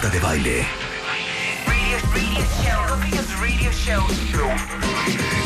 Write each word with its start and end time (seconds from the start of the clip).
Marta 0.00 0.16
de 0.16 0.20
Baile. 0.20 0.64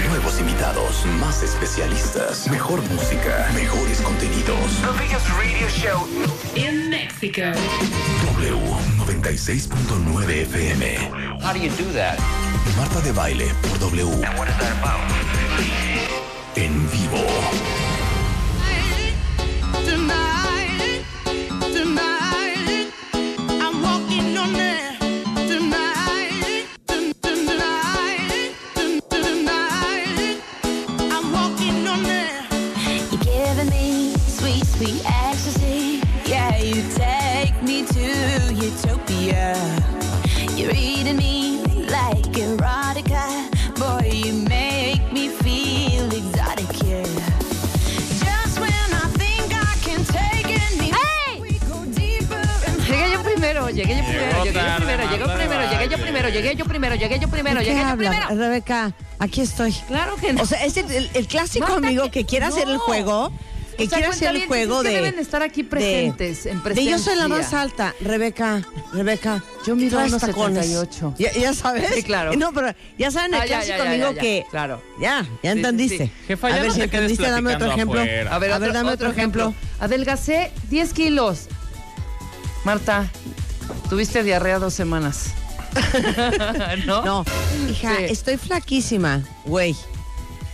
Nuevos 0.09 0.41
invitados, 0.41 1.05
más 1.21 1.43
especialistas, 1.43 2.49
mejor 2.49 2.81
música, 2.89 3.47
mejores 3.55 4.01
contenidos. 4.01 4.81
The 4.81 4.93
biggest 4.99 5.29
radio 5.39 5.69
show. 5.69 6.07
In 6.57 6.89
Mexico. 6.89 7.53
W96.9 8.39 10.47
FM. 10.47 10.83
How 11.43 11.53
do 11.53 11.59
you 11.59 11.69
do 11.77 11.85
that? 11.93 12.19
Marta 12.77 13.01
de 13.01 13.13
Baile 13.13 13.55
por 13.63 13.79
W. 13.79 14.21
En 16.57 16.91
vivo. 16.91 17.79
Primero, 54.43 55.03
llegué 55.11 55.19
yo 55.19 55.35
primero, 55.35 55.71
llegué 55.71 55.89
primero, 55.89 55.89
yo 55.89 55.99
primero, 55.99 56.29
llegué 56.29 56.57
yo 56.57 56.65
primero, 56.67 56.97
llegué 56.97 57.19
yo 57.21 57.29
primero, 57.29 57.59
¿De 57.61 57.65
qué 57.67 57.71
llegué 57.73 57.85
yo 57.91 57.97
primero. 57.97 58.29
Rebeca? 58.31 58.93
Aquí 59.19 59.41
estoy. 59.43 59.73
Claro 59.89 60.17
que 60.17 60.33
no. 60.33 60.43
O 60.43 60.47
sea, 60.47 60.65
es 60.65 60.77
el, 60.77 60.91
el- 60.91 61.11
el 61.15 61.27
clásico 61.27 61.67
Marta, 61.69 61.87
amigo 61.87 62.05
que- 62.05 62.11
que 62.11 62.25
quiere 62.27 62.47
hacer 62.47 62.69
el 62.69 62.79
juego. 62.79 63.33
Que 63.77 63.87
O 63.87 63.89
sea, 63.89 63.99
quiere 63.99 64.13
hacer 64.13 64.37
el 64.37 64.47
juego 64.47 64.83
de. 64.83 64.91
deben 64.91 65.19
estar 65.19 65.43
aquí 65.43 65.63
presentes, 65.63 66.45
de, 66.45 66.51
en 66.51 66.63
de 66.63 66.85
yo 66.85 66.99
soy 66.99 67.17
la 67.17 67.29
más 67.29 67.39
presencia. 67.39 67.61
alta. 67.63 67.95
Rebeca, 68.03 68.61
Rebeca. 68.93 69.43
Yo 69.67 69.75
mido 69.75 69.99
unos 69.99 70.21
tacones. 70.21 70.67
78. 70.67 71.15
Ya, 71.19 71.33
ya 71.33 71.55
sabes. 71.55 71.89
Sí, 71.95 72.03
claro. 72.03 72.35
No, 72.37 72.53
pero 72.53 72.75
ya 72.99 73.11
saben 73.11 73.33
el 73.33 73.41
Ah, 73.41 73.45
clásico 73.47 73.79
ya, 73.79 73.85
ya, 73.85 73.91
amigo 73.91 74.09
ya, 74.11 74.13
ya. 74.17 74.21
que. 74.21 74.47
Claro. 74.51 74.83
Ya, 75.01 75.23
ya 75.43 75.53
Sí, 75.53 75.59
entendiste. 75.59 75.99
sí, 75.99 76.05
sí. 76.15 76.25
Jefa, 76.27 76.47
a 76.49 76.51
ya 76.51 76.57
ver 76.57 76.67
no 76.67 76.75
si 76.75 76.81
entendiste, 76.83 77.31
dame 77.31 77.55
otro 77.55 77.73
ejemplo. 77.73 78.01
afuera. 78.03 78.35
A 78.35 78.39
ver, 78.39 78.53
A 78.53 78.57
otro, 78.57 78.67
ver, 78.67 78.75
dame 78.75 78.91
otro 78.93 79.11
ejemplo. 79.11 79.55
Adelgacé 79.79 80.51
10 80.69 80.93
kilos. 80.93 81.49
Marta, 82.65 83.09
tuviste 83.89 84.23
diarrea 84.23 84.59
dos 84.59 84.75
semanas. 84.75 85.27
¿No? 86.87 87.05
No, 87.05 87.25
hija, 87.71 87.97
Sí. 87.99 88.05
estoy 88.09 88.37
flaquísima, 88.37 89.23
güey. 89.45 89.75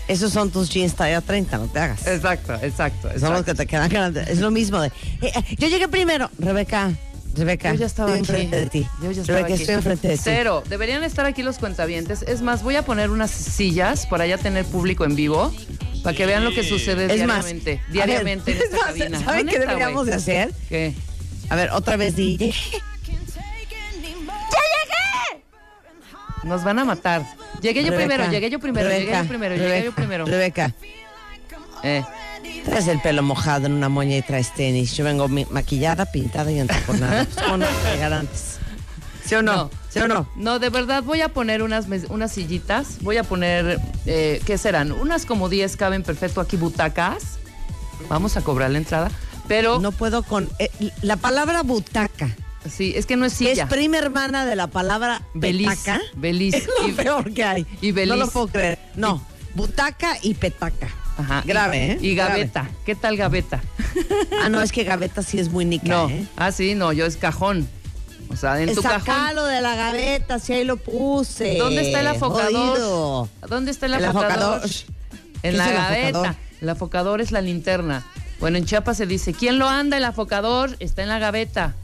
Esos 0.08 0.32
son 0.32 0.50
tus 0.50 0.68
jeans 0.70 0.94
talla 0.94 1.20
30, 1.20 1.58
no 1.58 1.66
te 1.66 1.78
hagas. 1.80 2.06
Exacto, 2.06 2.54
exacto. 2.62 3.08
Son 3.18 3.30
los 3.32 3.40
exacto. 3.40 3.44
que 3.46 3.54
te 3.54 3.66
quedan 3.66 3.88
grandes. 3.88 4.28
Es 4.28 4.38
lo 4.38 4.50
mismo 4.50 4.80
de. 4.80 4.88
eh, 4.88 5.32
eh, 5.34 5.56
yo 5.58 5.66
llegué 5.68 5.88
primero, 5.88 6.30
Rebeca. 6.38 6.92
Rebeca. 7.34 7.72
Yo 7.72 7.80
ya 7.80 7.86
estaba 7.86 8.16
estoy 8.16 8.36
aquí. 8.36 8.42
enfrente 8.44 8.56
de 8.60 8.66
ti. 8.70 8.86
Yo 9.02 9.10
ya 9.10 9.20
estaba 9.22 9.38
Rebeca, 9.38 9.54
aquí. 9.54 9.62
estoy 9.62 9.74
enfrente 9.74 10.08
de 10.08 10.14
ti. 10.16 10.20
Cero. 10.22 10.62
Deberían 10.68 11.02
estar 11.02 11.26
aquí 11.26 11.42
los 11.42 11.58
cuentavientes. 11.58 12.22
Es 12.22 12.40
más, 12.40 12.62
voy 12.62 12.76
a 12.76 12.82
poner 12.82 13.10
unas 13.10 13.30
sillas 13.30 14.06
para 14.06 14.26
ya 14.26 14.38
tener 14.38 14.64
público 14.64 15.04
en 15.04 15.16
vivo. 15.16 15.52
Para 16.04 16.16
que 16.16 16.24
vean 16.24 16.44
lo 16.44 16.52
que 16.54 16.62
sucede 16.62 17.06
Es 17.12 17.26
más, 17.26 17.44
diariamente. 17.46 17.80
a 17.88 17.92
diariamente 17.92 18.52
en 18.52 18.58
esta 18.62 18.76
más, 18.76 18.86
cabina. 18.86 19.20
¿Saben 19.24 19.46
qué 19.48 19.58
neta, 19.58 19.70
deberíamos 19.72 20.02
güey. 20.04 20.10
de 20.10 20.14
hacer? 20.14 20.52
¿Qué? 20.68 20.94
A 21.48 21.56
ver, 21.56 21.70
otra 21.72 21.96
vez 21.96 22.14
di. 22.14 22.54
Nos 26.46 26.64
van 26.64 26.78
a 26.78 26.84
matar. 26.84 27.26
Llegué 27.60 27.82
yo 27.82 27.90
Rebeca, 27.90 28.06
primero, 28.08 28.30
llegué 28.30 28.50
yo 28.50 28.58
primero, 28.60 28.88
llegué 28.88 29.00
Rebeca, 29.00 29.22
yo 29.22 29.28
primero, 29.28 29.54
llegué 29.56 29.66
yo 29.68 29.74
Rebeca, 29.74 29.94
primero. 29.96 30.24
Rebeca, 30.26 30.72
Eh, 31.82 32.02
traes 32.64 32.88
el 32.88 33.00
pelo 33.00 33.22
mojado 33.22 33.66
en 33.66 33.72
una 33.72 33.88
moña 33.88 34.16
y 34.16 34.22
traes 34.22 34.52
tenis. 34.54 34.96
Yo 34.96 35.04
vengo 35.04 35.28
maquillada, 35.28 36.06
pintada 36.06 36.50
y 36.50 36.58
entaconada. 36.60 37.26
¿Cómo 37.44 37.58
no 37.58 37.66
llegar 37.92 38.12
antes? 38.12 38.58
¿Sí 39.24 39.34
o 39.34 39.42
no? 39.42 39.70
¿Sí 39.90 39.98
o 39.98 40.06
no? 40.08 40.28
No, 40.36 40.58
de 40.60 40.68
verdad 40.70 41.02
voy 41.02 41.20
a 41.20 41.28
poner 41.30 41.62
unas, 41.62 41.86
unas 42.08 42.32
sillitas. 42.32 42.98
Voy 43.02 43.16
a 43.16 43.24
poner, 43.24 43.80
eh, 44.06 44.40
¿qué 44.46 44.56
serán? 44.56 44.92
Unas 44.92 45.26
como 45.26 45.48
10 45.48 45.76
caben 45.76 46.02
perfecto 46.04 46.40
aquí, 46.40 46.56
butacas. 46.56 47.38
Vamos 48.08 48.36
a 48.36 48.42
cobrar 48.42 48.70
la 48.70 48.78
entrada. 48.78 49.10
Pero, 49.48 49.80
No 49.80 49.90
puedo 49.92 50.22
con. 50.22 50.48
eh, 50.60 50.70
la 51.02 51.16
palabra 51.16 51.62
butaca. 51.62 52.30
Sí, 52.70 52.92
es 52.96 53.06
que 53.06 53.16
no 53.16 53.24
es 53.26 53.32
silla. 53.32 53.64
es 53.64 53.68
prima 53.68 53.98
hermana 53.98 54.44
de 54.46 54.56
la 54.56 54.66
palabra 54.66 55.22
Beliz. 55.34 55.68
petaca. 55.68 56.00
Beliz. 56.14 56.54
Es 56.54 56.66
lo 56.80 56.88
Y- 56.88 56.92
peor 56.92 57.32
que 57.32 57.44
hay. 57.44 57.66
y 57.80 57.92
beliz. 57.92 58.10
No 58.10 58.16
lo 58.16 58.28
puedo 58.30 58.48
creer. 58.48 58.78
No, 58.94 59.22
butaca 59.54 60.16
y 60.22 60.34
petaca. 60.34 60.88
Ajá. 61.18 61.42
Grave, 61.46 61.92
¿eh? 61.92 61.98
Y 62.02 62.14
Grave. 62.14 62.32
gaveta. 62.40 62.70
¿Qué 62.84 62.94
tal 62.94 63.16
gaveta? 63.16 63.62
Ah, 64.42 64.48
no, 64.50 64.60
es 64.60 64.70
que 64.70 64.84
gaveta 64.84 65.22
sí 65.22 65.38
es 65.38 65.48
muy 65.50 65.64
nica, 65.64 65.88
No. 65.88 66.08
¿eh? 66.10 66.26
Ah, 66.36 66.52
sí, 66.52 66.74
no, 66.74 66.92
yo 66.92 67.06
es 67.06 67.16
cajón. 67.16 67.66
O 68.28 68.36
sea, 68.36 68.60
en 68.60 68.74
tu 68.74 68.82
cajón. 68.82 69.00
Sacalo 69.00 69.44
de 69.46 69.60
la 69.62 69.74
gaveta, 69.74 70.38
si 70.38 70.52
ahí 70.52 70.64
lo 70.64 70.76
puse. 70.76 71.56
¿Dónde 71.56 71.80
está 71.86 72.00
el 72.00 72.06
afocador? 72.08 72.52
Jodido. 72.78 73.28
¿Dónde 73.48 73.70
está 73.70 73.86
el 73.86 73.94
El 73.94 74.04
afocador? 74.04 74.32
afocador. 74.58 74.70
¿Qué 74.70 75.48
En 75.48 75.56
la 75.56 75.68
el 75.68 75.74
gaveta. 75.74 76.08
afocador? 76.18 76.36
El 76.60 76.68
afocador 76.68 77.20
es 77.22 77.32
la 77.32 77.40
linterna. 77.40 78.04
Bueno, 78.40 78.58
en 78.58 78.66
Chiapas 78.66 78.98
se 78.98 79.06
dice, 79.06 79.32
¿quién 79.32 79.58
lo 79.58 79.68
anda? 79.68 79.96
El 79.96 80.04
afocador 80.04 80.76
está 80.80 81.02
en 81.02 81.08
la 81.08 81.18
gaveta. 81.18 81.74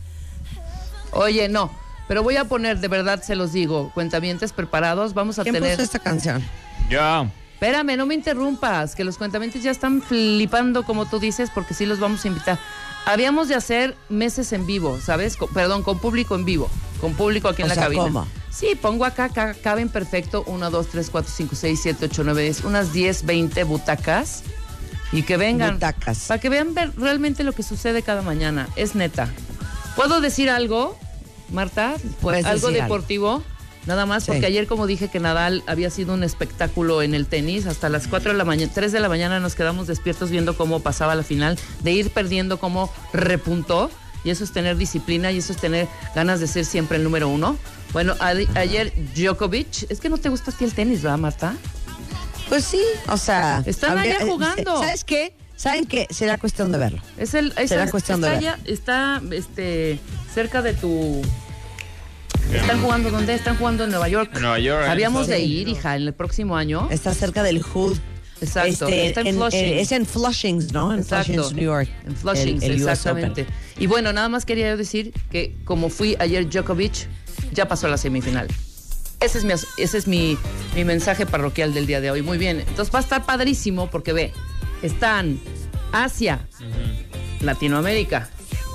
Oye, 1.13 1.49
no. 1.49 1.71
Pero 2.09 2.23
voy 2.23 2.37
a 2.37 2.45
poner, 2.45 2.81
de 2.81 2.89
verdad 2.89 3.23
se 3.23 3.37
los 3.37 3.53
digo, 3.53 3.91
cuentamientos 3.95 4.53
preparados. 4.53 5.15
Vamos 5.15 5.39
a 5.39 5.43
¿Quién 5.45 5.55
tener. 5.55 5.73
puso 5.73 5.83
esta 5.83 5.99
canción? 5.99 6.43
Ya. 6.91 7.31
Espérame, 7.55 7.97
no 7.97 8.07
me 8.07 8.15
interrumpas, 8.15 8.97
que 8.97 9.05
los 9.05 9.17
cuentamientos 9.19 9.63
ya 9.63 9.71
están 9.71 10.03
flipando, 10.03 10.83
como 10.83 11.07
tú 11.07 11.21
dices, 11.21 11.49
porque 11.55 11.75
sí 11.75 11.87
los 11.87 12.01
vamos 12.01 12.25
a 12.25 12.29
invitar. 12.29 12.59
Habíamos 13.07 13.49
de 13.49 13.55
hacer 13.55 13.97
meses 14.09 14.53
en 14.53 14.67
vivo, 14.67 14.99
¿sabes? 15.01 15.37
Perdón, 15.55 15.83
con 15.85 15.99
público 16.01 16.35
en 16.35 16.45
vivo, 16.45 16.69
con 17.01 17.15
público 17.15 17.49
aquí 17.49 17.63
en 17.63 17.67
O 17.67 17.69
la 17.69 17.75
sea, 17.75 17.85
cabina. 17.85 18.03
¿cómo? 18.03 18.27
Sí, 18.51 18.75
pongo 18.81 19.05
acá, 19.05 19.29
ca- 19.29 19.55
caben 19.55 19.89
perfecto, 19.89 20.43
1, 20.47 20.71
2, 20.71 20.89
3, 20.89 21.09
4, 21.11 21.33
5, 21.35 21.57
6, 21.57 21.81
7, 21.83 22.05
8, 22.07 22.23
9, 22.25 22.43
10, 22.43 22.65
unas 22.65 22.93
10, 22.93 23.25
20 23.27 23.63
butacas 23.65 24.43
y 25.13 25.23
que 25.23 25.37
vengan. 25.37 25.75
Butacas. 25.75 26.27
Para 26.27 26.41
que 26.41 26.49
vean 26.49 26.75
ver 26.75 26.93
realmente 26.97 27.45
lo 27.45 27.53
que 27.53 27.63
sucede 27.63 28.03
cada 28.03 28.23
mañana, 28.23 28.69
es 28.77 28.95
neta. 28.97 29.29
¿Puedo 29.97 30.21
decir 30.21 30.51
algo, 30.51 30.97
Marta? 31.51 31.95
Puedes 32.21 32.45
¿Algo 32.47 32.71
deportivo? 32.71 33.43
Nada 33.87 34.07
más, 34.07 34.23
Sí. 34.25 34.31
porque 34.31 34.47
ayer, 34.47 34.67
como 34.69 34.87
dije, 34.87 35.09
que 35.09 35.19
Nadal 35.19 35.65
había 35.67 35.91
sido 35.91 36.15
un 36.15 36.23
espectáculo 36.23 37.03
en 37.03 37.15
el 37.15 37.27
tenis, 37.27 37.67
hasta 37.67 37.89
las 37.89 38.07
4 38.07 38.31
de 38.33 38.39
la 38.39 38.45
mañana, 38.45 38.71
3 38.73 38.93
de 38.93 39.01
la 39.01 39.09
mañana 39.09 39.41
nos 39.41 39.57
quedamos 39.57 39.89
despiertos 39.89 40.31
viendo 40.31 40.57
cómo 40.57 40.81
pasaba 40.81 41.15
la 41.17 41.25
final, 41.25 41.59
de 41.81 41.91
ir 41.91 42.11
perdiendo, 42.11 42.61
cómo 42.61 42.93
repuntó, 43.13 43.91
y 44.23 44.31
eso 44.31 44.45
es 44.45 44.53
tener 44.53 44.77
disciplina 44.77 45.33
y 45.33 45.39
eso 45.39 45.53
es 45.53 45.59
tener 45.59 45.89
ganas 46.15 46.39
de 46.39 46.47
ser 46.47 46.65
siempre 46.65 46.97
el 46.99 47.03
número 47.05 47.29
uno. 47.29 47.57
Bueno, 47.93 48.15
a- 48.21 48.29
ayer 48.55 48.93
Djokovic, 49.17 49.91
es 49.91 49.99
que 49.99 50.09
no 50.09 50.17
te 50.17 50.29
gusta 50.29 50.53
a 50.53 50.55
ti 50.55 50.63
el 50.65 50.75
tenis, 50.75 51.03
¿verdad, 51.03 51.19
Marta? 51.19 51.55
Pues 52.49 52.65
sí, 52.65 52.81
o 53.09 53.17
sea. 53.17 53.65
Están 53.67 53.99
allá 53.99 54.19
eh, 54.21 54.27
jugando. 54.29 54.79
¿Sabes 54.81 55.03
qué? 55.03 55.35
¿Saben 55.63 55.87
qué? 55.87 56.09
Será 56.11 56.39
cuestión 56.39 56.73
de 56.73 56.79
verlo. 56.79 57.01
Es 57.19 57.35
el, 57.35 57.53
es 57.57 57.69
Será 57.69 57.85
el- 57.85 57.91
cuestión 57.91 58.21
de 58.21 58.27
está, 58.29 58.41
ver. 58.41 58.49
allá- 58.55 58.59
está 58.67 59.23
este, 59.31 59.99
cerca 60.35 60.61
de 60.63 60.75
tu... 60.75 61.23
¿Están 62.53 62.83
jugando 62.83 63.11
dónde? 63.11 63.35
Están 63.35 63.57
jugando 63.57 63.85
en 63.85 63.91
Nueva 63.91 64.09
York. 64.09 64.31
En 64.35 64.43
Nueva 64.43 64.59
York, 64.59 64.85
Habíamos 64.89 65.29
de 65.29 65.39
ir, 65.41 65.69
hija, 65.69 65.95
en 65.97 66.03
el 66.03 66.13
próximo 66.15 66.57
año. 66.57 66.89
Está 66.91 67.15
cerca 67.15 67.43
del 67.45 67.63
Hood. 67.63 67.97
Exacto, 68.41 68.89
Este, 68.89 69.07
está 69.07 69.21
en 69.21 69.29
en- 69.29 69.37
Flushing. 69.37 69.61
eh, 69.61 69.81
es 69.81 69.93
en 69.93 70.05
Flushing, 70.05 70.67
¿no? 70.73 70.93
En 70.93 70.99
Exacto. 70.99 71.33
Flushing, 71.33 71.57
New 71.57 71.65
York. 71.65 71.89
En 72.07 72.17
Flushing, 72.17 72.57
El- 72.63 72.73
el 72.73 72.83
US 72.83 72.91
exactamente. 72.93 73.43
Open. 73.43 73.55
Y 73.79 73.87
bueno, 73.87 74.13
nada 74.13 74.29
más 74.29 74.45
quería 74.45 74.69
yo 74.71 74.77
decir 74.77 75.13
que 75.31 75.55
como 75.65 75.89
fui 75.91 76.17
ayer 76.19 76.51
Djokovic, 76.51 77.07
ya 77.53 77.69
pasó 77.69 77.87
a 77.87 77.91
la 77.91 77.97
semifinal. 77.99 78.49
Ese 79.21 79.39
es 79.39 79.45
mi, 79.45 79.53
ese 79.79 79.97
es 79.99 80.09
mi, 80.09 80.37
mi 80.75 80.85
mensaje 80.85 81.25
parroquial 81.25 81.73
del 81.73 81.87
día 81.87 82.01
de 82.01 82.11
hoy. 82.11 82.23
Muy 82.23 82.37
bien. 82.37 82.59
Entonces 82.67 82.93
va 82.93 82.99
a 82.99 83.03
estar 83.03 83.25
padrísimo 83.25 83.89
porque 83.89 84.13
ve, 84.13 84.33
están 84.83 85.41
Asia, 85.93 86.47
Latinoamérica, 87.41 88.29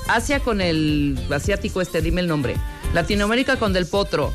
Asia 0.08 0.40
con 0.40 0.62
el 0.62 1.18
asiático 1.32 1.82
este, 1.82 2.02
dime 2.02 2.22
el 2.22 2.28
nombre. 2.28 2.56
Latinoamérica 2.94 3.58
con 3.58 3.74
Del 3.74 3.88
Potro. 3.88 4.34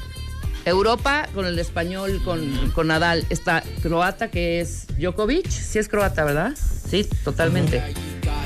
Europa 0.65 1.29
con 1.35 1.45
el 1.47 1.59
español, 1.59 2.21
con, 2.25 2.71
con 2.71 2.87
Nadal. 2.87 3.27
Está 3.31 3.65
croata 3.83 4.31
que 4.31 4.61
es 4.61 4.87
Djokovic. 4.99 5.49
Sí 5.49 5.79
es 5.79 5.89
croata, 5.89 6.25
¿verdad? 6.25 6.53
Sí, 6.57 7.05
totalmente. 7.25 7.83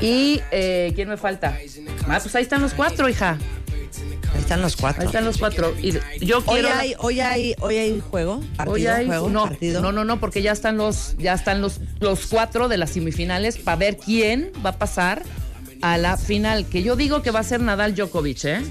Y 0.01 0.41
eh, 0.51 0.93
¿quién 0.95 1.09
me 1.09 1.17
falta? 1.17 1.57
Ah, 2.07 2.19
pues 2.21 2.33
ahí 2.35 2.43
están 2.43 2.61
los 2.61 2.73
cuatro, 2.73 3.09
hija. 3.09 3.37
Ahí 4.33 4.41
están 4.41 4.61
los 4.61 4.75
cuatro. 4.75 5.01
Ahí 5.01 5.07
están 5.07 5.25
los 5.25 5.37
cuatro. 5.37 5.73
Y 5.81 5.93
yo 6.25 6.43
Hoy 6.45 6.61
hay, 6.61 6.93
hoy 6.99 7.19
hay, 7.19 7.55
hoy 7.59 7.77
hay 7.77 7.99
juego, 7.99 8.41
partido, 8.55 8.73
Hoy 8.75 8.87
hay- 8.87 9.05
juego, 9.07 9.29
no, 9.29 9.43
partido. 9.45 9.81
no, 9.81 9.91
no, 9.91 10.03
no, 10.05 10.19
porque 10.19 10.41
ya 10.41 10.51
están 10.51 10.77
los, 10.77 11.15
ya 11.17 11.33
están 11.33 11.61
los, 11.61 11.79
los 11.99 12.27
cuatro 12.27 12.67
de 12.67 12.77
las 12.77 12.91
semifinales 12.91 13.57
para 13.57 13.77
ver 13.77 13.97
quién 13.97 14.51
va 14.65 14.71
a 14.71 14.77
pasar 14.77 15.23
a 15.81 15.97
la 15.97 16.17
final. 16.17 16.65
Que 16.65 16.83
yo 16.83 16.95
digo 16.95 17.21
que 17.21 17.31
va 17.31 17.39
a 17.39 17.43
ser 17.43 17.61
Nadal 17.61 17.95
Djokovic, 17.95 18.45
¿eh? 18.45 18.61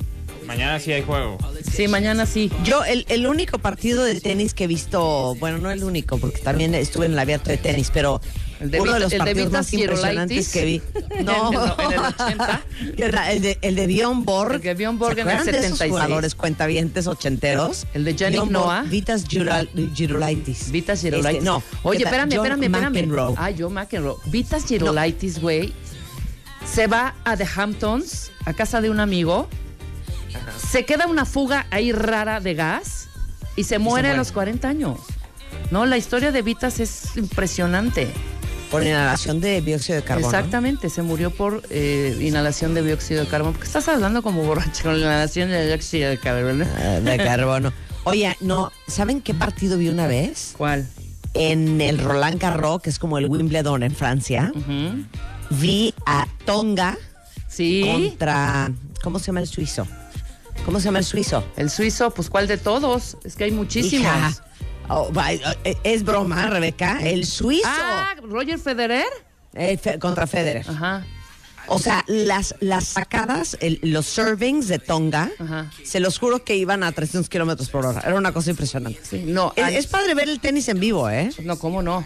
Mañana 0.46 0.78
sí 0.80 0.92
hay 0.92 1.02
juego. 1.02 1.38
Sí, 1.70 1.88
mañana 1.88 2.26
sí. 2.26 2.50
Yo, 2.64 2.84
el, 2.84 3.04
el 3.08 3.26
único 3.26 3.58
partido 3.58 4.04
de 4.04 4.20
tenis 4.20 4.54
que 4.54 4.64
he 4.64 4.66
visto, 4.66 5.34
bueno, 5.40 5.58
no 5.58 5.70
el 5.70 5.82
único, 5.84 6.18
porque 6.18 6.38
también 6.38 6.74
estuve 6.74 7.06
en 7.06 7.12
el 7.12 7.18
abierto 7.18 7.50
de 7.50 7.56
tenis, 7.58 7.90
pero 7.92 8.20
El 8.60 8.70
de 8.70 8.80
uno 8.80 8.94
de 8.94 9.00
los 9.00 9.12
el 9.12 9.18
de 9.18 9.24
partidos 9.24 9.46
Vitas 9.48 9.52
más 9.66 9.72
impresionantes 9.74 10.52
Girolaitis. 10.52 10.52
que 10.52 10.64
vi. 10.64 10.82
No, 11.24 11.50
En 11.52 11.90
el- 11.90 11.92
en 11.92 11.92
el 12.00 12.06
80. 12.06 12.62
Que 12.96 13.04
era 13.04 13.32
el 13.32 13.42
de, 13.42 13.58
el 13.62 13.74
de 13.74 13.86
Bjorn 13.86 14.24
Borg. 14.24 14.54
El 14.54 14.62
de 14.62 14.74
Bjorn 14.74 14.98
Borg 14.98 15.14
¿Se 15.14 15.20
en 15.20 15.26
el 15.28 15.32
acuerdan 15.34 15.52
de 15.52 15.58
esos 15.66 15.78
76? 15.78 15.90
jugadores 15.90 16.34
cuentavientes 16.34 17.06
ochenteros? 17.06 17.86
El 17.92 18.04
de 18.04 18.12
Borg, 18.38 18.50
Noah. 18.50 18.82
Vitas 18.84 19.24
Girolaitis. 19.28 20.70
Vitas 20.70 21.00
Girolaitis. 21.00 21.38
Este, 21.38 21.44
no. 21.44 21.62
Oye, 21.82 22.04
espérame, 22.04 22.30
John 22.30 22.46
espérame, 22.46 22.62
espérame. 22.64 22.92
McEnroe. 22.92 23.34
Ah, 23.36 23.50
John 23.58 23.72
McEnroe. 23.74 24.16
Vitas 24.26 24.64
Girolaitis, 24.66 25.40
güey. 25.40 25.72
Se 26.64 26.86
va 26.86 27.14
a 27.24 27.36
The 27.36 27.46
Hamptons, 27.56 28.30
a 28.44 28.52
casa 28.52 28.80
de 28.80 28.90
un 28.90 29.00
amigo. 29.00 29.48
Se 30.70 30.84
queda 30.84 31.06
una 31.06 31.24
fuga 31.24 31.66
ahí 31.70 31.92
rara 31.92 32.40
de 32.40 32.54
gas 32.54 33.08
y 33.56 33.64
se 33.64 33.78
muere 33.78 34.08
a 34.08 34.10
muere. 34.12 34.18
los 34.18 34.32
40 34.32 34.68
años. 34.68 34.98
No, 35.70 35.86
la 35.86 35.96
historia 35.96 36.32
de 36.32 36.42
Vitas 36.42 36.80
es 36.80 37.16
impresionante. 37.16 38.08
Por 38.70 38.82
inhalación 38.82 39.40
de 39.40 39.60
dióxido 39.62 39.96
de 40.00 40.04
carbono. 40.04 40.26
Exactamente, 40.26 40.90
se 40.90 41.00
murió 41.02 41.30
por 41.30 41.62
eh, 41.70 42.18
inhalación 42.20 42.74
de 42.74 42.82
dióxido 42.82 43.22
de 43.22 43.28
carbono. 43.28 43.52
Porque 43.52 43.66
estás 43.68 43.86
hablando 43.88 44.22
como 44.22 44.42
borracho 44.42 44.82
con 44.84 45.00
la 45.00 45.06
inhalación 45.06 45.50
de 45.50 45.66
dióxido 45.68 46.10
de 46.10 46.18
carbono. 46.18 46.64
Ah, 46.76 47.00
De 47.00 47.16
carbono. 47.16 47.72
Oye, 48.04 48.36
no, 48.40 48.72
¿saben 48.88 49.20
qué 49.20 49.34
partido 49.34 49.78
vi 49.78 49.88
una 49.88 50.06
vez? 50.08 50.54
¿Cuál? 50.58 50.86
En 51.34 51.80
el 51.80 51.98
Roland 51.98 52.40
Garros, 52.40 52.82
que 52.82 52.90
es 52.90 52.98
como 52.98 53.18
el 53.18 53.26
Wimbledon 53.28 53.82
en 53.84 53.94
Francia. 53.94 54.52
Vi 55.50 55.94
a 56.04 56.26
Tonga 56.44 56.96
Sí. 57.48 57.82
contra. 57.84 58.70
¿Cómo 59.02 59.18
se 59.20 59.26
llama 59.26 59.40
el 59.40 59.46
suizo? 59.46 59.86
¿Cómo 60.66 60.80
se 60.80 60.86
llama 60.86 60.98
el 60.98 61.04
suizo? 61.04 61.44
El 61.56 61.70
suizo, 61.70 62.10
pues 62.10 62.28
¿cuál 62.28 62.48
de 62.48 62.58
todos? 62.58 63.16
Es 63.24 63.36
que 63.36 63.44
hay 63.44 63.52
muchísimos. 63.52 64.06
Hija. 64.06 64.32
Oh, 64.88 65.12
va, 65.12 65.32
eh, 65.32 65.40
es 65.84 66.02
broma, 66.04 66.48
Rebeca. 66.48 66.98
El 67.02 67.24
suizo 67.24 67.68
Ah, 67.68 68.14
Roger 68.22 68.58
Federer. 68.58 69.06
eh, 69.54 69.78
fe- 69.78 69.98
contra 69.98 70.26
Federer. 70.26 70.66
Ajá. 70.68 71.06
O 71.68 71.78
sea, 71.78 72.04
las, 72.08 72.54
las 72.60 72.84
sacadas, 72.84 73.56
el- 73.60 73.80
los 73.82 74.06
servings 74.06 74.68
de 74.68 74.78
Tonga, 74.78 75.30
Ajá. 75.38 75.70
se 75.84 75.98
los 76.00 76.18
juro 76.18 76.44
que 76.44 76.56
iban 76.56 76.82
a 76.84 76.92
300 76.92 77.28
kilómetros 77.28 77.68
por 77.70 77.86
hora. 77.86 78.00
Era 78.04 78.14
una 78.16 78.32
cosa 78.32 78.50
impresionante. 78.50 79.00
Sí, 79.08 79.22
no, 79.26 79.52
es 79.56 79.86
padre 79.86 80.14
ver 80.14 80.28
el 80.28 80.38
tenis 80.40 80.68
en 80.68 80.78
vivo, 80.80 81.08
¿eh? 81.10 81.30
no, 81.42 81.58
cómo 81.58 81.80
no. 81.82 82.04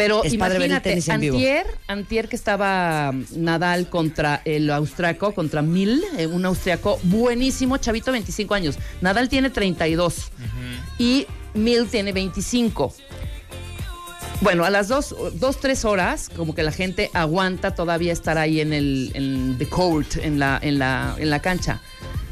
Pero 0.00 0.24
Es 0.24 0.32
imagínate, 0.32 0.98
antier, 1.10 1.66
antier 1.86 2.28
que 2.30 2.36
estaba 2.36 3.12
Nadal 3.36 3.90
contra 3.90 4.40
el 4.46 4.70
austriaco, 4.70 5.34
contra 5.34 5.60
Mil, 5.60 6.02
eh, 6.16 6.26
un 6.26 6.46
austriaco 6.46 6.98
buenísimo, 7.02 7.76
chavito, 7.76 8.10
25 8.10 8.54
años. 8.54 8.78
Nadal 9.02 9.28
tiene 9.28 9.50
32 9.50 10.30
y 10.98 11.26
Mil 11.52 11.86
tiene 11.88 12.12
25. 12.12 12.94
Bueno, 14.40 14.64
a 14.64 14.70
las 14.70 14.88
dos, 14.88 15.14
dos, 15.34 15.60
tres 15.60 15.84
horas, 15.84 16.30
como 16.34 16.54
que 16.54 16.62
la 16.62 16.72
gente 16.72 17.10
aguanta 17.12 17.74
todavía 17.74 18.14
estar 18.14 18.38
ahí 18.38 18.62
en 18.62 18.72
el 18.72 19.10
en 19.12 19.58
the 19.58 19.68
court, 19.68 20.16
en 20.16 20.38
la, 20.38 20.58
en 20.62 20.78
la, 20.78 21.14
en 21.18 21.28
la 21.28 21.42
cancha. 21.42 21.82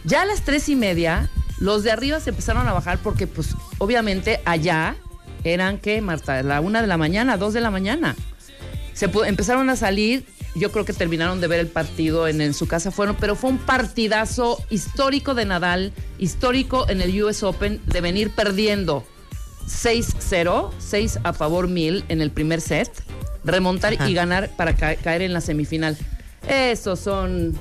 Ya 0.05 0.23
a 0.23 0.25
las 0.25 0.43
tres 0.43 0.71
y 0.71 0.75
media, 0.75 1.29
los 1.59 1.83
de 1.83 1.91
arriba 1.91 2.19
se 2.19 2.31
empezaron 2.31 2.67
a 2.67 2.73
bajar 2.73 2.99
porque, 3.03 3.27
pues, 3.27 3.49
obviamente 3.77 4.41
allá 4.47 4.97
eran 5.45 5.79
que, 5.79 6.01
Marta, 6.01 6.43
la 6.43 6.61
una 6.61 6.81
de 6.81 6.87
la 6.89 6.97
mañana, 6.97 7.37
dos 7.37 7.55
de 7.55 7.61
la 7.61 7.71
mañana. 7.71 8.15
Se 8.95 9.11
empezaron 9.27 9.71
a 9.71 9.77
salir, 9.77 10.25
yo 10.57 10.73
creo 10.73 10.85
que 10.85 10.93
terminaron 10.93 11.41
de 11.41 11.47
ver 11.47 11.61
el 11.61 11.69
partido 11.69 12.27
en, 12.27 12.41
en 12.41 12.53
su 12.55 12.67
casa, 12.67 12.91
fueron, 12.91 13.17
pero 13.17 13.37
fue 13.37 13.51
un 13.51 13.59
partidazo 13.59 14.61
histórico 14.71 15.35
de 15.35 15.45
Nadal, 15.45 15.93
histórico 16.19 16.89
en 16.89 17.01
el 17.01 17.23
US 17.23 17.43
Open, 17.45 17.81
de 17.87 18.01
venir 18.01 18.31
perdiendo 18.31 19.05
6-0, 19.69 20.71
6 20.79 21.19
a 21.23 21.33
favor 21.33 21.69
1000 21.69 22.05
en 22.09 22.21
el 22.21 22.31
primer 22.31 22.61
set, 22.61 22.91
remontar 23.45 23.93
Ajá. 23.95 24.09
y 24.09 24.15
ganar 24.15 24.51
para 24.57 24.75
ca- 24.75 24.97
caer 24.97 25.23
en 25.23 25.33
la 25.33 25.41
semifinal. 25.41 25.97
Esos 26.49 26.99
son, 27.01 27.57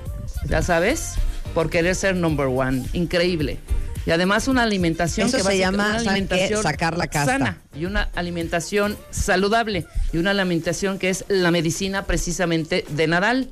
ya 0.50 0.62
sabes, 0.62 1.16
por 1.54 1.70
querer 1.70 1.96
ser 1.96 2.16
number 2.16 2.48
one. 2.48 2.84
Increíble. 2.94 3.60
Y 4.08 4.12
además 4.12 4.48
una 4.48 4.64
alimentación 4.64 5.28
Eso 5.28 5.36
que 5.36 5.44
se 5.44 5.50
va 5.50 5.54
llama, 5.56 5.90
una 5.90 6.00
alimentación 6.00 6.64
Sacar 6.64 6.98
la 6.98 7.08
casta. 7.08 7.34
sana 7.34 7.62
y 7.78 7.84
una 7.84 8.04
alimentación 8.16 8.98
saludable 9.12 9.86
y 10.14 10.18
una 10.18 10.32
alimentación 10.32 10.98
que 10.98 11.10
es 11.10 11.26
la 11.28 11.52
medicina 11.52 12.06
precisamente 12.06 12.86
de 12.88 13.08
Nadal. 13.08 13.50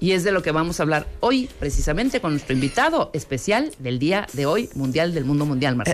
Y 0.00 0.12
es 0.12 0.24
de 0.24 0.32
lo 0.32 0.42
que 0.42 0.50
vamos 0.50 0.80
a 0.80 0.84
hablar 0.84 1.06
hoy, 1.20 1.48
precisamente 1.60 2.22
con 2.22 2.32
nuestro 2.32 2.54
invitado 2.54 3.10
especial 3.12 3.70
del 3.78 3.98
día 3.98 4.26
de 4.32 4.46
hoy, 4.46 4.70
Mundial 4.74 5.12
del 5.12 5.26
Mundo 5.26 5.44
Mundial, 5.44 5.76
Marta. 5.76 5.92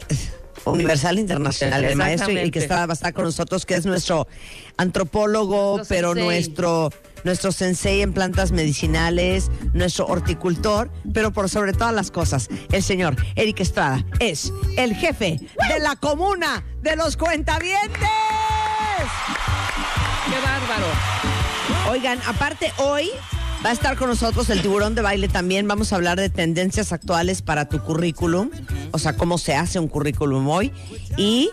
Universal 0.64 1.18
Internacional, 1.18 1.84
el 1.84 1.96
maestro 1.96 2.30
y 2.30 2.50
que 2.50 2.60
está, 2.60 2.86
va 2.86 2.92
a 2.92 2.94
estar 2.94 3.12
con 3.12 3.24
nosotros, 3.24 3.66
que 3.66 3.74
es 3.74 3.84
nuestro 3.84 4.28
antropólogo, 4.76 5.78
Nuestro 5.78 5.94
pero 5.94 6.08
sensei. 6.14 6.24
nuestro, 6.24 6.92
nuestro 7.24 7.52
sensei 7.52 8.02
en 8.02 8.12
plantas 8.12 8.52
medicinales, 8.52 9.50
nuestro 9.72 10.06
horticultor, 10.06 10.90
pero 11.12 11.32
por 11.32 11.48
sobre 11.48 11.72
todas 11.72 11.94
las 11.94 12.10
cosas, 12.10 12.48
el 12.72 12.82
señor 12.82 13.16
Eric 13.36 13.60
Estrada 13.60 14.04
es 14.18 14.52
el 14.76 14.94
jefe 14.94 15.40
de 15.68 15.80
la 15.80 15.96
comuna 15.96 16.64
de 16.82 16.96
los 16.96 17.16
cuentavientes. 17.16 18.08
¡Qué 20.26 20.40
bárbaro! 20.42 20.86
Oigan, 21.90 22.18
aparte 22.26 22.72
hoy 22.78 23.10
va 23.64 23.70
a 23.70 23.72
estar 23.72 23.96
con 23.96 24.08
nosotros 24.08 24.50
el 24.50 24.62
tiburón 24.62 24.94
de 24.94 25.02
baile 25.02 25.28
también. 25.28 25.66
Vamos 25.66 25.92
a 25.92 25.96
hablar 25.96 26.18
de 26.18 26.30
tendencias 26.30 26.92
actuales 26.92 27.42
para 27.42 27.68
tu 27.68 27.80
currículum, 27.80 28.50
o 28.92 28.98
sea, 28.98 29.16
cómo 29.16 29.38
se 29.38 29.54
hace 29.54 29.78
un 29.78 29.88
currículum 29.88 30.48
hoy 30.48 30.72
y 31.16 31.50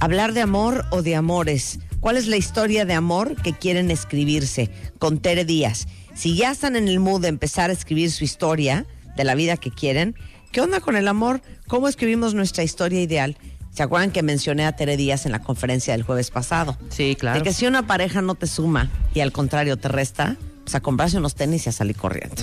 hablar 0.00 0.32
de 0.32 0.42
amor 0.42 0.84
o 0.90 1.02
de 1.02 1.16
amores. 1.16 1.78
¿Cuál 2.06 2.18
es 2.18 2.28
la 2.28 2.36
historia 2.36 2.84
de 2.84 2.94
amor 2.94 3.34
que 3.34 3.52
quieren 3.52 3.90
escribirse 3.90 4.70
con 5.00 5.18
Tere 5.18 5.44
Díaz? 5.44 5.88
Si 6.14 6.36
ya 6.36 6.52
están 6.52 6.76
en 6.76 6.86
el 6.86 7.00
mood 7.00 7.22
de 7.22 7.26
empezar 7.26 7.68
a 7.68 7.72
escribir 7.72 8.12
su 8.12 8.22
historia 8.22 8.86
de 9.16 9.24
la 9.24 9.34
vida 9.34 9.56
que 9.56 9.72
quieren, 9.72 10.14
¿qué 10.52 10.60
onda 10.60 10.78
con 10.78 10.94
el 10.94 11.08
amor? 11.08 11.42
¿Cómo 11.66 11.88
escribimos 11.88 12.32
nuestra 12.32 12.62
historia 12.62 13.02
ideal? 13.02 13.36
¿Se 13.72 13.82
acuerdan 13.82 14.12
que 14.12 14.22
mencioné 14.22 14.66
a 14.66 14.76
Tere 14.76 14.96
Díaz 14.96 15.26
en 15.26 15.32
la 15.32 15.40
conferencia 15.40 15.94
del 15.94 16.04
jueves 16.04 16.30
pasado? 16.30 16.78
Sí, 16.90 17.16
claro. 17.18 17.40
De 17.40 17.42
que 17.42 17.52
si 17.52 17.66
una 17.66 17.88
pareja 17.88 18.22
no 18.22 18.36
te 18.36 18.46
suma 18.46 18.88
y 19.12 19.18
al 19.18 19.32
contrario 19.32 19.76
te 19.76 19.88
resta, 19.88 20.36
pues 20.62 20.76
a 20.76 20.80
comprarse 20.80 21.18
unos 21.18 21.34
tenis 21.34 21.66
y 21.66 21.70
a 21.70 21.72
salir 21.72 21.96
corriendo. 21.96 22.36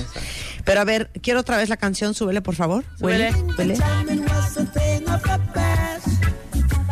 Pero 0.66 0.82
a 0.82 0.84
ver, 0.84 1.10
quiero 1.22 1.40
otra 1.40 1.56
vez 1.56 1.70
la 1.70 1.78
canción, 1.78 2.14
súbele 2.14 2.42
por 2.42 2.56
favor. 2.56 2.84
Súbele. 3.00 3.32
Huele, 3.32 3.54
huele. 3.58 3.78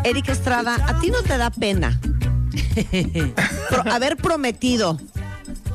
Eric 0.06 0.30
Estrada, 0.30 0.78
¿a 0.88 1.00
ti 1.02 1.12
no 1.12 1.22
te 1.22 1.38
da 1.38 1.50
pena 1.50 2.00
pro- 3.70 3.92
haber 3.92 4.18
prometido 4.18 4.98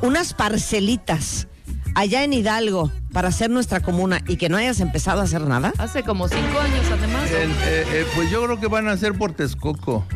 unas 0.03 0.35
parcelitas 0.35 1.49
allá 1.95 2.25
en 2.25 2.33
Hidalgo 2.33 2.91
para 3.13 3.29
hacer 3.29 3.49
nuestra 3.51 3.81
comuna 3.81 4.21
y 4.27 4.37
que 4.37 4.49
no 4.49 4.57
hayas 4.59 4.81
empezado 4.81 5.21
a 5.21 5.25
hacer 5.25 5.43
nada? 5.43 5.73
Hace 5.79 6.03
como 6.03 6.29
cinco 6.29 6.59
años, 6.61 6.85
además. 6.93 7.31
El, 7.31 7.51
eh, 7.51 7.55
eh, 7.63 8.07
pues 8.15 8.31
yo 8.31 8.45
creo 8.45 8.61
que 8.61 8.67
van 8.67 8.89
a 8.89 8.97
ser 8.97 9.15
por 9.15 9.33
Texcoco. 9.33 10.07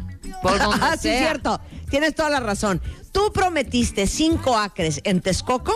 Por 0.42 0.58
donde 0.58 0.78
Ah, 0.82 0.96
sí, 0.96 1.08
sea. 1.08 1.18
cierto. 1.20 1.60
Tienes 1.88 2.14
toda 2.14 2.30
la 2.30 2.40
razón. 2.40 2.80
Tú 3.12 3.32
prometiste 3.32 4.06
cinco 4.06 4.56
acres 4.56 5.00
en 5.04 5.20
Texcoco 5.20 5.72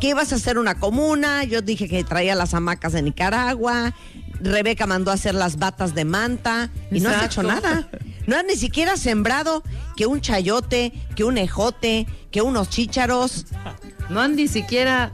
que 0.00 0.08
ibas 0.08 0.32
a 0.32 0.36
hacer 0.36 0.58
una 0.58 0.76
comuna. 0.76 1.44
Yo 1.44 1.60
dije 1.60 1.88
que 1.88 2.02
traía 2.04 2.34
las 2.34 2.54
hamacas 2.54 2.92
de 2.92 3.02
Nicaragua. 3.02 3.92
Rebeca 4.40 4.86
mandó 4.86 5.10
a 5.10 5.14
hacer 5.14 5.34
las 5.34 5.58
batas 5.58 5.94
de 5.94 6.04
manta 6.04 6.70
y 6.90 7.00
no 7.00 7.10
has 7.10 7.24
hecho 7.24 7.42
nada. 7.42 7.88
No 8.26 8.36
has 8.36 8.44
ni 8.44 8.56
siquiera 8.56 8.96
sembrado 8.96 9.62
que 9.96 10.06
un 10.06 10.20
chayote, 10.20 10.92
que 11.16 11.24
un 11.24 11.36
ejote, 11.38 12.06
que 12.30 12.42
unos 12.42 12.70
chícharos. 12.70 13.46
No 14.08 14.20
han 14.20 14.36
ni 14.36 14.48
siquiera 14.48 15.12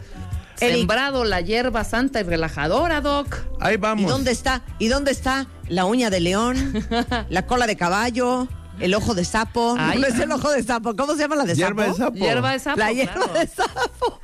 Eric. 0.60 0.76
sembrado 0.78 1.24
la 1.24 1.40
hierba 1.40 1.84
santa 1.84 2.20
y 2.20 2.22
relajadora, 2.24 3.00
Doc. 3.00 3.36
Ahí 3.60 3.74
¿Y 3.74 3.76
vamos. 3.78 4.10
dónde 4.10 4.30
está? 4.30 4.62
¿Y 4.78 4.88
dónde 4.88 5.10
está 5.10 5.46
la 5.68 5.84
uña 5.86 6.08
de 6.10 6.20
león, 6.20 6.72
la 7.28 7.46
cola 7.46 7.66
de 7.66 7.76
caballo, 7.76 8.48
el 8.80 8.94
ojo 8.94 9.14
de 9.14 9.24
sapo? 9.24 9.76
Ay. 9.78 9.98
No 10.00 10.06
es 10.06 10.18
el 10.18 10.30
ojo 10.32 10.50
de 10.50 10.62
sapo. 10.62 10.94
¿Cómo 10.96 11.14
se 11.14 11.20
llama 11.20 11.36
la 11.36 11.44
de 11.44 11.54
Hierba 11.54 11.84
sapo? 11.86 11.92
de 11.96 12.04
sapo. 12.04 12.16
Hierba 12.16 12.52
de 12.52 12.58
sapo, 12.58 12.78
La 12.78 12.92
hierba 12.92 13.14
claro. 13.14 13.32
de 13.34 13.46
sapo. 13.46 14.20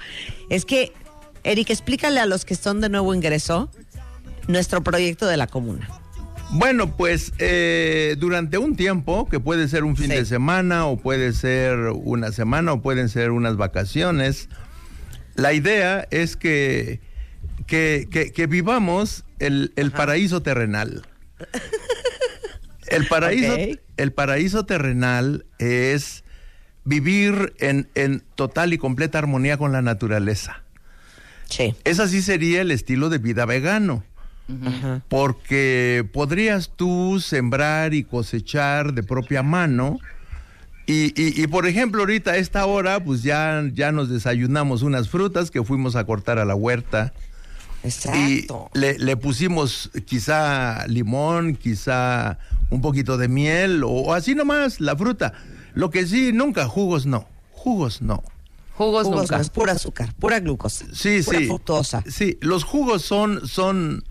Es 0.49 0.64
que, 0.64 0.92
Eric, 1.44 1.71
explícale 1.71 2.21
a 2.21 2.26
los 2.26 2.44
que 2.44 2.54
son 2.54 2.80
de 2.80 2.88
nuevo 2.88 3.14
ingreso 3.14 3.68
nuestro 4.49 4.83
proyecto 4.83 5.27
de 5.27 5.37
la 5.37 5.47
comuna. 5.47 5.89
Bueno, 6.51 6.97
pues 6.97 7.33
eh, 7.39 8.17
durante 8.19 8.59
un 8.59 8.77
tiempo, 8.77 9.27
que 9.29 9.41
puede 9.41 9.69
ser 9.69 9.85
un 9.85 9.97
fin 9.97 10.09
Sí. 10.11 10.17
de 10.17 10.25
semana 10.27 10.85
o 10.87 10.99
puede 10.99 11.33
ser 11.33 11.79
una 11.95 12.31
semana 12.33 12.73
o 12.75 12.83
pueden 12.83 13.09
ser 13.09 13.31
unas 13.31 13.57
vacaciones, 13.57 14.49
la 15.35 15.53
idea 15.55 16.07
es 16.11 16.37
que 16.37 17.01
que, 17.67 18.09
que- 18.11 18.33
que 18.33 18.47
vivamos 18.47 19.25
el, 19.39 19.73
el 19.77 19.93
paraíso 19.93 20.43
terrenal. 20.43 21.07
El 22.89 23.07
paraíso, 23.07 23.57
el 23.97 24.13
paraíso 24.13 24.67
terrenal 24.67 25.47
es 25.59 26.25
vivir 26.85 27.55
en, 27.59 27.89
en 27.95 28.23
total 28.35 28.73
y 28.75 28.79
completa 28.79 29.19
armonía 29.19 29.57
con 29.57 29.73
la 29.73 29.81
naturaleza. 29.81 30.63
Sí. 31.49 31.75
Ese 31.85 32.09
sí 32.09 32.21
sería 32.23 32.61
el 32.61 32.71
estilo 32.71 33.09
de 33.09 33.19
vida 33.19 33.47
vegano. 33.47 34.05
Porque 35.09 36.09
podrías 36.12 36.71
tú 36.75 37.21
sembrar 37.21 37.94
y 37.94 38.04
cosechar 38.04 38.92
de 38.94 39.02
propia 39.02 39.42
mano. 39.42 39.99
Y, 40.87 41.12
y- 41.21 41.40
y, 41.42 41.47
por 41.47 41.66
ejemplo, 41.66 42.00
ahorita 42.02 42.32
a 42.32 42.37
esta 42.37 42.66
hora, 42.66 43.02
pues 43.04 43.23
ya, 43.23 43.62
ya 43.73 43.92
nos 43.92 44.09
desayunamos 44.09 44.82
unas 44.82 45.09
frutas 45.09 45.50
que 45.50 45.62
fuimos 45.62 45.94
a 45.97 46.04
cortar 46.04 46.38
a 46.38 46.44
la 46.44 46.54
huerta. 46.54 47.12
Y 47.85 47.87
Exacto. 47.88 48.71
le, 48.75 48.99
le 48.99 49.16
pusimos 49.16 49.90
quizá 50.06 50.87
limón, 50.87 51.56
quizá 51.56 52.38
un 52.71 52.80
poquito 52.80 53.16
de 53.18 53.28
miel, 53.28 53.82
o, 53.85 53.90
o 53.90 54.14
así 54.14 54.35
nomás, 54.35 54.80
la 54.80 54.97
fruta. 54.97 55.32
Lo 55.75 55.90
que 55.90 56.06
sí, 56.06 56.32
nunca, 56.32 56.66
jugos 56.66 57.06
no. 57.06 57.26
Jugos 57.52 58.02
no. 58.02 58.23
Jugos, 58.75 59.04
Jugos 59.06 59.23
nunca. 59.23 59.37
no, 59.37 59.42
es 59.42 59.50
pura 59.50 59.73
azúcar, 59.73 60.12
pura 60.18 60.40
glucosa. 60.40 60.87
Sí, 60.92 61.21
pura 61.25 61.38
sí. 61.38 61.47
fructosa. 61.47 62.02
Sí, 62.09 62.38
los 62.40 62.64
jugos 62.64 63.02
son, 63.02 63.47
son, 63.47 64.02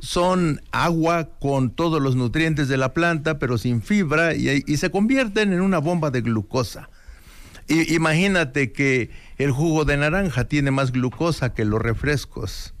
son 0.00 0.60
agua 0.72 1.28
con 1.38 1.70
todos 1.70 2.00
los 2.00 2.16
nutrientes 2.16 2.68
de 2.68 2.76
la 2.76 2.92
planta, 2.92 3.38
pero 3.38 3.58
sin 3.58 3.82
fibra, 3.82 4.34
y, 4.34 4.64
y 4.66 4.76
se 4.76 4.90
convierten 4.90 5.52
en 5.52 5.60
una 5.60 5.78
bomba 5.78 6.10
de 6.10 6.22
glucosa. 6.22 6.88
Y, 7.70 7.94
imagínate 7.94 8.72
que 8.72 9.10
el 9.38 9.52
jugo 9.52 9.84
de 9.84 9.96
naranja 9.96 10.44
tiene 10.44 10.70
más 10.70 10.90
glucosa 10.90 11.54
que 11.54 11.64
los 11.64 11.80
refrescos. 11.80 12.74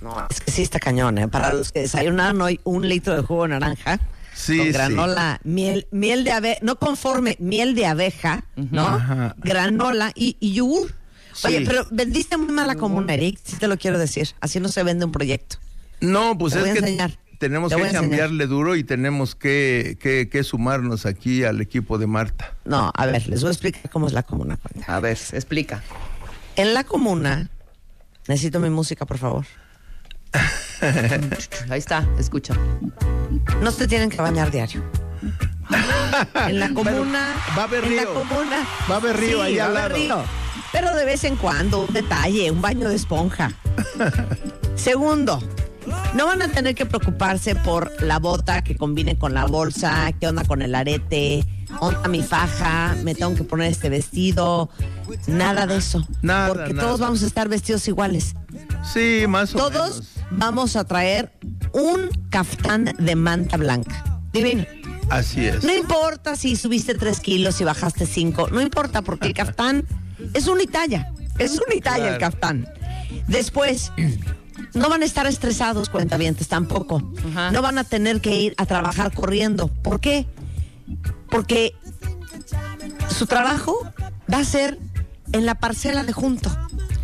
No, 0.00 0.14
es 0.30 0.40
que 0.40 0.50
sí 0.50 0.62
está 0.62 0.78
cañón, 0.78 1.18
¿eh? 1.18 1.28
Para 1.28 1.52
los 1.52 1.72
que 1.72 1.80
desayunaron 1.80 2.40
hoy 2.40 2.60
un 2.64 2.88
litro 2.88 3.14
de 3.14 3.22
jugo 3.22 3.42
de 3.42 3.48
naranja. 3.50 4.00
Sí, 4.32 4.56
con 4.56 4.66
sí. 4.68 4.72
granola, 4.72 5.40
miel, 5.44 5.88
miel 5.90 6.24
de 6.24 6.32
abeja, 6.32 6.60
no 6.62 6.76
conforme, 6.76 7.36
miel 7.40 7.74
de 7.74 7.86
abeja, 7.86 8.44
¿no? 8.56 8.86
Ajá. 8.86 9.34
Granola 9.38 10.12
y, 10.14 10.36
y 10.40 10.54
yogur. 10.54 10.94
Oye, 11.44 11.62
pero 11.66 11.86
vendiste 11.90 12.36
muy 12.36 12.52
mal 12.52 12.66
la 12.66 12.76
comuna, 12.76 13.14
Eric, 13.14 13.38
sí 13.42 13.56
te 13.56 13.66
lo 13.68 13.76
quiero 13.76 13.98
decir. 13.98 14.28
Así 14.40 14.60
no 14.60 14.68
se 14.68 14.82
vende 14.82 15.04
un 15.04 15.12
proyecto. 15.12 15.56
No, 16.00 16.36
pues 16.38 16.54
Te 16.54 16.60
voy 16.60 16.68
es 16.70 16.76
a 16.76 16.78
que 16.78 16.86
enseñar. 16.86 17.18
tenemos 17.38 17.70
Te 17.70 17.76
que 17.80 17.90
cambiarle 17.90 18.46
duro 18.46 18.76
y 18.76 18.84
tenemos 18.84 19.34
que, 19.34 19.96
que- 20.00 20.28
que 20.28 20.44
sumarnos 20.44 21.06
aquí 21.06 21.44
al 21.44 21.60
equipo 21.60 21.98
de 21.98 22.06
Marta. 22.06 22.54
No, 22.64 22.90
a 22.94 23.06
ver, 23.06 23.26
les 23.28 23.40
voy 23.42 23.48
a 23.48 23.52
explicar 23.52 23.90
cómo 23.90 24.06
es 24.06 24.12
la 24.12 24.22
comuna. 24.22 24.56
cuenta. 24.56 24.94
A 24.94 25.00
ver, 25.00 25.18
explica. 25.32 25.82
En 26.56 26.74
la 26.74 26.84
comuna, 26.84 27.48
necesito 28.28 28.60
mi 28.60 28.70
música, 28.70 29.06
por 29.06 29.18
favor. 29.18 29.44
Ahí 31.70 31.78
está, 31.78 32.06
escucha. 32.18 32.54
No 33.62 33.70
se 33.70 33.86
tienen 33.88 34.08
que 34.10 34.16
bañar 34.16 34.50
diario. 34.50 34.82
En 36.46 36.58
la 36.58 36.68
comuna. 36.74 37.34
va 37.56 37.62
a 37.62 37.64
haber 37.64 37.84
en 37.84 37.96
la 37.96 38.02
río. 38.02 38.14
comuna. 38.14 38.66
Va 38.90 38.94
a 38.94 38.98
haber 38.98 39.16
río 39.16 39.38
sí, 39.38 39.42
ahí 39.42 39.56
va 39.56 39.64
a 39.64 39.66
al 39.68 39.76
haber 39.76 39.98
lado. 40.08 40.22
río. 40.22 40.30
Pero 40.72 40.94
de 40.94 41.04
vez 41.04 41.24
en 41.24 41.36
cuando, 41.36 41.82
un 41.84 41.92
detalle, 41.92 42.50
un 42.50 42.60
baño 42.62 42.88
de 42.88 42.96
esponja. 42.96 43.52
Segundo, 44.74 45.42
no 46.14 46.26
van 46.26 46.42
a 46.42 46.48
tener 46.48 46.74
que 46.74 46.86
preocuparse 46.86 47.54
por 47.54 47.90
la 48.02 48.18
bota 48.18 48.62
que 48.62 48.76
combine 48.76 49.18
con 49.18 49.34
la 49.34 49.46
bolsa, 49.46 50.12
qué 50.20 50.28
onda 50.28 50.44
con 50.44 50.62
el 50.62 50.74
arete, 50.74 51.44
onda 51.80 52.08
mi 52.08 52.22
faja, 52.22 52.96
me 53.02 53.14
tengo 53.14 53.34
que 53.34 53.44
poner 53.44 53.70
este 53.72 53.88
vestido. 53.88 54.70
Nada 55.26 55.66
de 55.66 55.76
eso. 55.76 56.06
Nada, 56.22 56.48
Porque 56.48 56.72
nada. 56.74 56.86
todos 56.88 57.00
vamos 57.00 57.22
a 57.22 57.26
estar 57.26 57.48
vestidos 57.48 57.86
iguales. 57.88 58.34
Sí, 58.92 59.24
más 59.28 59.54
o 59.54 59.58
Todos 59.58 59.90
menos. 59.90 60.08
vamos 60.30 60.76
a 60.76 60.84
traer 60.84 61.32
un 61.72 62.08
caftán 62.30 62.84
de 62.98 63.16
manta 63.16 63.56
blanca. 63.56 64.04
Divino. 64.32 64.64
Así 65.08 65.44
es. 65.46 65.64
No 65.64 65.74
importa 65.74 66.36
si 66.36 66.54
subiste 66.54 66.94
tres 66.94 67.18
kilos 67.20 67.60
y 67.60 67.64
bajaste 67.64 68.06
cinco, 68.06 68.48
no 68.50 68.60
importa 68.60 69.02
porque 69.02 69.26
el 69.28 69.34
caftán 69.34 69.84
es 70.34 70.46
unitalla, 70.46 71.12
es 71.38 71.58
unitalla 71.60 72.10
el 72.12 72.18
Claro. 72.18 72.20
caftán. 72.20 72.68
Después, 73.26 73.90
no 74.74 74.88
van 74.88 75.02
a 75.02 75.04
estar 75.04 75.26
estresados, 75.26 75.88
cuentavientes, 75.88 76.48
tampoco. 76.48 77.00
No 77.52 77.62
van 77.62 77.78
a 77.78 77.84
tener 77.84 78.20
que 78.20 78.36
ir 78.36 78.54
a 78.56 78.66
trabajar 78.66 79.12
corriendo. 79.12 79.68
¿Por 79.68 80.00
qué? 80.00 80.26
Porque 81.30 81.74
su 83.08 83.26
trabajo 83.26 83.76
va 84.32 84.38
a 84.38 84.44
ser 84.44 84.78
en 85.32 85.46
la 85.46 85.56
parcela 85.56 86.04
de 86.04 86.12
junto. 86.12 86.50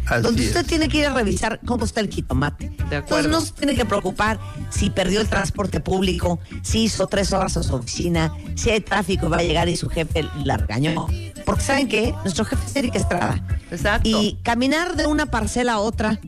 Así 0.07 0.23
donde 0.23 0.43
es. 0.43 0.49
usted 0.49 0.65
tiene 0.65 0.89
que 0.89 0.99
ir 0.99 1.07
a 1.07 1.15
revisar 1.15 1.61
cómo 1.67 1.85
está 1.85 2.01
el 2.01 2.09
jitomate. 2.09 2.71
De 2.89 2.97
Entonces 2.97 3.29
no 3.29 3.41
se 3.41 3.53
tiene 3.53 3.75
que 3.75 3.85
preocupar 3.85 4.39
si 4.71 4.91
perdió 4.91 5.21
el 5.21 5.29
transporte 5.29 5.81
público, 5.81 6.39
si 6.63 6.85
hizo 6.85 7.09
tres 7.09 7.33
horas 7.33 7.57
a 7.57 7.65
su 7.65 7.75
oficina, 7.75 8.33
si 8.55 8.71
hay 8.71 8.81
tráfico 8.81 9.27
y 9.27 9.31
va 9.31 9.39
a 9.39 9.43
llegar 9.43 9.69
y 9.69 9.77
su 9.77 9.89
jefe 9.89 10.25
la 10.45 10.59
regañó. 10.59 11.09
Porque 11.45 11.63
¿saben 11.63 11.89
qué? 11.89 12.15
Nuestro 12.23 12.45
jefe 12.45 12.63
es 12.67 12.77
Eric 12.77 12.95
Estrada. 12.95 13.45
Exacto. 13.71 14.09
Y 14.09 14.39
caminar 14.45 14.95
de 14.95 15.07
una 15.07 15.27
parcela 15.27 15.75
a 15.75 15.79
otra 15.79 16.21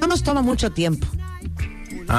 no 0.00 0.06
nos 0.06 0.22
toma 0.22 0.42
mucho 0.42 0.72
tiempo. 0.72 1.06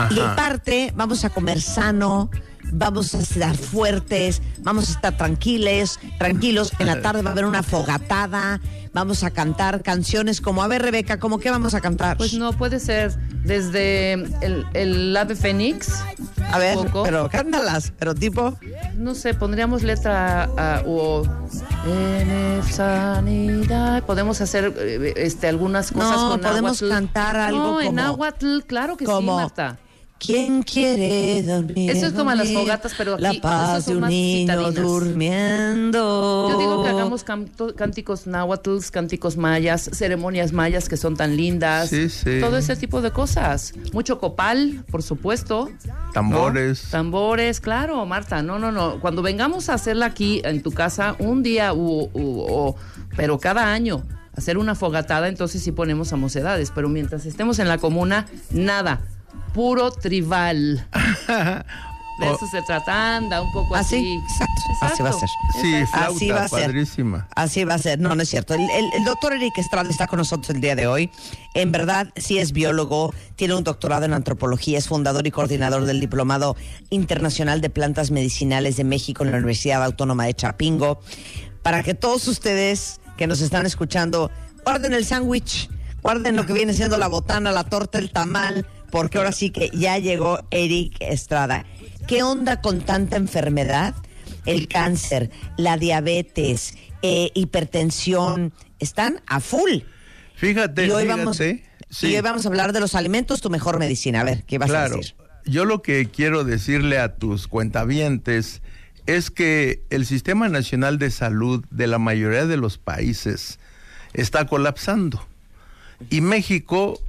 Y 0.09 0.19
Ajá. 0.19 0.31
aparte, 0.33 0.93
vamos 0.95 1.23
a 1.25 1.29
comer 1.29 1.61
sano, 1.61 2.29
vamos 2.73 3.13
a 3.15 3.19
estar 3.19 3.55
fuertes, 3.55 4.41
vamos 4.59 4.89
a 4.89 4.91
estar 4.93 5.15
tranquiles, 5.15 5.99
tranquilos. 6.17 6.73
En 6.79 6.87
la 6.87 7.01
tarde 7.01 7.21
va 7.21 7.29
a 7.29 7.33
haber 7.33 7.45
una 7.45 7.63
fogatada, 7.63 8.59
vamos 8.93 9.23
a 9.23 9.31
cantar 9.31 9.81
canciones 9.83 10.41
como, 10.41 10.63
a 10.63 10.67
ver, 10.67 10.81
Rebeca, 10.81 11.19
¿cómo 11.19 11.39
qué 11.39 11.49
vamos 11.51 11.73
a 11.73 11.81
cantar? 11.81 12.17
Pues 12.17 12.33
no, 12.33 12.53
puede 12.53 12.79
ser 12.79 13.15
desde 13.43 14.13
el, 14.13 14.65
el 14.73 15.15
ave 15.15 15.35
fénix. 15.35 16.03
a 16.51 16.57
ver, 16.57 16.75
poco. 16.77 17.03
pero 17.03 17.29
cántalas, 17.29 17.93
pero 17.99 18.15
tipo, 18.15 18.57
No 18.97 19.15
sé, 19.15 19.33
pondríamos 19.33 19.83
letra 19.83 20.49
ah, 20.57 20.81
o 20.85 21.23
en 21.85 22.63
sanidad. 22.63 24.03
Podemos 24.03 24.41
hacer 24.41 24.73
eh, 24.77 25.13
este 25.17 25.47
algunas 25.47 25.91
cosas 25.91 26.17
No, 26.17 26.29
con 26.31 26.41
podemos 26.41 26.81
cantar 26.81 27.37
algo 27.37 27.59
No, 27.59 27.81
en 27.81 27.87
como- 27.87 27.95
náhuatl, 28.01 28.59
claro 28.65 28.97
que 28.97 29.05
sí, 29.05 29.11
como, 29.11 29.35
Marta. 29.35 29.77
¿Quién 30.19 30.63
quiere 30.63 31.43
dormir? 31.43 31.91
Eso 31.91 32.05
es 32.07 32.13
como 32.13 32.29
a 32.29 32.35
las 32.35 32.51
fogatas, 32.51 32.93
pero 32.97 33.17
La 33.17 33.29
aquí 33.29 33.39
paz 33.39 33.69
esas 33.71 33.85
son 33.85 33.93
de 33.93 33.95
un 33.97 34.01
más 34.01 34.09
niño 34.09 34.39
citadinas. 34.53 34.75
durmiendo. 34.75 36.49
Yo 36.51 36.57
digo 36.59 36.83
que 36.83 36.89
hagamos 36.89 37.23
canto- 37.23 37.75
cánticos 37.75 38.27
náhuatl, 38.27 38.77
cánticos 38.91 39.37
mayas, 39.37 39.89
ceremonias 39.93 40.53
mayas 40.53 40.87
que 40.89 40.97
son 40.97 41.15
tan 41.17 41.35
lindas. 41.35 41.89
Sí, 41.89 42.09
sí. 42.09 42.39
Todo 42.39 42.57
ese 42.57 42.75
tipo 42.75 43.01
de 43.01 43.11
cosas. 43.11 43.73
Mucho 43.93 44.19
copal, 44.19 44.85
por 44.89 45.03
supuesto. 45.03 45.69
Tambores. 46.13 46.83
Tambores, 46.91 47.59
claro, 47.59 48.05
Marta. 48.05 48.41
No, 48.43 48.59
no, 48.59 48.71
no. 48.71 48.99
Cuando 48.99 49.21
vengamos 49.21 49.69
a 49.69 49.73
hacerla 49.73 50.05
aquí 50.07 50.41
en 50.45 50.61
tu 50.61 50.71
casa, 50.71 51.15
un 51.19 51.43
día, 51.43 51.73
u- 51.73 52.09
u- 52.13 52.45
o- 52.47 52.75
pero 53.15 53.39
cada 53.39 53.71
año, 53.73 54.03
hacer 54.35 54.57
una 54.57 54.73
fogatada, 54.75 55.27
entonces 55.27 55.61
sí 55.61 55.71
ponemos 55.71 56.13
a 56.13 56.15
mocedades. 56.15 56.71
Pero 56.73 56.89
mientras 56.89 57.25
estemos 57.25 57.59
en 57.59 57.67
la 57.67 57.77
comuna, 57.77 58.25
nada. 58.51 59.01
Puro 59.53 59.91
tribal. 59.91 60.87
De 62.19 62.27
eso 62.27 62.45
se 62.51 62.61
trata, 62.61 63.15
anda 63.17 63.41
un 63.41 63.51
poco 63.51 63.75
Así, 63.75 63.95
así. 63.95 64.13
exacto, 64.13 64.85
así 64.85 65.01
va 65.03 65.09
a 65.09 65.13
ser. 65.13 65.29
Sí, 65.59 65.75
Exacto. 65.75 66.13
Así 66.15 66.29
va 66.29 66.35
flauta, 66.37 66.45
a 66.45 66.47
ser. 66.59 66.61
padrísima. 66.67 67.27
Así 67.35 67.63
va 67.63 67.73
a 67.73 67.77
ser. 67.79 67.99
No, 67.99 68.13
no 68.13 68.21
es 68.21 68.29
cierto. 68.29 68.53
El, 68.53 68.61
el- 68.69 68.93
el 68.93 69.03
doctor 69.03 69.33
Eric 69.33 69.57
Estrada 69.57 69.89
está 69.89 70.05
con 70.05 70.17
nosotros 70.17 70.51
el 70.51 70.61
día 70.61 70.75
de 70.75 70.85
hoy. 70.85 71.09
En 71.55 71.71
verdad, 71.71 72.09
sí 72.15 72.37
es 72.37 72.51
biólogo, 72.51 73.11
tiene 73.35 73.55
un 73.55 73.63
doctorado 73.63 74.05
en 74.05 74.13
antropología, 74.13 74.77
es 74.77 74.87
fundador 74.87 75.25
y 75.25 75.31
coordinador 75.31 75.85
del 75.85 75.99
Diplomado 75.99 76.55
Internacional 76.91 77.61
de 77.61 77.71
Plantas 77.71 78.11
Medicinales 78.11 78.77
de 78.77 78.83
México 78.83 79.23
en 79.23 79.31
la 79.31 79.37
Universidad 79.37 79.83
Autónoma 79.83 80.25
de 80.25 80.35
Chapingo. 80.35 80.99
Para 81.63 81.81
que 81.81 81.95
todos 81.95 82.27
ustedes 82.27 83.01
que 83.17 83.25
nos 83.25 83.41
están 83.41 83.65
escuchando, 83.65 84.29
guarden 84.63 84.93
el 84.93 85.03
sándwich, 85.03 85.67
guarden 86.03 86.35
lo 86.35 86.45
que 86.45 86.53
viene 86.53 86.73
siendo 86.73 86.97
la 86.99 87.07
botana, 87.07 87.51
la 87.51 87.63
torta, 87.63 87.97
el 87.97 88.11
tamal, 88.11 88.67
porque 88.93 89.17
ahora 89.17 89.31
sí 89.31 89.49
que 89.49 89.71
ya 89.73 89.97
llegó 89.97 90.45
Eric 90.51 90.97
Estrada. 90.99 91.65
¿Qué 92.07 92.21
onda 92.21 92.61
con 92.61 92.81
tanta 92.81 93.17
enfermedad? 93.17 93.95
El 94.45 94.67
cáncer, 94.67 95.31
la 95.57 95.77
diabetes, 95.77 96.75
eh, 97.01 97.31
hipertensión, 97.33 98.53
están 98.77 99.19
a 99.25 99.39
full. 99.39 99.79
Fíjate, 100.35 100.85
Y 100.85 100.91
hoy, 100.91 101.03
fíjate. 101.05 101.19
vamos, 101.21 101.37
sí. 101.37 101.63
y 102.03 102.15
hoy 102.15 102.21
vamos 102.21 102.45
a 102.45 102.49
hablar 102.49 102.71
de 102.71 102.81
los 102.81 102.93
alimentos, 102.93 103.41
tu 103.41 103.49
mejor 103.49 103.79
medicina. 103.79 104.21
A 104.21 104.25
ver, 104.25 104.43
¿qué 104.43 104.59
vas 104.59 104.69
a 104.69 104.73
Claro. 104.73 104.97
decir? 104.97 105.15
Yo 105.45 105.65
lo 105.65 105.81
que 105.81 106.05
quiero 106.11 106.43
decirle 106.43 106.99
a 106.99 107.15
tus 107.15 107.47
cuentavientes 107.47 108.61
es 109.07 109.31
que 109.31 109.81
el 109.89 110.05
Sistema 110.05 110.49
Nacional 110.49 110.99
de 110.99 111.09
Salud 111.09 111.65
de 111.71 111.87
la 111.87 111.97
mayoría 111.97 112.45
de 112.45 112.57
los 112.57 112.77
países 112.77 113.57
está 114.13 114.45
colapsando. 114.45 115.25
Y 116.11 116.21
México 116.21 117.01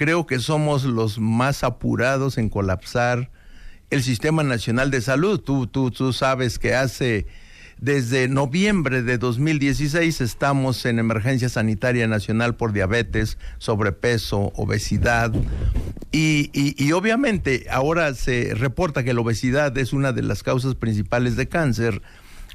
creo 0.00 0.26
que 0.26 0.38
somos 0.38 0.84
los 0.84 1.18
más 1.18 1.62
apurados 1.62 2.38
en 2.38 2.48
colapsar 2.48 3.30
el 3.90 4.02
Sistema 4.02 4.42
Nacional 4.42 4.90
de 4.90 5.02
Salud. 5.02 5.38
Tú, 5.40 5.66
tú, 5.66 5.90
tú 5.90 6.14
sabes 6.14 6.58
que 6.58 6.74
hace 6.74 7.26
Desde 7.76 8.26
noviembre 8.28 9.02
de 9.02 9.18
2016 9.18 10.22
estamos 10.22 10.86
en 10.86 10.98
emergencia 10.98 11.50
sanitaria 11.50 12.06
nacional 12.08 12.54
por 12.54 12.72
diabetes, 12.72 13.36
sobrepeso, 13.58 14.52
obesidad 14.56 15.32
y, 16.12 16.50
y- 16.54 16.74
y 16.82 16.92
obviamente 16.92 17.66
ahora 17.70 18.14
se 18.14 18.54
reporta 18.54 19.02
que 19.04 19.12
la 19.14 19.20
obesidad 19.20 19.76
es 19.76 19.92
una 19.92 20.12
de 20.12 20.22
las 20.22 20.42
causas 20.42 20.74
principales 20.76 21.36
de 21.36 21.48
cáncer, 21.48 22.00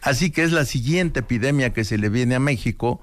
así 0.01 0.29
que 0.31 0.43
es 0.43 0.51
la 0.51 0.65
siguiente 0.65 1.19
epidemia 1.21 1.73
que 1.73 1.83
se 1.83 1.97
le 1.99 2.09
viene 2.09 2.33
a 2.35 2.39
México. 2.39 3.01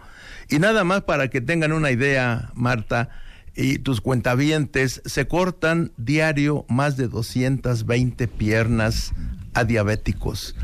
Y 0.49 0.58
nada 0.58 0.82
más 0.84 1.02
para 1.02 1.28
que 1.28 1.40
tengan 1.40 1.72
una 1.72 1.90
idea, 1.92 2.50
Marta, 2.54 3.08
y 3.54 3.78
tus 3.78 4.00
cuentavientes, 4.00 5.02
se 5.04 5.26
cortan 5.26 5.92
diario 5.97 6.64
más 6.68 6.97
de 6.97 7.09
220 7.09 8.28
piernas 8.28 9.12
a 9.54 9.64
diabéticos. 9.64 10.54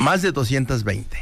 Más 0.00 0.22
de 0.22 0.32
220. 0.32 1.16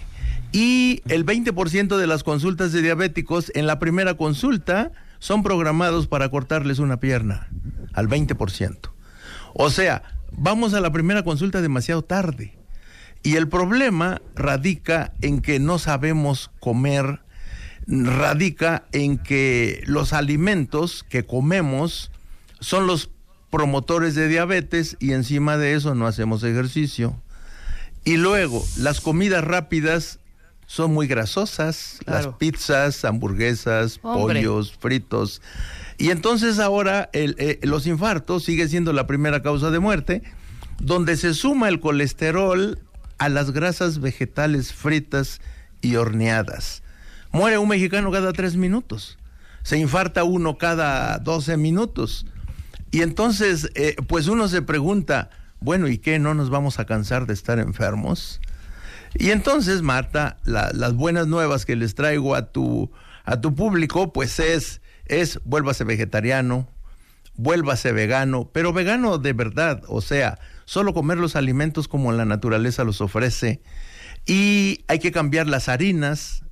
Y 0.52 1.02
el 1.08 1.24
20% 1.24 1.96
de 1.96 2.06
las 2.06 2.24
consultas 2.24 2.72
de 2.72 2.82
diabéticos 2.82 3.52
en 3.54 3.66
la 3.66 3.78
primera 3.78 4.14
consulta 4.14 4.92
son 5.18 5.42
programados 5.42 6.06
para 6.06 6.28
cortarles 6.30 6.78
una 6.78 6.98
pierna, 6.98 7.48
al 7.92 8.08
20%. 8.08 8.90
O 9.54 9.70
sea, 9.70 10.02
vamos 10.32 10.74
a 10.74 10.80
la 10.80 10.90
primera 10.90 11.22
consulta 11.22 11.60
demasiado 11.60 12.02
tarde. 12.02 12.56
Y 13.22 13.36
el 13.36 13.48
problema 13.48 14.22
radica 14.34 15.12
en 15.20 15.40
que 15.40 15.60
no 15.60 15.78
sabemos 15.78 16.50
comer, 16.58 17.20
radica 17.90 18.84
en 18.92 19.18
que 19.18 19.82
los 19.86 20.12
alimentos 20.12 21.04
que 21.08 21.26
comemos 21.26 22.12
son 22.60 22.86
los 22.86 23.10
promotores 23.50 24.14
de 24.14 24.28
diabetes 24.28 24.96
y 25.00 25.12
encima 25.12 25.56
de 25.56 25.74
eso 25.74 25.94
no 25.94 26.06
hacemos 26.06 26.44
ejercicio. 26.44 27.20
Y 28.04 28.16
luego, 28.16 28.64
las 28.78 29.00
comidas 29.00 29.44
rápidas 29.44 30.20
son 30.66 30.94
muy 30.94 31.08
grasosas, 31.08 31.98
las 32.06 32.28
pizzas, 32.28 33.04
hamburguesas, 33.04 33.98
Hombre. 34.02 34.40
pollos, 34.40 34.72
fritos. 34.78 35.42
Y 35.98 36.10
entonces 36.10 36.60
ahora 36.60 37.10
el, 37.12 37.34
eh, 37.38 37.58
los 37.62 37.88
infartos 37.88 38.44
sigue 38.44 38.68
siendo 38.68 38.92
la 38.92 39.08
primera 39.08 39.42
causa 39.42 39.70
de 39.70 39.80
muerte, 39.80 40.22
donde 40.78 41.16
se 41.16 41.34
suma 41.34 41.68
el 41.68 41.80
colesterol 41.80 42.78
a 43.18 43.28
las 43.28 43.50
grasas 43.50 44.00
vegetales 44.00 44.72
fritas 44.72 45.40
y 45.82 45.96
horneadas. 45.96 46.84
Muere 47.32 47.58
un 47.58 47.68
mexicano 47.68 48.10
cada 48.10 48.32
tres 48.32 48.56
minutos. 48.56 49.18
Se 49.62 49.78
infarta 49.78 50.24
uno 50.24 50.58
cada 50.58 51.18
12 51.18 51.56
minutos. 51.56 52.26
Y 52.90 53.02
entonces, 53.02 53.70
eh, 53.74 53.94
pues 54.08 54.26
uno 54.26 54.48
se 54.48 54.62
pregunta, 54.62 55.30
bueno, 55.60 55.86
¿y 55.88 55.98
qué? 55.98 56.18
¿No 56.18 56.34
nos 56.34 56.50
vamos 56.50 56.78
a 56.78 56.86
cansar 56.86 57.26
de 57.26 57.34
estar 57.34 57.58
enfermos? 57.58 58.40
Y 59.14 59.30
entonces, 59.30 59.82
Marta, 59.82 60.38
la- 60.44 60.70
las 60.72 60.94
buenas 60.94 61.26
nuevas 61.26 61.66
que 61.66 61.76
les 61.76 61.94
traigo 61.94 62.34
a 62.34 62.50
tu, 62.52 62.90
a 63.24 63.40
tu 63.40 63.54
público, 63.54 64.12
pues 64.12 64.40
es, 64.40 64.80
es, 65.06 65.40
vuélvase 65.44 65.84
vegetariano, 65.84 66.68
vuélvase 67.36 67.92
vegano, 67.92 68.50
pero 68.52 68.72
vegano 68.72 69.18
de 69.18 69.32
verdad, 69.32 69.82
o 69.88 70.00
sea, 70.00 70.38
solo 70.64 70.94
comer 70.94 71.18
los 71.18 71.36
alimentos 71.36 71.86
como 71.88 72.12
la 72.12 72.24
naturaleza 72.24 72.82
los 72.84 73.00
ofrece. 73.00 73.60
Y 74.26 74.84
hay 74.88 74.98
que 74.98 75.12
cambiar 75.12 75.46
las 75.46 75.68
harinas. 75.68 76.42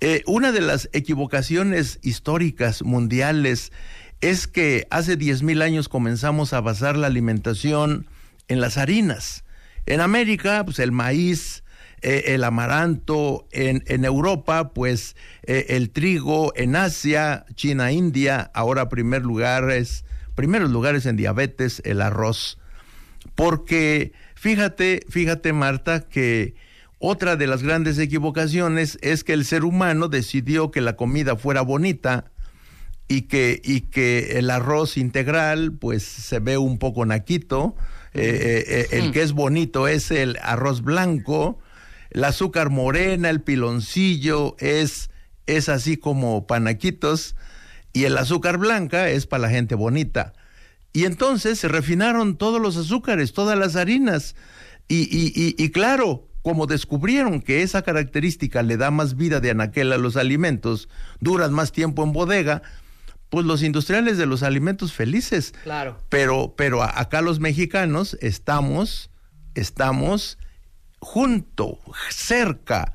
Eh, 0.00 0.22
una 0.26 0.52
de 0.52 0.60
las 0.60 0.88
equivocaciones 0.92 1.98
históricas 2.02 2.82
mundiales 2.82 3.72
es 4.20 4.46
que 4.46 4.86
hace 4.90 5.18
10.000 5.18 5.62
años 5.62 5.88
comenzamos 5.88 6.52
a 6.52 6.60
basar 6.60 6.96
la 6.96 7.08
alimentación 7.08 8.06
en 8.46 8.60
las 8.60 8.78
harinas. 8.78 9.44
En 9.86 10.00
América, 10.00 10.64
pues 10.64 10.78
el 10.78 10.92
maíz, 10.92 11.64
eh, 12.00 12.24
el 12.26 12.44
amaranto, 12.44 13.48
en, 13.50 14.04
Europa, 14.04 14.72
pues 14.72 15.16
eh, 15.44 15.66
el 15.70 15.90
trigo, 15.90 16.52
en 16.54 16.76
Asia, 16.76 17.44
China, 17.54 17.90
India, 17.90 18.50
ahora 18.54 18.88
primer 18.88 19.22
lugares, 19.22 20.04
primeros 20.36 20.70
lugares 20.70 21.06
en 21.06 21.16
diabetes, 21.16 21.82
el 21.84 22.02
arroz. 22.02 22.58
Porque 23.34 24.12
fíjate, 24.36 25.00
fíjate 25.08 25.52
Marta, 25.52 26.08
que 26.08 26.54
otra 26.98 27.36
de 27.36 27.46
las 27.46 27.62
grandes 27.62 27.98
equivocaciones 27.98 28.98
es 29.02 29.24
que 29.24 29.32
el 29.32 29.44
ser 29.44 29.64
humano 29.64 30.08
decidió 30.08 30.70
que 30.70 30.80
la 30.80 30.96
comida 30.96 31.36
fuera 31.36 31.60
bonita 31.62 32.32
y 33.06 33.22
que, 33.22 33.60
y 33.64 33.82
que 33.82 34.38
el 34.38 34.50
arroz 34.50 34.96
integral 34.96 35.72
pues 35.72 36.02
se 36.02 36.40
ve 36.40 36.58
un 36.58 36.78
poco 36.78 37.06
naquito, 37.06 37.74
eh, 38.14 38.64
eh, 38.66 38.88
eh, 38.92 38.98
el 38.98 39.12
que 39.12 39.22
es 39.22 39.32
bonito 39.32 39.86
es 39.88 40.10
el 40.10 40.38
arroz 40.42 40.82
blanco, 40.82 41.58
el 42.10 42.24
azúcar 42.24 42.70
morena, 42.70 43.30
el 43.30 43.42
piloncillo 43.42 44.56
es, 44.58 45.10
es 45.46 45.68
así 45.68 45.96
como 45.96 46.46
panaquitos 46.46 47.36
y 47.92 48.04
el 48.04 48.18
azúcar 48.18 48.58
blanca 48.58 49.08
es 49.08 49.26
para 49.26 49.42
la 49.42 49.50
gente 49.50 49.74
bonita. 49.74 50.32
Y 50.92 51.04
entonces 51.04 51.58
se 51.58 51.68
refinaron 51.68 52.36
todos 52.36 52.60
los 52.60 52.76
azúcares, 52.76 53.32
todas 53.32 53.58
las 53.58 53.76
harinas. 53.76 54.34
Y, 54.88 55.02
y- 55.02 55.32
y- 55.34 55.54
y 55.62 55.68
claro, 55.70 56.27
como 56.42 56.66
descubrieron 56.66 57.40
que 57.40 57.62
esa 57.62 57.82
característica 57.82 58.62
le 58.62 58.76
da 58.76 58.90
más 58.90 59.16
vida 59.16 59.40
de 59.40 59.50
anaquel 59.50 59.92
a 59.92 59.98
los 59.98 60.16
alimentos, 60.16 60.88
duran 61.20 61.52
más 61.52 61.72
tiempo 61.72 62.04
en 62.04 62.12
bodega, 62.12 62.62
pues 63.30 63.44
los 63.44 63.62
industriales 63.62 64.18
de 64.18 64.26
los 64.26 64.42
alimentos 64.42 64.92
felices. 64.92 65.52
Claro. 65.62 65.98
Pero, 66.08 66.54
pero 66.56 66.82
acá 66.82 67.20
los 67.20 67.40
mexicanos 67.40 68.16
estamos, 68.20 69.10
estamos 69.54 70.38
junto, 71.00 71.78
cerca 72.10 72.94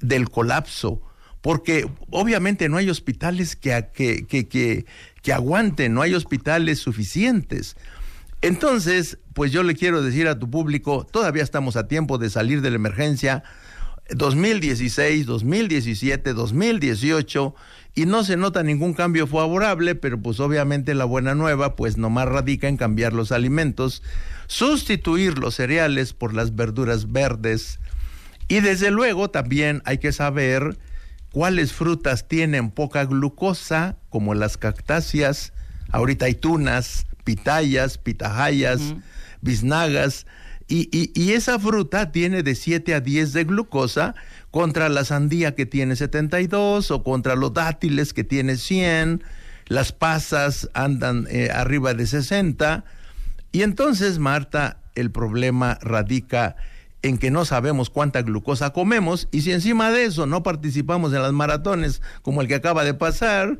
del 0.00 0.28
colapso, 0.28 1.02
porque 1.40 1.88
obviamente 2.10 2.68
no 2.68 2.76
hay 2.76 2.90
hospitales 2.90 3.56
que, 3.56 3.88
que, 3.92 4.26
que, 4.26 4.48
que, 4.48 4.86
que 5.22 5.32
aguanten, 5.32 5.94
no 5.94 6.02
hay 6.02 6.14
hospitales 6.14 6.78
suficientes. 6.78 7.76
Entonces, 8.42 9.18
pues 9.32 9.52
yo 9.52 9.62
le 9.62 9.74
quiero 9.74 10.02
decir 10.02 10.28
a 10.28 10.38
tu 10.38 10.50
público, 10.50 11.06
todavía 11.10 11.42
estamos 11.42 11.76
a 11.76 11.88
tiempo 11.88 12.18
de 12.18 12.30
salir 12.30 12.60
de 12.60 12.70
la 12.70 12.76
emergencia. 12.76 13.42
2016, 14.10 15.26
2017, 15.26 16.32
2018 16.32 17.54
y 17.94 18.06
no 18.06 18.24
se 18.24 18.36
nota 18.36 18.62
ningún 18.62 18.94
cambio 18.94 19.26
favorable, 19.26 19.94
pero 19.94 20.20
pues 20.20 20.38
obviamente 20.38 20.94
la 20.94 21.06
buena 21.06 21.34
nueva 21.34 21.76
pues 21.76 21.96
nomás 21.96 22.28
radica 22.28 22.68
en 22.68 22.76
cambiar 22.76 23.12
los 23.12 23.32
alimentos, 23.32 24.02
sustituir 24.46 25.38
los 25.38 25.54
cereales 25.56 26.12
por 26.12 26.34
las 26.34 26.54
verduras 26.54 27.10
verdes. 27.10 27.80
Y 28.48 28.60
desde 28.60 28.90
luego 28.90 29.30
también 29.30 29.82
hay 29.86 29.98
que 29.98 30.12
saber 30.12 30.78
cuáles 31.32 31.72
frutas 31.72 32.28
tienen 32.28 32.70
poca 32.70 33.04
glucosa, 33.06 33.96
como 34.10 34.34
las 34.34 34.56
cactáceas, 34.56 35.52
ahorita 35.90 36.26
hay 36.26 36.34
tunas, 36.34 37.06
pitayas, 37.26 37.98
pitahayas, 37.98 38.94
biznagas, 39.42 40.26
y, 40.68 40.88
y- 40.96 41.10
y 41.14 41.32
esa 41.32 41.58
fruta 41.58 42.10
tiene 42.12 42.42
de 42.42 42.54
7 42.54 42.94
a 42.94 43.00
10 43.00 43.32
de 43.32 43.44
glucosa 43.44 44.14
contra 44.50 44.88
la 44.88 45.04
sandía 45.04 45.54
que 45.54 45.66
tiene 45.66 45.94
72 45.96 46.90
o 46.90 47.02
contra 47.04 47.34
los 47.36 47.52
dátiles 47.52 48.12
que 48.12 48.24
tiene 48.24 48.56
100, 48.56 49.22
las 49.66 49.92
pasas 49.92 50.68
andan 50.74 51.26
eh, 51.30 51.50
arriba 51.52 51.94
de 51.94 52.06
60. 52.06 52.84
Y 53.52 53.62
entonces, 53.62 54.18
Marta, 54.18 54.78
el 54.94 55.10
problema 55.10 55.78
radica 55.82 56.56
en 57.02 57.18
que 57.18 57.30
no 57.30 57.44
sabemos 57.44 57.90
cuánta 57.90 58.22
glucosa 58.22 58.70
comemos 58.72 59.28
y 59.30 59.42
si 59.42 59.52
encima 59.52 59.90
de 59.92 60.04
eso 60.06 60.26
no 60.26 60.42
participamos 60.42 61.12
en 61.12 61.22
las 61.22 61.32
maratones 61.32 62.02
como 62.22 62.40
el 62.42 62.48
que 62.48 62.56
acaba 62.56 62.82
de 62.82 62.94
pasar, 62.94 63.58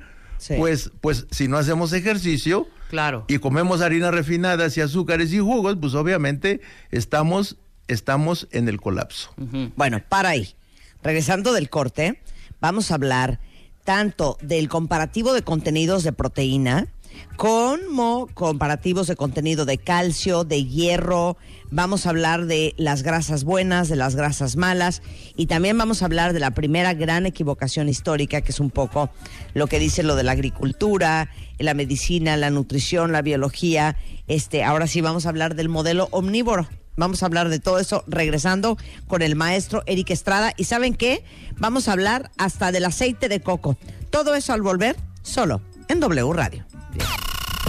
pues, 0.59 0.91
pues 1.01 1.27
si 1.31 1.49
no 1.49 1.57
hacemos 1.59 1.93
ejercicio 1.93 2.69
Claro. 2.91 3.25
y 3.29 3.39
comemos 3.39 3.81
harinas 3.81 4.13
refinadas 4.15 4.77
y 4.77 4.81
azúcares 4.81 5.33
y 5.33 5.39
jugos, 5.39 5.77
pues 5.81 5.95
obviamente 5.95 6.61
estamos, 6.91 7.57
estamos 7.89 8.47
en 8.53 8.69
el 8.69 8.81
colapso. 8.81 9.31
Bueno, 9.77 10.01
para 10.09 10.31
ahí. 10.31 10.55
Regresando 11.03 11.53
del 11.53 11.69
corte, 11.71 12.21
vamos 12.61 12.91
a 12.91 12.95
hablar 12.95 13.41
tanto 13.85 14.39
del 14.43 14.69
comparativo 14.69 15.33
de 15.33 15.43
contenidos 15.43 16.03
de 16.03 16.13
proteína 16.13 16.89
como 17.37 18.29
comparativos 18.35 19.07
de 19.07 19.17
contenido 19.17 19.65
de 19.65 19.79
calcio, 19.79 20.45
de 20.45 20.65
hierro. 20.65 21.37
Vamos 21.71 22.07
a 22.07 22.11
hablar 22.11 22.47
de 22.47 22.75
las 22.77 23.03
grasas 23.03 23.45
buenas, 23.45 23.89
de 23.89 23.97
las 23.97 24.15
grasas 24.15 24.57
malas 24.57 25.03
y 25.37 25.47
también 25.47 25.77
vamos 25.77 26.01
a 26.01 26.05
hablar 26.05 26.33
de 26.33 26.41
la 26.41 26.53
primera 26.53 26.95
gran 26.95 27.27
equivocación 27.27 27.89
histórica, 27.89 28.41
que 28.41 28.53
es 28.53 28.61
un 28.61 28.71
poco 28.71 29.11
lo 29.55 29.67
que 29.67 29.79
dice 29.79 30.03
lo 30.03 30.15
de 30.15 30.23
la 30.23 30.33
agricultura, 30.33 31.29
la 31.59 31.75
medicina, 31.75 32.37
la 32.37 32.51
nutrición, 32.51 33.13
la 33.13 33.23
biología. 33.23 33.97
Este, 34.29 34.63
ahora 34.63 34.87
sí 34.87 35.01
vamos 35.01 35.27
a 35.27 35.31
hablar 35.31 35.57
del 35.57 35.69
modelo 35.69 36.09
omnívoro. 36.13 36.69
Vamos 36.97 37.23
a 37.23 37.27
hablar 37.27 37.51
de 37.51 37.59
todo 37.59 37.79
eso 37.79 38.05
regresando 38.07 38.79
con 39.07 39.21
el 39.21 39.37
maestro 39.37 39.83
Eric 39.87 40.11
Estrada. 40.11 40.55
¿Y 40.57 40.65
saben 40.65 40.95
qué? 40.95 41.25
Vamos 41.59 41.89
a 41.89 41.93
hablar 41.93 42.31
hasta 42.39 42.73
del 42.73 42.87
aceite 42.87 43.29
de 43.29 43.41
coco. 43.41 43.77
Todo 44.11 44.35
eso 44.35 44.53
al 44.53 44.63
volver 44.63 44.97
solo 45.23 45.61
en 45.89 46.01
W 46.01 46.33
Radio. 46.33 46.65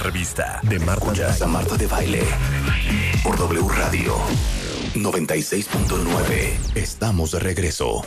revista 0.00 0.60
de 0.62 0.78
Marta 0.78 1.12
de, 1.12 1.46
Marta 1.46 1.76
de 1.76 1.86
Baile. 1.86 2.22
Por 3.22 3.36
W 3.36 3.68
Radio 3.68 4.16
96.9. 4.94 6.74
Estamos 6.74 7.32
de 7.32 7.38
regreso. 7.38 8.02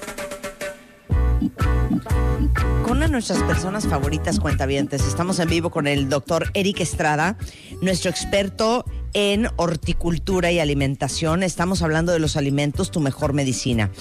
Con 2.84 2.98
una 2.98 3.06
de 3.06 3.12
nuestras 3.12 3.42
personas 3.44 3.88
favoritas 3.88 4.40
cuentavientes, 4.40 5.06
estamos 5.08 5.40
en 5.40 5.50
vivo 5.50 5.70
con 5.70 5.88
el 5.88 6.10
doctor 6.10 6.50
Eric 6.54 6.82
Estrada, 6.82 7.38
nuestro 7.82 8.10
experto 8.10 8.86
en 9.14 9.48
horticultura 9.56 10.52
y 10.52 10.60
alimentación. 10.60 11.44
Estamos 11.44 11.82
hablando 11.82 12.12
de 12.12 12.20
los 12.20 12.36
alimentos, 12.36 12.92
tu 12.92 13.00
mejor 13.00 13.34
medicina. 13.34 13.92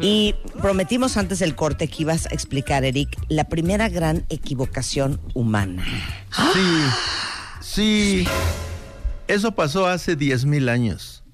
Y 0.00 0.34
prometimos 0.60 1.16
antes 1.16 1.38
del 1.38 1.54
corte 1.54 1.88
que 1.88 2.02
ibas 2.02 2.26
a 2.26 2.30
explicar, 2.30 2.84
Eric, 2.84 3.16
la 3.28 3.44
primera 3.44 3.88
gran 3.88 4.24
equivocación 4.30 5.20
humana. 5.34 5.84
Sí, 6.52 6.60
sí. 7.72 8.26
Eso 9.28 9.52
pasó 9.52 9.86
hace 9.86 10.16
10.000 10.16 10.68
años. 10.68 11.24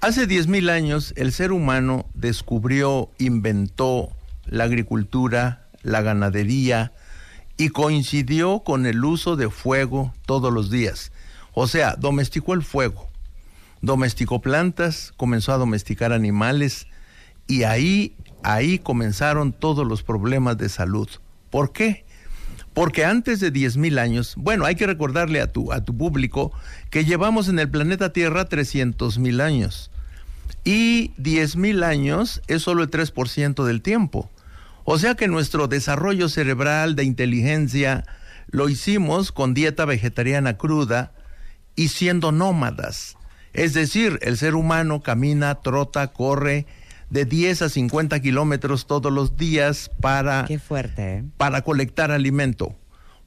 Hace 0.00 0.28
10.000 0.28 0.70
años 0.70 1.12
el 1.16 1.32
ser 1.32 1.52
humano 1.52 2.06
descubrió, 2.14 3.10
inventó 3.18 4.10
la 4.44 4.64
agricultura, 4.64 5.66
la 5.82 6.02
ganadería 6.02 6.92
y 7.56 7.70
coincidió 7.70 8.60
con 8.60 8.86
el 8.86 9.04
uso 9.04 9.34
de 9.34 9.50
fuego 9.50 10.14
todos 10.26 10.52
los 10.52 10.70
días. 10.70 11.10
O 11.52 11.66
sea, 11.66 11.96
domesticó 11.96 12.54
el 12.54 12.62
fuego, 12.62 13.08
domesticó 13.80 14.40
plantas, 14.40 15.12
comenzó 15.16 15.52
a 15.52 15.58
domesticar 15.58 16.12
animales 16.12 16.86
y 17.48 17.64
ahí, 17.64 18.14
ahí 18.44 18.78
comenzaron 18.78 19.52
todos 19.52 19.86
los 19.86 20.02
problemas 20.02 20.58
de 20.58 20.68
salud. 20.68 21.08
¿Por 21.50 21.72
qué? 21.72 22.05
Porque 22.76 23.06
antes 23.06 23.40
de 23.40 23.50
10.000 23.50 23.98
años, 23.98 24.34
bueno, 24.36 24.66
hay 24.66 24.74
que 24.74 24.86
recordarle 24.86 25.40
a 25.40 25.50
tu, 25.50 25.72
a 25.72 25.82
tu 25.82 25.96
público 25.96 26.52
que 26.90 27.06
llevamos 27.06 27.48
en 27.48 27.58
el 27.58 27.70
planeta 27.70 28.12
Tierra 28.12 28.50
300.000 28.50 29.40
años. 29.40 29.90
Y 30.62 31.12
10.000 31.16 31.82
años 31.82 32.42
es 32.48 32.60
solo 32.60 32.82
el 32.82 32.90
3% 32.90 33.64
del 33.64 33.80
tiempo. 33.80 34.30
O 34.84 34.98
sea 34.98 35.14
que 35.14 35.26
nuestro 35.26 35.68
desarrollo 35.68 36.28
cerebral 36.28 36.96
de 36.96 37.04
inteligencia 37.04 38.04
lo 38.48 38.68
hicimos 38.68 39.32
con 39.32 39.54
dieta 39.54 39.86
vegetariana 39.86 40.58
cruda 40.58 41.12
y 41.76 41.88
siendo 41.88 42.30
nómadas. 42.30 43.16
Es 43.54 43.72
decir, 43.72 44.18
el 44.20 44.36
ser 44.36 44.54
humano 44.54 45.02
camina, 45.02 45.54
trota, 45.62 46.08
corre 46.08 46.66
de 47.10 47.24
10 47.24 47.62
a 47.62 47.68
50 47.68 48.20
kilómetros 48.20 48.86
todos 48.86 49.12
los 49.12 49.36
días 49.36 49.90
para, 50.00 50.44
Qué 50.46 50.58
fuerte, 50.58 51.18
¿eh? 51.18 51.24
para 51.36 51.62
colectar 51.62 52.10
alimento. 52.10 52.74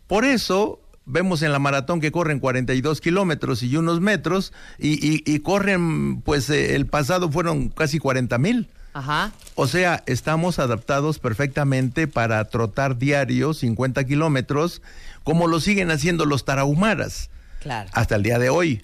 Por 0.07 0.25
eso 0.25 0.81
vemos 1.05 1.41
en 1.41 1.51
la 1.51 1.59
maratón 1.59 2.01
que 2.01 2.11
corren 2.11 2.39
42 2.39 3.01
kilómetros 3.01 3.63
y 3.63 3.75
unos 3.77 3.99
metros 4.01 4.53
y, 4.77 4.93
y- 5.05 5.23
y 5.25 5.39
corren, 5.39 6.21
pues 6.21 6.49
eh, 6.49 6.75
el 6.75 6.85
pasado 6.87 7.31
fueron 7.31 7.69
casi 7.69 7.99
40 7.99 8.37
mil. 8.37 8.69
Ajá. 8.93 9.31
O 9.55 9.67
sea, 9.67 10.03
estamos 10.07 10.59
adaptados 10.59 11.19
perfectamente 11.19 12.07
para 12.07 12.43
trotar 12.45 12.97
diario 12.97 13.53
50 13.53 14.03
kilómetros, 14.05 14.81
como 15.23 15.47
lo 15.47 15.59
siguen 15.59 15.89
haciendo 15.91 16.25
los 16.25 16.43
tarahumaras 16.43 17.29
Claro. 17.61 17.89
hasta 17.93 18.15
el 18.15 18.23
día 18.23 18.39
de 18.39 18.49
hoy. 18.49 18.83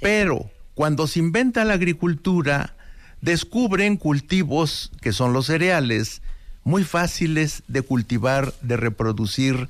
Pero 0.00 0.50
cuando 0.74 1.06
se 1.06 1.18
inventa 1.20 1.64
la 1.64 1.74
agricultura, 1.74 2.74
descubren 3.20 3.96
cultivos, 3.96 4.90
que 5.00 5.12
son 5.12 5.32
los 5.32 5.46
cereales, 5.46 6.22
muy 6.64 6.84
fáciles 6.84 7.62
de 7.68 7.82
cultivar, 7.82 8.52
de 8.62 8.76
reproducir 8.76 9.68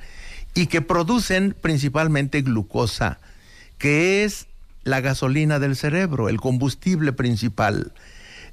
y 0.55 0.67
que 0.67 0.83
producen 0.83 1.55
principalmente 1.61 2.43
glucosa, 2.43 3.19
que 3.79 4.25
es 4.25 4.47
la 4.83 5.01
gasolina 5.01 5.59
del 5.59 5.77
cerebro, 5.77 6.29
el 6.29 6.41
combustible 6.41 7.13
principal. 7.13 7.93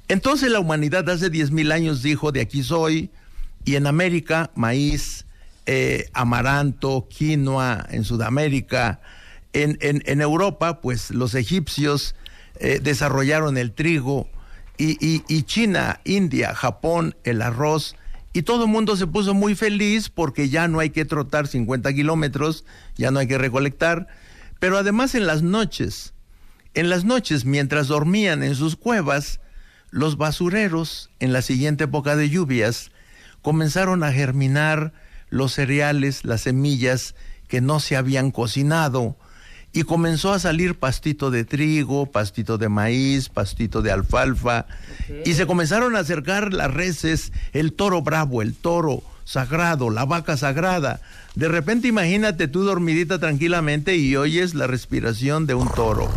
Entonces 0.08 0.50
la 0.50 0.60
humanidad 0.60 1.08
hace 1.10 1.30
10.000 1.30 1.72
años 1.72 2.02
dijo, 2.02 2.32
de 2.32 2.40
aquí 2.40 2.62
soy, 2.62 3.10
y 3.64 3.74
en 3.76 3.86
América, 3.86 4.50
maíz, 4.54 5.26
eh, 5.66 6.08
amaranto, 6.14 7.08
quinoa, 7.10 7.86
en 7.90 8.04
Sudamérica, 8.04 9.00
en, 9.52 9.78
en- 9.80 10.20
Europa, 10.20 10.80
pues 10.80 11.10
los 11.10 11.34
egipcios 11.34 12.14
eh, 12.60 12.80
desarrollaron 12.82 13.58
el 13.58 13.72
trigo, 13.72 14.28
y, 14.78 15.42
China, 15.42 16.00
India, 16.04 16.54
Japón, 16.54 17.16
el 17.24 17.42
arroz, 17.42 17.96
y 18.32 18.42
todo 18.42 18.64
el 18.64 18.70
mundo 18.70 18.96
se 18.96 19.06
puso 19.06 19.34
muy 19.34 19.54
feliz 19.54 20.08
porque 20.08 20.48
ya 20.48 20.68
no 20.68 20.78
hay 20.78 20.90
que 20.90 21.04
trotar 21.04 21.48
50 21.48 21.92
kilómetros, 21.92 22.64
ya 22.96 23.10
no 23.10 23.18
hay 23.18 23.26
que 23.26 23.38
recolectar, 23.38 24.06
pero 24.60 24.78
además 24.78 25.14
en 25.14 25.26
las 25.26 25.42
noches, 25.42 26.14
en 26.74 26.90
las 26.90 27.04
noches, 27.04 27.44
mientras 27.44 27.88
dormían 27.88 28.42
en 28.42 28.54
sus 28.54 28.76
cuevas, 28.76 29.40
los 29.90 30.16
basureros, 30.16 31.10
en 31.18 31.32
la 31.32 31.42
siguiente 31.42 31.84
época 31.84 32.14
de 32.14 32.28
lluvias, 32.28 32.92
comenzaron 33.42 34.04
a 34.04 34.12
germinar 34.12 34.92
los 35.30 35.54
cereales, 35.54 36.24
las 36.24 36.42
semillas 36.42 37.14
que 37.48 37.60
no 37.60 37.80
se 37.80 37.96
habían 37.96 38.30
cocinado, 38.30 39.16
y 39.72 39.82
comenzó 39.82 40.32
a 40.32 40.38
salir 40.38 40.74
pastito 40.74 41.30
de 41.30 41.44
trigo, 41.44 42.06
pastito 42.06 42.58
de 42.58 42.68
maíz, 42.68 43.28
pastito 43.28 43.82
de 43.82 43.92
alfalfa, 43.92 44.66
y 45.24 45.34
se 45.34 45.46
comenzaron 45.46 45.94
a 45.96 46.00
acercar 46.00 46.52
las 46.52 46.72
reses, 46.72 47.32
el 47.52 47.72
toro 47.72 48.02
bravo, 48.02 48.42
el 48.42 48.54
toro 48.54 49.02
sagrado, 49.24 49.90
la 49.90 50.06
vaca 50.06 50.36
sagrada. 50.36 51.00
De 51.34 51.48
repente 51.48 51.86
imagínate 51.86 52.48
tú 52.48 52.64
dormidita 52.64 53.18
tranquilamente 53.18 53.96
y 53.96 54.16
oyes 54.16 54.54
la 54.54 54.66
respiración 54.66 55.46
de 55.46 55.54
un 55.54 55.68
toro. 55.68 56.10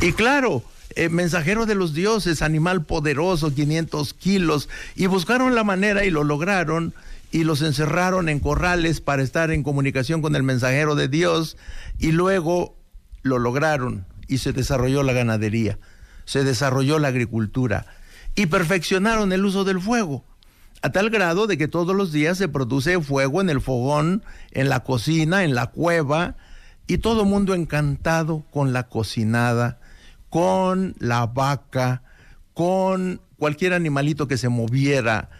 Y 0.00 0.12
claro, 0.12 0.62
eh, 0.94 1.08
mensajero 1.08 1.66
de 1.66 1.74
los 1.74 1.94
dioses, 1.94 2.42
animal 2.42 2.84
poderoso, 2.84 3.54
500 3.54 4.14
kilos, 4.14 4.68
y 4.94 5.06
buscaron 5.06 5.54
la 5.54 5.64
manera 5.64 6.04
y 6.04 6.10
lo 6.10 6.22
lograron 6.22 6.94
y 7.32 7.44
los 7.44 7.62
encerraron 7.62 8.28
en 8.28 8.38
corrales 8.38 9.00
para 9.00 9.22
estar 9.22 9.50
en 9.50 9.64
comunicación 9.64 10.22
con 10.22 10.36
el 10.36 10.44
mensajero 10.44 10.94
de 10.94 11.08
Dios 11.08 11.56
y 11.98 12.12
luego 12.12 12.76
lo 13.22 13.38
lograron 13.38 14.06
y 14.28 14.38
se 14.38 14.52
desarrolló 14.52 15.02
la 15.02 15.12
ganadería, 15.12 15.78
se 16.24 16.44
desarrolló 16.44 16.98
la 16.98 17.08
agricultura 17.08 17.86
y 18.34 18.46
perfeccionaron 18.46 19.32
el 19.32 19.44
uso 19.44 19.64
del 19.64 19.80
fuego 19.80 20.24
a 20.82 20.90
tal 20.90 21.10
grado 21.10 21.46
de 21.46 21.56
que 21.56 21.68
todos 21.68 21.94
los 21.94 22.12
días 22.12 22.36
se 22.36 22.48
produce 22.48 23.00
fuego 23.00 23.40
en 23.40 23.48
el 23.48 23.60
fogón, 23.60 24.24
en 24.50 24.68
la 24.68 24.80
cocina, 24.80 25.44
en 25.44 25.54
la 25.54 25.68
cueva, 25.68 26.36
y 26.88 26.98
todo 26.98 27.24
mundo 27.24 27.54
encantado 27.54 28.44
con 28.50 28.72
la 28.72 28.88
cocinada, 28.88 29.78
con 30.28 30.96
la 30.98 31.26
vaca, 31.26 32.02
con 32.52 33.20
cualquier 33.38 33.74
animalito 33.74 34.26
que 34.26 34.36
se 34.36 34.48
moviera. 34.48 35.30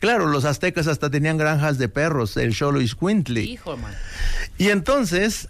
Claro, 0.00 0.26
los 0.26 0.46
aztecas 0.46 0.86
hasta 0.86 1.10
tenían 1.10 1.36
granjas 1.36 1.76
de 1.76 1.88
perros, 1.88 2.36
el 2.38 2.54
Xoloitzcuintli. 2.54 3.42
Hijo, 3.42 3.76
man. 3.76 3.92
Y 4.56 4.70
entonces, 4.70 5.48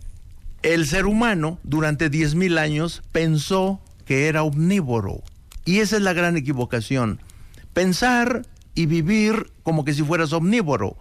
el 0.63 0.87
ser 0.87 1.07
humano, 1.07 1.61
durante 1.63 2.11
10.000 2.11 2.59
años, 2.59 3.03
pensó 3.13 3.81
que 4.05 4.27
era 4.27 4.43
omnívoro. 4.43 5.23
Y 5.65 5.79
esa 5.79 5.97
es 5.97 6.03
la 6.03 6.15
gran 6.15 6.37
equivocación. 6.37 7.21
Pensar 7.73 8.43
y 8.75 8.87
vivir 8.87 9.53
como 9.63 9.85
que 9.85 9.95
si 9.95 10.03
fueras 10.03 10.33
omnívoro. 10.33 10.97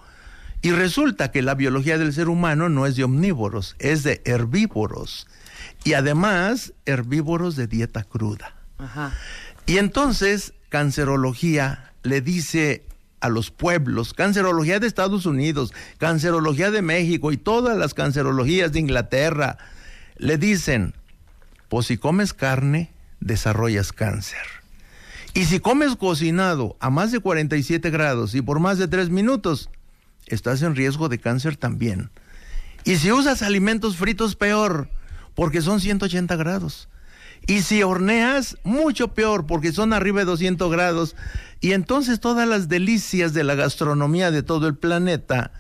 Y 0.62 0.72
resulta 0.72 1.32
que 1.32 1.42
la 1.42 1.56
biología 1.56 1.98
del 1.98 2.14
ser 2.14 2.30
humano 2.30 2.70
no 2.70 2.86
es 2.86 2.96
de 2.96 3.04
omnívoros, 3.04 3.76
es 3.80 4.04
de 4.04 4.22
herbívoros. 4.26 5.28
Y 5.84 5.94
además, 5.94 6.74
herbívoros 6.86 7.56
de 7.56 7.66
dieta 7.66 8.04
cruda. 8.04 8.54
Ajá. 8.78 9.14
Y 9.66 9.80
entonces, 9.80 10.54
cancerología 10.70 11.94
le 12.04 12.22
dice 12.22 12.86
a 13.22 13.30
los 13.30 13.52
pueblos, 13.52 14.14
cancerología 14.14 14.80
de 14.80 14.88
Estados 14.88 15.26
Unidos, 15.26 15.74
cancerología 15.98 16.72
de 16.72 16.82
México 16.82 17.32
y 17.32 17.38
todas 17.38 17.78
las 17.78 17.94
cancerologías 17.94 18.72
de 18.72 18.80
Inglaterra, 18.80 19.58
le 20.18 20.38
dicen, 20.38 20.94
pues 21.68 21.88
si 21.88 21.98
comes 21.98 22.34
carne, 22.34 22.92
desarrollas 23.20 23.92
cáncer. 23.94 24.40
Y 25.34 25.46
si 25.46 25.60
comes 25.60 25.96
cocinado 25.96 26.76
a 26.80 26.90
más 26.90 27.12
de 27.12 27.20
47 27.20 27.90
grados 27.90 28.34
y 28.36 28.42
por 28.42 28.60
más 28.60 28.78
de 28.78 28.88
3 28.88 29.10
minutos, 29.10 29.70
estás 30.26 30.62
en 30.62 30.76
riesgo 30.76 31.10
de 31.10 31.20
cáncer 31.20 31.56
también. 31.56 32.10
Y 32.84 32.96
si 32.98 33.12
usas 33.12 33.42
alimentos 33.42 33.98
fritos, 33.98 34.36
peor, 34.36 34.90
porque 35.36 35.62
son 35.62 35.80
180 35.80 36.36
grados. 36.36 36.90
Y 37.48 37.62
si 37.62 37.84
horneas, 37.84 38.58
mucho 38.64 39.10
peor, 39.10 39.48
porque 39.48 39.72
son 39.72 39.94
arriba 39.94 40.20
de 40.20 40.26
200 40.26 40.72
grados. 40.72 41.16
Y 41.62 41.74
entonces 41.74 42.20
todas 42.20 42.48
las 42.48 42.70
delicias 42.70 43.34
de 43.34 43.44
la 43.44 43.56
gastronomía 43.56 44.32
de 44.32 44.44
todo 44.44 44.68
el 44.68 44.78
planeta, 44.78 45.52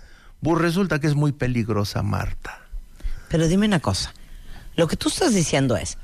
pues 0.41 0.61
resulta 0.61 0.99
que 0.99 1.07
es 1.07 1.15
muy 1.15 1.31
peligrosa, 1.31 2.03
Marta. 2.03 2.61
Pero 3.29 3.47
dime 3.47 3.65
una 3.65 3.79
cosa. 3.79 4.13
Lo 4.75 4.87
que 4.87 4.95
tú 4.95 5.09
estás 5.09 5.33
diciendo 5.33 5.75
es, 5.77 5.97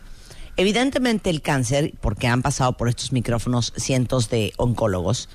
evidentemente 0.58 1.30
el 1.30 1.42
cáncer, 1.42 1.94
porque 2.02 2.28
han 2.28 2.42
pasado 2.42 2.74
por 2.74 2.90
estos 2.90 3.12
micrófonos 3.12 3.74
cientos 3.78 4.30
de 4.30 4.54
oncólogos, 4.58 5.30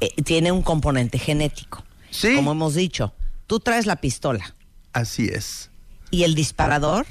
eh, 0.00 0.14
tiene 0.22 0.52
un 0.52 0.62
componente 0.62 1.18
genético. 1.18 1.84
Sí. 2.10 2.34
Como 2.36 2.52
hemos 2.52 2.74
dicho, 2.74 3.12
tú 3.46 3.60
traes 3.60 3.86
la 3.86 3.96
pistola 3.96 4.54
Así 4.92 5.26
es. 5.26 5.70
y 6.10 6.24
el 6.24 6.34
disparador 6.34 7.06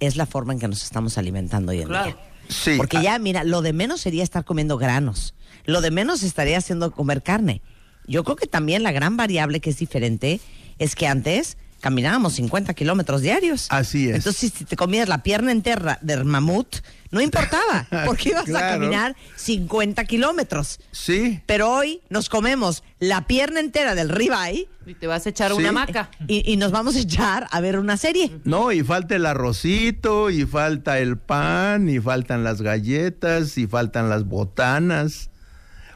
es 0.00 0.16
la 0.16 0.26
forma 0.26 0.52
en 0.52 0.58
que 0.60 0.68
nos 0.68 0.82
estamos 0.84 1.18
alimentando 1.18 1.72
hoy 1.72 1.82
en 1.82 1.88
Claro. 1.88 2.06
día. 2.06 2.16
Sí. 2.48 2.74
Porque 2.76 2.96
ah, 2.98 3.02
ya, 3.02 3.18
mira, 3.18 3.44
lo 3.44 3.60
de 3.62 3.72
menos 3.72 4.00
sería 4.00 4.22
estar 4.22 4.44
comiendo 4.44 4.78
granos. 4.78 5.34
Lo 5.64 5.80
de 5.80 5.90
menos 5.90 6.22
estaría 6.22 6.56
haciendo 6.58 6.90
comer 6.92 7.22
carne. 7.22 7.60
Yo 8.06 8.24
creo 8.24 8.36
que 8.36 8.46
también 8.46 8.82
la 8.82 8.92
gran 8.92 9.16
variable 9.18 9.60
que 9.60 9.70
es 9.70 9.78
diferente 9.78 10.40
es 10.78 10.94
que 10.94 11.06
antes 11.06 11.58
caminábamos 11.80 12.34
50 12.34 12.74
kilómetros 12.74 13.20
diarios. 13.22 13.66
Así 13.70 14.08
es. 14.08 14.16
Entonces, 14.16 14.52
si 14.56 14.64
te 14.64 14.76
comías 14.76 15.08
la 15.08 15.22
pierna 15.22 15.52
entera 15.52 15.98
del 16.02 16.24
mamut, 16.24 16.76
no 17.10 17.20
importaba, 17.20 17.86
porque 18.04 18.30
ibas 18.30 18.48
a 18.50 18.60
caminar 18.60 19.16
50 19.36 20.04
kilómetros. 20.04 20.80
Sí. 20.92 21.40
Pero 21.46 21.70
hoy 21.70 22.00
nos 22.10 22.28
comemos 22.28 22.82
la 22.98 23.26
pierna 23.26 23.60
entera 23.60 23.94
del 23.94 24.08
ribeye 24.10 24.68
Y 24.86 24.94
te 24.94 25.06
vas 25.06 25.24
a 25.26 25.30
echar 25.30 25.52
Sí. 25.52 25.56
una 25.58 25.72
maca. 25.72 26.10
y, 26.26 26.50
y 26.50 26.56
nos 26.56 26.70
vamos 26.72 26.96
a 26.96 27.00
echar 27.00 27.46
a 27.50 27.60
ver 27.60 27.78
una 27.78 27.96
serie. 27.96 28.32
No, 28.44 28.72
y 28.72 28.82
falta 28.82 29.14
el 29.16 29.24
arrocito, 29.26 30.30
y 30.30 30.44
falta 30.46 30.98
el 30.98 31.16
pan, 31.16 31.88
y 31.88 31.98
faltan 32.00 32.44
las 32.44 32.60
galletas, 32.60 33.56
y 33.56 33.66
faltan 33.66 34.08
las 34.10 34.24
botanas. 34.24 35.30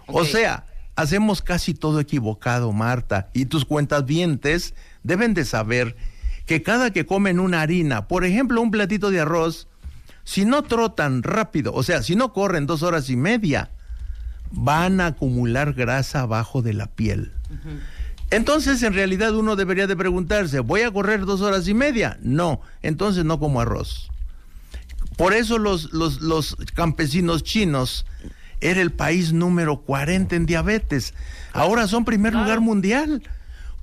O 0.06 0.24
sea, 0.24 0.66
hacemos 0.96 1.42
casi 1.42 1.74
todo 1.74 2.00
equivocado, 2.00 2.72
Marta, 2.72 3.28
y 3.32 3.46
tus 3.46 3.64
cuentavientes 3.64 4.74
deben 5.02 5.34
de 5.34 5.44
saber 5.44 5.96
que 6.46 6.62
cada 6.62 6.90
que 6.90 7.06
comen 7.06 7.40
una 7.40 7.62
harina, 7.62 8.08
por 8.08 8.24
ejemplo, 8.24 8.60
un 8.60 8.70
platito 8.70 9.10
de 9.10 9.20
arroz, 9.20 9.68
si 10.24 10.44
no 10.44 10.62
trotan 10.62 11.22
rápido, 11.22 11.72
o 11.74 11.82
sea, 11.82 12.02
si 12.02 12.16
no 12.16 12.32
corren 12.32 12.66
dos 12.66 12.82
horas 12.82 13.10
y 13.10 13.16
media, 13.16 13.70
van 14.50 15.00
a 15.00 15.06
acumular 15.06 15.72
grasa 15.72 16.20
abajo 16.20 16.62
de 16.62 16.74
la 16.74 16.86
piel. 16.86 17.32
Entonces, 18.30 18.82
en 18.82 18.94
realidad, 18.94 19.34
uno 19.34 19.56
debería 19.56 19.86
de 19.86 19.96
preguntarse, 19.96 20.60
¿voy 20.60 20.82
a 20.82 20.90
correr 20.90 21.26
dos 21.26 21.40
horas 21.40 21.68
y 21.68 21.74
media? 21.74 22.18
No, 22.22 22.60
entonces 22.82 23.24
no 23.24 23.38
como 23.38 23.60
arroz. 23.60 24.10
Por 25.16 25.34
eso 25.34 25.58
los, 25.58 25.92
los, 25.92 26.20
los 26.20 26.56
campesinos 26.74 27.42
chinos 27.42 28.06
era 28.60 28.80
el 28.80 28.92
país 28.92 29.32
número 29.32 29.82
40 29.82 30.34
en 30.36 30.46
diabetes. 30.46 31.14
Ahora 31.52 31.86
son 31.86 32.04
primer 32.04 32.32
lugar 32.32 32.60
mundial. 32.60 33.22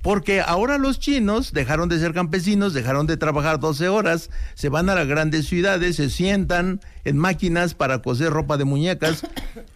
Porque 0.02 0.40
ahora 0.40 0.78
los 0.78 0.98
chinos 0.98 1.52
dejaron 1.52 1.88
de 1.88 1.98
ser 1.98 2.14
campesinos, 2.14 2.72
dejaron 2.72 3.06
de 3.06 3.18
trabajar 3.18 3.60
12 3.60 3.88
horas, 3.88 4.30
se 4.54 4.70
van 4.70 4.88
a 4.88 4.94
las 4.94 5.06
grandes 5.06 5.46
ciudades, 5.46 5.96
se 5.96 6.08
sientan 6.08 6.80
en 7.04 7.18
máquinas 7.18 7.74
para 7.74 8.00
coser 8.00 8.30
ropa 8.30 8.56
de 8.56 8.64
muñecas 8.64 9.26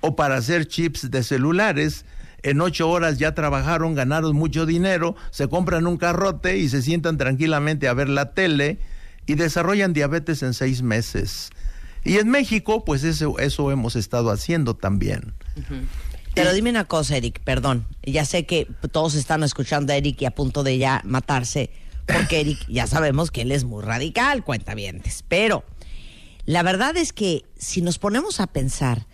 o 0.01 0.17
para 0.17 0.37
hacer 0.37 0.67
chips 0.67 1.11
de 1.11 1.23
celulares. 1.23 2.07
En 2.43 2.61
ocho 2.61 2.89
horas 2.91 3.19
ya 3.19 3.35
trabajaron, 3.35 3.95
ganaron 3.95 4.35
mucho 4.35 4.67
dinero, 4.67 5.15
se 5.31 5.49
compran 5.49 5.87
un 5.87 5.99
carrote 5.99 6.59
y 6.59 6.69
se 6.69 6.83
sientan 6.83 7.19
tranquilamente 7.19 7.89
a 7.89 7.95
ver 7.95 8.09
la 8.09 8.33
tele 8.33 8.79
y 9.27 9.35
desarrollan 9.35 9.93
diabetes 9.93 10.43
en 10.43 10.55
seis 10.55 10.83
meses. 10.83 11.51
Y 12.05 12.19
en 12.19 12.29
México, 12.29 12.85
pues 12.85 13.03
eso, 13.05 13.39
eso 13.39 13.71
hemos 13.71 13.97
estado 13.97 14.31
haciendo 14.31 14.75
también. 14.75 15.33
Pero 16.35 16.53
dime 16.53 16.71
una 16.71 16.85
cosa, 16.85 17.17
Eric, 17.17 17.41
perdón. 17.45 17.87
Ya 18.03 18.25
sé 18.25 18.45
que 18.47 18.67
todos 18.91 19.15
están 19.15 19.43
escuchando 19.43 19.93
a 19.93 19.97
Eric 19.97 20.21
y 20.23 20.25
a 20.25 20.31
punto 20.33 20.63
de 20.63 20.79
ya 20.79 21.01
matarse, 21.05 21.71
porque 22.07 22.41
Eric 22.41 22.59
ya 22.69 22.87
sabemos 22.87 23.31
que 23.31 23.43
él 23.43 23.53
es 23.53 23.65
muy 23.65 23.83
radical, 23.83 24.45
cuentavientes. 24.45 25.25
Pero 25.29 25.65
la 26.45 26.63
verdad 26.63 26.97
es 26.97 27.13
que 27.13 27.45
si 27.57 27.83
nos 27.83 27.99
ponemos 27.99 28.41
a 28.41 28.47
pensar 28.49 29.07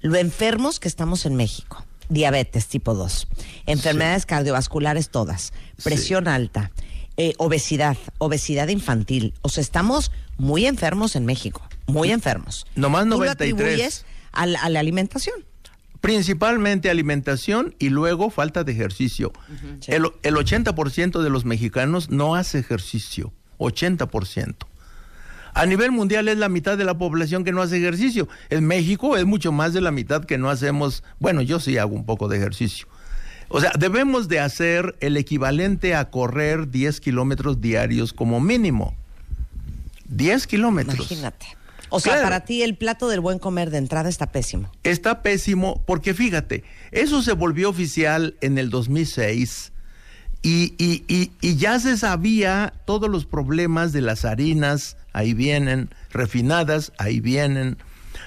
lo 0.00 0.16
enfermos 0.16 0.78
que 0.78 0.86
estamos 0.88 1.26
en 1.26 1.34
México, 1.34 1.84
diabetes 2.08 2.68
tipo 2.68 2.94
2, 2.94 3.26
enfermedades 3.66 4.24
cardiovasculares 4.26 5.10
todas, 5.10 5.52
presión 5.82 6.28
alta, 6.28 6.70
eh, 7.16 7.34
obesidad, 7.38 7.96
obesidad 8.18 8.68
infantil, 8.68 9.34
o 9.42 9.48
sea, 9.48 9.60
estamos 9.60 10.12
muy 10.38 10.66
enfermos 10.66 11.16
en 11.16 11.26
México, 11.26 11.66
muy 11.88 12.12
enfermos. 12.12 12.64
Nomás 12.76 13.02
Tú 13.04 13.10
lo 13.10 13.16
93. 13.18 13.52
atribuyes 13.64 14.04
a 14.30 14.46
la- 14.46 14.60
a 14.62 14.68
la 14.68 14.78
alimentación. 14.80 15.44
Principalmente 16.00 16.90
alimentación 16.90 17.74
y 17.78 17.88
luego 17.88 18.30
falta 18.30 18.64
de 18.64 18.72
ejercicio. 18.72 19.32
el, 19.86 20.04
el 20.22 20.34
80% 20.36 21.22
de 21.22 21.30
los 21.30 21.44
mexicanos 21.44 22.10
no 22.10 22.34
hace 22.34 22.58
ejercicio. 22.58 23.32
80%. 23.58 24.54
A 25.54 25.66
nivel 25.66 25.90
mundial 25.90 26.28
es 26.28 26.38
la 26.38 26.48
mitad 26.48 26.78
de 26.78 26.84
la 26.84 26.96
población 26.96 27.42
que 27.42 27.52
no 27.52 27.62
hace 27.62 27.78
ejercicio. 27.78 28.28
En 28.48 28.66
México 28.66 29.16
es 29.16 29.24
mucho 29.24 29.50
más 29.50 29.72
de 29.72 29.80
la 29.80 29.90
mitad 29.90 30.24
que 30.24 30.38
no 30.38 30.50
hacemos. 30.50 31.02
Bueno, 31.18 31.42
yo 31.42 31.58
sí 31.58 31.78
hago 31.78 31.94
un 31.94 32.06
poco 32.06 32.28
de 32.28 32.36
ejercicio. 32.36 32.86
O 33.48 33.60
sea, 33.60 33.72
debemos 33.78 34.28
de 34.28 34.40
hacer 34.40 34.96
el 35.00 35.16
equivalente 35.16 35.94
a 35.94 36.10
correr 36.10 36.70
10 36.70 37.00
kilómetros 37.00 37.60
diarios 37.60 38.12
como 38.12 38.40
mínimo. 38.40 38.94
10 40.08 40.46
kilómetros. 40.46 41.10
Imagínate. 41.10 41.57
O 41.90 42.00
sea, 42.00 42.22
para 42.22 42.44
ti 42.44 42.62
el 42.62 42.76
plato 42.76 43.08
del 43.08 43.20
buen 43.20 43.38
comer 43.38 43.70
de 43.70 43.78
entrada 43.78 44.08
está 44.08 44.30
pésimo. 44.32 44.70
Está 44.82 45.22
pésimo 45.22 45.82
porque 45.86 46.14
fíjate, 46.14 46.64
eso 46.90 47.22
se 47.22 47.32
volvió 47.32 47.70
oficial 47.70 48.36
en 48.40 48.58
el 48.58 48.70
2006 48.70 49.72
y, 50.42 50.74
y- 50.78 51.04
y- 51.08 51.32
y 51.40 51.56
ya 51.56 51.78
se 51.80 51.96
sabía 51.96 52.72
todos 52.86 53.08
los 53.10 53.26
problemas 53.26 53.92
de 53.92 54.02
las 54.02 54.24
harinas, 54.24 54.96
ahí 55.12 55.34
vienen, 55.34 55.90
refinadas, 56.10 56.92
ahí 56.98 57.20
vienen. 57.20 57.76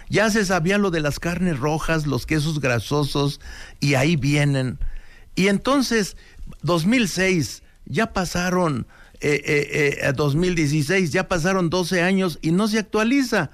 Ya 0.09 0.29
se 0.29 0.45
sabía 0.45 0.77
lo 0.77 0.91
de 0.91 0.99
las 1.01 1.19
carnes 1.19 1.57
rojas, 1.59 2.05
los 2.07 2.25
quesos 2.25 2.59
grasosos, 2.59 3.39
y 3.79 3.93
ahí 3.93 4.15
vienen. 4.17 4.77
Y 5.35 5.47
entonces, 5.47 6.17
2006, 6.63 7.63
ya 7.85 8.13
pasaron, 8.13 8.87
eh, 9.21 9.41
eh, 9.45 9.99
eh, 10.01 10.13
2016, 10.13 11.11
ya 11.11 11.27
pasaron 11.27 11.69
12 11.69 12.01
años 12.01 12.39
y 12.41 12.51
no 12.51 12.67
se 12.67 12.79
actualiza. 12.79 13.51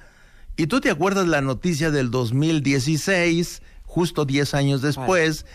Y 0.56 0.68
tú 0.68 0.80
te 0.80 0.90
acuerdas 0.90 1.28
la 1.28 1.42
noticia 1.42 1.92
del 1.92 2.10
2016, 2.10 3.62
justo 3.84 4.26
10 4.26 4.54
años 4.54 4.82
después, 4.82 5.46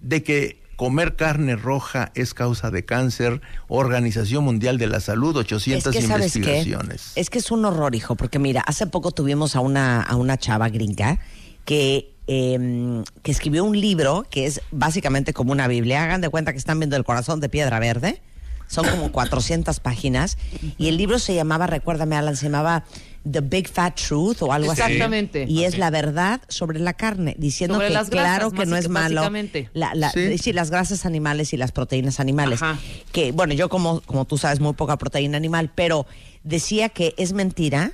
de 0.00 0.22
que 0.22 0.60
comer 0.76 1.14
carne 1.14 1.56
roja 1.56 2.10
es 2.14 2.32
causa 2.32 2.70
de 2.70 2.86
cáncer, 2.86 3.42
Organización 3.68 4.44
Mundial 4.44 4.78
de 4.78 4.86
la 4.86 5.00
Salud, 5.00 5.36
800 5.36 5.94
es 5.94 6.06
que, 6.06 6.10
investigaciones. 6.10 7.12
Es 7.16 7.28
que 7.28 7.38
es 7.38 7.50
un 7.50 7.66
horror, 7.66 7.94
hijo, 7.94 8.16
porque 8.16 8.38
mira, 8.38 8.62
hace 8.62 8.86
poco 8.86 9.12
tuvimos 9.12 9.56
a 9.56 9.60
una, 9.60 10.00
a 10.00 10.16
una 10.16 10.38
chava 10.38 10.70
gringa 10.70 11.20
que, 11.66 12.14
eh, 12.26 13.04
que 13.22 13.30
escribió 13.30 13.62
un 13.62 13.78
libro 13.78 14.24
que 14.30 14.46
es 14.46 14.62
básicamente 14.70 15.34
como 15.34 15.52
una 15.52 15.68
Biblia. 15.68 16.02
Hagan 16.02 16.22
de 16.22 16.30
cuenta 16.30 16.52
que 16.52 16.58
están 16.58 16.78
viendo 16.80 16.96
el 16.96 17.04
corazón 17.04 17.40
de 17.40 17.50
piedra 17.50 17.78
verde 17.78 18.22
son 18.70 18.86
como 18.86 19.10
400 19.10 19.80
páginas, 19.80 20.38
y 20.78 20.88
el 20.88 20.96
libro 20.96 21.18
se 21.18 21.34
llamaba, 21.34 21.66
recuérdame 21.66 22.16
Alan, 22.16 22.36
se 22.36 22.46
llamaba 22.46 22.84
The 23.30 23.40
Big 23.40 23.68
Fat 23.68 23.96
Truth 23.96 24.42
o 24.42 24.52
algo 24.52 24.70
Exactamente. 24.70 25.40
así. 25.40 25.50
Exactamente. 25.50 25.52
Y 25.52 25.64
es 25.64 25.76
la 25.76 25.90
verdad 25.90 26.40
sobre 26.48 26.78
la 26.78 26.94
carne, 26.94 27.34
diciendo 27.36 27.80
que 27.80 27.90
las 27.90 28.10
grasas, 28.10 28.38
claro 28.38 28.50
que 28.52 28.66
no 28.66 28.76
es 28.76 28.88
malo. 28.88 29.28
La, 29.74 29.94
la, 29.94 30.12
eh, 30.14 30.38
sí. 30.38 30.52
las 30.52 30.70
grasas 30.70 31.04
animales 31.04 31.52
y 31.52 31.56
las 31.56 31.72
proteínas 31.72 32.20
animales. 32.20 32.62
Ajá. 32.62 32.78
Que, 33.10 33.32
bueno, 33.32 33.54
yo 33.54 33.68
como, 33.68 34.00
como 34.02 34.24
tú 34.24 34.38
sabes, 34.38 34.60
muy 34.60 34.74
poca 34.74 34.96
proteína 34.96 35.36
animal, 35.36 35.72
pero 35.74 36.06
decía 36.44 36.88
que 36.90 37.14
es 37.18 37.32
mentira 37.32 37.92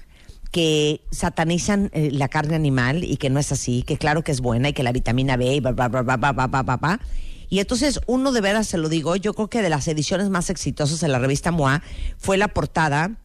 que 0.53 1.01
satanizan 1.11 1.91
eh, 1.93 2.11
la 2.13 2.29
carne 2.29 2.55
animal 2.55 3.03
y 3.03 3.17
que 3.17 3.31
no 3.31 3.41
es 3.41 3.51
así, 3.51 3.83
que 3.83 3.97
claro 3.97 4.23
que 4.23 4.33
es 4.33 4.41
buena 4.43 4.69
y 4.69 4.73
que 4.75 4.83
la 4.83 4.93
vitamina 4.93 5.37
B 5.37 5.55
y 5.55 5.61
bla, 5.61 5.73
bla, 5.73 5.89
bla, 5.89 6.03
bla, 6.03 6.17
bla, 6.17 6.33
bla, 6.33 6.47
bla, 6.47 6.77
bla 6.77 7.01
y 7.49 7.61
entonces 7.61 8.01
uno 8.07 8.33
de 8.33 8.41
veras 8.41 8.67
se 8.67 8.79
lo 8.79 8.89
digo, 8.89 9.17
yo 9.17 9.35
creo 9.35 9.49
que 9.49 9.63
de 9.63 9.71
las 9.71 9.89
ediciones 9.89 10.31
más 10.31 10.51
exitosas 10.51 11.01
de 11.01 11.09
la 11.09 11.19
revista 11.19 11.51
MOA 11.51 11.83
fue 12.19 12.37
la 12.37 12.49
portada 12.49 13.17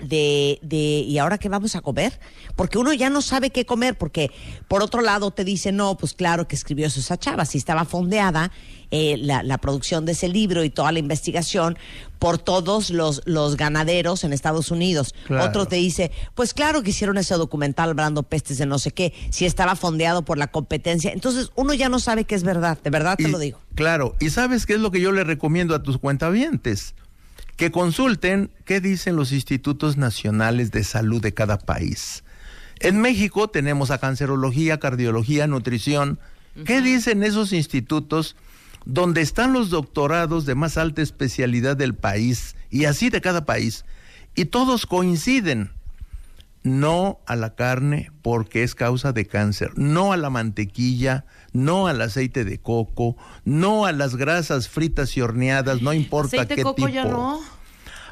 de, 0.00 0.58
de, 0.62 0.76
¿y 0.76 1.18
ahora 1.18 1.38
qué 1.38 1.48
vamos 1.48 1.74
a 1.76 1.80
comer? 1.80 2.18
Porque 2.56 2.78
uno 2.78 2.92
ya 2.92 3.10
no 3.10 3.22
sabe 3.22 3.50
qué 3.50 3.64
comer, 3.66 3.96
porque 3.96 4.30
por 4.68 4.82
otro 4.82 5.00
lado 5.00 5.30
te 5.30 5.44
dice, 5.44 5.72
no, 5.72 5.96
pues 5.96 6.14
claro 6.14 6.48
que 6.48 6.56
escribió 6.56 6.86
eso 6.86 7.00
esa 7.00 7.16
chava, 7.18 7.44
si 7.44 7.58
estaba 7.58 7.84
fondeada 7.84 8.50
eh, 8.90 9.16
la, 9.18 9.42
la 9.42 9.58
producción 9.58 10.06
de 10.06 10.12
ese 10.12 10.28
libro 10.28 10.64
y 10.64 10.70
toda 10.70 10.92
la 10.92 10.98
investigación 10.98 11.76
por 12.18 12.38
todos 12.38 12.90
los, 12.90 13.20
los 13.26 13.56
ganaderos 13.56 14.24
en 14.24 14.32
Estados 14.32 14.70
Unidos. 14.70 15.14
Claro. 15.26 15.44
Otro 15.44 15.66
te 15.66 15.76
dice, 15.76 16.10
pues 16.34 16.54
claro 16.54 16.82
que 16.82 16.90
hicieron 16.90 17.18
ese 17.18 17.34
documental 17.34 17.90
hablando 17.90 18.22
pestes 18.22 18.58
de 18.58 18.66
no 18.66 18.78
sé 18.78 18.90
qué, 18.92 19.12
si 19.30 19.44
estaba 19.44 19.76
fondeado 19.76 20.22
por 20.24 20.38
la 20.38 20.46
competencia. 20.48 21.12
Entonces 21.12 21.50
uno 21.54 21.74
ya 21.74 21.88
no 21.88 21.98
sabe 22.00 22.24
qué 22.24 22.34
es 22.34 22.42
verdad, 22.44 22.78
de 22.82 22.90
verdad 22.90 23.16
te 23.16 23.24
Y- 23.24 23.30
lo 23.30 23.38
digo. 23.38 23.58
Claro, 23.74 24.16
y 24.20 24.30
sabes 24.30 24.66
qué 24.66 24.74
es 24.74 24.80
lo 24.80 24.90
que 24.90 25.00
yo 25.00 25.12
le 25.12 25.22
recomiendo 25.22 25.74
a 25.74 25.82
tus 25.82 25.98
cuentavientes? 25.98 26.94
Que 27.58 27.72
consulten 27.72 28.52
qué 28.64 28.80
dicen 28.80 29.16
los 29.16 29.32
institutos 29.32 29.96
nacionales 29.96 30.70
de 30.70 30.84
salud 30.84 31.20
de 31.20 31.34
cada 31.34 31.58
país. 31.58 32.22
En 32.78 33.00
México 33.00 33.48
tenemos 33.48 33.90
a 33.90 33.98
cancerología, 33.98 34.78
cardiología, 34.78 35.48
nutrición. 35.48 36.20
¿Qué 36.64 36.80
dicen 36.80 37.24
esos 37.24 37.52
institutos 37.52 38.36
donde 38.84 39.22
están 39.22 39.52
los 39.52 39.70
doctorados 39.70 40.46
de 40.46 40.54
más 40.54 40.78
alta 40.78 41.02
especialidad 41.02 41.76
del 41.76 41.96
país 41.96 42.54
y 42.70 42.84
así 42.84 43.10
de 43.10 43.20
cada 43.20 43.44
país? 43.44 43.84
Y 44.36 44.44
todos 44.44 44.86
coinciden 44.86 45.72
no 46.68 47.20
a 47.26 47.36
la 47.36 47.54
carne 47.54 48.10
porque 48.22 48.62
es 48.62 48.74
causa 48.74 49.12
de 49.12 49.26
cáncer, 49.26 49.72
no 49.76 50.12
a 50.12 50.16
la 50.16 50.30
mantequilla, 50.30 51.24
no 51.52 51.86
al 51.86 52.00
aceite 52.00 52.44
de 52.44 52.58
coco, 52.58 53.16
no 53.44 53.86
a 53.86 53.92
las 53.92 54.16
grasas 54.16 54.68
fritas 54.68 55.16
y 55.16 55.20
horneadas, 55.20 55.82
no 55.82 55.92
importa 55.92 56.36
Aceite 56.36 56.54
qué 56.54 56.56
de 56.56 56.62
coco 56.62 56.76
tipo. 56.76 56.88
ya 56.88 57.04
no. 57.04 57.40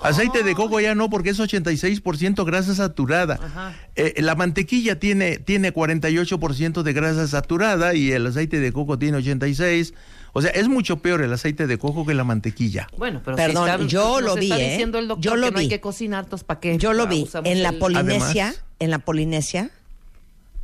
Aceite 0.03 0.42
de 0.42 0.55
coco 0.55 0.79
ya 0.81 0.95
no, 0.95 1.09
porque 1.09 1.31
es 1.31 1.40
86% 1.40 2.45
grasa 2.45 2.75
saturada. 2.75 3.75
Eh, 3.95 4.14
la 4.21 4.35
mantequilla 4.35 4.99
tiene, 4.99 5.38
tiene 5.38 5.73
48% 5.73 6.83
de 6.83 6.92
grasa 6.92 7.27
saturada 7.27 7.95
y 7.95 8.12
el 8.12 8.27
aceite 8.27 8.61
de 8.61 8.73
coco 8.73 8.99
tiene 8.99 9.19
86%. 9.19 9.95
O 10.37 10.42
sea, 10.42 10.51
es 10.51 10.68
mucho 10.68 10.99
peor 10.99 11.22
el 11.22 11.33
aceite 11.33 11.66
de 11.66 11.79
coco 11.79 12.05
que 12.05 12.12
la 12.12 12.22
mantequilla. 12.25 12.88
Bueno, 12.99 13.22
pero 13.25 13.37
Perdón, 13.38 13.64
si 13.66 13.70
está- 13.72 13.87
yo 13.87 14.20
lo 14.20 14.35
vi, 14.35 14.44
está 14.53 14.61
¿eh? 14.61 14.70
diciendo 14.70 14.99
el 14.99 15.09
doctor 15.09 15.25
Yo 15.25 15.37
lo 15.37 15.46
que 15.46 15.53
no 15.53 15.59
hay 15.61 15.64
vi. 15.64 15.68
que 15.70 15.81
cocinar, 15.81 16.25
entonces 16.25 16.44
¿para 16.44 16.61
qué? 16.61 16.77
Yo 16.77 16.92
lo 16.92 17.05
Ah, 17.05 17.07
vi 17.07 17.27
en 17.44 17.62
la 17.62 17.70
el- 17.70 17.79
Polinesia, 17.79 18.49
Además- 18.49 18.64
en 18.81 18.90
la 18.90 18.99
Polinesia. 18.99 19.70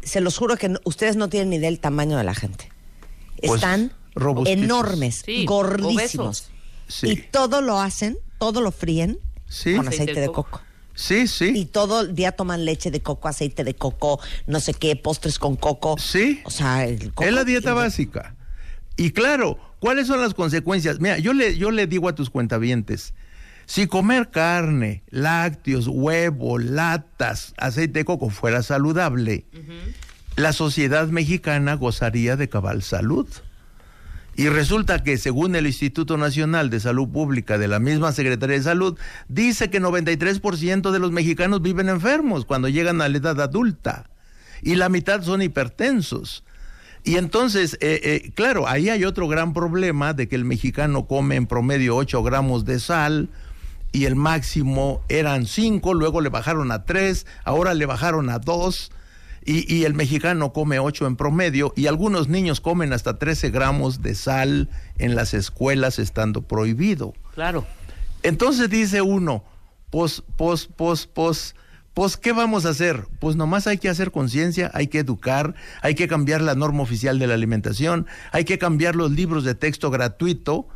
Se 0.02 0.20
los 0.20 0.36
juro 0.36 0.56
que 0.56 0.68
no- 0.68 0.80
ustedes 0.84 1.16
no 1.16 1.28
tienen 1.28 1.50
ni 1.50 1.56
idea 1.56 1.70
del 1.70 1.80
tamaño 1.80 2.18
de 2.18 2.24
la 2.24 2.34
gente. 2.34 2.68
Pues, 3.40 3.54
Están 3.62 3.92
enormes, 4.46 5.22
Sí, 5.24 5.44
gordísimos. 5.46 6.50
Sí. 6.88 7.08
Y 7.08 7.16
todo 7.16 7.60
lo 7.62 7.80
hacen, 7.80 8.18
todo 8.38 8.60
lo 8.60 8.72
fríen 8.72 9.18
Sí. 9.48 9.74
con 9.76 9.88
Aceite 9.88 10.02
aceite 10.02 10.14
de 10.14 10.20
de 10.22 10.26
coco. 10.26 10.50
coco. 10.50 10.62
Sí, 10.94 11.26
sí. 11.26 11.52
Y 11.56 11.64
todo 11.64 12.02
el 12.02 12.14
día 12.14 12.32
toman 12.32 12.64
leche 12.66 12.90
de 12.90 13.00
coco, 13.00 13.28
aceite 13.28 13.64
de 13.64 13.74
coco, 13.74 14.20
no 14.46 14.60
sé 14.60 14.74
qué, 14.74 14.94
postres 14.96 15.38
con 15.38 15.56
coco. 15.56 15.96
Sí. 15.98 16.42
O 16.44 16.50
sea, 16.50 16.84
el 16.84 17.14
coco 17.14 17.24
Es 17.24 17.32
la 17.32 17.44
dieta 17.44 17.70
tiene- 17.70 17.76
básica. 17.76 18.34
Y 18.96 19.10
claro, 19.12 19.58
¿cuáles 19.80 20.06
son 20.06 20.20
las 20.20 20.34
consecuencias? 20.34 21.00
Mira, 21.00 21.18
yo 21.18 21.32
le, 21.32 21.56
yo 21.56 21.70
le 21.70 21.86
digo 21.86 22.08
a 22.08 22.14
tus 22.14 22.30
cuentavientes, 22.30 23.14
si 23.66 23.86
comer 23.86 24.30
carne, 24.30 25.02
lácteos, 25.10 25.88
huevo, 25.88 26.58
latas, 26.58 27.54
aceite 27.56 28.00
de 28.00 28.04
coco 28.04 28.28
fuera 28.28 28.62
saludable, 28.62 29.46
la 30.36 30.52
sociedad 30.52 31.08
mexicana 31.08 31.74
gozaría 31.74 32.36
de 32.36 32.48
cabal 32.48 32.82
salud. 32.82 33.26
Y 34.34 34.48
resulta 34.48 35.02
que 35.02 35.18
según 35.18 35.54
el 35.56 35.66
Instituto 35.66 36.16
Nacional 36.16 36.70
de 36.70 36.80
Salud 36.80 37.08
Pública 37.08 37.58
de 37.58 37.68
la 37.68 37.78
misma 37.78 38.12
Secretaría 38.12 38.56
de 38.56 38.62
Salud, 38.62 38.98
dice 39.28 39.68
que 39.68 39.80
93% 39.80 40.90
de 40.90 40.98
los 40.98 41.12
mexicanos 41.12 41.60
viven 41.60 41.90
enfermos 41.90 42.46
cuando 42.46 42.68
llegan 42.68 43.02
a 43.02 43.08
la 43.08 43.18
edad 43.18 43.40
adulta 43.40 44.08
y 44.62 44.76
la 44.76 44.88
mitad 44.88 45.22
son 45.22 45.42
hipertensos. 45.42 46.44
Y 47.04 47.16
entonces, 47.16 47.76
eh, 47.80 48.00
eh, 48.04 48.32
claro, 48.34 48.68
ahí 48.68 48.88
hay 48.88 49.04
otro 49.04 49.26
gran 49.26 49.52
problema 49.52 50.12
de 50.12 50.28
que 50.28 50.36
el 50.36 50.44
mexicano 50.44 51.06
come 51.06 51.36
en 51.36 51.46
promedio 51.46 51.96
8 51.96 52.22
gramos 52.22 52.64
de 52.64 52.78
sal 52.78 53.28
y 53.90 54.04
el 54.04 54.14
máximo 54.14 55.02
eran 55.08 55.46
5, 55.46 55.94
luego 55.94 56.20
le 56.20 56.28
bajaron 56.28 56.70
a 56.70 56.84
3, 56.84 57.26
ahora 57.44 57.74
le 57.74 57.86
bajaron 57.86 58.30
a 58.30 58.38
2 58.38 58.92
y, 59.44 59.74
y 59.74 59.84
el 59.84 59.94
mexicano 59.94 60.52
come 60.52 60.78
8 60.78 61.06
en 61.08 61.16
promedio 61.16 61.72
y 61.76 61.88
algunos 61.88 62.28
niños 62.28 62.60
comen 62.60 62.92
hasta 62.92 63.18
13 63.18 63.50
gramos 63.50 64.00
de 64.00 64.14
sal 64.14 64.68
en 64.98 65.16
las 65.16 65.34
escuelas 65.34 65.98
estando 65.98 66.42
prohibido. 66.42 67.14
Claro. 67.34 67.66
Entonces 68.22 68.70
dice 68.70 69.02
uno, 69.02 69.42
pues, 69.90 70.22
pues, 70.36 70.68
pues, 70.76 71.06
pues, 71.06 71.56
pues, 71.94 72.16
¿qué 72.16 72.32
vamos 72.32 72.64
a 72.64 72.70
hacer? 72.70 73.06
Pues 73.18 73.36
nomás 73.36 73.66
hay 73.66 73.78
que 73.78 73.88
hacer 73.88 74.10
conciencia, 74.10 74.70
hay 74.72 74.86
que 74.86 75.00
educar, 75.00 75.54
hay 75.82 75.94
que 75.94 76.08
cambiar 76.08 76.40
la 76.40 76.54
norma 76.54 76.82
oficial 76.82 77.18
de 77.18 77.26
la 77.26 77.34
alimentación, 77.34 78.06
hay 78.30 78.44
que 78.44 78.58
cambiar 78.58 78.96
los 78.96 79.10
libros 79.10 79.44
de 79.44 79.54
texto 79.54 79.90
gratuito. 79.90 80.66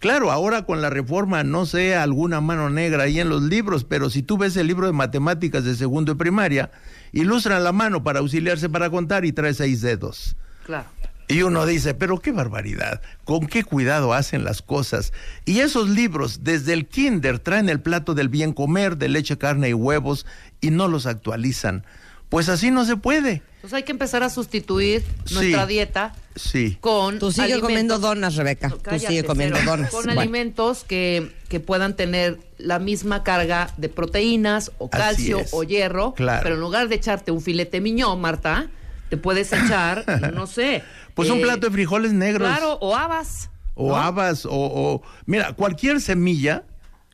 Claro, 0.00 0.32
ahora 0.32 0.66
con 0.66 0.82
la 0.82 0.90
reforma 0.90 1.44
no 1.44 1.64
sé 1.64 1.94
alguna 1.94 2.40
mano 2.40 2.70
negra 2.70 3.04
ahí 3.04 3.20
en 3.20 3.28
los 3.28 3.42
libros, 3.42 3.84
pero 3.84 4.10
si 4.10 4.22
tú 4.22 4.36
ves 4.36 4.56
el 4.56 4.66
libro 4.66 4.86
de 4.86 4.92
matemáticas 4.92 5.64
de 5.64 5.76
segundo 5.76 6.12
y 6.12 6.16
primaria, 6.16 6.72
ilustran 7.12 7.62
la 7.62 7.72
mano 7.72 8.02
para 8.02 8.18
auxiliarse 8.18 8.68
para 8.68 8.90
contar 8.90 9.24
y 9.24 9.32
trae 9.32 9.54
seis 9.54 9.80
dedos. 9.80 10.36
Claro. 10.66 10.88
Y 11.28 11.42
uno 11.42 11.64
dice, 11.66 11.94
pero 11.94 12.18
qué 12.20 12.32
barbaridad, 12.32 13.00
con 13.24 13.46
qué 13.46 13.64
cuidado 13.64 14.12
hacen 14.12 14.44
las 14.44 14.60
cosas. 14.62 15.12
Y 15.46 15.60
esos 15.60 15.88
libros, 15.88 16.44
desde 16.44 16.72
el 16.74 16.86
kinder, 16.86 17.38
traen 17.38 17.68
el 17.68 17.80
plato 17.80 18.14
del 18.14 18.28
bien 18.28 18.52
comer, 18.52 18.98
de 18.98 19.08
leche, 19.08 19.38
carne 19.38 19.70
y 19.70 19.74
huevos, 19.74 20.26
y 20.60 20.70
no 20.70 20.86
los 20.88 21.06
actualizan. 21.06 21.84
Pues 22.28 22.48
así 22.48 22.70
no 22.70 22.84
se 22.84 22.96
puede. 22.96 23.42
Entonces 23.56 23.74
hay 23.74 23.82
que 23.84 23.92
empezar 23.92 24.22
a 24.22 24.28
sustituir 24.28 25.02
Sí. 25.24 25.34
nuestra 25.34 25.66
dieta 25.66 26.14
Sí. 26.34 26.76
con 26.80 27.18
Tú 27.18 27.30
sigue 27.30 27.44
alimentos- 27.44 27.68
comiendo 27.68 27.98
donas, 28.00 28.34
Rebeca. 28.34 28.68
No, 28.68 28.76
Tú 28.76 28.98
sigue 28.98 29.24
comiendo 29.24 29.56
cero. 29.58 29.70
donas. 29.70 29.90
Con 29.90 30.04
Bueno. 30.04 30.20
alimentos 30.20 30.84
que, 30.84 31.32
que 31.48 31.60
puedan 31.60 31.94
tener 31.96 32.38
la 32.58 32.78
misma 32.80 33.22
carga 33.22 33.72
de 33.76 33.88
proteínas 33.88 34.72
o 34.78 34.90
calcio 34.90 35.40
o 35.52 35.62
hierro. 35.62 36.12
Claro. 36.14 36.40
Pero 36.42 36.54
en 36.56 36.60
lugar 36.60 36.88
de 36.88 36.96
echarte 36.96 37.30
un 37.30 37.40
filete 37.40 37.80
miñón, 37.80 38.20
Marta, 38.20 38.68
te 39.08 39.16
puedes 39.16 39.52
echar, 39.52 40.32
no 40.34 40.46
sé. 40.46 40.82
Pues 41.14 41.30
un 41.30 41.38
eh, 41.38 41.42
plato 41.42 41.66
de 41.66 41.72
frijoles 41.72 42.12
negros. 42.12 42.48
Claro, 42.48 42.78
o 42.80 42.96
habas. 42.96 43.50
O 43.74 43.88
¿no? 43.88 43.96
habas, 43.96 44.46
o, 44.46 44.52
o- 44.52 45.02
Mira, 45.26 45.52
cualquier 45.54 46.00
semilla, 46.00 46.64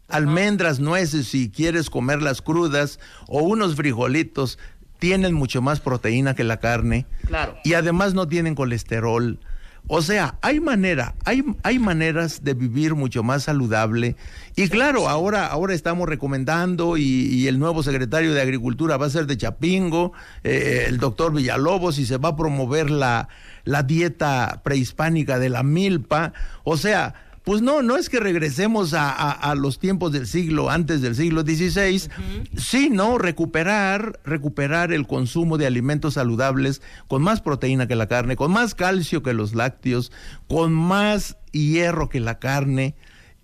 almendras, 0.08 0.80
nueces, 0.80 1.28
si 1.28 1.50
quieres 1.50 1.90
comerlas 1.90 2.42
crudas, 2.42 2.98
o 3.28 3.42
unos 3.42 3.76
frijolitos, 3.76 4.58
tienen 4.98 5.34
mucho 5.34 5.62
más 5.62 5.80
proteína 5.80 6.34
que 6.34 6.44
la 6.44 6.58
carne. 6.60 7.06
Claro. 7.26 7.56
Y 7.64 7.74
además 7.74 8.14
no 8.14 8.28
tienen 8.28 8.54
colesterol. 8.54 9.38
O 9.86 10.02
sea, 10.02 10.36
hay 10.40 10.60
manera, 10.60 11.14
hay, 11.24 11.42
hay 11.62 11.78
maneras 11.78 12.44
de 12.44 12.54
vivir 12.54 12.94
mucho 12.94 13.22
más 13.22 13.44
saludable. 13.44 14.16
Y 14.54 14.68
claro, 14.68 15.08
ahora, 15.08 15.46
ahora 15.46 15.74
estamos 15.74 16.08
recomendando 16.08 16.96
y, 16.96 17.48
el 17.48 17.58
nuevo 17.58 17.82
secretario 17.82 18.32
de 18.32 18.40
Agricultura 18.40 18.96
va 18.96 19.06
a 19.06 19.10
ser 19.10 19.26
de 19.26 19.36
Chapingo, 19.36 20.12
eh, 20.44 20.84
el 20.86 20.98
doctor 20.98 21.32
Villalobos, 21.32 21.98
y 21.98 22.06
se 22.06 22.18
va 22.18 22.30
a 22.30 22.36
promover 22.36 22.90
la, 22.90 23.28
la 23.64 23.82
dieta 23.82 24.60
prehispánica 24.62 25.38
de 25.38 25.48
la 25.48 25.62
milpa. 25.62 26.32
O 26.62 26.76
sea, 26.76 27.14
pues 27.50 27.62
no, 27.62 27.82
no 27.82 27.96
es 27.96 28.08
que 28.08 28.20
regresemos 28.20 28.94
a, 28.94 29.10
a- 29.10 29.32
a 29.32 29.56
los 29.56 29.80
tiempos 29.80 30.12
del 30.12 30.28
siglo, 30.28 30.70
antes 30.70 31.00
del 31.02 31.16
siglo 31.16 31.42
XVI, 31.42 32.08
sino 32.56 33.18
recuperar, 33.18 34.20
recuperar 34.24 34.92
el 34.92 35.04
consumo 35.08 35.58
de 35.58 35.66
alimentos 35.66 36.14
saludables 36.14 36.80
con 37.08 37.22
más 37.22 37.40
proteína 37.40 37.88
que 37.88 37.96
la 37.96 38.06
carne, 38.06 38.36
con 38.36 38.52
más 38.52 38.76
calcio 38.76 39.24
que 39.24 39.34
los 39.34 39.52
lácteos, 39.56 40.12
con 40.46 40.72
más 40.72 41.38
hierro 41.50 42.08
que 42.08 42.20
la 42.20 42.38
carne. 42.38 42.94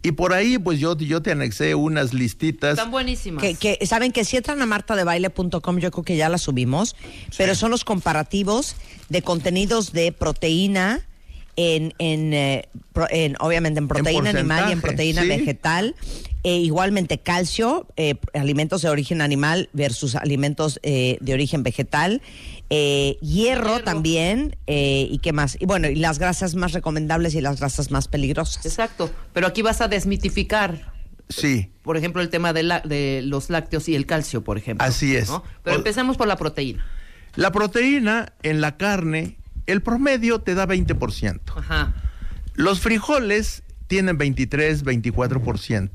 Y 0.05 0.13
por 0.13 0.35
ahí, 0.35 0.57
pues 0.57 0.79
yo, 0.79 0.97
yo 0.97 1.21
te 1.21 1.33
anexé 1.33 1.75
unas 1.75 2.15
listitas. 2.15 2.75
Están 2.79 2.93
buenísimas. 2.93 3.43
Que, 3.43 3.55
que 3.57 3.85
saben 3.87 4.13
que 4.13 4.25
si 4.25 4.37
entran 4.37 4.63
a 4.63 4.67
martadebaile.com, 4.67 5.79
yo 5.81 5.91
creo 5.91 6.05
que 6.05 6.17
ya 6.17 6.29
la 6.29 6.39
subimos, 6.39 6.95
pero 7.37 7.57
son 7.57 7.73
los 7.73 7.83
comparativos 7.83 8.77
de 9.09 9.23
contenidos 9.23 9.93
de 9.93 10.13
proteína 10.13 11.01
en, 11.57 11.95
en, 11.99 12.33
eh, 12.35 12.69
pro- 12.93 13.09
en, 13.11 13.37
obviamente 13.41 13.79
en 13.79 13.89
proteína 13.89 14.31
animal 14.31 14.69
y 14.69 14.73
en 14.73 14.81
proteína 14.81 15.23
sí. 15.23 15.29
vegetal. 15.29 15.95
E 16.45 16.59
igualmente 16.59 17.19
calcio, 17.19 17.89
eh, 17.97 18.15
alimentos 18.33 18.81
de 18.83 18.89
origen 18.89 19.21
animal 19.21 19.69
versus 19.73 20.15
alimentos 20.15 20.79
eh, 20.85 21.19
de 21.21 21.35
origen 21.35 21.65
vegetal. 21.65 22.23
Eh, 22.71 23.17
hierro, 23.21 23.71
Hierro. 23.71 23.85
también. 23.85 24.57
eh, 24.69 25.09
¿Y 25.11 25.19
qué 25.19 25.33
más? 25.33 25.57
Y 25.61 25.67
bueno, 25.67 25.89
y 25.89 25.97
las 25.97 26.21
grasas 26.21 26.55
más 26.55 26.73
recomendables 26.73 27.35
y 27.35 27.41
las 27.41 27.59
grasas 27.59 27.91
más 27.91 28.07
peligrosas. 28.07 28.65
Exacto. 28.65 29.11
Pero 29.33 29.49
aquí 29.49 29.63
vas 29.63 29.81
a 29.81 29.89
desmitificar 29.89 30.93
Sí. 31.29 31.69
por 31.83 31.97
ejemplo, 31.97 32.23
el 32.23 32.29
tema 32.29 32.53
de, 32.53 32.63
la- 32.63 32.79
de 32.81 33.23
los 33.25 33.51
lácteos 33.51 33.89
y 33.89 33.97
el 33.97 34.07
calcio, 34.07 34.45
por 34.45 34.57
ejemplo. 34.59 34.87
Así 34.87 35.17
es. 35.17 35.29
¿no? 35.29 35.43
Pero 35.65 35.75
O- 35.75 35.79
empecemos 35.79 36.17
por 36.17 36.29
la 36.29 36.37
proteína. 36.37 36.87
La 37.35 37.51
proteína 37.51 38.33
en 38.45 38.61
la 38.61 38.77
carne, 38.77 39.37
el 39.67 39.83
promedio 39.83 40.41
te 40.41 40.55
da 40.55 40.67
20%. 40.67 41.41
Ajá. 41.57 41.95
Los 42.55 42.81
frijoles 42.81 43.63
tienen 43.87 44.19
23, 44.19 44.85
24%. 44.85 45.91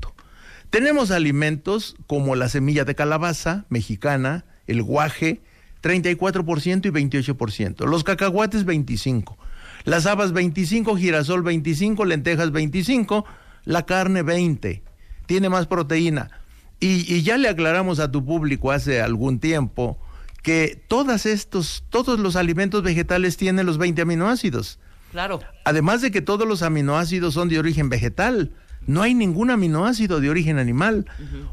Tenemos 0.70 1.10
alimentos 1.10 1.96
como 2.06 2.34
la 2.34 2.48
semilla 2.48 2.84
de 2.84 2.94
calabaza 2.94 3.66
mexicana, 3.68 4.44
el 4.66 4.82
guaje, 4.82 5.42
34% 5.82 6.86
y 6.86 6.90
28%. 6.90 7.86
Los 7.86 8.04
cacahuates, 8.04 8.64
25%. 8.64 9.36
Las 9.84 10.06
habas, 10.06 10.32
25%, 10.32 10.96
girasol, 10.96 11.44
25%, 11.44 12.06
lentejas, 12.06 12.52
25%, 12.52 13.24
la 13.64 13.84
carne, 13.84 14.24
20%. 14.24 14.82
Tiene 15.26 15.48
más 15.48 15.66
proteína. 15.66 16.30
Y, 16.78 17.12
y 17.12 17.22
ya 17.22 17.36
le 17.36 17.48
aclaramos 17.48 18.00
a 18.00 18.10
tu 18.10 18.24
público 18.24 18.72
hace 18.72 19.02
algún 19.02 19.38
tiempo 19.40 19.98
que 20.42 20.82
todas 20.88 21.26
estos, 21.26 21.84
todos 21.88 22.18
los 22.18 22.36
alimentos 22.36 22.82
vegetales 22.82 23.36
tienen 23.36 23.66
los 23.66 23.78
20 23.78 24.02
aminoácidos. 24.02 24.78
Claro. 25.12 25.40
Además 25.64 26.02
de 26.02 26.10
que 26.10 26.22
todos 26.22 26.46
los 26.48 26.62
aminoácidos 26.62 27.34
son 27.34 27.48
de 27.48 27.58
origen 27.58 27.88
vegetal, 27.88 28.52
no 28.86 29.02
hay 29.02 29.14
ningún 29.14 29.50
aminoácido 29.50 30.20
de 30.20 30.30
origen 30.30 30.58
animal. 30.58 31.06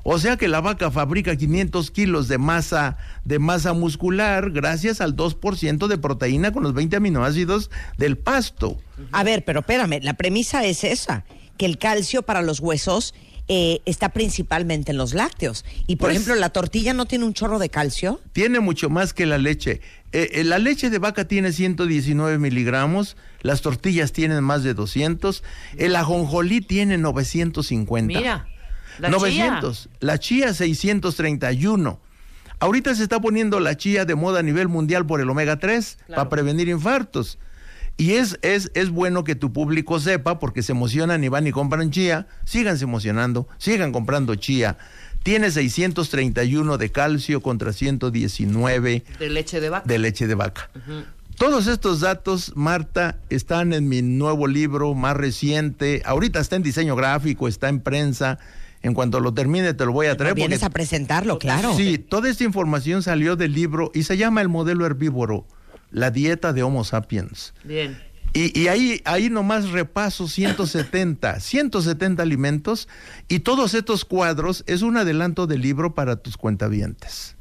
O 0.03 0.17
sea 0.17 0.37
que 0.37 0.47
la 0.47 0.61
vaca 0.61 0.89
fabrica 0.89 1.35
500 1.35 1.91
kilos 1.91 2.27
de 2.27 2.37
masa, 2.37 2.97
de 3.23 3.37
masa 3.37 3.73
muscular 3.73 4.49
gracias 4.51 5.01
al 5.01 5.15
2% 5.15 5.87
de 5.87 5.97
proteína 5.97 6.51
con 6.51 6.63
los 6.63 6.73
20 6.73 6.95
aminoácidos 6.95 7.69
del 7.97 8.17
pasto. 8.17 8.79
A 9.11 9.23
ver, 9.23 9.45
pero 9.45 9.59
espérame, 9.59 9.99
la 10.01 10.15
premisa 10.15 10.65
es 10.65 10.83
esa, 10.83 11.23
que 11.57 11.65
el 11.65 11.77
calcio 11.77 12.23
para 12.23 12.41
los 12.41 12.59
huesos 12.59 13.13
eh, 13.49 13.81
está 13.85 14.09
principalmente 14.09 14.91
en 14.91 14.97
los 14.97 15.13
lácteos. 15.13 15.65
Y 15.87 15.95
por 15.97 16.07
Pues- 16.09 16.17
ejemplo, 16.17 16.35
la 16.35 16.49
tortilla 16.51 16.93
no 16.93 17.05
tiene 17.07 17.25
un 17.25 17.33
chorro 17.33 17.59
de 17.59 17.69
calcio. 17.69 18.21
Tiene 18.31 18.59
mucho 18.59 18.89
más 18.89 19.11
que 19.13 19.25
la 19.25 19.37
leche. 19.39 19.81
Eh, 20.11 20.29
eh, 20.33 20.43
la 20.43 20.59
leche 20.59 20.89
de 20.89 20.99
vaca 20.99 21.27
tiene 21.27 21.51
119 21.51 22.37
miligramos, 22.37 23.17
las 23.41 23.61
tortillas 23.61 24.11
tienen 24.11 24.43
más 24.43 24.63
de 24.63 24.73
200, 24.73 25.43
el 25.77 25.95
ajonjolí 25.95 26.61
tiene 26.61 26.97
950. 26.97 28.19
Mira, 28.19 28.47
la 28.99 29.09
900. 29.09 29.89
La 29.99 30.17
chía 30.19 30.53
631. 30.53 31.99
Ahorita 32.59 32.93
se 32.93 33.03
está 33.03 33.19
poniendo 33.21 33.59
la 33.59 33.77
chía 33.77 34.03
de 34.05 34.15
moda 34.15 34.39
a 34.39 34.43
nivel 34.43 34.67
mundial 34.67 35.05
por 35.05 35.21
el 35.21 35.29
omega 35.29 35.57
3 35.59 35.97
Claro. 36.07 36.19
para 36.21 36.29
prevenir 36.29 36.67
infartos. 36.67 37.37
Y 37.99 38.13
es, 38.13 38.39
es, 38.41 38.71
es 38.75 38.89
bueno 38.91 39.23
que 39.25 39.35
tu 39.35 39.51
público 39.51 39.99
sepa, 39.99 40.39
porque 40.39 40.63
se 40.63 40.71
emocionan 40.71 41.21
y 41.23 41.27
van 41.27 41.45
y 41.45 41.51
compran 41.51 41.91
chía, 41.91 42.27
síganse 42.45 42.85
emocionando, 42.85 43.47
sigan 43.57 43.91
comprando 43.91 44.33
chía. 44.35 44.77
Tiene 45.21 45.51
631 45.51 46.77
de 46.77 46.91
calcio 46.93 47.41
contra 47.41 47.73
119 47.73 49.03
De 49.19 49.29
leche 49.29 49.59
de 49.59 49.69
vaca. 49.69 49.83
de 49.85 49.99
leche 49.99 50.27
de 50.27 50.35
vaca. 50.35 50.69
Todos 51.37 51.67
estos 51.67 51.99
datos, 51.99 52.53
Marta, 52.55 53.17
están 53.29 53.73
en 53.73 53.87
mi 53.89 54.01
nuevo 54.01 54.47
libro 54.47 54.93
más 54.93 55.15
reciente. 55.17 56.01
Ahorita 56.05 56.39
está 56.39 56.55
en 56.55 56.63
diseño 56.63 56.95
gráfico, 56.95 57.47
está 57.49 57.69
en 57.69 57.81
prensa. 57.81 58.39
En 58.81 58.93
cuanto 58.93 59.19
lo 59.19 59.33
termine, 59.33 59.73
te 59.73 59.85
lo 59.85 59.91
voy 59.91 60.07
a 60.07 60.15
traer. 60.15 60.35
Vienes 60.35 60.59
porque- 60.59 60.65
a 60.65 60.69
presentarlo, 60.69 61.37
claro. 61.37 61.75
Sí, 61.75 61.97
toda 61.97 62.29
esta 62.29 62.45
información 62.45 63.03
salió 63.03 63.35
del 63.35 63.53
libro 63.53 63.91
y 63.93 64.03
se 64.03 64.15
llama 64.15 64.39
El 64.41 64.47
modelo 64.47 64.85
herbívoro, 64.85 65.45
la 65.91 66.11
dieta 66.11 66.53
de 66.53 66.63
Homo 66.63 66.83
sapiens. 66.83 67.53
Bien. 67.63 67.97
Y, 68.33 68.57
y 68.59 68.67
ahí, 68.67 69.01
ahí 69.05 69.29
nomás 69.29 69.69
repaso 69.69 70.27
170, 70.27 71.39
170 71.39 72.21
alimentos 72.23 72.87
y 73.27 73.39
todos 73.39 73.73
estos 73.73 74.05
cuadros 74.05 74.63
es 74.67 74.83
un 74.83 74.97
adelanto 74.97 75.47
del 75.47 75.61
libro 75.61 75.95
para 75.95 76.17
tus 76.17 76.37
cuentavientes. 76.37 77.35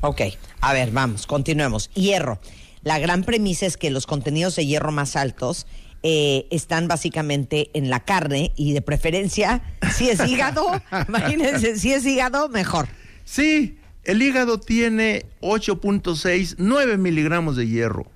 Ok, 0.00 0.22
a 0.60 0.72
ver, 0.72 0.90
vamos, 0.90 1.26
continuemos. 1.26 1.90
Hierro. 1.94 2.40
La 2.82 2.98
gran 2.98 3.22
premisa 3.22 3.66
es 3.66 3.76
que 3.76 3.90
los 3.90 4.06
contenidos 4.06 4.56
de 4.56 4.66
hierro 4.66 4.90
más 4.90 5.14
altos 5.14 5.68
eh, 6.02 6.48
están 6.50 6.88
básicamente 6.88 7.70
en 7.74 7.88
la 7.88 8.00
carne 8.00 8.50
y 8.56 8.72
de 8.72 8.82
preferencia, 8.82 9.62
si 9.94 10.10
es 10.10 10.26
hígado, 10.26 10.66
imagínense, 11.08 11.78
si 11.78 11.92
es 11.92 12.04
hígado, 12.04 12.48
mejor. 12.48 12.88
Sí, 13.24 13.78
el 14.04 14.22
hígado 14.22 14.58
tiene 14.58 15.26
8.6, 15.40 16.56
9 16.58 16.98
miligramos 16.98 17.56
de 17.56 17.68
hierro. 17.68 18.10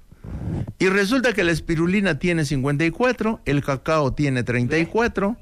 Y 0.78 0.89
resulta 0.89 1.32
que 1.32 1.45
la 1.45 1.53
espirulina 1.53 2.18
tiene 2.18 2.45
54, 2.45 3.41
el 3.45 3.62
cacao 3.62 4.12
tiene 4.12 4.43
34, 4.43 5.37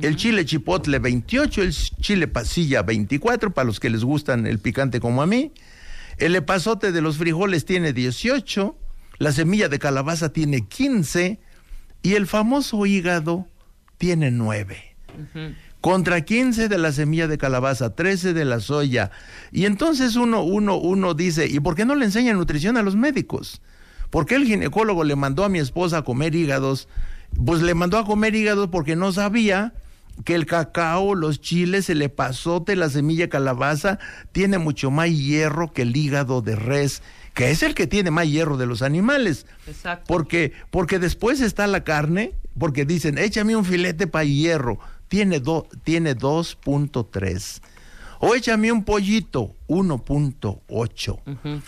el 0.00 0.16
chile 0.16 0.44
chipotle 0.44 0.98
28, 0.98 1.62
el 1.62 1.72
chile 1.72 2.28
pasilla 2.28 2.82
24, 2.82 3.52
para 3.52 3.66
los 3.66 3.80
que 3.80 3.90
les 3.90 4.04
gustan 4.04 4.46
el 4.46 4.58
picante 4.58 5.00
como 5.00 5.20
a 5.20 5.26
mí. 5.26 5.52
El 6.16 6.36
epazote 6.36 6.92
de 6.92 7.02
los 7.02 7.18
frijoles 7.18 7.64
tiene 7.64 7.92
18, 7.92 8.76
la 9.18 9.32
semilla 9.32 9.68
de 9.68 9.78
calabaza 9.78 10.32
tiene 10.32 10.66
15 10.66 11.40
y 12.02 12.14
el 12.14 12.26
famoso 12.26 12.86
hígado 12.86 13.46
tiene 13.98 14.30
9 14.30 14.96
contra 15.82 16.20
15 16.20 16.68
de 16.68 16.78
la 16.78 16.92
semilla 16.92 17.26
de 17.26 17.36
calabaza, 17.36 17.94
13 17.94 18.32
de 18.32 18.44
la 18.44 18.60
soya. 18.60 19.10
Y 19.50 19.66
entonces 19.66 20.14
uno, 20.14 20.42
uno, 20.42 20.76
uno 20.76 21.12
dice, 21.12 21.48
¿y 21.48 21.58
por 21.58 21.74
qué 21.74 21.84
no 21.84 21.96
le 21.96 22.04
enseñan 22.04 22.38
nutrición 22.38 22.76
a 22.76 22.82
los 22.82 22.94
médicos? 22.94 23.60
¿Por 24.08 24.24
qué 24.24 24.36
el 24.36 24.46
ginecólogo 24.46 25.02
le 25.02 25.16
mandó 25.16 25.44
a 25.44 25.48
mi 25.48 25.58
esposa 25.58 25.98
a 25.98 26.04
comer 26.04 26.36
hígados? 26.36 26.88
Pues 27.44 27.62
le 27.62 27.74
mandó 27.74 27.98
a 27.98 28.06
comer 28.06 28.34
hígados 28.36 28.68
porque 28.68 28.94
no 28.94 29.10
sabía 29.12 29.74
que 30.24 30.36
el 30.36 30.46
cacao, 30.46 31.16
los 31.16 31.40
chiles, 31.40 31.90
el 31.90 32.02
epazote, 32.02 32.76
la 32.76 32.88
semilla 32.88 33.24
de 33.24 33.30
calabaza 33.30 33.98
tiene 34.30 34.58
mucho 34.58 34.92
más 34.92 35.10
hierro 35.10 35.72
que 35.72 35.82
el 35.82 35.96
hígado 35.96 36.42
de 36.42 36.54
res, 36.54 37.02
que 37.34 37.50
es 37.50 37.64
el 37.64 37.74
que 37.74 37.88
tiene 37.88 38.12
más 38.12 38.28
hierro 38.28 38.56
de 38.56 38.66
los 38.66 38.82
animales. 38.82 39.46
Exacto. 39.66 40.04
Porque, 40.06 40.52
porque 40.70 41.00
después 41.00 41.40
está 41.40 41.66
la 41.66 41.82
carne, 41.82 42.34
porque 42.56 42.84
dicen, 42.84 43.18
échame 43.18 43.56
un 43.56 43.64
filete 43.64 44.06
para 44.06 44.24
hierro, 44.24 44.78
tiene, 45.12 45.40
do- 45.40 45.66
tiene 45.84 46.16
2.3. 46.16 47.60
O 48.20 48.34
échame 48.34 48.72
un 48.72 48.82
pollito, 48.82 49.54
1.8. 49.68 51.60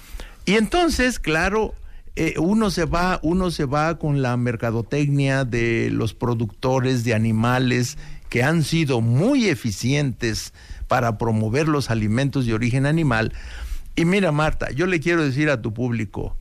Y 0.47 0.55
entonces, 0.55 1.19
claro, 1.19 1.75
eh, 2.17 2.37
uno 2.39 2.71
se 2.71 2.87
va, 2.87 3.21
uno 3.23 3.51
se 3.51 3.67
va 3.67 3.99
con 3.99 4.23
la 4.23 4.39
mercadotecnia 4.39 5.45
de 5.45 5.91
los 5.93 6.15
productores 6.15 7.05
de 7.05 7.13
animales 7.13 7.99
que 8.31 8.43
han 8.43 8.63
sido 8.63 9.03
muy 9.03 9.49
eficientes 9.49 10.55
para 10.89 11.19
promover 11.19 11.69
los 11.69 11.91
alimentos 11.91 12.47
de 12.47 12.55
origen 12.55 12.87
animal. 12.87 13.35
Y 13.95 14.07
mira, 14.07 14.33
Marta, 14.33 14.71
yo 14.71 14.87
le 14.87 15.01
quiero 15.01 15.23
decir 15.23 15.51
a 15.51 15.61
tu 15.61 15.75
público, 15.75 16.35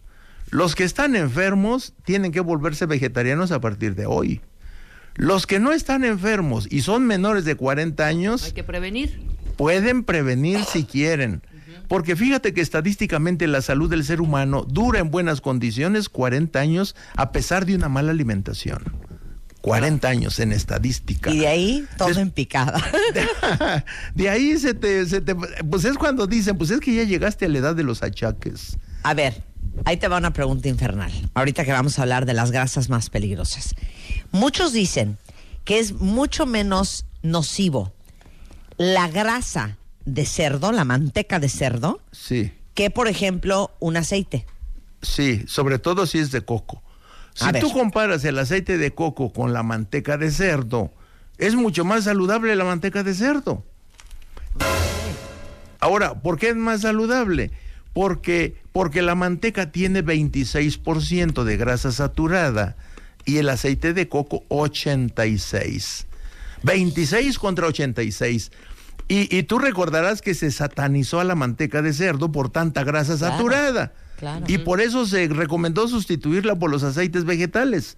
los 0.52 0.74
que 0.76 0.86
están 0.86 1.18
enfermos 1.18 1.96
tienen 2.06 2.32
que 2.32 2.40
volverse 2.40 2.86
vegetarianos 2.86 3.52
a 3.52 3.60
partir 3.60 3.94
de 3.96 4.06
hoy. 4.06 4.40
Los 5.16 5.46
que 5.48 5.60
no 5.60 5.72
están 5.72 6.04
enfermos 6.04 6.68
y 6.72 6.82
son 6.82 7.06
menores 7.06 7.46
de 7.46 7.56
40 7.56 8.06
años 8.06 8.44
Hay 8.46 8.52
que 8.54 8.64
prevenir. 8.64 9.22
pueden 9.58 10.04
prevenir 10.04 10.64
si 10.66 10.84
quieren. 10.86 11.42
Porque 11.88 12.16
fíjate 12.16 12.54
que 12.54 12.62
estadísticamente 12.62 13.46
la 13.46 13.62
salud 13.62 13.90
del 13.90 14.04
ser 14.04 14.22
humano 14.22 14.66
dura 14.68 15.00
en 15.00 15.12
buenas 15.12 15.42
condiciones 15.42 16.10
40 16.10 16.60
años 16.60 16.96
a 17.16 17.32
pesar 17.32 17.66
de 17.66 17.76
una 17.76 17.90
mala 17.90 18.12
alimentación. 18.12 18.82
40 19.62 20.08
años 20.10 20.40
en 20.40 20.52
estadística. 20.52 21.30
Y 21.32 21.40
de 21.40 21.48
ahí 21.48 21.86
todo 21.98 22.08
Des- 22.10 22.18
en 22.18 22.32
picada. 22.32 22.82
De 24.16 24.30
ahí 24.30 24.58
se 24.58 24.74
te, 24.74 25.06
se 25.06 25.22
te- 25.22 25.36
Pues 25.36 25.86
es 25.86 25.98
cuando 25.98 26.28
dicen, 26.28 26.58
pues 26.58 26.70
es 26.72 26.80
que 26.80 26.94
ya 26.96 27.04
llegaste 27.04 27.46
a 27.46 27.50
la 27.50 27.60
edad 27.60 27.76
de 27.76 27.84
los 27.84 28.04
achaques. 28.04 28.78
A 29.04 29.14
ver, 29.14 29.44
ahí 29.86 29.98
te 29.98 30.08
va 30.08 30.18
una 30.18 30.34
pregunta 30.34 30.70
infernal. 30.70 31.12
Ahorita 31.34 31.66
que 31.66 31.72
vamos 31.72 31.98
a 32.00 32.04
hablar 32.04 32.26
de 32.26 32.34
las 32.34 32.52
grasas 32.52 32.90
más 32.90 33.10
peligrosas. 33.10 33.76
Muchos 34.32 34.74
dicen 34.74 35.18
que 35.66 35.80
es 35.80 35.94
mucho 35.94 36.46
menos 36.46 37.06
nocivo 37.22 37.94
la 38.78 39.08
grasa 39.08 39.78
de 40.06 40.26
cerdo, 40.26 40.72
la 40.72 40.84
manteca 40.84 41.40
de 41.40 41.48
cerdo, 41.50 42.02
Sí, 42.12 42.52
que 42.74 42.90
por 42.90 43.08
ejemplo 43.08 43.72
un 43.80 43.98
aceite. 43.98 44.46
sí, 45.02 45.44
sobre 45.48 45.80
todo 45.80 46.06
si 46.06 46.18
es 46.20 46.32
de 46.32 46.42
coco. 46.42 46.82
Si 47.36 47.52
tú 47.60 47.72
comparas 47.72 48.24
el 48.26 48.38
aceite 48.38 48.78
de 48.78 48.94
coco 48.94 49.34
con 49.34 49.54
la 49.54 49.64
manteca 49.64 50.18
de 50.18 50.30
cerdo, 50.32 50.92
es 51.40 51.56
mucho 51.56 51.84
más 51.84 52.04
saludable 52.04 52.56
la 52.56 52.64
manteca 52.64 53.02
de 53.04 53.14
cerdo. 53.16 53.64
Ahora, 55.80 56.22
¿por 56.22 56.38
qué 56.38 56.50
es 56.50 56.56
más 56.56 56.82
saludable? 56.82 57.52
Porque, 57.94 58.56
porque 58.72 59.02
la 59.02 59.16
manteca 59.16 59.72
tiene 59.72 60.04
26% 60.04 61.44
de 61.44 61.58
grasa 61.58 61.92
saturada 61.92 62.76
y 63.26 63.38
el 63.38 63.50
aceite 63.50 63.94
de 63.94 64.10
coco 64.10 64.44
86. 64.50 66.08
26 66.64 67.38
contra 67.40 67.68
86. 67.68 68.52
Y, 69.08 69.36
y 69.36 69.44
tú 69.44 69.60
recordarás 69.60 70.22
que 70.22 70.34
se 70.34 70.50
satanizó 70.52 71.20
a 71.20 71.24
la 71.24 71.36
manteca 71.36 71.82
de 71.82 71.94
cerdo 71.94 72.32
por 72.32 72.50
tanta 72.50 72.84
grasa 72.84 73.18
Claro, 73.18 73.34
saturada. 73.38 73.94
claro. 74.18 74.46
Y 74.48 74.60
por 74.60 74.82
eso 74.82 75.06
se 75.06 75.28
recomendó 75.28 75.88
sustituirla 75.88 76.58
por 76.58 76.72
los 76.72 76.84
aceites 76.84 77.26
vegetales. 77.26 77.98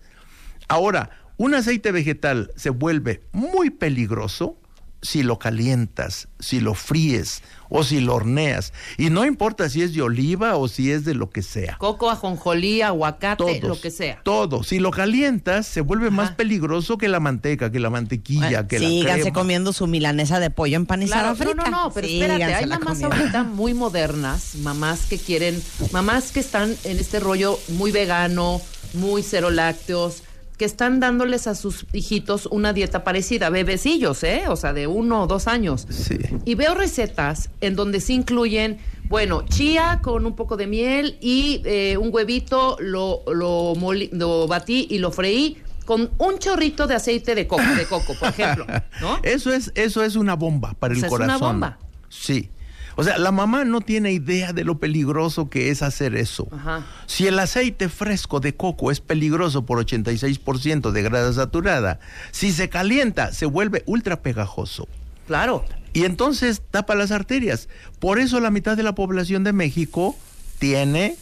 Ahora, 0.67 1.11
un 1.37 1.53
aceite 1.53 1.91
vegetal 1.91 2.51
se 2.55 2.69
vuelve 2.71 3.21
muy 3.31 3.69
peligroso 3.69 4.57
si 5.05 5.23
lo 5.23 5.37
calientas, 5.39 6.27
si 6.39 6.59
lo 6.59 6.73
fríes 6.73 7.41
o 7.69 7.83
si 7.83 7.99
lo 7.99 8.15
horneas. 8.15 8.73
Y 8.97 9.09
no 9.09 9.25
importa 9.25 9.69
si 9.69 9.81
es 9.81 9.93
de 9.93 10.01
oliva 10.01 10.55
o 10.57 10.67
si 10.67 10.91
es 10.91 11.03
de 11.05 11.13
lo 11.15 11.29
que 11.29 11.41
sea. 11.41 11.77
Coco, 11.77 12.09
ajonjolí, 12.09 12.81
aguacate, 12.81 13.37
Todos, 13.43 13.61
lo 13.63 13.79
que 13.81 13.91
sea. 13.91 14.21
Todo. 14.23 14.63
Si 14.63 14.79
lo 14.79 14.91
calientas, 14.91 15.65
se 15.67 15.81
vuelve 15.81 16.09
más 16.11 16.31
peligroso 16.31 16.97
que 16.97 17.07
la 17.07 17.19
manteca, 17.19 17.71
que 17.71 17.79
la 17.79 17.89
mantequilla, 17.89 18.49
Bueno, 18.63 18.67
que 18.67 18.79
la 18.79 18.87
síganse 18.87 19.21
crema. 19.23 19.33
comiendo 19.39 19.73
su 19.73 19.87
milanesa 19.87 20.39
de 20.39 20.49
pollo 20.49 20.75
empanizada 20.75 21.33
Claro, 21.33 21.35
frita. 21.35 21.55
no, 21.55 21.63
no, 21.71 21.83
no, 21.87 21.93
pero 21.93 22.07
espérate, 22.07 22.43
hay 22.53 22.65
mamás 22.67 23.01
ahorita 23.03 23.43
muy 23.43 23.73
modernas, 23.73 24.55
mamás 24.61 25.05
que 25.05 25.17
quieren, 25.17 25.61
mamás 25.91 26.31
que 26.31 26.39
están 26.39 26.75
en 26.83 26.99
este 26.99 27.19
rollo 27.19 27.59
muy 27.69 27.91
vegano, 27.91 28.61
muy 28.93 29.23
cero 29.23 29.49
lácteos, 29.49 30.23
que 30.57 30.65
están 30.65 30.99
dándoles 30.99 31.47
a 31.47 31.55
sus 31.55 31.85
hijitos 31.93 32.45
una 32.45 32.71
dieta 32.73 33.03
parecida, 33.03 33.49
bebecillos, 33.49 34.23
¿eh? 34.23 34.43
O 34.47 34.55
sea, 34.55 34.73
de 34.73 34.87
uno 34.87 35.23
o 35.23 35.27
dos 35.27 35.47
años. 35.47 35.85
Sí. 35.89 36.17
Y 36.45 36.55
veo 36.55 36.73
recetas 36.75 37.49
en 37.61 37.75
donde 37.75 37.99
se 37.99 38.13
incluyen, 38.13 38.77
bueno, 39.09 39.43
chía 39.47 39.99
con 40.01 40.25
un 40.25 40.35
poco 40.35 40.57
de 40.57 40.67
miel 40.67 41.17
y 41.21 41.61
eh, 41.65 41.97
un 41.97 42.09
huevito, 42.13 42.77
lo, 42.79 43.23
lo, 43.27 43.73
moli- 43.75 44.09
lo 44.11 44.47
batí 44.47 44.87
y 44.89 44.99
lo 44.99 45.11
freí 45.11 45.57
con 45.85 46.09
un 46.17 46.39
chorrito 46.39 46.87
de 46.87 46.95
aceite 46.95 47.35
de 47.35 47.45
coco, 47.47 47.61
de 47.77 47.85
coco, 47.85 48.15
por 48.19 48.29
ejemplo, 48.29 48.65
¿no? 49.01 49.19
Eso 49.23 49.53
es, 49.53 49.71
eso 49.75 50.03
es 50.03 50.15
una 50.15 50.35
bomba 50.35 50.73
para 50.79 50.93
O 50.93 50.95
el 50.95 50.99
sea, 51.01 51.07
es 51.09 51.13
una 51.13 51.25
corazón. 51.25 51.47
bomba. 51.59 51.77
Sí. 52.09 52.49
O 52.95 53.03
sea, 53.03 53.17
la 53.17 53.31
mamá 53.31 53.65
no 53.65 53.81
tiene 53.81 54.11
idea 54.11 54.53
de 54.53 54.63
lo 54.63 54.79
peligroso 54.79 55.49
que 55.49 55.69
es 55.69 55.81
hacer 55.81 56.15
eso. 56.15 56.47
Ajá. 56.51 56.85
Si 57.07 57.27
el 57.27 57.37
aceite 57.39 57.89
fresco 57.89 58.39
de 58.39 58.55
coco 58.55 58.91
es 58.91 59.01
peligroso 59.01 59.65
por 59.65 59.85
86% 59.85 60.91
de 60.91 61.01
grasa 61.01 61.33
saturada, 61.33 61.99
si 62.31 62.51
se 62.51 62.69
calienta 62.69 63.33
se 63.33 63.45
vuelve 63.45 63.83
ultra 63.85 64.21
pegajoso. 64.21 64.87
Claro. 65.27 65.65
Y 65.93 66.03
entonces 66.03 66.61
tapa 66.71 66.95
las 66.95 67.11
arterias. 67.11 67.69
Por 67.99 68.19
eso 68.19 68.39
la 68.39 68.51
mitad 68.51 68.75
de 68.75 68.83
la 68.83 68.95
población 68.95 69.43
de 69.43 69.53
México 69.53 70.15
tiene, 70.59 71.15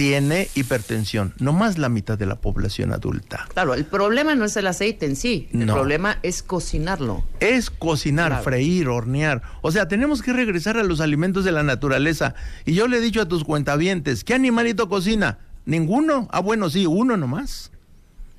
tiene 0.00 0.48
hipertensión. 0.54 1.34
No 1.40 1.52
más 1.52 1.76
la 1.76 1.90
mitad 1.90 2.16
de 2.16 2.24
la 2.24 2.36
población 2.36 2.94
adulta. 2.94 3.46
Claro, 3.52 3.74
el 3.74 3.84
problema 3.84 4.34
no 4.34 4.46
es 4.46 4.56
el 4.56 4.66
aceite 4.66 5.04
en 5.04 5.14
sí, 5.14 5.50
el 5.52 5.66
No. 5.66 5.74
problema 5.74 6.18
es 6.22 6.42
cocinarlo. 6.42 7.22
es 7.38 7.68
cocinar, 7.68 8.28
Claro. 8.28 8.44
freír, 8.44 8.88
hornear. 8.88 9.42
O 9.60 9.70
sea, 9.70 9.88
tenemos 9.88 10.22
que 10.22 10.32
regresar 10.32 10.78
a 10.78 10.84
los 10.84 11.02
alimentos 11.02 11.44
de 11.44 11.52
la 11.52 11.62
naturaleza. 11.64 12.34
Y 12.64 12.72
yo 12.72 12.88
le 12.88 12.96
he 12.96 13.00
dicho 13.00 13.20
a 13.20 13.28
tus 13.28 13.44
cuentavientes, 13.44 14.24
¿qué 14.24 14.32
animalito 14.32 14.88
cocina? 14.88 15.36
¿Ninguno? 15.66 16.28
Ah, 16.32 16.40
bueno, 16.40 16.70
sí, 16.70 16.86
uno 16.86 17.18
nomás. 17.18 17.70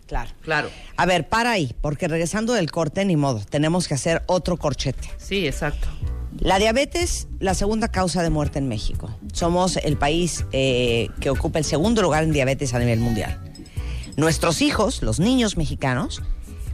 Claro. 0.07 0.32
Claro. 0.41 0.72
A 0.97 1.05
ver, 1.05 1.30
para 1.30 1.51
ahí, 1.51 1.76
porque 1.80 2.07
regresando 2.07 2.53
del 2.53 2.72
corte, 2.72 3.05
ni 3.05 3.18
modo, 3.18 3.39
tenemos 3.47 3.88
que 3.88 3.93
hacer 3.93 4.24
otro 4.26 4.57
corchete. 4.57 5.12
Sí, 5.20 5.45
exacto. 5.45 5.88
La 6.39 6.57
diabetes, 6.59 7.27
la 7.39 7.53
segunda 7.53 7.89
causa 7.89 8.23
de 8.23 8.29
muerte 8.29 8.59
en 8.59 8.67
México. 8.67 9.15
Somos 9.34 9.77
el 9.77 9.97
país 9.97 10.45
eh, 10.51 11.09
que 11.19 11.29
ocupa 11.29 11.59
el 11.59 11.65
segundo 11.65 12.01
lugar 12.01 12.23
en 12.23 12.32
diabetes 12.32 12.73
a 12.73 12.79
nivel 12.79 12.99
mundial. 12.99 13.39
Nuestros 14.17 14.61
hijos, 14.61 15.01
los 15.03 15.19
niños 15.19 15.57
mexicanos, 15.57 16.21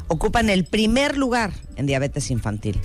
ocupan 0.07 0.49
el 0.49 0.65
primer 0.65 1.17
lugar 1.17 1.51
en 1.75 1.85
diabetes 1.85 2.31
infantil. 2.31 2.79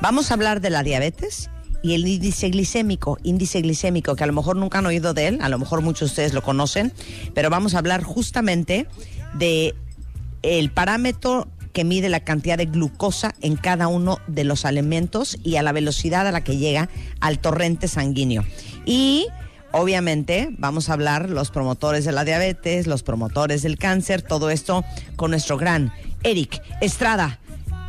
Vamos 0.00 0.30
a 0.30 0.34
hablar 0.34 0.60
de 0.60 0.70
la 0.70 0.82
diabetes 0.82 1.50
y 1.82 1.94
el 1.94 2.06
índice 2.06 2.50
glicémico, 2.50 3.18
índice 3.22 3.60
glicémico 3.60 4.14
que 4.14 4.24
a 4.24 4.26
lo 4.26 4.32
mejor 4.32 4.56
nunca 4.56 4.78
han 4.78 4.86
oído 4.86 5.14
de 5.14 5.28
él, 5.28 5.38
a 5.40 5.48
lo 5.48 5.58
mejor 5.58 5.80
muchos 5.80 6.00
de 6.00 6.12
ustedes 6.12 6.34
lo 6.34 6.42
conocen, 6.42 6.92
pero 7.34 7.50
vamos 7.50 7.74
a 7.74 7.78
hablar 7.78 8.02
justamente 8.02 8.86
de 9.34 9.74
el 10.42 10.70
parámetro 10.70 11.48
que 11.72 11.84
mide 11.84 12.08
la 12.08 12.20
cantidad 12.20 12.58
de 12.58 12.66
glucosa 12.66 13.34
en 13.40 13.56
cada 13.56 13.88
uno 13.88 14.18
de 14.26 14.44
los 14.44 14.64
alimentos 14.64 15.38
y 15.42 15.56
a 15.56 15.62
la 15.62 15.72
velocidad 15.72 16.26
a 16.26 16.32
la 16.32 16.42
que 16.42 16.56
llega 16.56 16.88
al 17.20 17.38
torrente 17.38 17.88
sanguíneo. 17.88 18.44
Y 18.84 19.26
obviamente 19.72 20.48
vamos 20.58 20.88
a 20.88 20.94
hablar 20.94 21.30
los 21.30 21.50
promotores 21.50 22.04
de 22.04 22.12
la 22.12 22.24
diabetes, 22.24 22.86
los 22.86 23.02
promotores 23.02 23.62
del 23.62 23.78
cáncer, 23.78 24.22
todo 24.22 24.50
esto 24.50 24.84
con 25.16 25.30
nuestro 25.30 25.56
gran 25.56 25.92
Eric 26.22 26.62
Estrada 26.80 27.38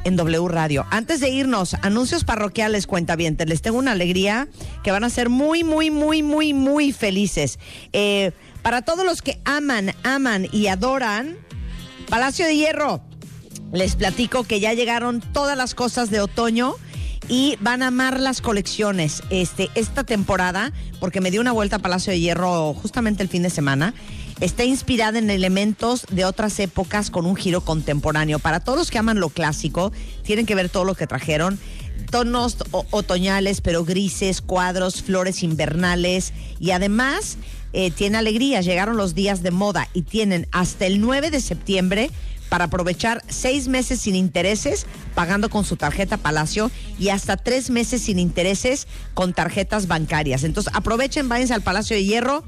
en 0.04 0.16
W 0.16 0.48
Radio. 0.48 0.86
Antes 0.90 1.20
de 1.20 1.30
irnos, 1.30 1.76
anuncios 1.82 2.24
parroquiales, 2.24 2.88
cuentavientes. 2.88 3.48
Les 3.48 3.62
tengo 3.62 3.78
una 3.78 3.92
alegría 3.92 4.48
que 4.84 4.92
van 4.92 5.04
a 5.04 5.10
ser 5.10 5.30
muy, 5.30 5.64
muy, 5.64 5.92
muy, 5.92 6.24
muy, 6.24 6.54
muy 6.54 6.92
felices. 6.92 7.60
Eh, 7.94 8.32
para 8.62 8.82
todos 8.82 9.06
los 9.06 9.22
que 9.22 9.40
aman, 9.46 9.94
aman 10.04 10.48
y 10.52 10.68
adoran, 10.68 11.38
Palacio 12.10 12.46
de 12.46 12.56
Hierro. 12.56 13.02
Les 13.74 13.96
platico 13.96 14.44
que 14.44 14.60
ya 14.60 14.74
llegaron 14.74 15.22
todas 15.22 15.58
las 15.58 15.76
cosas 15.76 16.10
de 16.10 16.20
otoño 16.20 16.76
y 17.30 17.56
van 17.62 17.84
a 17.84 17.88
amar 17.88 18.20
las 18.20 18.42
colecciones 18.42 19.24
este, 19.30 19.70
esta 19.76 20.04
temporada, 20.04 20.74
porque 21.00 21.22
me 21.22 21.32
dio 21.32 21.40
una 21.40 21.54
vuelta 21.54 21.78
a 21.78 21.80
Palacio 21.80 22.12
de 22.12 22.20
Hierro 22.20 22.74
justamente 22.74 23.24
el 23.24 23.30
fin 23.30 23.44
de 23.44 23.50
semana. 23.50 23.94
Está 24.42 24.66
inspirada 24.66 25.20
en 25.20 25.30
elementos 25.30 26.06
de 26.10 26.26
otras 26.26 26.60
épocas 26.60 27.12
con 27.12 27.26
un 27.26 27.36
giro 27.36 27.62
contemporáneo. 27.62 28.40
Para 28.40 28.60
todos 28.60 28.78
los 28.78 28.92
que 28.92 28.98
aman 28.98 29.20
lo 29.20 29.30
clásico, 29.30 29.94
tienen 30.24 30.46
que 30.46 30.56
ver 30.56 30.68
todo 30.68 30.84
lo 30.84 30.96
que 30.96 31.08
trajeron. 31.08 31.60
Tonos 32.10 32.58
otoñales, 32.72 33.62
pero 33.62 33.86
grises, 33.86 34.42
cuadros, 34.42 35.02
flores 35.04 35.44
invernales 35.44 36.34
y 36.60 36.72
además 36.72 37.38
eh, 37.72 37.92
tiene 37.92 38.18
alegrías. 38.18 38.66
Llegaron 38.66 38.98
los 38.98 39.16
días 39.16 39.44
de 39.44 39.52
moda 39.52 39.88
y 39.94 40.02
tienen 40.02 40.48
hasta 40.52 40.88
el 40.88 41.00
9 41.00 41.32
de 41.32 41.40
septiembre 41.40 42.10
para 42.52 42.66
aprovechar 42.66 43.24
seis 43.30 43.70
meses 43.70 44.02
sin 44.02 44.14
intereses 44.14 44.86
pagando 45.16 45.50
con 45.50 45.64
su 45.64 45.78
tarjeta 45.78 46.18
Palacio 46.18 46.70
y 47.00 47.08
hasta 47.08 47.38
tres 47.38 47.70
meses 47.70 48.02
sin 48.02 48.20
intereses 48.20 48.90
con 49.14 49.32
tarjetas 49.32 49.88
bancarias. 49.88 50.44
Entonces 50.44 50.74
aprovechen, 50.76 51.30
váyanse 51.30 51.54
al 51.54 51.62
Palacio 51.62 51.96
de 51.96 52.04
Hierro 52.04 52.44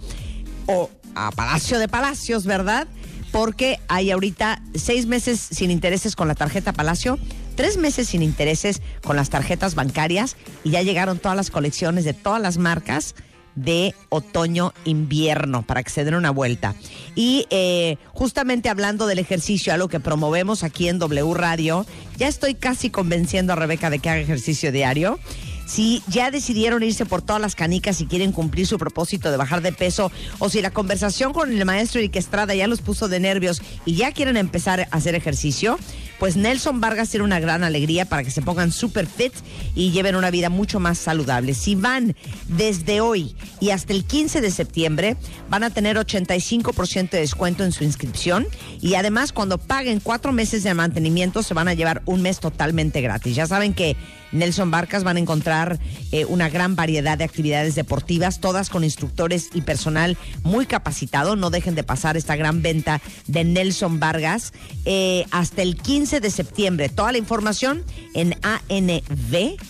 o 0.65 0.89
a 1.15 1.31
Palacio 1.31 1.79
de 1.79 1.87
Palacios, 1.87 2.45
¿verdad? 2.45 2.85
Porque 3.31 3.79
hay 3.87 4.11
ahorita 4.11 4.61
seis 4.75 5.05
meses 5.05 5.39
sin 5.39 5.71
intereses 5.71 6.17
con 6.17 6.27
la 6.27 6.35
tarjeta 6.35 6.73
Palacio, 6.73 7.17
tres 7.55 7.77
meses 7.77 8.09
sin 8.09 8.23
intereses 8.23 8.81
con 9.05 9.15
las 9.15 9.29
tarjetas 9.29 9.73
bancarias 9.73 10.35
y 10.65 10.71
ya 10.71 10.81
llegaron 10.81 11.17
todas 11.17 11.37
las 11.37 11.49
colecciones 11.49 12.03
de 12.03 12.13
todas 12.13 12.41
las 12.41 12.57
marcas 12.57 13.15
de 13.55 13.93
otoño-invierno 14.09 15.63
para 15.63 15.83
que 15.83 15.89
se 15.89 16.03
den 16.03 16.15
una 16.15 16.31
vuelta. 16.31 16.75
Y 17.15 17.45
eh, 17.49 17.97
justamente 18.13 18.69
hablando 18.69 19.07
del 19.07 19.19
ejercicio, 19.19 19.73
algo 19.73 19.89
que 19.89 19.99
promovemos 19.99 20.63
aquí 20.63 20.87
en 20.87 20.99
W 20.99 21.33
Radio, 21.33 21.85
ya 22.17 22.27
estoy 22.27 22.55
casi 22.55 22.89
convenciendo 22.89 23.53
a 23.53 23.55
Rebeca 23.55 23.89
de 23.89 23.99
que 23.99 24.09
haga 24.09 24.19
ejercicio 24.19 24.71
diario. 24.71 25.19
Si 25.65 26.03
ya 26.07 26.29
decidieron 26.29 26.83
irse 26.83 27.05
por 27.05 27.21
todas 27.21 27.41
las 27.41 27.55
canicas 27.55 28.01
y 28.01 28.05
quieren 28.05 28.31
cumplir 28.31 28.67
su 28.67 28.77
propósito 28.77 29.31
de 29.31 29.37
bajar 29.37 29.61
de 29.61 29.71
peso, 29.71 30.11
o 30.39 30.49
si 30.49 30.61
la 30.61 30.71
conversación 30.71 31.31
con 31.31 31.51
el 31.51 31.65
maestro 31.65 31.99
Eric 31.99 32.17
Estrada 32.17 32.53
ya 32.53 32.67
los 32.67 32.81
puso 32.81 33.07
de 33.07 33.19
nervios 33.19 33.61
y 33.85 33.95
ya 33.95 34.11
quieren 34.11 34.35
empezar 34.35 34.81
a 34.81 34.87
hacer 34.91 35.15
ejercicio, 35.15 35.79
pues 36.23 36.37
Nelson 36.37 36.79
Vargas 36.79 37.09
tiene 37.09 37.25
una 37.25 37.41
gran 37.41 37.65
alegría 37.65 38.05
para 38.05 38.23
que 38.23 38.31
se 38.31 38.41
pongan 38.41 38.71
super 38.71 39.07
fit 39.07 39.33
y 39.75 39.91
lleven 39.91 40.15
una 40.15 40.31
vida 40.31 40.47
mucho 40.47 40.79
más 40.79 40.97
saludable. 40.97 41.53
Si 41.53 41.75
van 41.75 42.15
desde 42.47 43.01
hoy 43.01 43.35
y 43.59 43.71
hasta 43.71 43.91
el 43.91 44.05
15 44.05 44.39
de 44.39 44.49
septiembre, 44.49 45.17
van 45.49 45.65
a 45.65 45.69
tener 45.69 45.97
85% 45.97 47.09
de 47.09 47.19
descuento 47.19 47.65
en 47.65 47.73
su 47.73 47.83
inscripción 47.83 48.47
y 48.79 48.93
además 48.93 49.33
cuando 49.33 49.57
paguen 49.57 49.99
cuatro 49.99 50.31
meses 50.31 50.63
de 50.63 50.73
mantenimiento 50.73 51.43
se 51.43 51.53
van 51.53 51.67
a 51.67 51.73
llevar 51.73 52.01
un 52.05 52.21
mes 52.21 52.39
totalmente 52.39 53.01
gratis. 53.01 53.35
Ya 53.35 53.45
saben 53.45 53.73
que 53.73 53.97
Nelson 54.33 54.71
Vargas 54.71 55.03
van 55.03 55.17
a 55.17 55.19
encontrar 55.19 55.79
eh, 56.11 56.25
una 56.25 56.49
gran 56.49 56.75
variedad 56.75 57.17
de 57.17 57.23
actividades 57.23 57.75
deportivas, 57.75 58.39
todas 58.39 58.69
con 58.69 58.83
instructores 58.83 59.49
y 59.53 59.61
personal 59.61 60.17
muy 60.43 60.65
capacitado. 60.65 61.35
No 61.35 61.49
dejen 61.49 61.75
de 61.75 61.83
pasar 61.83 62.17
esta 62.17 62.35
gran 62.35 62.61
venta 62.61 63.01
de 63.27 63.43
Nelson 63.43 63.99
Vargas 63.99 64.53
eh, 64.85 65.25
hasta 65.31 65.61
el 65.61 65.77
15 65.77 66.12
de 66.21 66.31
septiembre. 66.31 66.89
Toda 66.89 67.11
la 67.11 67.17
información 67.17 67.83
en 68.13 68.35
anv.mx 68.43 69.63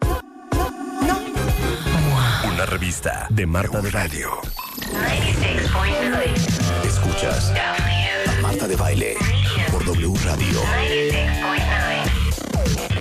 Una 2.43 2.65
revista 2.65 3.27
de 3.29 3.45
Marta 3.45 3.81
de 3.81 3.91
Radio. 3.91 4.29
Escuchas 6.83 7.53
Marta 8.41 8.67
de 8.67 8.75
Baile 8.75 9.15
por 9.71 9.83
W 9.85 10.13
Radio. 10.23 10.61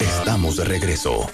Estamos 0.01 0.57
de 0.57 0.65
regreso. 0.65 1.29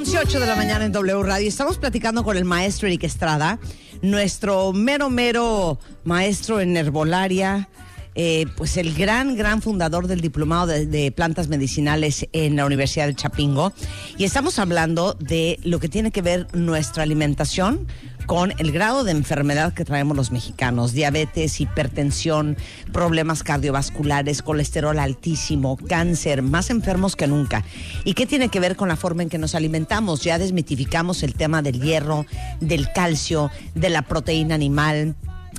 11.08 0.00 0.38
de 0.38 0.46
la 0.46 0.54
mañana 0.54 0.84
en 0.84 0.92
W 0.92 1.22
Radio. 1.24 1.48
Estamos 1.48 1.76
platicando 1.76 2.22
con 2.22 2.36
el 2.36 2.44
maestro 2.44 2.86
Eric 2.86 3.02
Estrada, 3.02 3.58
nuestro 4.02 4.72
mero, 4.72 5.10
mero 5.10 5.78
maestro 6.04 6.60
en 6.60 6.76
herbolaria, 6.76 7.68
eh, 8.14 8.46
pues 8.56 8.76
el 8.76 8.94
gran, 8.94 9.36
gran 9.36 9.62
fundador 9.62 10.06
del 10.06 10.20
diplomado 10.20 10.66
de, 10.66 10.86
de 10.86 11.12
plantas 11.12 11.48
medicinales 11.48 12.28
en 12.32 12.56
la 12.56 12.66
Universidad 12.66 13.06
de 13.06 13.14
Chapingo. 13.14 13.72
Y 14.18 14.24
estamos 14.24 14.58
hablando 14.58 15.14
de 15.14 15.58
lo 15.62 15.78
que 15.78 15.88
tiene 15.88 16.10
que 16.10 16.22
ver 16.22 16.46
nuestra 16.54 17.02
alimentación 17.02 17.86
con 18.30 18.52
el 18.58 18.70
grado 18.70 19.02
de 19.02 19.10
enfermedad 19.10 19.72
que 19.72 19.84
traemos 19.84 20.16
los 20.16 20.30
mexicanos, 20.30 20.92
diabetes, 20.92 21.60
hipertensión, 21.60 22.56
problemas 22.92 23.42
cardiovasculares, 23.42 24.42
colesterol 24.42 25.00
altísimo, 25.00 25.76
cáncer, 25.76 26.40
más 26.40 26.70
enfermos 26.70 27.16
que 27.16 27.26
nunca. 27.26 27.64
¿Y 28.04 28.14
qué 28.14 28.26
tiene 28.26 28.48
que 28.48 28.60
ver 28.60 28.76
con 28.76 28.88
la 28.88 28.94
forma 28.94 29.24
en 29.24 29.30
que 29.30 29.38
nos 29.38 29.56
alimentamos? 29.56 30.22
Ya 30.22 30.38
desmitificamos 30.38 31.24
el 31.24 31.34
tema 31.34 31.60
del 31.60 31.80
hierro, 31.80 32.24
del 32.60 32.92
calcio, 32.92 33.50
de 33.74 33.90
la 33.90 34.02
proteína 34.02 34.54
animal 34.54 35.16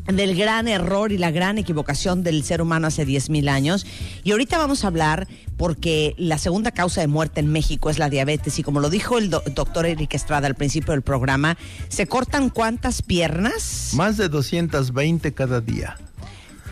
del 0.07 0.35
gran 0.35 0.67
error 0.67 1.11
y 1.11 1.17
la 1.17 1.31
gran 1.31 1.57
equivocación 1.57 2.23
del 2.23 2.43
ser 2.43 2.61
humano 2.61 2.87
hace 2.87 3.05
10.000 3.05 3.49
años. 3.49 3.85
Y 4.23 4.31
ahorita 4.31 4.57
vamos 4.57 4.83
a 4.83 4.87
hablar 4.87 5.27
porque 5.57 6.15
la 6.17 6.37
segunda 6.37 6.71
causa 6.71 7.01
de 7.01 7.07
muerte 7.07 7.39
en 7.39 7.47
México 7.51 7.89
es 7.89 7.99
la 7.99 8.09
diabetes 8.09 8.57
y 8.59 8.63
como 8.63 8.79
lo 8.79 8.89
dijo 8.89 9.17
el 9.19 9.29
do- 9.29 9.43
doctor 9.53 9.85
Eric 9.85 10.13
Estrada 10.15 10.47
al 10.47 10.55
principio 10.55 10.91
del 10.93 11.01
programa, 11.03 11.57
¿se 11.89 12.07
cortan 12.07 12.49
cuántas 12.49 13.01
piernas? 13.03 13.91
Más 13.93 14.17
de 14.17 14.27
220 14.29 15.33
cada 15.33 15.61
día. 15.61 15.97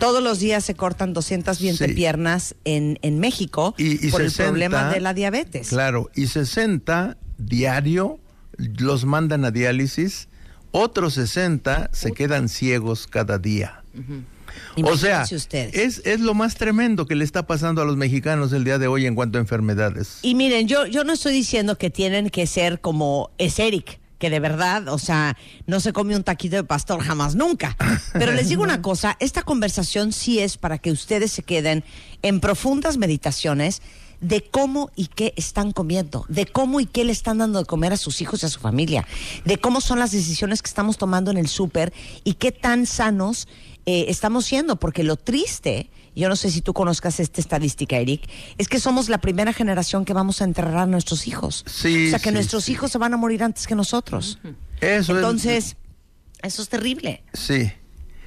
Todos 0.00 0.22
los 0.22 0.38
días 0.38 0.64
se 0.64 0.74
cortan 0.74 1.12
220 1.12 1.86
Sí. 1.88 1.92
piernas 1.94 2.54
en, 2.64 2.98
en 3.02 3.18
México 3.20 3.74
Y, 3.76 4.06
y 4.06 4.10
por 4.10 4.22
60, 4.22 4.42
el 4.44 4.48
problema 4.48 4.88
de 4.92 5.00
la 5.00 5.12
diabetes. 5.14 5.68
Claro, 5.68 6.10
y 6.14 6.26
60 6.28 7.16
diario 7.38 8.18
los 8.56 9.04
mandan 9.04 9.44
a 9.44 9.50
diálisis, 9.50 10.28
otros 10.70 11.14
60 11.14 11.90
se 11.92 12.12
quedan 12.12 12.48
ciegos 12.48 13.06
cada 13.06 13.38
día. 13.38 13.82
O 14.82 14.96
sea, 14.96 15.10
Imagínense 15.10 15.36
ustedes. 15.36 15.74
es, 15.74 16.02
es 16.06 16.20
lo 16.20 16.34
más 16.34 16.54
tremendo 16.54 17.06
que 17.06 17.14
le 17.14 17.24
está 17.24 17.46
pasando 17.46 17.82
a 17.82 17.84
los 17.84 17.96
mexicanos 17.96 18.52
el 18.52 18.64
día 18.64 18.78
de 18.78 18.86
hoy 18.86 19.06
en 19.06 19.14
cuanto 19.14 19.38
a 19.38 19.40
enfermedades. 19.40 20.18
Y 20.22 20.34
miren, 20.34 20.68
yo, 20.68 20.86
yo 20.86 21.04
no 21.04 21.12
estoy 21.12 21.32
diciendo 21.32 21.76
que 21.76 21.90
tienen 21.90 22.30
que 22.30 22.46
ser 22.46 22.80
como 22.80 23.30
es 23.38 23.58
Eric, 23.58 24.00
que 24.18 24.30
de 24.30 24.38
verdad, 24.38 24.88
o 24.88 24.98
sea, 24.98 25.36
no 25.66 25.80
se 25.80 25.92
come 25.92 26.14
un 26.14 26.22
taquito 26.22 26.56
de 26.56 26.64
pastor 26.64 27.02
jamás 27.02 27.34
nunca. 27.34 27.76
Pero 28.12 28.32
les 28.32 28.48
digo 28.48 28.62
una 28.62 28.82
cosa, 28.82 29.16
esta 29.18 29.42
conversación 29.42 30.12
sí 30.12 30.38
es 30.38 30.56
para 30.56 30.78
que 30.78 30.92
ustedes 30.92 31.32
se 31.32 31.42
queden 31.42 31.84
en 32.22 32.40
profundas 32.40 32.96
meditaciones 32.96 33.82
de 34.20 34.42
cómo 34.42 34.90
y 34.96 35.06
qué 35.06 35.32
están 35.36 35.72
comiendo, 35.72 36.24
de 36.28 36.46
cómo 36.46 36.80
y 36.80 36.86
qué 36.86 37.04
le 37.04 37.12
están 37.12 37.38
dando 37.38 37.58
de 37.58 37.64
comer 37.64 37.92
a 37.92 37.96
sus 37.96 38.20
hijos 38.20 38.42
y 38.42 38.46
a 38.46 38.48
su 38.50 38.60
familia, 38.60 39.06
de 39.44 39.56
cómo 39.58 39.80
son 39.80 39.98
las 39.98 40.10
decisiones 40.12 40.60
que 40.62 40.68
estamos 40.68 40.98
tomando 40.98 41.30
en 41.30 41.38
el 41.38 41.48
súper 41.48 41.92
y 42.24 42.34
qué 42.34 42.52
tan 42.52 42.84
sanos 42.86 43.48
eh, 43.86 44.06
estamos 44.08 44.44
siendo, 44.44 44.76
porque 44.76 45.04
lo 45.04 45.16
triste, 45.16 45.88
yo 46.14 46.28
no 46.28 46.36
sé 46.36 46.50
si 46.50 46.60
tú 46.60 46.74
conozcas 46.74 47.18
esta 47.18 47.40
estadística, 47.40 47.96
Eric, 47.96 48.28
es 48.58 48.68
que 48.68 48.78
somos 48.78 49.08
la 49.08 49.18
primera 49.18 49.52
generación 49.54 50.04
que 50.04 50.12
vamos 50.12 50.42
a 50.42 50.44
enterrar 50.44 50.76
a 50.78 50.86
nuestros 50.86 51.26
hijos. 51.26 51.64
Sí, 51.66 52.08
o 52.08 52.10
sea, 52.10 52.18
que 52.18 52.28
sí, 52.28 52.34
nuestros 52.34 52.64
sí. 52.64 52.72
hijos 52.72 52.92
se 52.92 52.98
van 52.98 53.14
a 53.14 53.16
morir 53.16 53.42
antes 53.42 53.66
que 53.66 53.74
nosotros. 53.74 54.38
Eso 54.82 55.12
es- 55.12 55.18
Entonces, 55.18 55.76
eso 56.42 56.62
es 56.62 56.68
terrible. 56.68 57.22
Sí, 57.32 57.72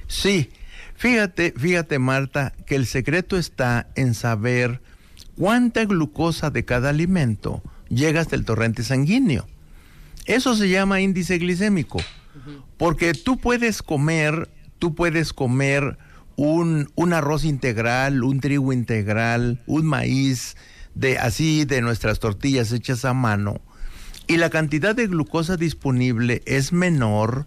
sí. 0.08 0.50
Fíjate, 0.96 1.52
fíjate 1.56 1.98
Marta, 1.98 2.52
que 2.66 2.74
el 2.76 2.86
secreto 2.86 3.36
está 3.36 3.88
en 3.96 4.14
saber 4.14 4.80
cuánta 5.36 5.84
glucosa 5.84 6.50
de 6.50 6.64
cada 6.64 6.90
alimento 6.90 7.62
llega 7.88 8.20
hasta 8.20 8.36
el 8.36 8.44
torrente 8.44 8.82
sanguíneo. 8.82 9.46
Eso 10.26 10.54
se 10.54 10.68
llama 10.68 11.00
índice 11.00 11.38
glicémico, 11.38 12.00
porque 12.78 13.12
tú 13.12 13.36
puedes 13.36 13.82
comer, 13.82 14.50
tú 14.78 14.94
puedes 14.94 15.32
comer 15.32 15.98
un, 16.36 16.90
un 16.94 17.12
arroz 17.12 17.44
integral, 17.44 18.24
un 18.24 18.40
trigo 18.40 18.72
integral, 18.72 19.62
un 19.66 19.86
maíz, 19.86 20.56
de 20.94 21.18
así 21.18 21.64
de 21.64 21.82
nuestras 21.82 22.20
tortillas 22.20 22.72
hechas 22.72 23.04
a 23.04 23.12
mano, 23.12 23.60
y 24.26 24.38
la 24.38 24.48
cantidad 24.48 24.94
de 24.94 25.06
glucosa 25.06 25.56
disponible 25.56 26.42
es 26.46 26.72
menor 26.72 27.46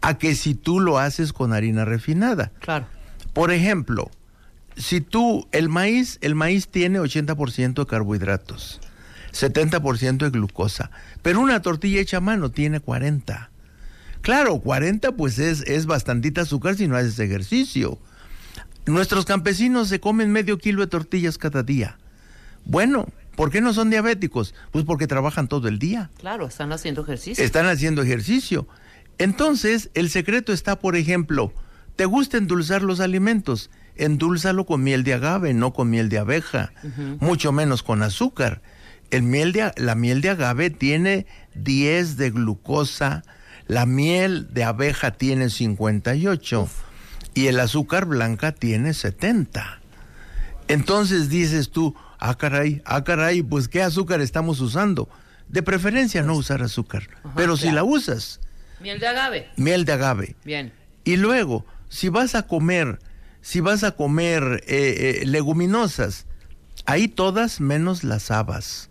a 0.00 0.18
que 0.18 0.34
si 0.34 0.54
tú 0.54 0.78
lo 0.78 0.98
haces 0.98 1.32
con 1.32 1.52
harina 1.52 1.84
refinada. 1.84 2.52
Claro. 2.60 2.86
Por 3.32 3.50
ejemplo, 3.50 4.10
si 4.76 5.00
tú, 5.00 5.48
el 5.52 5.68
maíz, 5.68 6.18
el 6.20 6.34
maíz 6.34 6.68
tiene 6.68 6.98
80% 7.00 7.74
de 7.74 7.86
carbohidratos, 7.86 8.80
70% 9.32 10.18
de 10.18 10.30
glucosa, 10.30 10.90
pero 11.22 11.40
una 11.40 11.62
tortilla 11.62 12.00
hecha 12.00 12.18
a 12.18 12.20
mano 12.20 12.50
tiene 12.50 12.80
40. 12.80 13.50
Claro, 14.22 14.58
40 14.60 15.12
pues 15.12 15.38
es, 15.38 15.62
es 15.62 15.86
bastantita 15.86 16.42
azúcar 16.42 16.76
si 16.76 16.86
no 16.86 16.96
haces 16.96 17.18
ejercicio. 17.18 17.98
Nuestros 18.86 19.24
campesinos 19.24 19.88
se 19.88 20.00
comen 20.00 20.32
medio 20.32 20.58
kilo 20.58 20.80
de 20.80 20.86
tortillas 20.88 21.38
cada 21.38 21.62
día. 21.62 21.98
Bueno, 22.64 23.08
¿por 23.36 23.50
qué 23.50 23.60
no 23.60 23.74
son 23.74 23.90
diabéticos? 23.90 24.54
Pues 24.70 24.84
porque 24.84 25.06
trabajan 25.06 25.48
todo 25.48 25.68
el 25.68 25.78
día. 25.78 26.10
Claro, 26.18 26.46
están 26.46 26.72
haciendo 26.72 27.02
ejercicio. 27.02 27.44
Están 27.44 27.66
haciendo 27.66 28.02
ejercicio. 28.02 28.66
Entonces, 29.18 29.90
el 29.94 30.10
secreto 30.10 30.52
está, 30.52 30.78
por 30.78 30.96
ejemplo, 30.96 31.52
¿te 31.96 32.06
gusta 32.06 32.38
endulzar 32.38 32.82
los 32.82 33.00
alimentos? 33.00 33.70
Endúlzalo 33.96 34.64
con 34.66 34.82
miel 34.82 35.04
de 35.04 35.14
agave, 35.14 35.54
no 35.54 35.72
con 35.72 35.90
miel 35.90 36.08
de 36.08 36.18
abeja, 36.18 36.72
mucho 37.20 37.52
menos 37.52 37.82
con 37.82 38.02
azúcar. 38.02 38.62
El 39.10 39.22
miel 39.22 39.52
de, 39.52 39.72
la 39.76 39.94
miel 39.94 40.22
de 40.22 40.30
agave 40.30 40.70
tiene 40.70 41.26
10 41.54 42.16
de 42.16 42.30
glucosa, 42.30 43.22
la 43.66 43.84
miel 43.86 44.48
de 44.52 44.64
abeja 44.64 45.12
tiene 45.12 45.50
58 45.50 46.68
y 47.34 47.46
el 47.46 47.60
azúcar 47.60 48.06
blanca 48.06 48.52
tiene 48.52 48.94
70. 48.94 49.80
Entonces 50.68 51.28
dices 51.28 51.70
tú, 51.70 51.94
ah 52.18 52.36
caray, 52.36 52.82
ah 52.84 53.04
caray, 53.04 53.42
pues 53.42 53.68
¿qué 53.68 53.82
azúcar 53.82 54.20
estamos 54.20 54.60
usando? 54.60 55.08
De 55.48 55.62
preferencia 55.62 56.22
no 56.22 56.34
usar 56.34 56.62
azúcar, 56.62 57.08
pero 57.36 57.56
si 57.58 57.70
la 57.70 57.84
usas, 57.84 58.40
Miel 58.80 58.98
de 58.98 59.06
agave. 59.06 59.48
miel 59.56 59.84
de 59.84 59.92
agave. 59.92 60.36
Bien. 60.44 60.72
Y 61.04 61.16
luego, 61.16 61.66
si 61.88 62.08
vas 62.08 62.34
a 62.34 62.46
comer, 62.46 62.98
si 63.42 63.60
vas 63.60 63.84
a 63.84 63.90
comer 63.92 64.64
eh, 64.66 65.20
eh, 65.22 65.26
leguminosas, 65.26 66.26
ahí 66.86 67.06
todas 67.08 67.60
menos 67.60 68.02
las 68.04 68.30
habas. 68.30 68.88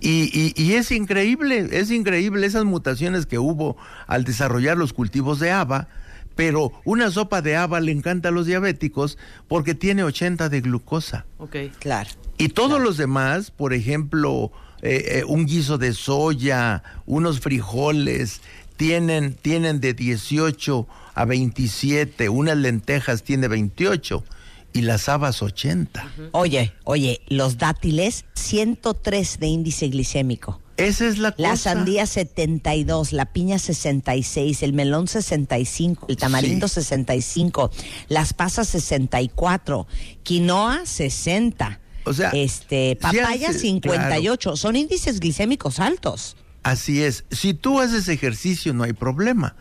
Y, 0.00 0.30
y- 0.32 0.54
y 0.60 0.72
es 0.74 0.90
increíble, 0.90 1.68
es 1.72 1.90
increíble 1.90 2.46
esas 2.46 2.64
mutaciones 2.64 3.26
que 3.26 3.38
hubo 3.38 3.76
al 4.06 4.24
desarrollar 4.24 4.76
los 4.78 4.92
cultivos 4.94 5.38
de 5.40 5.50
haba, 5.52 5.88
pero 6.36 6.72
una 6.84 7.10
sopa 7.10 7.42
de 7.42 7.56
haba 7.56 7.80
le 7.80 7.92
encanta 7.92 8.30
a 8.30 8.32
los 8.32 8.46
diabéticos 8.46 9.18
porque 9.46 9.74
tiene 9.74 10.02
80 10.02 10.48
de 10.48 10.60
glucosa. 10.62 11.26
Ok. 11.38 11.56
Claro. 11.78 12.08
Y 12.38 12.48
todos 12.48 12.80
los 12.80 12.96
demás, 12.96 13.50
por 13.50 13.74
ejemplo, 13.74 14.50
eh, 14.80 15.18
eh, 15.20 15.24
un 15.26 15.44
guiso 15.44 15.76
de 15.76 15.92
soya, 15.92 16.82
unos 17.04 17.40
frijoles, 17.40 18.40
tienen, 18.78 19.34
tienen 19.34 19.80
de 19.80 19.92
18 19.92 20.86
a 21.14 21.24
27, 21.24 22.28
unas 22.28 22.56
lentejas 22.56 23.22
tiene 23.22 23.48
28 23.48 24.24
y 24.72 24.82
las 24.82 25.08
habas 25.08 25.42
80. 25.42 26.12
Oye, 26.32 26.72
oye, 26.84 27.20
los 27.28 27.58
dátiles, 27.58 28.24
103 28.34 29.38
de 29.40 29.46
índice 29.48 29.88
glicémico. 29.88 30.60
Esa 30.76 31.06
es 31.08 31.18
la 31.18 31.32
cosa. 31.32 31.42
La 31.48 31.56
sandía 31.56 32.06
72, 32.06 33.12
la 33.12 33.26
piña 33.26 33.58
66, 33.58 34.62
el 34.62 34.72
melón 34.72 35.08
65, 35.08 36.06
el 36.08 36.16
tamarindo 36.16 36.68
65, 36.68 37.70
las 38.08 38.32
pasas 38.32 38.68
64, 38.68 39.86
quinoa 40.22 40.86
60. 40.86 41.80
O 42.04 42.14
sea, 42.14 42.30
este, 42.30 42.96
papaya 42.96 43.48
haces- 43.50 43.60
58, 43.60 44.56
son 44.56 44.76
índices 44.76 45.20
glicémicos 45.20 45.80
altos. 45.80 46.36
Así 46.62 47.02
es. 47.02 47.24
Si 47.30 47.52
tú 47.52 47.80
haces 47.80 48.08
ejercicio 48.08 48.72
no 48.72 48.84
hay 48.84 48.92
problema. 48.94 49.56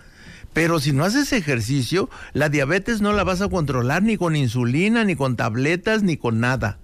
Pero 0.53 0.79
si 0.79 0.91
no 0.91 1.03
haces 1.03 1.31
ejercicio, 1.31 2.09
la 2.33 2.49
diabetes 2.49 3.01
no 3.01 3.13
la 3.13 3.23
vas 3.23 3.41
a 3.41 3.49
controlar 3.49 4.03
ni 4.03 4.17
con 4.17 4.35
insulina, 4.35 5.03
ni 5.03 5.15
con 5.15 5.35
tabletas, 5.35 6.03
ni 6.03 6.17
con 6.17 6.39
nada. 6.39 6.79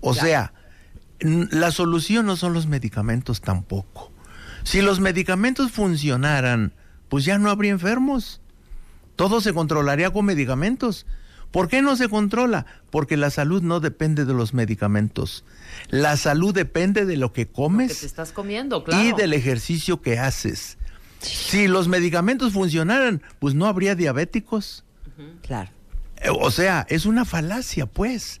O 0.00 0.14
sea, 0.14 0.52
la 1.20 1.70
solución 1.70 2.26
no 2.26 2.36
son 2.36 2.52
los 2.52 2.66
medicamentos 2.66 3.40
tampoco. 3.40 4.10
Si 4.64 4.82
los 4.82 5.00
medicamentos 5.00 5.70
funcionaran, 5.70 6.72
pues 7.08 7.24
ya 7.24 7.38
no 7.38 7.50
habría 7.50 7.70
enfermos. 7.70 8.40
Todo 9.16 9.40
se 9.40 9.52
controlaría 9.52 10.10
con 10.10 10.24
medicamentos. 10.24 11.06
¿Por 11.52 11.68
qué 11.68 11.82
no 11.82 11.96
se 11.96 12.08
controla? 12.08 12.64
Porque 12.90 13.16
la 13.16 13.30
salud 13.30 13.62
no 13.62 13.78
depende 13.78 14.24
de 14.24 14.32
los 14.32 14.54
medicamentos. 14.54 15.44
La 15.90 16.16
salud 16.16 16.54
depende 16.54 17.04
de 17.04 17.16
lo 17.16 17.32
que 17.32 17.42
Que 17.42 17.46
te 17.46 17.52
comes 17.52 18.02
estás 18.02 18.32
comiendo, 18.32 18.82
claro. 18.84 19.04
y 19.04 19.12
del 19.12 19.34
ejercicio 19.34 20.00
que 20.00 20.18
haces. 20.18 20.78
Si 21.22 21.68
los 21.68 21.88
medicamentos 21.88 22.52
funcionaran, 22.52 23.22
pues 23.38 23.54
no 23.54 23.66
habría 23.66 23.94
diabéticos. 23.94 24.84
Claro. 25.42 25.70
Eh, 26.20 26.30
O 26.30 26.50
sea, 26.50 26.86
es 26.88 27.06
una 27.06 27.24
falacia, 27.24 27.86
pues. 27.86 28.40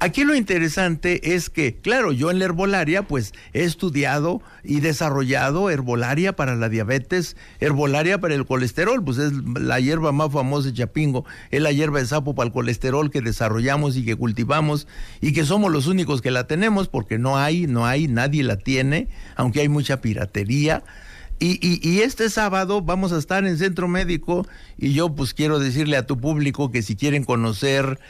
Aquí 0.00 0.22
lo 0.22 0.36
interesante 0.36 1.34
es 1.34 1.50
que, 1.50 1.74
claro, 1.74 2.12
yo 2.12 2.30
en 2.30 2.38
la 2.38 2.44
herbolaria, 2.44 3.02
pues 3.02 3.32
he 3.52 3.64
estudiado 3.64 4.40
y 4.62 4.78
desarrollado 4.78 5.70
herbolaria 5.70 6.36
para 6.36 6.54
la 6.54 6.68
diabetes, 6.68 7.36
herbolaria 7.58 8.20
para 8.20 8.36
el 8.36 8.46
colesterol, 8.46 9.02
pues 9.02 9.18
es 9.18 9.32
la 9.32 9.80
hierba 9.80 10.12
más 10.12 10.30
famosa 10.30 10.68
de 10.68 10.74
Chapingo, 10.74 11.24
es 11.50 11.60
la 11.60 11.72
hierba 11.72 11.98
de 11.98 12.06
sapo 12.06 12.36
para 12.36 12.46
el 12.46 12.52
colesterol 12.52 13.10
que 13.10 13.22
desarrollamos 13.22 13.96
y 13.96 14.04
que 14.04 14.14
cultivamos 14.14 14.86
y 15.20 15.32
que 15.32 15.44
somos 15.44 15.72
los 15.72 15.88
únicos 15.88 16.22
que 16.22 16.30
la 16.30 16.46
tenemos 16.46 16.86
porque 16.86 17.18
no 17.18 17.36
hay, 17.36 17.66
no 17.66 17.84
hay, 17.84 18.06
nadie 18.06 18.44
la 18.44 18.56
tiene, 18.56 19.08
aunque 19.34 19.62
hay 19.62 19.68
mucha 19.68 20.00
piratería. 20.00 20.84
Y, 21.40 21.58
y, 21.66 21.88
y 21.88 22.00
este 22.00 22.30
sábado 22.30 22.82
vamos 22.82 23.12
a 23.12 23.18
estar 23.18 23.44
en 23.44 23.58
Centro 23.58 23.86
Médico 23.86 24.46
y 24.76 24.92
yo 24.92 25.14
pues 25.14 25.34
quiero 25.34 25.60
decirle 25.60 25.96
a 25.96 26.06
tu 26.06 26.18
público 26.18 26.72
que 26.72 26.82
si 26.82 26.96
quieren 26.96 27.24
conocer 27.24 28.00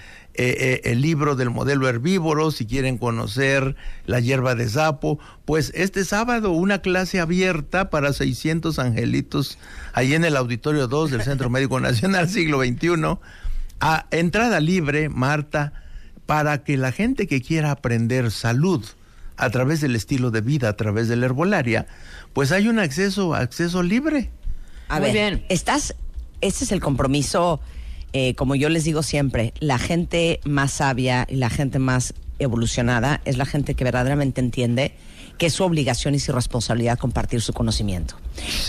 eh, 0.40 0.82
eh, 0.84 0.92
el 0.92 1.02
libro 1.02 1.34
del 1.34 1.50
modelo 1.50 1.88
herbívoro, 1.88 2.52
si 2.52 2.64
quieren 2.64 2.96
conocer 2.96 3.74
la 4.06 4.20
hierba 4.20 4.54
de 4.54 4.68
sapo, 4.68 5.18
pues 5.44 5.72
este 5.74 6.04
sábado 6.04 6.52
una 6.52 6.78
clase 6.80 7.18
abierta 7.18 7.90
para 7.90 8.12
600 8.12 8.78
angelitos 8.78 9.58
ahí 9.94 10.14
en 10.14 10.24
el 10.24 10.36
Auditorio 10.36 10.86
2 10.86 11.10
del 11.10 11.22
Centro 11.22 11.50
Médico 11.50 11.80
Nacional 11.80 12.28
Siglo 12.28 12.62
XXI, 12.62 13.18
a 13.80 14.06
entrada 14.12 14.60
libre, 14.60 15.08
Marta, 15.08 15.72
para 16.24 16.62
que 16.62 16.76
la 16.76 16.92
gente 16.92 17.26
que 17.26 17.42
quiera 17.42 17.72
aprender 17.72 18.30
salud 18.30 18.84
a 19.38 19.50
través 19.50 19.80
del 19.80 19.96
estilo 19.96 20.30
de 20.30 20.40
vida, 20.40 20.68
a 20.68 20.76
través 20.76 21.08
de 21.08 21.16
la 21.16 21.26
herbolaria, 21.26 21.86
pues 22.32 22.52
hay 22.52 22.68
un 22.68 22.78
acceso, 22.78 23.34
acceso 23.34 23.82
libre. 23.82 24.30
A 24.88 24.98
Muy 24.98 25.12
ver, 25.12 25.34
bien. 25.34 25.46
estás, 25.48 25.94
este 26.40 26.64
es 26.64 26.72
el 26.72 26.80
compromiso, 26.80 27.60
eh, 28.12 28.34
como 28.34 28.54
yo 28.54 28.68
les 28.68 28.84
digo 28.84 29.02
siempre, 29.02 29.54
la 29.60 29.78
gente 29.78 30.40
más 30.44 30.72
sabia 30.72 31.26
y 31.30 31.36
la 31.36 31.50
gente 31.50 31.78
más 31.78 32.14
evolucionada 32.38 33.20
es 33.24 33.36
la 33.36 33.46
gente 33.46 33.74
que 33.74 33.84
verdaderamente 33.84 34.40
entiende 34.40 34.94
que 35.38 35.46
es 35.46 35.52
su 35.52 35.64
obligación 35.64 36.14
y 36.14 36.18
su 36.18 36.32
responsabilidad 36.32 36.98
compartir 36.98 37.40
su 37.40 37.52
conocimiento. 37.52 38.16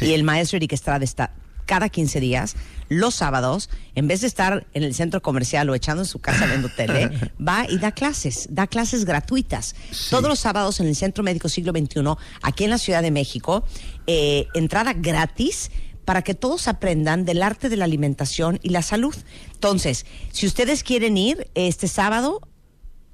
Y 0.02 0.14
el 0.14 0.24
maestro 0.24 0.58
Eric 0.58 0.74
Estrada 0.74 1.04
está 1.04 1.32
cada 1.70 1.90
15 1.90 2.20
días, 2.20 2.56
los 2.90 3.14
sábados, 3.14 3.70
en 3.94 4.08
vez 4.08 4.22
de 4.22 4.28
estar 4.28 4.66
en 4.74 4.82
el 4.82 4.96
centro 4.96 5.22
comercial 5.22 5.70
o 5.70 5.76
echando 5.76 6.02
en 6.02 6.08
su 6.08 6.18
casa 6.18 6.48
viendo 6.48 6.68
tele, 6.76 7.12
va 7.40 7.68
y 7.70 7.78
da 7.78 7.92
clases, 7.92 8.48
da 8.50 8.66
clases 8.66 9.06
gratuitas. 9.06 9.76
Todos 10.10 10.28
los 10.28 10.40
sábados 10.40 10.80
en 10.80 10.88
el 10.88 10.96
Centro 10.96 11.24
Médico 11.24 11.48
Siglo 11.48 11.72
XXI, 11.72 12.02
aquí 12.42 12.64
en 12.64 12.72
la 12.72 12.80
Ciudad 12.80 13.04
de 13.04 13.12
México, 13.12 13.64
eh, 14.08 14.48
entrada 14.56 14.94
gratis 14.94 15.70
para 16.06 16.24
que 16.24 16.34
todos 16.34 16.68
aprendan 16.68 17.24
del 17.24 17.44
arte 17.44 17.70
de 17.70 17.78
la 17.78 17.86
alimentación 17.86 18.60
y 18.64 18.70
la 18.70 18.82
salud. 18.82 19.16
Entonces, 19.54 20.08
si 20.32 20.48
ustedes 20.48 20.84
quieren 20.84 21.18
ir 21.18 21.52
este 21.54 21.88
sábado, 21.88 22.42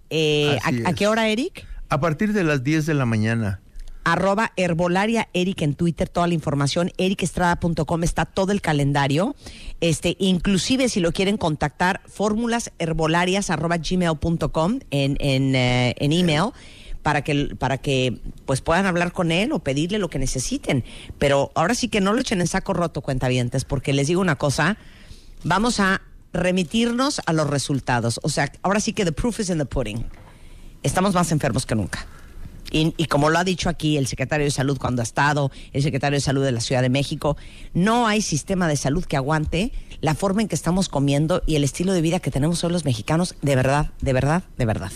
eh, 0.10 0.58
¿a, 0.64 0.92
a 0.92 0.94
qué 0.94 1.08
hora, 1.08 1.28
Eric? 1.28 1.68
A 1.90 2.00
partir 2.00 2.32
de 2.32 2.46
las 2.46 2.64
10 2.64 2.86
de 2.86 2.94
la 2.94 3.06
mañana. 3.06 3.60
Arroba 4.06 4.54
herbolaria 4.56 5.28
Eric 5.34 5.64
en 5.64 5.74
Twitter, 5.74 6.08
toda 6.08 6.28
la 6.28 6.34
información, 6.34 6.92
ericestrada.com 6.98 8.04
está 8.04 8.26
todo 8.26 8.54
el 8.54 8.62
calendario. 8.62 9.36
Este, 9.82 10.16
inclusive 10.20 10.88
si 10.88 11.02
lo 11.02 11.12
quieren 11.12 11.38
contactar, 11.38 12.02
fórmulas 12.08 12.72
herbolarias 12.80 13.50
arroba 13.50 13.78
gmail.com 13.78 14.80
en, 14.92 15.18
en, 15.20 15.56
eh, 15.56 15.96
en 15.98 16.14
email 16.14 16.52
para 17.02 17.24
que, 17.24 17.56
para 17.60 17.78
que 17.80 18.20
pues 18.46 18.62
puedan 18.62 18.86
hablar 18.86 19.12
con 19.12 19.32
él 19.32 19.52
o 19.52 19.60
pedirle 19.60 20.00
lo 20.00 20.10
que 20.10 20.20
necesiten. 20.20 20.86
Pero 21.18 21.52
ahora 21.56 21.76
sí 21.76 21.90
que 21.90 22.00
no 22.00 22.14
lo 22.14 22.22
echen 22.22 22.42
en 22.42 22.48
saco 22.48 22.74
roto, 22.74 23.02
cuentavientes, 23.02 23.66
porque 23.66 23.92
les 23.92 24.08
digo 24.08 24.22
una 24.22 24.38
cosa, 24.38 24.78
vamos 25.44 25.80
a 25.80 26.02
remitirnos 26.32 27.22
a 27.26 27.34
los 27.34 27.50
resultados. 27.50 28.20
O 28.24 28.30
sea, 28.30 28.52
ahora 28.62 28.80
sí 28.80 28.94
que 28.94 29.04
the 29.04 29.12
proof 29.12 29.40
is 29.40 29.50
in 29.50 29.58
the 29.58 29.66
pudding. 29.66 30.06
Estamos 30.84 31.16
más 31.16 31.32
enfermos 31.32 31.66
que 31.66 31.76
nunca. 31.76 32.06
Y, 32.72 32.94
y 32.98 33.06
como 33.06 33.30
lo 33.30 33.38
ha 33.38 33.44
dicho 33.44 33.70
aquí 33.70 33.98
el 33.98 34.08
secretario 34.08 34.46
de 34.46 34.52
Salud 34.52 34.78
cuando 34.78 35.02
ha 35.02 35.04
estado, 35.04 35.52
el 35.74 35.84
secretario 35.84 36.18
de 36.18 36.22
Salud 36.22 36.44
de 36.44 36.52
la 36.52 36.62
Ciudad 36.62 36.82
de 36.82 36.90
México, 36.90 37.38
no 37.74 38.08
hay 38.08 38.22
sistema 38.22 38.68
de 38.68 38.76
salud 38.76 39.06
que 39.06 39.18
aguante 39.18 39.72
la 40.02 40.16
forma 40.16 40.42
en 40.42 40.48
que 40.48 40.56
estamos 40.56 40.90
comiendo 40.90 41.42
y 41.46 41.56
el 41.56 41.64
estilo 41.64 41.94
de 41.94 42.02
vida 42.02 42.20
que 42.20 42.32
tenemos 42.32 42.64
hoy 42.64 42.72
los 42.72 42.86
mexicanos, 42.86 43.36
de 43.42 43.56
verdad, 43.56 43.92
de 44.02 44.14
verdad, 44.14 44.44
de 44.58 44.66
verdad. 44.66 44.92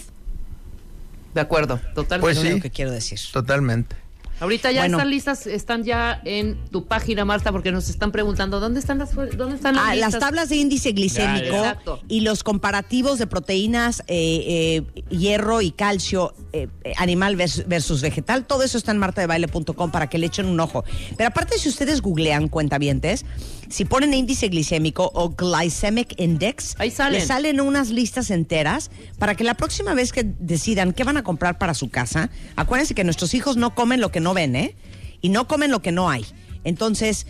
De 1.34 1.42
acuerdo, 1.42 1.80
totalmente. 1.96 2.20
Pues 2.22 2.38
Es 2.38 2.56
lo 2.56 2.62
que 2.62 2.70
quiero 2.70 2.92
decir. 2.92 3.20
Totalmente. 3.32 3.96
Ahorita 4.40 4.72
ya 4.72 4.82
Bueno. 4.82 4.98
están 4.98 5.10
listas, 5.12 5.48
están 5.48 5.84
ya 5.84 6.22
en 6.26 6.58
tu 6.72 6.86
página, 6.86 7.26
Marta, 7.26 7.52
porque 7.52 7.72
nos 7.72 7.90
están 7.90 8.12
preguntando 8.12 8.60
dónde 8.60 8.80
están 8.80 8.98
las 9.00 9.14
dónde 9.14 9.56
están 9.56 9.76
las 9.76 9.84
Ah, 9.86 9.96
las 9.96 10.08
listas? 10.14 10.20
tablas 10.20 10.50
de 10.50 10.56
índice 10.56 10.92
glicémico 10.94 11.46
Ya, 11.46 11.52
ya. 11.52 11.58
Exacto. 11.70 12.00
y 12.08 12.22
los 12.22 12.44
comparativos 12.44 13.20
de 13.20 13.28
proteínas, 13.28 14.02
eh, 14.08 14.84
eh, 14.88 15.04
hierro 15.10 15.62
y 15.62 15.72
calcio, 15.72 16.34
eh, 16.54 16.68
eh, 16.84 16.94
animal 16.98 17.36
vers- 17.38 17.66
versus 17.68 18.02
vegetal, 18.02 18.46
todo 18.46 18.64
eso 18.64 18.78
está 18.78 18.92
en 18.92 18.98
martadebaile.com 19.00 19.92
para 19.92 20.08
que 20.08 20.18
le 20.18 20.28
echen 20.28 20.46
un 20.46 20.60
ojo. 20.60 20.84
Pero 21.18 21.28
aparte, 21.30 21.58
si 21.58 21.68
ustedes 21.70 22.02
googlean 22.02 22.48
cuentavientes, 22.48 23.26
si 23.70 23.86
ponen 23.86 24.14
índice 24.14 24.48
glicémico 24.48 25.12
o 25.14 25.30
glycemic 25.30 26.20
index, 26.20 26.76
Ahí 26.80 26.92
salen. 26.92 27.20
les 27.20 27.28
salen 27.28 27.62
unas 27.62 27.90
listas 27.90 28.32
enteras 28.32 28.90
para 29.20 29.36
que 29.36 29.44
la 29.44 29.54
próxima 29.56 29.94
vez 29.94 30.12
que 30.12 30.24
decidan 30.24 30.94
qué 30.94 31.04
van 31.04 31.18
a 31.18 31.24
comprar 31.24 31.58
para 31.58 31.74
su 31.74 31.90
casa, 31.90 32.30
acuérdense 32.56 32.96
que 32.96 33.04
nuestros 33.04 33.34
hijos 33.34 33.58
no 33.58 33.76
comen 33.76 34.00
lo 34.02 34.12
que 34.12 34.20
no 34.20 34.29
ven, 34.34 34.56
¿eh? 34.56 34.76
Y 35.22 35.30
no 35.30 35.48
comen 35.48 35.72
lo 35.72 35.82
que 35.82 35.92
no 35.92 36.10
hay. 36.10 36.26
Entonces, 36.64 37.26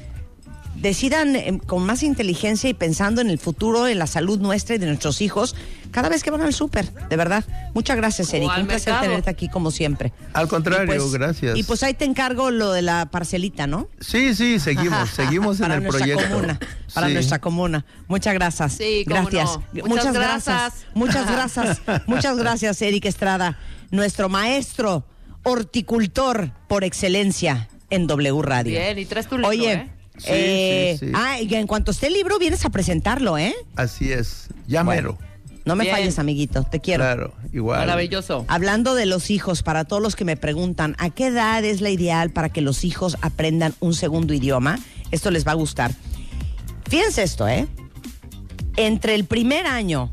decidan 0.75 1.35
eh, 1.35 1.59
con 1.65 1.83
más 1.85 2.03
inteligencia 2.03 2.69
y 2.69 2.73
pensando 2.73 3.21
en 3.21 3.29
el 3.29 3.37
futuro, 3.39 3.87
en 3.87 3.99
la 3.99 4.07
salud 4.07 4.39
nuestra 4.39 4.75
y 4.75 4.77
de 4.77 4.85
nuestros 4.87 5.19
hijos, 5.21 5.55
cada 5.91 6.07
vez 6.07 6.23
que 6.23 6.29
van 6.31 6.41
al 6.41 6.53
súper, 6.53 6.93
de 7.09 7.15
verdad. 7.17 7.43
Muchas 7.73 7.97
gracias, 7.97 8.33
Eric. 8.33 8.49
Un 8.57 8.67
placer 8.67 8.93
mercado. 8.93 9.01
tenerte 9.09 9.29
aquí 9.29 9.49
como 9.49 9.71
siempre. 9.71 10.13
Al 10.33 10.47
contrario, 10.47 10.83
Y 10.95 10.97
pues- 10.99 11.11
gracias. 11.13 11.57
Y 11.57 11.63
pues 11.63 11.83
ahí 11.83 11.93
te 11.95 12.05
encargo 12.05 12.51
lo 12.51 12.71
de 12.71 12.81
la 12.83 13.07
parcelita, 13.07 13.67
¿no? 13.67 13.89
Sí, 13.99 14.35
sí, 14.35 14.59
seguimos, 14.59 15.09
seguimos 15.15 15.57
en 15.57 15.63
para 15.63 15.75
el 15.75 15.83
nuestra 15.83 16.05
proyecto. 16.05 16.29
comuna, 16.33 16.59
para 16.93 17.07
Sí. 17.07 17.13
nuestra 17.13 17.39
comuna. 17.39 17.85
Muchas 18.07 18.33
gracias. 18.35 18.73
Sí, 18.73 19.03
cómo 19.07 19.21
gracias. 19.29 19.57
no. 19.57 19.63
Muchas, 19.73 19.89
Muchas 19.89 20.13
gracias. 20.13 20.45
gracias. 20.45 20.85
Muchas 20.93 21.25
gracias. 21.31 21.81
Muchas 22.07 22.37
gracias, 22.37 22.81
Eric 22.83 23.05
Estrada, 23.05 23.57
nuestro 23.91 24.29
maestro 24.29 25.03
horticultor 25.43 26.51
por 26.67 26.83
excelencia 26.83 27.67
en 27.89 28.07
W 28.07 28.41
Radio. 28.41 28.79
Bien, 28.79 28.97
y 28.99 29.05
traes 29.05 29.27
tu 29.27 29.35
libro, 29.37 29.49
Oye, 29.49 29.73
¿eh? 29.73 29.89
Sí, 30.17 30.25
eh, 30.31 30.97
sí, 30.99 31.05
sí. 31.07 31.11
ah, 31.15 31.39
y 31.41 31.53
en 31.55 31.65
cuanto 31.65 31.91
esté 31.91 32.07
el 32.07 32.13
libro 32.13 32.37
vienes 32.39 32.65
a 32.65 32.69
presentarlo, 32.69 33.37
¿eh? 33.37 33.55
Así 33.75 34.11
es. 34.11 34.47
Ya 34.67 34.83
Bueno. 34.83 35.13
mero. 35.13 35.29
No 35.65 35.75
me 35.75 35.83
Bien. 35.83 35.95
falles, 35.95 36.17
amiguito. 36.19 36.63
Te 36.63 36.79
quiero. 36.79 37.03
Claro, 37.03 37.33
igual. 37.53 37.79
Maravilloso. 37.79 38.43
Hablando 38.47 38.95
de 38.95 39.05
los 39.05 39.29
hijos, 39.29 39.61
para 39.61 39.85
todos 39.85 40.01
los 40.01 40.15
que 40.15 40.25
me 40.25 40.35
preguntan, 40.35 40.95
¿a 40.97 41.09
qué 41.09 41.27
edad 41.27 41.63
es 41.63 41.79
la 41.81 41.89
ideal 41.91 42.31
para 42.31 42.49
que 42.49 42.61
los 42.61 42.83
hijos 42.83 43.17
aprendan 43.21 43.75
un 43.79 43.93
segundo 43.93 44.33
idioma? 44.33 44.79
Esto 45.11 45.29
les 45.31 45.45
va 45.47 45.51
a 45.51 45.55
gustar. 45.55 45.91
Fíjense 46.89 47.21
esto, 47.23 47.47
¿eh? 47.47 47.67
Entre 48.77 49.13
el 49.15 49.25
primer 49.25 49.67
año 49.67 50.09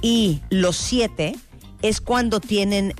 y 0.00 0.40
los 0.50 0.76
siete 0.76 1.34
es 1.80 2.00
cuando 2.00 2.38
tienen 2.40 2.94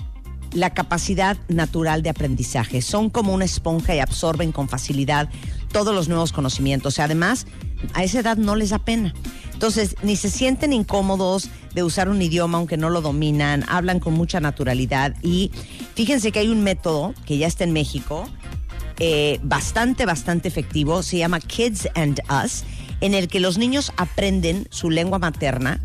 la 0.53 0.70
capacidad 0.70 1.36
natural 1.48 2.03
de 2.03 2.11
aprendizaje. 2.11 2.82
Son 2.82 3.11
como 3.11 3.32
una 3.32 3.44
esponja 3.44 3.94
y 3.94 4.00
absorben 4.00 4.53
con 4.53 4.68
facilidad 4.68 5.28
todos 5.72 5.94
los 5.94 6.09
nuevos 6.09 6.32
conocimientos. 6.32 6.98
Además, 6.98 7.46
a 7.94 8.05
esa 8.05 8.20
edad 8.20 8.36
no 8.36 8.57
les 8.57 8.70
da 8.70 8.78
pena. 8.78 9.14
Entonces, 9.53 9.96
ni 10.03 10.16
se 10.16 10.30
sienten 10.30 10.72
incómodos 10.72 11.48
de 11.74 11.82
usar 11.82 12.09
un 12.09 12.20
idioma 12.20 12.59
aunque 12.59 12.76
no 12.76 12.90
lo 12.90 13.00
dominan, 13.00 13.64
hablan 13.68 14.00
con 14.00 14.14
mucha 14.14 14.40
naturalidad 14.40 15.14
y 15.22 15.50
fíjense 15.94 16.32
que 16.32 16.40
hay 16.40 16.48
un 16.48 16.62
método 16.62 17.14
que 17.26 17.38
ya 17.38 17.46
está 17.46 17.64
en 17.64 17.72
México, 17.72 18.28
eh, 18.98 19.38
bastante, 19.42 20.05
bastante 20.05 20.48
efectivo, 20.48 21.03
se 21.03 21.18
llama 21.18 21.40
Kids 21.40 21.88
and 21.94 22.20
Us, 22.44 22.64
en 23.00 23.14
el 23.14 23.28
que 23.28 23.40
los 23.40 23.57
niños 23.57 23.92
aprenden 23.96 24.66
su 24.70 24.90
lengua 24.90 25.18
materna, 25.18 25.80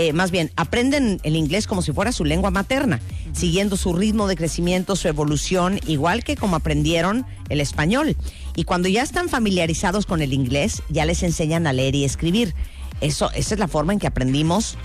eh, 0.00 0.12
más 0.12 0.30
bien, 0.30 0.52
aprenden 0.54 1.18
el 1.24 1.34
inglés 1.34 1.66
como 1.66 1.82
si 1.82 1.90
fuera 1.90 2.12
su 2.12 2.24
lengua 2.24 2.52
materna, 2.52 3.00
siguiendo 3.32 3.76
su 3.76 3.92
ritmo 3.94 4.28
de 4.28 4.36
crecimiento, 4.36 4.94
su 4.94 5.08
evolución, 5.08 5.80
igual 5.88 6.22
que 6.22 6.36
como 6.36 6.54
aprendieron 6.54 7.26
el 7.48 7.60
español. 7.60 8.16
Y 8.54 8.62
cuando 8.62 8.88
ya 8.88 9.02
están 9.02 9.28
familiarizados 9.28 10.06
con 10.06 10.22
el 10.22 10.32
inglés, 10.32 10.84
ya 10.88 11.04
les 11.04 11.24
enseñan 11.24 11.66
a 11.66 11.72
leer 11.72 11.96
y 11.96 12.04
escribir. 12.04 12.54
Eso, 13.00 13.32
esa 13.32 13.54
es 13.54 13.58
la 13.58 13.66
forma 13.66 13.92
en 13.92 13.98
que 13.98 14.06
aprendimos 14.06 14.78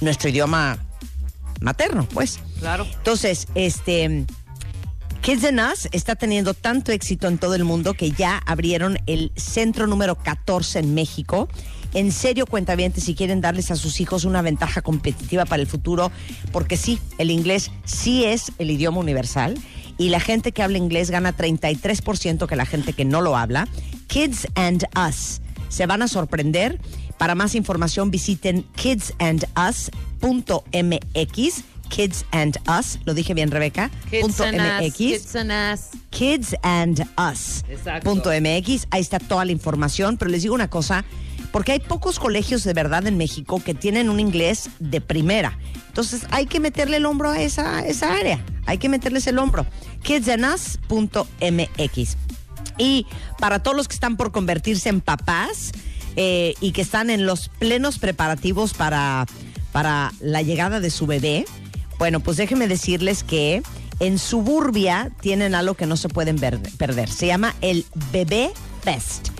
nuestro 0.00 0.28
idioma 0.28 0.76
materno, 1.60 2.04
pues. 2.12 2.40
Claro. 2.58 2.84
Entonces, 2.96 3.46
este, 3.54 4.26
Kids 5.20 5.44
and 5.44 5.60
Us 5.60 5.88
está 5.92 6.16
teniendo 6.16 6.52
tanto 6.52 6.90
éxito 6.90 7.28
en 7.28 7.38
todo 7.38 7.54
el 7.54 7.62
mundo 7.62 7.94
que 7.94 8.10
ya 8.10 8.38
abrieron 8.44 8.98
el 9.06 9.30
centro 9.36 9.86
número 9.86 10.16
14 10.16 10.80
en 10.80 10.94
México. 10.94 11.48
En 11.96 12.12
serio, 12.12 12.44
cuentavientes, 12.44 13.04
si 13.04 13.14
quieren 13.14 13.40
darles 13.40 13.70
a 13.70 13.76
sus 13.76 14.02
hijos 14.02 14.24
una 14.24 14.42
ventaja 14.42 14.82
competitiva 14.82 15.46
para 15.46 15.62
el 15.62 15.66
futuro, 15.66 16.12
porque 16.52 16.76
sí, 16.76 17.00
el 17.16 17.30
inglés 17.30 17.70
sí 17.86 18.26
es 18.26 18.52
el 18.58 18.70
idioma 18.70 18.98
universal 18.98 19.56
y 19.96 20.10
la 20.10 20.20
gente 20.20 20.52
que 20.52 20.62
habla 20.62 20.76
inglés 20.76 21.10
gana 21.10 21.34
33% 21.34 22.46
que 22.46 22.54
la 22.54 22.66
gente 22.66 22.92
que 22.92 23.06
no 23.06 23.22
lo 23.22 23.34
habla. 23.34 23.66
Kids 24.08 24.46
and 24.56 24.84
Us. 24.94 25.40
Se 25.70 25.86
van 25.86 26.02
a 26.02 26.08
sorprender. 26.08 26.78
Para 27.16 27.34
más 27.34 27.54
información 27.54 28.10
visiten 28.10 28.66
kidsandus.mx. 28.76 31.64
Kids 31.88 32.26
and 32.32 32.58
Us, 32.78 32.98
lo 33.06 33.14
dije 33.14 33.32
bien 33.32 33.50
Rebeca. 33.50 33.90
Kids 34.10 34.20
punto 34.20 34.44
and 34.44 34.84
us, 34.84 34.94
kids 34.94 35.34
and 35.34 35.50
us. 35.50 35.80
Kids 36.10 36.54
and 36.62 37.08
Us. 37.16 37.64
Punto 38.02 38.30
MX. 38.30 38.86
Ahí 38.90 39.00
está 39.00 39.18
toda 39.18 39.44
la 39.44 39.52
información. 39.52 40.18
Pero 40.18 40.30
les 40.30 40.42
digo 40.42 40.54
una 40.54 40.68
cosa, 40.68 41.04
porque 41.56 41.72
hay 41.72 41.80
pocos 41.80 42.18
colegios 42.18 42.64
de 42.64 42.74
verdad 42.74 43.06
en 43.06 43.16
México 43.16 43.62
que 43.64 43.72
tienen 43.72 44.10
un 44.10 44.20
inglés 44.20 44.68
de 44.78 45.00
primera. 45.00 45.58
Entonces 45.88 46.26
hay 46.30 46.44
que 46.44 46.60
meterle 46.60 46.98
el 46.98 47.06
hombro 47.06 47.30
a 47.30 47.40
esa, 47.40 47.80
esa 47.86 48.12
área. 48.12 48.44
Hay 48.66 48.76
que 48.76 48.90
meterles 48.90 49.26
el 49.26 49.38
hombro. 49.38 49.64
Kidsandus.mx. 50.02 52.16
Y 52.76 53.06
para 53.38 53.62
todos 53.62 53.74
los 53.74 53.88
que 53.88 53.94
están 53.94 54.18
por 54.18 54.32
convertirse 54.32 54.90
en 54.90 55.00
papás 55.00 55.72
eh, 56.16 56.52
y 56.60 56.72
que 56.72 56.82
están 56.82 57.08
en 57.08 57.24
los 57.24 57.48
plenos 57.48 57.98
preparativos 57.98 58.74
para, 58.74 59.24
para 59.72 60.12
la 60.20 60.42
llegada 60.42 60.78
de 60.80 60.90
su 60.90 61.06
bebé, 61.06 61.46
bueno, 61.98 62.20
pues 62.20 62.36
déjenme 62.36 62.68
decirles 62.68 63.24
que 63.24 63.62
en 63.98 64.18
Suburbia 64.18 65.10
tienen 65.22 65.54
algo 65.54 65.72
que 65.72 65.86
no 65.86 65.96
se 65.96 66.10
pueden 66.10 66.36
ver- 66.36 66.60
perder. 66.76 67.08
Se 67.08 67.26
llama 67.26 67.54
el 67.62 67.86
Bebé 68.12 68.50
Fest. 68.82 69.30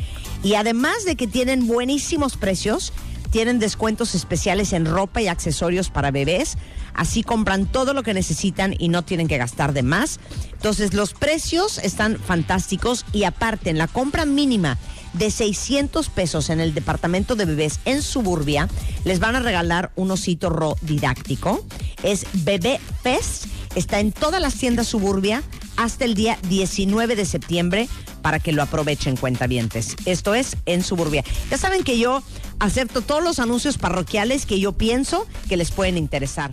Y 0.43 0.55
además 0.55 1.05
de 1.05 1.17
que 1.17 1.27
tienen 1.27 1.67
buenísimos 1.67 2.37
precios, 2.37 2.93
tienen 3.31 3.59
descuentos 3.59 4.15
especiales 4.15 4.73
en 4.73 4.87
ropa 4.87 5.21
y 5.21 5.29
accesorios 5.29 5.91
para 5.91 6.11
bebés. 6.11 6.57
Así 6.95 7.23
compran 7.23 7.67
todo 7.67 7.93
lo 7.93 8.03
que 8.03 8.15
necesitan 8.15 8.75
y 8.79 8.89
no 8.89 9.05
tienen 9.05 9.29
que 9.29 9.37
gastar 9.37 9.73
de 9.73 9.83
más. 9.83 10.19
Entonces 10.53 10.95
los 10.95 11.13
precios 11.13 11.79
están 11.79 12.19
fantásticos 12.19 13.05
y 13.13 13.25
aparte 13.25 13.71
en 13.71 13.79
la 13.79 13.89
compra 13.89 14.25
mínima 14.25 14.79
de 15.19 15.31
600 15.31 16.09
pesos 16.09 16.51
en 16.51 16.61
el 16.61 16.75
departamento 16.75 17.37
de 17.37 17.45
bebés 17.45 17.81
en 17.85 18.03
Suburbia, 18.03 18.69
les 19.05 19.21
van 19.21 19.37
a 19.37 19.41
regalar 19.41 19.93
un 19.97 20.11
osito 20.11 20.51
ro 20.51 20.77
didáctico. 20.83 21.65
Es 22.03 22.27
Bebé 22.33 22.81
Fest. 23.03 23.47
Está 23.75 24.01
en 24.01 24.13
todas 24.13 24.41
las 24.41 24.55
tiendas 24.55 24.87
Suburbia 24.89 25.43
hasta 25.77 26.05
el 26.05 26.15
día 26.15 26.39
19 26.49 27.17
de 27.17 27.25
septiembre 27.25 27.89
para 28.23 28.41
que 28.41 28.53
lo 28.53 28.63
aprovechen 28.63 29.17
cuentavientes. 29.17 29.97
Esto 30.05 30.35
es 30.35 30.57
en 30.67 30.83
Suburbia. 30.83 31.23
Ya 31.51 31.59
saben 31.59 31.85
que 31.85 31.99
yo 31.99 32.23
acepto 32.59 33.03
todos 33.03 33.23
los 33.23 33.39
anuncios 33.39 33.79
parroquiales 33.79 34.47
que 34.47 34.59
yo 34.59 34.73
pienso 34.73 35.27
que 35.49 35.57
les 35.57 35.71
pueden 35.71 35.97
interesar. 35.97 36.51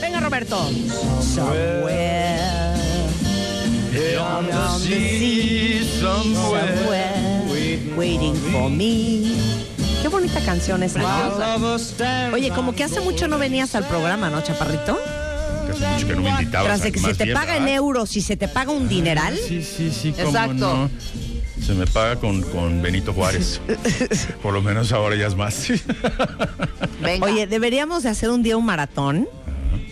Venga, 0.00 0.20
Roberto. 0.20 0.56
Somewhere 1.20 2.74
beyond 3.92 4.48
the 4.48 4.68
sea, 4.78 5.84
somewhere 6.00 7.42
waiting 7.94 8.34
for 8.50 8.70
me. 8.70 9.36
Qué 10.00 10.08
bonita 10.08 10.40
canción 10.40 10.82
esa. 10.82 11.00
¿no? 11.00 11.76
Oye, 12.32 12.50
como 12.50 12.74
que 12.74 12.84
hace 12.84 13.00
mucho 13.00 13.28
no 13.28 13.38
venías 13.38 13.74
al 13.74 13.86
programa, 13.86 14.30
¿no, 14.30 14.42
Chaparrito? 14.42 14.98
Que 15.66 15.72
hace 15.72 15.86
mucho 15.86 16.06
que 16.06 16.16
no 16.16 16.22
me 16.22 16.30
invitabas. 16.30 16.66
Tras 16.66 16.82
de 16.82 16.92
que 16.92 17.00
se 17.00 17.14
te 17.14 17.24
bien, 17.24 17.36
paga 17.36 17.58
en 17.58 17.68
euros 17.68 18.16
y 18.16 18.22
se 18.22 18.36
te 18.36 18.48
paga 18.48 18.72
un 18.72 18.88
dineral. 18.88 19.36
Sí, 19.36 19.62
sí, 19.62 19.90
sí, 19.90 20.12
cómo 20.12 20.28
Exacto. 20.28 20.54
no. 20.54 20.90
Se 21.62 21.74
me 21.74 21.86
paga 21.86 22.16
con, 22.16 22.40
con 22.40 22.80
Benito 22.80 23.12
Juárez. 23.12 23.60
Por 24.42 24.54
lo 24.54 24.62
menos 24.62 24.92
ahora 24.92 25.16
ya 25.16 25.26
es 25.26 25.34
más. 25.34 25.68
Venga. 27.02 27.26
Oye, 27.26 27.46
deberíamos 27.46 28.04
de 28.04 28.08
hacer 28.08 28.30
un 28.30 28.42
día 28.42 28.56
un 28.56 28.64
maratón 28.64 29.28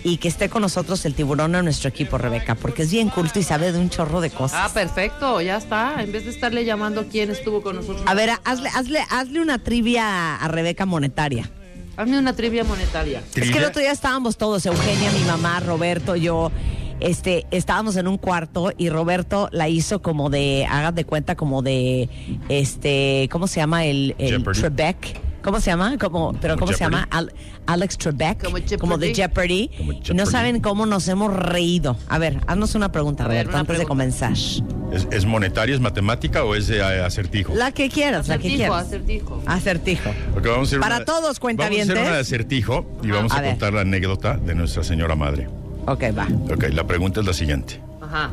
y 0.08 0.18
que 0.18 0.28
esté 0.28 0.48
con 0.48 0.62
nosotros 0.62 1.04
el 1.04 1.14
tiburón 1.14 1.54
en 1.56 1.64
nuestro 1.64 1.88
equipo, 1.88 2.16
Rebeca, 2.16 2.54
porque 2.54 2.82
es 2.82 2.92
bien 2.92 3.08
culto 3.08 3.40
y 3.40 3.42
sabe 3.42 3.72
de 3.72 3.78
un 3.80 3.90
chorro 3.90 4.20
de 4.20 4.28
Ah, 4.28 4.38
cosas. 4.38 4.70
perfecto, 4.72 5.40
ya 5.40 5.56
está. 5.56 6.00
En 6.00 6.12
vez 6.12 6.24
de 6.24 6.30
estarle 6.30 6.64
llamando 6.64 7.06
quién 7.08 7.30
estuvo 7.30 7.60
con 7.60 7.74
nosotros. 7.74 8.04
A 8.06 8.14
ver, 8.14 8.30
hazle, 8.44 8.68
hazle, 8.72 9.00
hazle 9.10 9.40
una 9.40 9.58
trivia 9.58 10.36
a 10.36 10.46
Rebeca 10.46 10.86
monetaria. 10.86 11.50
hazme 11.96 12.18
una 12.20 12.34
trivia 12.36 12.62
monetaria. 12.62 13.20
Es 13.34 13.50
que 13.50 13.58
el 13.58 13.64
otro 13.64 13.80
día 13.80 13.90
estábamos 13.90 14.36
todos, 14.36 14.64
Eugenia, 14.64 15.10
mi 15.10 15.24
mamá, 15.24 15.58
Roberto, 15.58 16.14
yo, 16.14 16.52
este, 17.00 17.44
estábamos 17.50 17.96
en 17.96 18.06
un 18.06 18.16
cuarto 18.16 18.70
y 18.78 18.90
Roberto 18.90 19.48
la 19.50 19.68
hizo 19.68 20.02
como 20.02 20.30
de, 20.30 20.66
hagan 20.70 20.94
de 20.94 21.04
cuenta, 21.04 21.34
como 21.34 21.62
de, 21.62 22.08
este, 22.48 23.28
¿cómo 23.32 23.48
se 23.48 23.60
llama? 23.60 23.84
El, 23.86 24.14
el 24.18 24.28
Jeopardy. 24.36 24.60
Trebek. 24.60 25.20
¿Cómo 25.42 25.60
se 25.60 25.70
llama? 25.70 25.96
Como, 25.98 26.32
pero 26.40 26.54
Como 26.54 26.66
¿cómo 26.66 26.72
se 26.76 26.84
llama? 26.84 27.02
Jeopardy. 27.10 27.16
Al- 27.16 27.32
Alex 27.66 27.98
Trebek. 27.98 28.42
Como 28.44 28.56
Jeopardy. 28.56 28.76
Como 28.78 28.98
de 28.98 29.14
Jeopardy. 29.14 29.70
Como 29.78 29.92
Y 29.92 29.96
no 29.96 30.02
Jeopardy. 30.04 30.30
saben 30.30 30.60
cómo 30.60 30.86
nos 30.86 31.06
hemos 31.08 31.32
reído. 31.32 31.96
A 32.08 32.18
ver, 32.18 32.40
haznos 32.46 32.74
una 32.74 32.90
pregunta, 32.90 33.24
A 33.24 33.28
ver, 33.28 33.46
Roberto, 33.46 33.50
una 33.50 33.60
antes 33.60 33.78
de 33.78 33.86
comenzar. 33.86 34.32
¿Es, 34.32 35.06
es 35.10 35.24
monetaria, 35.24 35.74
es 35.74 35.80
matemática 35.80 36.44
o 36.44 36.54
es 36.54 36.66
de 36.66 36.78
eh, 36.78 37.00
acertijo? 37.04 37.54
La 37.54 37.70
que 37.72 37.88
quieras, 37.88 38.28
la 38.28 38.38
que 38.38 38.48
Acertijo, 38.48 38.56
quieras. 38.72 38.86
acertijo. 38.86 39.42
Acertijo. 39.46 40.10
Ok, 40.36 40.46
vamos 40.46 40.58
a 40.58 40.62
hacer 40.62 40.80
Para 40.80 40.96
una- 40.96 41.04
todos, 41.04 41.38
Vamos 41.40 41.60
a 41.60 41.66
hacer 41.66 41.98
una 41.98 42.12
de 42.14 42.20
acertijo 42.20 42.86
y 43.02 43.10
vamos 43.10 43.32
A 43.32 43.38
a, 43.38 43.42
contar 43.44 43.72
la 43.72 43.80
anécdota 43.82 44.36
de 44.36 44.54
nuestra 44.54 44.82
señora 44.84 45.14
madre. 45.16 45.48
Ok, 45.86 46.02
va. 46.16 46.26
Ok, 46.52 46.64
la 46.72 46.86
pregunta 46.86 47.20
es 47.20 47.26
la 47.26 47.32
siguiente. 47.32 47.80
Ajá. 48.02 48.30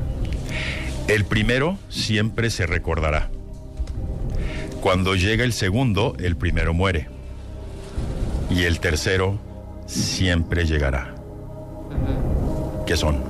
El 1.08 1.26
primero 1.26 1.78
siempre 1.90 2.50
se 2.50 2.66
recordará. 2.66 3.30
Cuando 4.84 5.16
llega 5.16 5.46
el 5.46 5.54
segundo, 5.54 6.14
el 6.20 6.36
primero 6.36 6.74
muere. 6.74 7.08
Y 8.50 8.64
el 8.64 8.82
tercero 8.82 9.40
siempre 9.88 10.66
llegará. 10.66 11.16
¿Qué 12.86 12.98
son? 12.98 13.24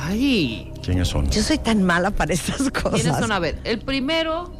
Ay. 0.00 0.72
¿Quiénes 0.84 1.06
son? 1.06 1.30
Yo 1.30 1.42
soy 1.42 1.58
tan 1.58 1.84
mala 1.84 2.10
para 2.10 2.34
estas 2.34 2.68
cosas. 2.72 3.00
¿Quiénes 3.00 3.18
son? 3.20 3.30
A 3.30 3.38
ver, 3.38 3.60
el 3.62 3.78
primero, 3.78 4.52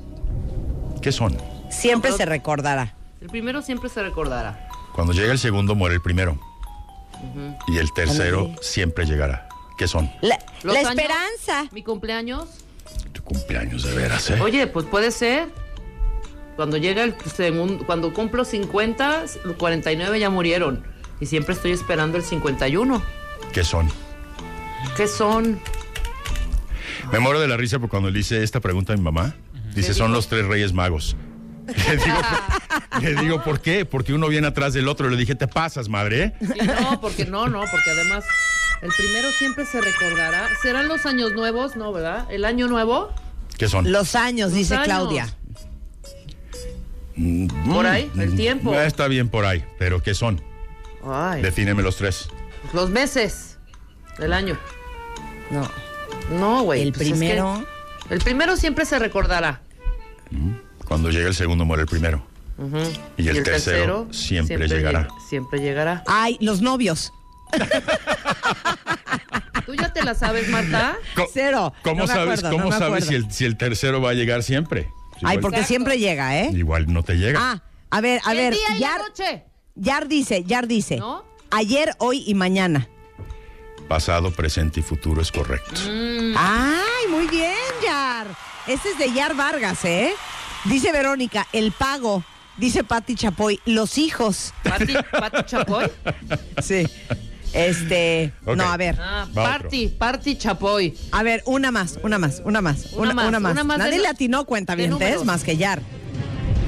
¿Qué 1.03 1.11
son? 1.11 1.37
Siempre 1.69 2.12
se 2.12 2.25
recordará. 2.25 2.95
el 3.21 3.27
primero 3.29 3.61
siempre 3.61 3.91
se 3.91 4.01
recordará. 4.05 4.69
Cuando 4.95 5.12
llega 5.12 5.33
el 5.33 5.41
segundo, 5.41 5.75
muere 5.75 5.97
el 5.97 6.01
primero. 6.01 6.39
Y 7.66 7.79
el 7.79 7.93
tercero 7.93 8.53
siempre 8.62 9.05
llegará. 9.05 9.49
¿Qué 9.77 9.89
son? 9.89 10.12
La, 10.21 10.39
Los 10.62 10.75
la 10.75 10.79
años, 10.79 10.91
esperanza. 10.93 11.69
Mi 11.73 11.83
cumpleaños. 11.83 12.68
Tu 13.12 13.22
cumpleaños 13.22 13.82
de 13.82 13.95
veras, 13.95 14.30
¿eh? 14.30 14.41
Oye, 14.41 14.66
pues 14.66 14.86
puede 14.86 15.11
ser. 15.11 15.49
Cuando 16.57 16.76
llega 16.76 17.05
el 17.05 17.14
segundo, 17.34 17.86
cuando 17.86 18.12
cumplo 18.12 18.45
50, 18.45 19.24
los 19.45 19.57
49 19.57 20.18
ya 20.18 20.30
murieron. 20.30 20.84
Y 21.20 21.26
siempre 21.26 21.55
estoy 21.55 21.72
esperando 21.72 22.16
el 22.16 22.24
51. 22.24 23.03
¿Qué 23.53 23.64
son? 23.64 23.89
¿Qué 24.97 25.07
son? 25.07 25.61
Me 27.12 27.18
muero 27.20 27.41
de 27.41 27.49
la 27.49 27.57
risa 27.57 27.78
porque 27.78 27.91
cuando 27.91 28.11
le 28.11 28.18
hice 28.18 28.43
esta 28.43 28.61
pregunta 28.61 28.93
a 28.93 28.97
mi 28.97 29.03
mamá, 29.03 29.34
dice, 29.74 29.95
son 29.95 30.12
los 30.12 30.28
tres 30.28 30.47
reyes 30.47 30.72
magos. 30.72 31.16
Le 31.68 31.97
digo, 31.97 32.18
le 33.03 33.14
digo, 33.22 33.45
¿por 33.45 33.61
qué? 33.61 33.84
Porque 33.84 34.14
uno 34.14 34.28
viene 34.28 34.47
atrás 34.47 34.72
del 34.72 34.89
otro. 34.89 35.11
Le 35.11 35.18
dije, 35.18 35.34
te 35.34 35.47
pasas, 35.47 35.91
madre. 35.91 36.32
Sí, 36.41 36.66
no, 36.66 36.99
porque 36.99 37.26
no, 37.26 37.47
no, 37.47 37.61
porque 37.61 37.91
además 37.91 38.24
el 38.83 38.91
primero 38.97 39.31
siempre 39.39 39.64
se 39.66 39.81
recordará. 39.81 40.49
¿Serán 40.62 40.89
los 40.89 41.05
años 41.07 41.33
nuevos? 41.33 41.76
No, 41.76 41.93
¿verdad? 41.93 42.26
¿El 42.31 42.45
año 42.45 42.68
nuevo? 42.68 43.11
¿Qué 43.57 43.68
son? 43.68 43.91
Los 43.91 44.14
años, 44.14 44.51
Los 44.51 44.59
dice 44.59 44.74
años. 44.74 44.87
Claudia. 44.87 45.35
Por 47.66 47.87
ahí, 47.87 48.11
el 48.16 48.37
tiempo. 48.37 48.72
Eh, 48.74 48.87
Está 48.87 49.09
bien 49.09 49.29
por 49.29 49.45
ahí, 49.45 49.64
pero 49.79 50.01
¿qué 50.03 50.14
son? 50.14 50.41
Ay, 51.05 51.43
Defíneme 51.43 51.83
los 51.83 51.97
tres. 51.97 52.29
los 52.72 52.91
meses 52.91 53.59
del 54.18 54.33
año. 54.33 54.57
No. 55.51 55.68
No, 56.39 56.62
güey. 56.62 56.83
El 56.83 56.93
pues 56.93 57.07
es 57.07 57.12
que 57.14 57.18
primero. 57.18 57.64
el 58.11 58.18
primero 58.20 58.57
siempre 58.57 58.85
se 58.85 58.99
recordará. 58.99 59.62
Cuando 60.87 61.11
llega 61.11 61.26
el 61.26 61.35
segundo, 61.35 61.64
muere 61.64 61.83
el 61.83 61.89
primero. 61.89 62.24
Y 63.16 63.29
el, 63.29 63.43
tercero, 63.43 64.09
siempre, 64.11 64.66
llegará. 64.68 65.09
lleg- 65.09 65.29
siempre 65.29 65.61
llegará. 65.61 66.03
Ay, 66.07 66.37
los 66.41 66.61
novios. 66.61 67.12
¿Tú 69.67 69.75
ya 69.75 69.93
te 69.93 70.03
la 70.03 70.15
sabes, 70.15 70.49
Marta? 70.49 70.97
Co- 71.15 71.27
Cero. 71.33 71.73
¿Cómo 71.83 72.03
No 72.03 72.07
sabes, 72.07 72.39
acuerdo, 72.41 72.51
cómo 72.59 72.71
no 72.71 72.79
sabes 72.79 73.07
si, 73.07 73.15
el, 73.15 73.31
si 73.31 73.45
el 73.45 73.57
tercero 73.57 74.01
va 74.01 74.11
a 74.11 74.15
llegar 74.15 74.43
siempre? 74.43 74.89
Ay, 75.23 75.39
porque 75.39 75.57
Exacto. 75.57 75.69
siempre 75.69 75.99
llega, 75.99 76.39
¿eh? 76.41 76.51
Igual 76.55 76.93
no 76.93 77.03
te 77.03 77.17
llega. 77.17 77.39
Ah, 77.41 77.63
a 77.91 78.01
ver, 78.01 78.21
a 78.25 78.33
el 78.33 78.37
ver. 78.39 78.55
día 78.55 78.79
Yar, 78.79 79.01
noche. 79.01 79.45
Yar 79.75 80.09
dice, 80.09 80.45
Yar 80.45 80.67
dice. 80.69 80.97
¿No? 80.97 81.25
Ayer, 81.51 81.95
hoy 81.99 82.25
y 82.27 82.35
mañana. 82.35 82.89
Pasado, 83.89 84.31
presente 84.31 84.81
y 84.81 84.83
futuro 84.83 85.21
es 85.23 85.33
correcto. 85.33 85.81
Mm. 85.87 86.35
Ay, 86.37 87.09
muy 87.11 87.27
bien, 87.27 87.55
Yar. 87.83 88.27
Ese 88.67 88.91
es 88.91 88.99
de 88.99 89.13
Yar 89.13 89.35
Vargas, 89.35 89.85
¿eh? 89.85 90.13
Dice 90.65 90.93
Verónica, 90.93 91.47
el 91.53 91.73
pago. 91.73 92.23
Dice 92.59 92.83
Patti 92.85 93.15
Chapoy, 93.15 93.61
los 93.67 93.99
hijos. 93.99 94.53
¿Pati, 94.65 94.93
Pati 95.13 95.45
Chapoy? 95.47 95.91
Sí. 96.63 96.87
Este, 97.53 98.33
Ok. 98.45 98.57
no, 98.57 98.65
a 98.65 98.77
ver. 98.77 98.97
Ah, 99.01 99.27
Va 99.37 99.45
Party, 99.45 99.89
Party 99.89 100.37
Chapoy. 100.37 100.95
A 101.13 101.23
ver, 101.23 101.43
una 101.47 101.71
más, 101.71 101.99
una 102.03 102.19
más, 102.19 102.43
una 102.45 102.61
más. 102.61 102.93
Una 102.93 103.15
más, 103.15 103.29
una 103.29 103.41
más 103.41 103.55
de 103.79 103.85
Nadie 103.85 103.97
nu- 103.97 104.03
le 104.03 104.09
atinó 104.09 104.45
cuenta 104.45 104.75
bien, 104.75 104.91
números. 104.91 105.25
más 105.25 105.45
que 105.45 105.57
Yar. 105.57 105.81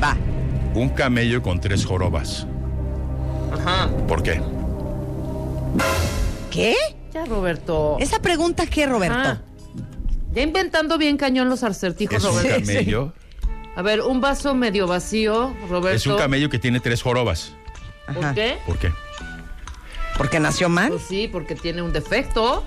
Va. 0.03 0.17
Un 0.75 0.89
camello 0.91 1.43
con 1.43 1.61
tres 1.61 1.85
jorobas. 1.85 2.47
Ajá. 3.53 3.91
¿Por 4.09 4.23
qué? 4.23 4.41
¿Qué? 6.51 6.75
Ya, 7.13 7.25
Roberto. 7.25 7.97
¿Esa 8.01 8.21
pregunta 8.23 8.67
qué, 8.67 8.87
Roberto? 8.87 9.17
Ah, 9.19 9.41
ya 10.33 10.43
inventando 10.43 10.97
bien 10.99 11.17
cañón 11.17 11.49
los 11.49 11.63
acertijos, 11.65 12.17
Es 12.19 12.25
un 12.25 12.31
Roberto. 12.37 12.61
camello. 12.67 13.13
A 13.77 13.83
ver, 13.83 14.01
un 14.03 14.21
vaso 14.21 14.55
medio 14.55 14.87
vacío, 14.87 15.55
Roberto. 15.69 15.97
Es 15.97 16.07
un 16.07 16.17
camello 16.17 16.51
que 16.51 16.59
tiene 16.59 16.81
tres 16.81 17.03
jorobas. 17.03 17.53
¿Por 18.13 18.25
Ajá. 18.25 18.35
qué? 18.35 18.59
¿Por 18.67 18.79
qué? 18.79 18.93
¿Porque 20.21 20.39
nació 20.39 20.69
mal? 20.69 20.91
Pues 20.91 21.05
sí, 21.09 21.29
porque 21.33 21.55
tiene 21.55 21.81
un 21.81 21.95
defecto. 21.95 22.63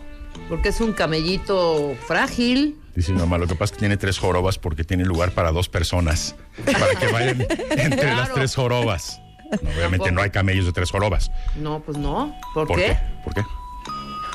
Porque 0.50 0.70
es 0.70 0.82
un 0.82 0.92
camellito 0.94 1.96
frágil. 2.08 2.80
Dice 2.96 3.12
mi 3.12 3.20
mamá, 3.20 3.38
lo 3.38 3.46
que 3.46 3.54
pasa 3.54 3.66
es 3.66 3.72
que 3.74 3.78
tiene 3.78 3.96
tres 3.96 4.18
jorobas 4.18 4.58
porque 4.58 4.84
tiene 4.84 5.06
lugar 5.06 5.34
para 5.34 5.52
dos 5.52 5.70
personas. 5.70 6.36
Para 6.66 6.96
que 7.00 7.12
vayan 7.12 7.46
entre 7.78 8.16
las 8.16 8.34
tres 8.34 8.56
jorobas. 8.56 9.22
No, 9.52 9.58
obviamente 9.70 9.82
Tampoco. 10.06 10.12
no 10.14 10.22
hay 10.24 10.32
camellos 10.32 10.66
de 10.66 10.72
tres 10.72 10.90
jorobas. 10.90 11.30
No, 11.56 11.80
pues 11.84 12.00
no. 12.00 12.36
¿Por, 12.56 12.66
¿Por 12.68 12.78
qué? 12.78 12.86
qué? 12.88 12.98
¿Por 13.24 13.34
qué? 13.36 13.42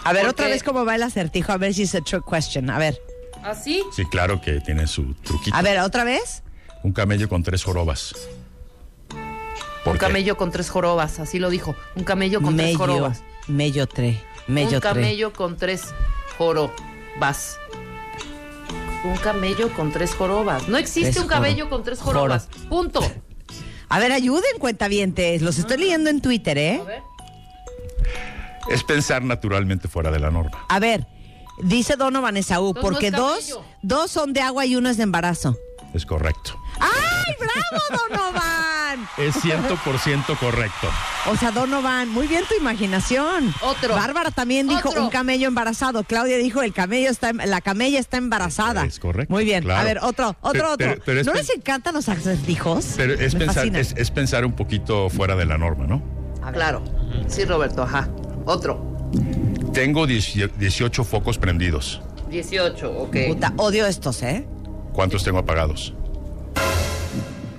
A 0.04 0.12
ver, 0.12 0.22
¿Por 0.22 0.30
otra 0.30 0.46
qué? 0.46 0.52
vez 0.52 0.62
cómo 0.62 0.84
va 0.84 0.94
el 0.94 1.02
acertijo, 1.02 1.50
a 1.50 1.56
ver 1.56 1.74
si 1.74 1.82
es 1.82 1.94
a 1.96 2.00
trick 2.02 2.22
question. 2.24 2.70
A 2.70 2.78
ver, 2.78 2.96
¿Así? 3.42 3.82
Sí, 3.96 4.04
claro 4.04 4.40
que 4.40 4.60
tiene 4.60 4.86
su 4.86 5.14
truquito. 5.14 5.56
a 5.56 5.62
ver, 5.62 5.80
otra 5.80 6.04
vez. 6.04 6.44
Un 6.84 6.92
camello 6.92 7.28
con 7.28 7.42
tres 7.42 7.64
jorobas. 7.64 8.14
¿Por 9.85 9.95
Un 9.95 9.99
qué? 9.99 10.07
camello 10.07 10.37
con 10.37 10.51
tres 10.51 10.70
jorobas, 10.70 11.18
así 11.20 11.39
lo 11.39 11.51
dijo. 11.51 11.74
Un 11.95 12.05
camello 12.05 12.41
con 12.43 12.57
tres 12.57 12.76
jorobas. 12.76 13.22
mello 13.47 13.87
tre, 13.87 14.22
mello 14.47 14.76
un 14.76 14.81
tre. 14.81 14.81
camello 14.81 15.33
con 15.33 15.57
tres 15.57 15.95
jorobas. 16.37 17.59
Un 19.05 19.16
camello 19.18 19.72
con 19.74 19.93
tres 19.93 20.14
jorobas. 20.14 20.68
No 20.68 20.76
existe 20.76 21.12
Tres 21.12 21.22
un 21.22 21.29
camello 21.29 21.70
con 21.70 21.83
tres 21.85 22.01
joro- 22.01 22.20
jorobas. 22.20 22.49
Punto. 22.68 23.01
A 23.89 23.99
ver, 23.99 24.12
ayuden, 24.12 24.59
cuentavientes. 24.59 25.41
Los 25.41 25.59
estoy 25.59 25.79
leyendo 25.79 26.11
en 26.11 26.20
Twitter, 26.20 26.59
¿eh? 26.59 26.81
A 26.81 26.85
ver. 26.85 27.03
Es 28.70 28.83
pensar 28.85 29.22
naturalmente 29.22 29.89
fuera 29.89 30.11
de 30.11 30.18
la 30.18 30.31
norma. 30.31 30.66
A 30.68 30.79
ver, 30.79 31.07
dice 31.62 31.97
Donovan 31.97 32.37
Esaú, 32.37 32.68
Entonces 32.68 32.83
no 32.85 32.91
porque 32.91 33.07
es 33.07 33.12
dos, 33.12 33.61
dos 33.83 34.11
son 34.11 34.33
de 34.35 34.43
agua 34.43 34.66
y 34.66 34.76
uno 34.76 34.91
es 34.91 34.97
de 34.99 35.05
embarazo. 35.05 35.57
Es 35.99 36.07
correcto. 36.07 36.53
¡Ay, 36.78 37.34
bravo, 37.38 38.09
Donovan! 38.09 39.09
Es 39.18 39.34
100% 39.44 40.38
correcto. 40.38 40.88
O 41.30 41.36
sea, 41.36 41.51
Donovan, 41.51 42.09
muy 42.09 42.26
bien 42.28 42.44
tu 42.49 42.55
imaginación. 42.55 43.53
Otro. 43.62 43.94
Bárbara 43.96 44.30
también 44.30 44.68
dijo 44.68 44.88
Otro. 44.90 45.03
un 45.05 45.11
camello 45.11 45.49
embarazado. 45.49 46.05
Claudia 46.05 46.38
dijo 46.38 46.62
el 46.62 46.72
camello 46.72 47.11
está, 47.11 47.30
em- 47.30 47.38
la 47.44 47.61
camella 47.61 47.99
está 47.99 48.16
embarazada. 48.16 48.84
Es 48.84 48.99
correcto, 49.01 49.34
Muy 49.34 49.44
bien. 49.44 49.64
claro. 49.64 49.80
A 49.80 49.84
ver, 49.84 49.99
otro, 50.03 50.36
otro, 50.40 50.53
Pero- 50.53 50.72
otro. 50.94 51.03
pero- 51.05 51.24
¿No 51.24 51.34
les 51.34 51.51
encantan 51.51 51.94
los 51.94 52.09
acertijos? 52.09 52.94
Pero 52.96 53.12
es 53.14 53.34
Me 53.34 53.40
pensar, 53.40 53.66
es, 53.76 53.92
es 53.96 54.11
pensar 54.12 54.44
un 54.46 54.53
poquito 54.53 55.11
fuera 55.11 55.34
de 55.36 55.44
la 55.46 55.59
norma, 55.59 55.86
¿no? 55.86 56.01
Claro. 56.53 56.82
Sí, 57.26 57.44
Roberto, 57.44 57.82
ajá. 57.82 58.09
Otro. 58.46 58.96
Tengo 59.74 60.07
10 60.07 60.57
18 60.57 61.05
focos 61.05 61.38
prendidos. 61.38 62.01
18, 62.30 62.90
ok. 62.90 63.16
Puta, 63.28 63.53
odio 63.57 63.84
estos, 63.86 64.22
¿eh? 64.22 64.46
¿Cuántos 64.93 65.24
tengo 65.24 65.39
apagados? 65.39 65.93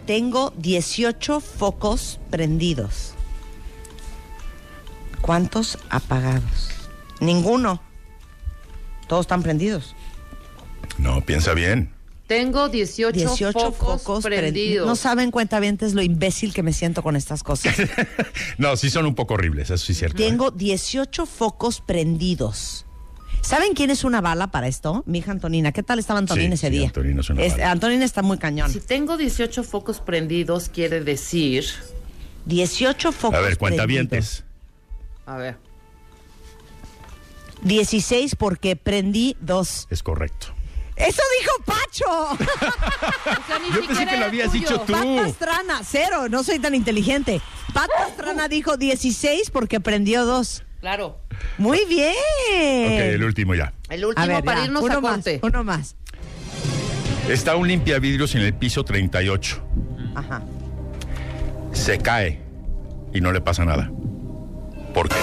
Tengo 0.06 0.52
18 0.58 1.40
focos 1.40 2.20
prendidos. 2.30 3.14
¿Cuántos 5.22 5.78
apagados? 5.90 6.70
Ninguno. 7.20 7.82
Todos 9.08 9.22
están 9.22 9.44
prendidos. 9.44 9.96
No, 10.98 11.22
piensa 11.26 11.54
bien. 11.54 11.92
Tengo 12.28 12.70
18, 12.70 13.12
18 13.18 13.52
focos, 13.72 14.04
focos 14.04 14.26
prendi- 14.26 14.38
prendidos. 14.38 14.88
No 14.88 14.96
saben, 14.96 15.32
cuentavientes, 15.32 15.94
lo 15.96 16.04
imbécil 16.04 16.54
que 16.54 16.62
me 16.62 16.74
siento 16.74 17.02
con 17.02 17.16
estas 17.16 17.42
cosas. 17.44 17.76
No, 18.58 18.76
sí 18.78 18.90
son 18.90 19.06
un 19.06 19.16
poco 19.16 19.34
horribles, 19.36 19.70
eso 19.70 19.84
sí 19.84 19.94
es 19.94 19.98
cierto. 20.00 20.22
¿eh? 20.22 20.26
Tengo 20.28 20.52
18 20.52 21.26
focos 21.26 21.82
prendidos. 21.82 22.86
¿Saben 23.42 23.74
quién 23.74 23.90
es 23.90 24.04
una 24.04 24.22
bala 24.22 24.48
para 24.48 24.68
esto? 24.68 25.04
Mi 25.08 25.20
hija 25.20 25.32
Antonina. 25.32 25.72
¿Qué 25.72 25.82
tal 25.84 25.98
estaba 26.00 26.20
Antonina 26.20 26.50
Sí, 26.50 26.54
ese 26.54 26.68
sí, 26.68 26.78
día? 26.78 26.88
Antonina 26.88 27.22
es 27.22 27.30
una 27.30 27.42
bala. 27.48 27.72
Antonina 27.72 28.06
está 28.06 28.22
muy 28.22 28.38
cañón. 28.38 28.72
Si 28.72 28.80
tengo 28.80 29.18
18 29.18 29.64
focos 29.64 30.00
prendidos, 30.00 30.70
quiere 30.70 31.02
decir. 31.02 31.66
18 32.46 33.12
focos 33.12 33.38
A 33.38 33.42
ver, 33.42 33.58
cuenta 33.58 33.84
prendidos. 33.84 34.10
vientes. 34.10 34.44
A 35.26 35.38
ver. 35.38 35.58
16 37.64 38.36
porque 38.36 38.76
prendí 38.76 39.36
dos. 39.42 39.88
Es 39.90 40.04
correcto. 40.04 40.48
¡Eso 40.96 41.22
dijo 41.40 41.52
Pacho! 41.66 42.32
O 42.34 42.38
sea, 43.48 43.60
ni 43.60 43.74
Yo 43.74 43.86
pensé 43.88 44.06
que 44.06 44.18
lo 44.18 44.26
habías 44.26 44.52
tuyo. 44.52 44.62
dicho 44.68 44.82
tú. 44.82 44.92
Pat 44.92 45.06
Pastrana, 45.16 45.82
cero, 45.84 46.28
no 46.30 46.44
soy 46.44 46.60
tan 46.60 46.76
inteligente. 46.76 47.42
Pat 47.74 47.90
Pastrana 47.98 48.48
dijo 48.50 48.76
16 48.76 49.50
porque 49.52 49.80
prendió 49.80 50.26
dos. 50.26 50.64
Claro. 50.80 51.20
Muy 51.58 51.86
bien. 51.88 52.14
Ok, 52.86 53.14
el 53.16 53.24
último 53.24 53.56
ya. 53.56 53.74
El 53.90 54.06
último 54.06 54.24
A 54.24 54.28
ver, 54.28 54.44
para 54.44 54.60
ya, 54.60 54.66
irnos 54.66 54.84
uno 54.84 54.94
a 54.98 55.02
más, 55.02 55.12
corte. 55.16 55.40
uno 55.44 55.64
más. 55.64 55.96
Está 57.28 57.56
un 57.56 57.68
limpiavidrios 57.68 58.34
en 58.36 58.42
el 58.42 58.54
piso 58.54 58.84
38. 58.84 59.62
Ajá. 60.16 60.42
Se 61.74 62.00
cae 62.00 62.42
y 63.14 63.22
no 63.22 63.32
le 63.32 63.42
pasa 63.42 63.66
nada. 63.66 63.92
¿Por 64.94 65.10
qué? 65.10 65.16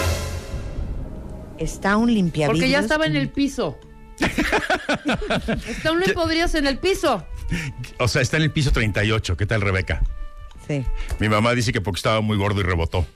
Está 1.58 1.96
un 1.96 2.12
limpiavidrios. 2.12 2.58
Porque 2.58 2.70
ya 2.70 2.80
estaba 2.80 3.06
en 3.06 3.16
el 3.16 3.30
piso. 3.30 3.78
Está 5.68 5.92
un 5.92 6.02
podrías 6.14 6.54
en 6.54 6.66
el 6.66 6.78
piso. 6.78 7.26
O 7.98 8.08
sea, 8.08 8.22
está 8.22 8.38
en 8.38 8.44
el 8.44 8.50
piso 8.50 8.72
38. 8.72 9.36
¿Qué 9.36 9.46
tal, 9.46 9.60
Rebeca? 9.60 10.02
Sí. 10.66 10.84
Mi 11.20 11.28
mamá 11.28 11.52
dice 11.52 11.72
que 11.72 11.80
porque 11.80 11.98
estaba 11.98 12.20
muy 12.22 12.36
gordo 12.36 12.60
y 12.60 12.64
rebotó. 12.64 13.06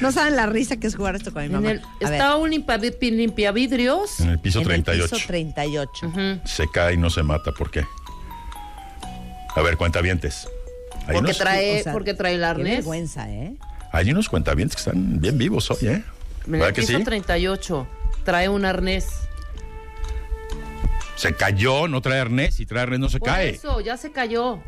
No 0.00 0.12
saben 0.12 0.36
la 0.36 0.46
risa 0.46 0.76
que 0.78 0.86
es 0.86 0.96
jugar 0.96 1.16
esto 1.16 1.32
con 1.32 1.42
mi 1.42 1.48
mamá. 1.48 1.72
el- 1.72 1.82
estaba 2.00 2.36
un 2.36 2.50
limpiavi- 2.50 2.96
limpiavidrios. 3.10 4.20
En 4.20 4.30
el 4.30 4.38
piso 4.38 4.58
en 4.60 4.62
el 4.70 4.84
38. 4.84 5.14
piso 5.16 5.26
38. 5.26 6.06
Ujú. 6.06 6.40
Se 6.46 6.68
cae 6.70 6.94
y 6.94 6.96
no 6.96 7.10
se 7.10 7.22
mata. 7.22 7.52
¿Por 7.52 7.70
qué? 7.70 7.84
A 9.56 9.60
ver, 9.62 9.76
cuentavientes. 9.76 10.48
Porque 11.04 11.18
unos, 11.18 11.38
trae, 11.38 11.80
O 11.80 11.82
sea, 11.84 11.92
porque 11.92 12.14
trae 12.14 12.34
el 12.34 12.40
Qué 12.40 12.46
arnés. 12.46 12.76
vergüenza, 12.76 13.28
¿eh? 13.30 13.54
hay 13.92 14.10
unos 14.10 14.28
cuentavientes 14.28 14.76
que 14.76 14.80
están 14.90 15.20
bien 15.20 15.38
vivos 15.38 15.70
hoy, 15.70 15.78
¿eh? 15.88 15.90
En 16.46 16.54
el 16.54 16.60
¿Verdad 16.60 16.74
que 16.74 16.82
piso 16.82 16.98
sí? 16.98 17.04
38. 17.04 17.88
Trae 18.24 18.48
un 18.48 18.64
arnés. 18.66 19.06
Se 21.16 21.32
cayó, 21.34 21.88
no 21.88 22.00
trae 22.02 22.20
arnés. 22.20 22.54
Si 22.54 22.66
trae 22.66 22.82
arnés 22.82 23.00
no 23.00 23.08
se 23.08 23.18
Por 23.18 23.28
cae. 23.30 23.50
eso, 23.50 23.80
ya 23.80 23.96
se 23.96 24.12
cayó. 24.12 24.60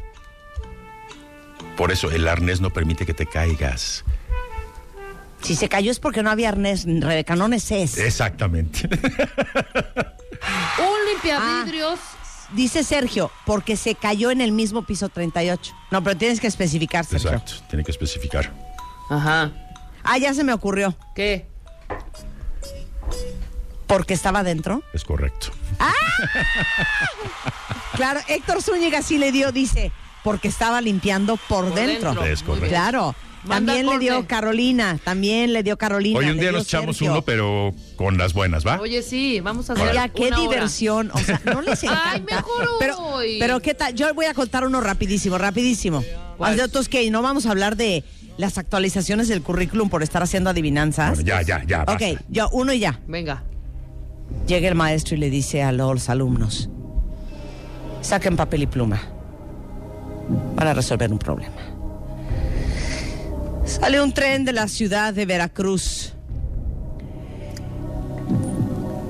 Por 1.80 1.90
eso 1.92 2.10
el 2.10 2.28
arnés 2.28 2.60
no 2.60 2.68
permite 2.68 3.06
que 3.06 3.14
te 3.14 3.24
caigas. 3.24 4.04
Si 5.40 5.56
se 5.56 5.70
cayó 5.70 5.90
es 5.90 5.98
porque 5.98 6.22
no 6.22 6.28
había 6.28 6.50
arnés, 6.50 6.84
Rebeca, 6.84 7.36
no 7.36 7.48
neces. 7.48 7.96
Exactamente. 7.96 8.86
Un 10.78 11.10
limpiavidrios. 11.10 11.98
Dice 12.52 12.84
Sergio, 12.84 13.32
porque 13.46 13.78
se 13.78 13.94
cayó 13.94 14.30
en 14.30 14.42
el 14.42 14.52
mismo 14.52 14.84
piso 14.84 15.08
38. 15.08 15.74
No, 15.90 16.04
pero 16.04 16.18
tienes 16.18 16.38
que 16.38 16.48
especificar, 16.48 17.06
Sergio. 17.06 17.30
Exacto, 17.30 17.54
tiene 17.70 17.82
que 17.82 17.92
especificar. 17.92 18.52
Ajá. 19.08 19.50
Ah, 20.02 20.18
ya 20.18 20.34
se 20.34 20.44
me 20.44 20.52
ocurrió. 20.52 20.94
¿Qué? 21.14 21.46
Porque 23.86 24.12
estaba 24.12 24.42
dentro. 24.42 24.82
Es 24.92 25.04
correcto. 25.04 25.48
Claro, 27.94 28.20
Héctor 28.28 28.62
Zúñiga 28.62 29.02
sí 29.02 29.18
le 29.18 29.30
dio, 29.30 29.52
dice, 29.52 29.92
porque 30.24 30.48
estaba 30.48 30.80
limpiando 30.80 31.36
por, 31.36 31.66
Por 31.66 31.74
dentro. 31.74 32.10
dentro. 32.10 32.24
Es 32.26 32.42
correcto. 32.42 32.68
Claro. 32.68 33.14
Manda 33.42 33.72
También 33.72 33.86
le 33.86 33.98
dio 33.98 34.26
Carolina, 34.26 34.98
también 35.02 35.54
le 35.54 35.62
dio 35.62 35.78
Carolina. 35.78 36.18
Hoy 36.18 36.26
un 36.28 36.38
día 36.38 36.52
nos 36.52 36.64
echamos 36.64 36.98
Sergio. 36.98 37.12
uno, 37.12 37.22
pero 37.22 37.72
con 37.96 38.18
las 38.18 38.34
buenas, 38.34 38.66
¿va? 38.66 38.78
Oye, 38.78 39.02
sí, 39.02 39.40
vamos 39.40 39.70
a 39.70 39.72
hacer 39.72 39.88
Oiga, 39.88 40.10
qué 40.10 40.26
una 40.26 40.36
hora. 40.40 40.50
diversión. 40.50 41.10
O 41.14 41.18
sea, 41.20 41.40
no 41.46 41.62
les 41.62 41.82
encanta. 41.84 42.10
Ay, 42.12 42.20
mejor 42.20 42.68
pero, 42.78 42.98
hoy. 42.98 43.38
pero 43.38 43.60
qué 43.60 43.72
tal, 43.72 43.94
yo 43.94 44.12
voy 44.12 44.26
a 44.26 44.34
contar 44.34 44.66
uno 44.66 44.82
rapidísimo, 44.82 45.38
rapidísimo. 45.38 46.04
De 46.54 46.62
otros 46.62 46.90
que 46.90 47.10
no 47.10 47.22
vamos 47.22 47.46
a 47.46 47.50
hablar 47.52 47.76
de 47.76 48.04
las 48.36 48.58
actualizaciones 48.58 49.28
del 49.28 49.40
currículum 49.40 49.88
por 49.88 50.02
estar 50.02 50.22
haciendo 50.22 50.50
adivinanzas. 50.50 51.14
Bueno, 51.14 51.26
ya, 51.26 51.40
ya, 51.40 51.64
ya. 51.66 51.82
ok, 51.84 51.86
basta. 51.88 52.24
yo 52.28 52.50
uno 52.52 52.74
y 52.74 52.80
ya. 52.80 53.00
Venga. 53.08 53.42
Llega 54.46 54.68
el 54.68 54.74
maestro 54.74 55.16
y 55.16 55.18
le 55.18 55.30
dice 55.30 55.62
a 55.62 55.72
los 55.72 56.10
alumnos, 56.10 56.68
saquen 58.02 58.36
papel 58.36 58.62
y 58.64 58.66
pluma 58.66 59.00
para 60.56 60.74
resolver 60.74 61.10
un 61.12 61.18
problema. 61.18 61.56
Sale 63.64 64.00
un 64.02 64.12
tren 64.12 64.44
de 64.44 64.52
la 64.52 64.66
ciudad 64.68 65.14
de 65.14 65.26
Veracruz 65.26 66.14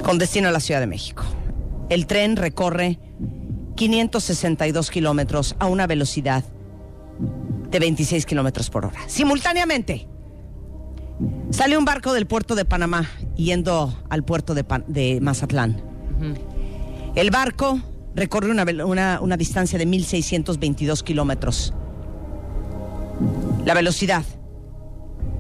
con 0.05 0.19
destino 0.19 0.49
a 0.49 0.53
la 0.53 0.61
Ciudad 0.61 0.81
de 0.81 0.87
México. 0.87 1.25
El 1.89 2.07
tren 2.07 2.37
recorre 2.37 2.99
562 3.77 4.91
kilómetros 4.91 5.57
a 5.59 5.67
una 5.67 5.87
velocidad 5.87 6.45
de 7.71 7.79
26 7.79 8.27
kilómetros 8.27 8.71
por 8.71 8.87
hora. 8.87 8.99
Simultáneamente, 9.07 10.09
sale 11.51 11.79
un 11.79 11.85
barco 11.85 12.13
del 12.13 12.27
puerto 12.27 12.55
de 12.55 12.65
Panamá 12.65 13.09
yendo 13.37 13.95
al 14.09 14.25
puerto 14.25 14.55
de, 14.55 14.65
Pan- 14.65 14.85
de 14.89 15.21
Mazatlán. 15.21 15.81
El 17.15 17.31
barco 17.31 17.81
recorre 18.15 18.51
una, 18.51 18.65
una- 18.85 19.19
una 19.21 19.37
distancia 19.37 19.79
de 19.79 19.87
1.622 19.87 21.03
kilómetros. 21.03 21.73
La 23.65 23.75
velocidad 23.75 24.25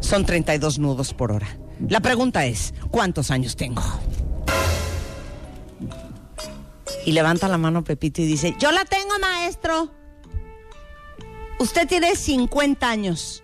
son 0.00 0.24
32 0.26 0.78
nudos 0.78 1.14
por 1.14 1.32
hora. 1.32 1.48
La 1.88 2.00
pregunta 2.00 2.44
es, 2.44 2.74
¿cuántos 2.90 3.30
años 3.30 3.56
tengo? 3.56 3.82
Y 7.06 7.12
levanta 7.12 7.48
la 7.48 7.56
mano 7.58 7.82
Pepito 7.82 8.20
y 8.20 8.26
dice, 8.26 8.54
yo 8.58 8.70
la 8.72 8.84
tengo, 8.84 9.18
maestro. 9.20 9.90
Usted 11.58 11.88
tiene 11.88 12.14
50 12.14 12.88
años. 12.88 13.42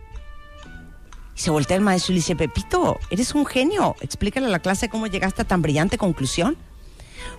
Y 1.35 1.41
se 1.41 1.51
voltea 1.51 1.77
el 1.77 1.83
maestro 1.83 2.13
y 2.13 2.17
le 2.17 2.19
dice, 2.21 2.37
Pepito, 2.37 2.99
eres 3.11 3.35
un 3.35 3.47
genio. 3.47 3.97
Explícale 4.01 4.47
a 4.47 4.51
la 4.51 4.59
clase 4.59 4.89
cómo 4.89 5.07
llegaste 5.07 5.43
a 5.43 5.45
tan 5.47 5.63
brillante 5.63 5.97
conclusión. 5.99 6.57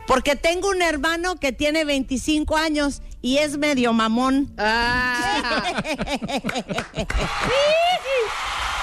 Porque 0.08 0.36
tengo 0.36 0.70
un 0.70 0.82
hermano 0.82 1.36
que 1.36 1.52
tiene 1.52 1.86
25 1.86 2.58
años 2.58 3.04
y 3.22 3.38
es 3.38 3.58
medio 3.58 3.94
mamón. 3.94 4.54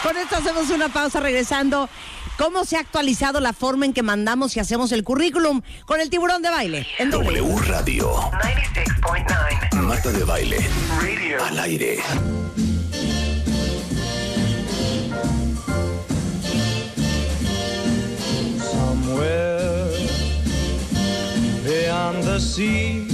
Con 0.02 0.16
esto 0.18 0.36
hacemos 0.36 0.68
una 0.68 0.90
pausa 0.90 1.18
regresando. 1.20 1.88
¿Cómo 2.36 2.66
se 2.66 2.76
ha 2.76 2.80
actualizado 2.80 3.40
la 3.40 3.54
forma 3.54 3.86
en 3.86 3.94
que 3.94 4.02
mandamos 4.02 4.54
y 4.56 4.60
hacemos 4.60 4.92
el 4.92 5.02
currículum 5.02 5.62
con 5.86 6.00
el 6.00 6.10
tiburón 6.10 6.42
de 6.42 6.50
baile? 6.50 6.86
En. 6.98 7.10
W 7.10 7.56
Radio. 7.68 8.12
96.9. 8.16 9.72
Marta 9.80 10.10
de 10.10 10.24
Baile. 10.24 10.58
Al 11.40 11.58
aire. 11.60 12.02
Somewhere 18.58 19.53
beyond 21.94 22.24
the 22.24 22.40
sea, 22.40 23.08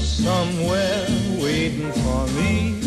somewhere 0.00 1.06
waiting 1.38 1.92
for 1.92 2.26
me. 2.28 2.80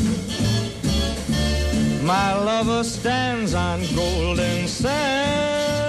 My 2.04 2.34
lover 2.34 2.84
stands 2.84 3.54
on 3.54 3.80
golden 3.96 4.68
sands 4.68 4.90
and 4.98 5.89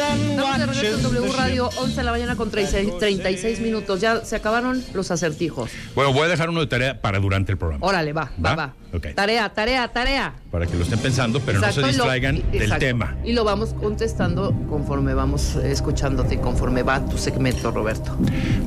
Estamos 0.00 0.58
de 0.58 0.66
regreso 0.66 0.96
en 0.96 1.02
W 1.02 1.32
Radio, 1.36 1.68
11 1.76 1.96
de 1.96 2.02
la 2.04 2.10
mañana 2.12 2.34
con 2.36 2.50
36, 2.50 2.98
36 2.98 3.60
minutos. 3.60 4.00
Ya 4.00 4.24
se 4.24 4.36
acabaron 4.36 4.82
los 4.94 5.10
acertijos. 5.10 5.70
Bueno, 5.94 6.12
voy 6.14 6.22
a 6.22 6.28
dejar 6.28 6.48
uno 6.48 6.60
de 6.60 6.66
tarea 6.66 7.00
para 7.02 7.18
durante 7.18 7.52
el 7.52 7.58
programa. 7.58 7.86
Órale, 7.86 8.14
va, 8.14 8.30
va, 8.42 8.54
¿Va? 8.54 8.74
va. 8.92 9.10
Tarea, 9.14 9.52
tarea, 9.52 9.88
tarea. 9.88 10.34
Para 10.50 10.66
que 10.66 10.76
lo 10.76 10.84
estén 10.84 10.98
pensando, 11.00 11.38
pero 11.40 11.58
Exacto, 11.58 11.82
no 11.82 11.86
se 11.88 11.92
distraigan 11.92 12.36
del 12.50 12.62
exacto. 12.62 12.86
tema. 12.86 13.16
Y 13.24 13.34
lo 13.34 13.44
vamos 13.44 13.74
contestando 13.74 14.54
conforme 14.70 15.12
vamos 15.12 15.56
escuchándote, 15.56 16.40
conforme 16.40 16.82
va 16.82 17.04
tu 17.04 17.18
segmento, 17.18 17.70
Roberto. 17.70 18.16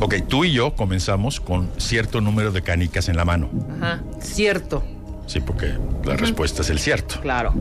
Ok, 0.01 0.15
tú 0.27 0.45
y 0.45 0.53
yo 0.53 0.75
comenzamos 0.75 1.39
con 1.39 1.71
cierto 1.77 2.21
número 2.21 2.51
de 2.51 2.61
canicas 2.61 3.09
en 3.09 3.17
la 3.17 3.25
mano. 3.25 3.49
Ajá, 3.81 4.03
cierto, 4.19 4.83
Sí, 5.25 5.39
porque 5.39 5.73
la 6.03 6.15
respuesta 6.17 6.61
es 6.61 6.69
el 6.69 6.79
cierto. 6.79 7.19
claro. 7.21 7.53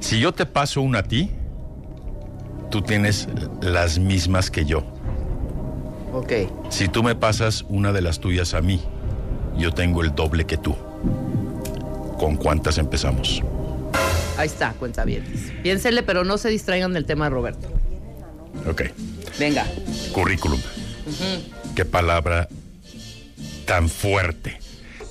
Si 0.00 0.20
yo 0.20 0.32
te 0.32 0.44
paso 0.44 0.82
una 0.82 0.98
a 0.98 1.02
ti, 1.04 1.30
tú 2.74 2.82
tienes 2.82 3.28
las 3.62 4.00
mismas 4.00 4.50
que 4.50 4.64
yo. 4.64 4.82
Ok. 6.12 6.32
Si 6.70 6.88
tú 6.88 7.04
me 7.04 7.14
pasas 7.14 7.64
una 7.68 7.92
de 7.92 8.02
las 8.02 8.18
tuyas 8.18 8.52
a 8.52 8.62
mí, 8.62 8.82
yo 9.56 9.70
tengo 9.70 10.02
el 10.02 10.12
doble 10.12 10.44
que 10.44 10.56
tú. 10.56 10.74
¿Con 12.18 12.34
cuántas 12.34 12.78
empezamos? 12.78 13.44
Ahí 14.36 14.48
está, 14.48 14.72
cuenta 14.72 15.04
bien. 15.04 15.24
Piénsenle, 15.62 16.02
pero 16.02 16.24
no 16.24 16.36
se 16.36 16.48
distraigan 16.48 16.92
del 16.92 17.04
tema 17.04 17.26
de 17.26 17.30
Roberto. 17.30 17.68
Ok. 18.68 18.82
Venga. 19.38 19.64
Currículum. 20.12 20.60
Qué 21.76 21.84
palabra 21.84 22.48
tan 23.66 23.88
fuerte, 23.88 24.58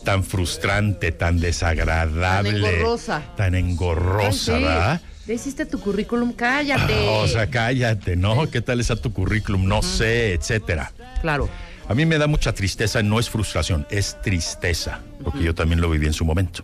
tan 0.03 0.25
frustrante, 0.25 1.13
tan 1.13 1.39
desagradable. 1.39 2.51
Tan 2.51 2.55
engorrosa. 2.57 3.21
Tan 3.37 3.55
engorrosa, 3.55 4.55
Ay, 4.55 4.59
sí. 4.59 4.65
¿verdad? 4.65 5.01
Ya 5.25 5.33
hiciste 5.33 5.65
tu 5.65 5.79
currículum, 5.79 6.33
cállate. 6.33 7.07
Ah, 7.07 7.23
o 7.23 7.27
sea, 7.27 7.49
cállate, 7.49 8.15
¿no? 8.17 8.49
¿Qué 8.49 8.61
tal 8.61 8.81
está 8.81 8.95
tu 8.95 9.13
currículum? 9.13 9.65
No 9.65 9.81
sé, 9.81 10.33
etcétera. 10.33 10.91
Claro. 11.21 11.49
A 11.87 11.93
mí 11.93 12.05
me 12.05 12.17
da 12.17 12.27
mucha 12.27 12.53
tristeza, 12.53 13.01
no 13.03 13.19
es 13.19 13.29
frustración, 13.29 13.85
es 13.89 14.21
tristeza, 14.21 14.99
porque 15.23 15.43
yo 15.43 15.55
también 15.55 15.81
lo 15.81 15.89
viví 15.89 16.07
en 16.07 16.13
su 16.13 16.25
momento. 16.25 16.63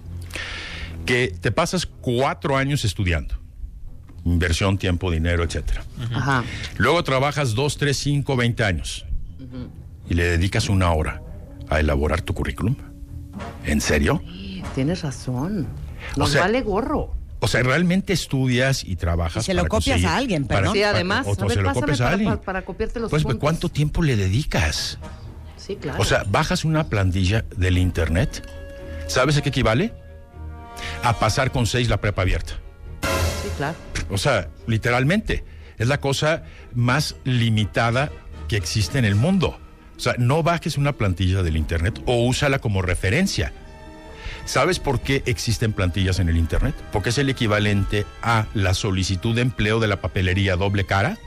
Que 1.06 1.34
te 1.40 1.52
pasas 1.52 1.86
cuatro 1.86 2.58
años 2.58 2.86
estudiando, 2.86 3.36
inversión, 4.26 4.78
tiempo, 4.78 5.10
dinero, 5.10 5.44
etcétera. 5.44 5.84
Ajá. 6.14 6.44
Luego 6.78 7.04
trabajas 7.04 7.56
dos, 7.56 7.78
tres, 7.78 7.98
cinco, 7.98 8.36
veinte 8.36 8.64
años 8.64 9.06
y 10.10 10.14
le 10.14 10.24
dedicas 10.26 10.70
una 10.70 10.92
hora 10.92 11.22
a 11.70 11.80
elaborar 11.80 12.22
tu 12.22 12.34
currículum. 12.34 12.76
¿En 13.66 13.80
serio? 13.82 14.22
Tienes 14.76 15.02
razón. 15.02 15.68
O 16.16 16.20
Nos 16.20 16.32
sea, 16.32 16.42
vale 16.42 16.62
gorro. 16.62 17.19
O 17.42 17.48
sea, 17.48 17.64
realmente 17.64 18.12
estudias 18.14 18.84
y 18.84 18.96
trabajas. 18.98 19.44
Y 19.44 19.46
se 19.46 19.54
lo 19.54 19.62
para 19.62 19.70
copias 19.70 20.04
a 20.04 20.18
alguien, 20.18 20.46
para- 20.46 20.60
perdón. 20.60 20.74
Sí, 20.76 20.80
para- 20.82 20.92
además. 20.92 21.26
o, 21.26 21.30
a 21.30 21.34
o 21.34 21.48
ver, 21.48 21.52
se 21.58 21.62
lo 21.62 21.74
copias 21.74 22.02
a 22.02 22.04
para, 22.04 22.14
alguien. 22.14 22.30
para- 22.32 22.42
para 22.42 22.62
copiarte 22.66 23.00
los 23.00 23.10
Pues, 23.10 23.24
puntos. 23.24 23.40
¿cuánto 23.40 23.70
tiempo 23.70 24.02
le 24.04 24.16
dedicas? 24.18 25.00
Sí, 25.58 25.76
claro. 25.78 26.02
O 26.02 26.06
sea, 26.06 26.24
bajas 26.28 26.66
una 26.66 26.90
plantilla 26.90 27.46
del 27.56 27.78
internet. 27.78 28.46
¿Sabes 29.08 29.38
a 29.38 29.42
qué 29.42 29.50
equivale? 29.50 29.94
A 31.04 31.18
pasar 31.20 31.52
con 31.52 31.66
seis 31.66 31.88
la 31.90 31.98
prepa 32.02 32.22
abierta. 32.24 32.54
sí, 33.44 33.50
claro. 33.58 33.76
O 34.10 34.18
sea, 34.18 34.50
literalmente, 34.68 35.44
es 35.78 35.88
la 35.88 36.00
cosa 36.02 36.44
más 36.74 37.16
limitada 37.24 38.12
que 38.48 38.58
existe 38.58 38.98
en 39.00 39.06
el 39.06 39.16
mundo. 39.16 39.60
O 39.96 40.00
sea, 40.00 40.16
no 40.18 40.44
bajes 40.44 40.78
una 40.78 40.94
plantilla 40.94 41.44
del 41.44 41.56
Internet 41.58 42.02
o 42.06 42.26
úsala 42.26 42.60
como 42.60 42.82
referencia. 42.82 43.54
¿Sabes 44.50 44.80
por 44.80 45.00
qué 45.00 45.22
existen 45.28 45.74
plantillas 45.74 46.18
en 46.18 46.28
el 46.28 46.36
Internet? 46.36 46.74
Porque 46.92 47.10
es 47.10 47.18
el 47.20 47.30
equivalente 47.30 48.08
a 48.24 48.48
la 48.56 48.74
solicitud 48.74 49.36
de 49.36 49.42
empleo 49.44 49.80
de 49.80 49.88
la 49.88 50.02
papelería 50.02 50.56
doble 50.56 50.86
cara 50.88 51.20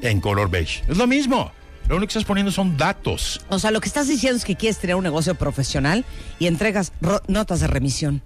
en 0.00 0.22
color 0.22 0.48
beige. 0.50 0.82
Es 0.88 0.96
lo 0.96 1.06
mismo. 1.06 1.52
Lo 1.86 1.96
único 1.96 2.06
que 2.08 2.12
estás 2.18 2.24
poniendo 2.24 2.50
son 2.50 2.78
datos. 2.78 3.42
O 3.50 3.58
sea, 3.58 3.70
lo 3.70 3.82
que 3.82 3.88
estás 3.88 4.08
diciendo 4.08 4.38
es 4.38 4.46
que 4.46 4.56
quieres 4.56 4.78
tener 4.78 4.96
un 4.96 5.04
negocio 5.04 5.34
profesional 5.34 6.06
y 6.38 6.46
entregas 6.46 6.92
notas 7.28 7.60
de 7.60 7.66
remisión. 7.66 8.22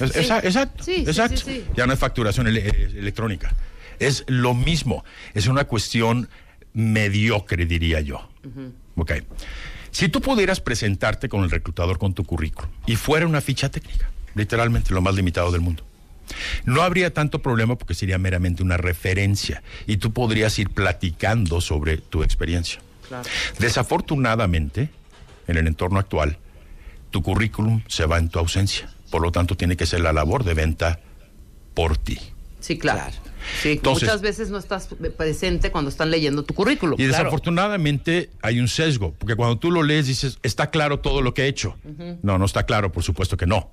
Es- 0.00 0.10
Sí. 0.12 0.18
esa- 0.18 0.40
exacto. 0.40 0.82
Sí, 0.82 1.04
exacto. 1.06 1.36
sí. 1.36 1.64
Ya 1.76 1.86
no 1.86 1.92
es 1.92 1.98
facturación 2.00 2.48
ele- 2.48 2.66
electrónica. 2.98 3.54
Es 4.00 4.24
lo 4.26 4.54
mismo. 4.54 5.04
Es 5.32 5.46
una 5.46 5.62
cuestión 5.62 6.28
mediocre, 6.72 7.66
diría 7.66 8.00
yo. 8.00 8.28
Ok. 8.96 9.12
Si 9.94 10.08
tú 10.08 10.20
pudieras 10.20 10.58
presentarte 10.58 11.28
con 11.28 11.44
el 11.44 11.50
reclutador 11.52 11.98
con 11.98 12.14
tu 12.14 12.24
currículum 12.24 12.68
y 12.84 12.96
fuera 12.96 13.28
una 13.28 13.40
ficha 13.40 13.68
técnica, 13.68 14.10
literalmente 14.34 14.92
lo 14.92 15.00
más 15.00 15.14
limitado 15.14 15.52
del 15.52 15.60
mundo, 15.60 15.86
no 16.64 16.82
habría 16.82 17.14
tanto 17.14 17.38
problema 17.38 17.78
porque 17.78 17.94
sería 17.94 18.18
meramente 18.18 18.64
una 18.64 18.76
referencia 18.76 19.62
y 19.86 19.98
tú 19.98 20.12
podrías 20.12 20.58
ir 20.58 20.70
platicando 20.70 21.60
sobre 21.60 21.98
tu 21.98 22.24
experiencia. 22.24 22.80
Claro. 23.06 23.28
Desafortunadamente, 23.60 24.90
en 25.46 25.58
el 25.58 25.68
entorno 25.68 26.00
actual, 26.00 26.38
tu 27.10 27.22
currículum 27.22 27.84
se 27.86 28.04
va 28.06 28.18
en 28.18 28.30
tu 28.30 28.40
ausencia. 28.40 28.92
Por 29.12 29.22
lo 29.22 29.30
tanto, 29.30 29.56
tiene 29.56 29.76
que 29.76 29.86
ser 29.86 30.00
la 30.00 30.12
labor 30.12 30.42
de 30.42 30.54
venta 30.54 30.98
por 31.72 31.98
ti. 31.98 32.18
Sí, 32.58 32.78
claro. 32.78 33.12
Sí, 33.62 33.72
Entonces- 33.72 34.04
muchas 34.08 34.20
veces 34.22 34.50
no 34.50 34.58
estás 34.58 34.88
presente 35.16 35.70
cuando 35.70 35.90
están 35.90 36.10
leyendo 36.10 36.42
tu 36.44 36.54
currículum. 36.54 36.94
Y 37.00 37.06
claro. 37.08 37.24
desafortunadamente 37.24 38.30
hay 38.42 38.60
un 38.60 38.68
sesgo, 38.68 39.12
porque 39.18 39.34
cuando 39.36 39.58
tú 39.58 39.70
lo 39.70 39.82
lees 39.82 40.06
dices, 40.06 40.38
está 40.42 40.70
claro 40.70 41.00
todo 41.00 41.22
lo 41.22 41.34
que 41.34 41.42
he 41.44 41.48
hecho. 41.48 41.76
No, 42.22 42.38
no 42.38 42.44
está 42.44 42.64
claro, 42.64 42.92
por 42.92 43.02
supuesto 43.02 43.36
que 43.36 43.46
no. 43.46 43.56
O 43.56 43.70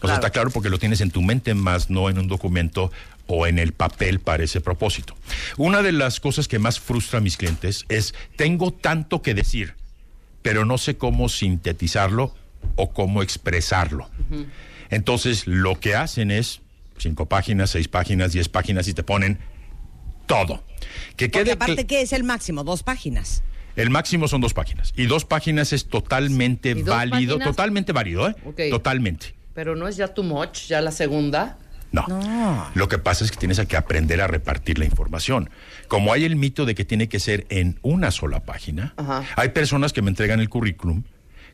Claro. 0.00 0.14
sea, 0.14 0.14
está 0.14 0.30
claro 0.30 0.50
porque 0.50 0.70
lo 0.70 0.78
tienes 0.78 1.00
en 1.02 1.10
tu 1.10 1.20
mente 1.20 1.52
más, 1.54 1.90
no 1.90 2.08
en 2.08 2.18
un 2.18 2.26
documento 2.28 2.90
o 3.26 3.46
en 3.46 3.58
el 3.58 3.72
papel 3.72 4.18
para 4.18 4.42
ese 4.44 4.60
propósito. 4.62 5.14
Una 5.58 5.82
de 5.82 5.92
las 5.92 6.20
cosas 6.20 6.48
que 6.48 6.58
más 6.58 6.80
frustra 6.80 7.18
a 7.18 7.22
mis 7.22 7.36
clientes 7.36 7.84
es, 7.90 8.14
tengo 8.36 8.72
tanto 8.72 9.20
que 9.22 9.34
decir, 9.34 9.74
pero 10.42 10.64
no 10.64 10.78
sé 10.78 10.96
cómo 10.96 11.28
sintetizarlo 11.28 12.34
o 12.76 12.92
cómo 12.92 13.22
expresarlo. 13.22 14.08
Entonces, 14.88 15.46
lo 15.46 15.78
que 15.78 15.94
hacen 15.94 16.30
es 16.30 16.60
cinco 17.00 17.26
páginas, 17.26 17.70
seis 17.70 17.88
páginas, 17.88 18.32
diez 18.32 18.48
páginas 18.48 18.86
y 18.88 18.94
te 18.94 19.02
ponen 19.02 19.38
todo. 20.26 20.62
Que 21.16 21.28
Porque 21.28 21.30
quede 21.30 21.52
aparte, 21.52 21.86
¿qué 21.86 22.02
es 22.02 22.12
el 22.12 22.24
máximo? 22.24 22.62
Dos 22.64 22.82
páginas. 22.82 23.42
el 23.76 23.90
máximo 23.90 24.28
son 24.28 24.40
dos 24.40 24.54
páginas. 24.54 24.92
Y 24.96 25.06
dos 25.06 25.24
páginas 25.24 25.72
es 25.72 25.86
totalmente 25.88 26.70
¿Y 26.70 26.74
dos 26.82 26.84
válido, 26.86 27.36
páginas? 27.38 27.56
totalmente 27.56 27.92
válido, 27.92 28.28
¿eh? 28.28 28.70
Totalmente. 28.70 29.34
Pero 29.54 29.74
no 29.76 29.88
es 29.88 29.96
ya 29.96 30.08
too 30.08 30.22
much, 30.22 30.66
ya 30.68 30.80
la 30.80 30.92
segunda. 30.92 31.58
No. 31.92 32.06
Lo 32.74 32.88
que 32.88 32.98
pasa 32.98 33.24
es 33.24 33.32
que 33.32 33.36
tienes 33.36 33.58
que 33.66 33.76
aprender 33.76 34.20
a 34.20 34.28
repartir 34.28 34.78
la 34.78 34.84
información. 34.84 35.50
Como 35.88 36.12
hay 36.12 36.24
el 36.24 36.36
mito 36.36 36.64
de 36.64 36.76
que 36.76 36.84
tiene 36.84 37.08
que 37.08 37.18
ser 37.18 37.46
en 37.48 37.80
una 37.82 38.12
sola 38.12 38.44
página, 38.44 38.94
Ajá. 38.96 39.24
hay 39.34 39.48
personas 39.48 39.92
que 39.92 40.00
me 40.00 40.10
entregan 40.10 40.38
el 40.38 40.48
currículum 40.48 41.02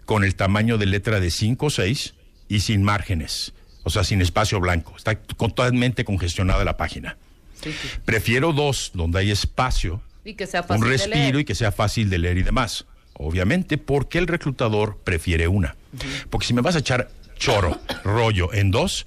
con 0.04 0.24
el 0.24 0.34
tamaño 0.34 0.76
de 0.76 0.84
letra 0.86 1.20
de 1.20 1.30
5 1.30 1.66
o 1.66 1.70
6 1.70 2.14
y 2.48 2.60
sin 2.60 2.82
márgenes, 2.82 3.54
o 3.86 3.90
sea, 3.90 4.02
sin 4.02 4.20
espacio 4.20 4.58
blanco. 4.58 4.94
Está 4.96 5.14
totalmente 5.14 6.04
congestionada 6.04 6.64
la 6.64 6.76
página. 6.76 7.16
Sí, 7.62 7.70
sí. 7.70 7.88
Prefiero 8.04 8.52
dos 8.52 8.90
donde 8.94 9.20
hay 9.20 9.30
espacio, 9.30 10.02
Y 10.24 10.34
que 10.34 10.48
sea 10.48 10.64
fácil 10.64 10.82
un 10.82 10.90
de 10.90 10.96
respiro 10.96 11.16
leer. 11.20 11.36
y 11.36 11.44
que 11.44 11.54
sea 11.54 11.70
fácil 11.70 12.10
de 12.10 12.18
leer 12.18 12.38
y 12.38 12.42
demás. 12.42 12.84
Obviamente, 13.14 13.78
porque 13.78 14.18
el 14.18 14.26
reclutador 14.26 14.98
prefiere 15.04 15.46
una. 15.46 15.76
Porque 16.30 16.48
si 16.48 16.52
me 16.52 16.62
vas 16.62 16.74
a 16.74 16.80
echar 16.80 17.10
choro, 17.38 17.78
rollo 18.02 18.52
en 18.52 18.72
dos, 18.72 19.04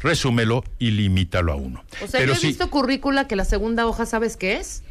resúmelo 0.00 0.64
y 0.80 0.90
limítalo 0.90 1.52
a 1.52 1.54
uno. 1.56 1.84
O 2.02 2.08
sea, 2.08 2.18
Pero 2.18 2.32
yo 2.32 2.38
he 2.38 2.40
sí, 2.40 2.46
visto 2.48 2.68
currícula 2.70 3.28
que 3.28 3.36
la 3.36 3.44
segunda 3.44 3.86
hoja, 3.86 4.06
¿sabes 4.06 4.36
qué 4.36 4.56
es? 4.56 4.82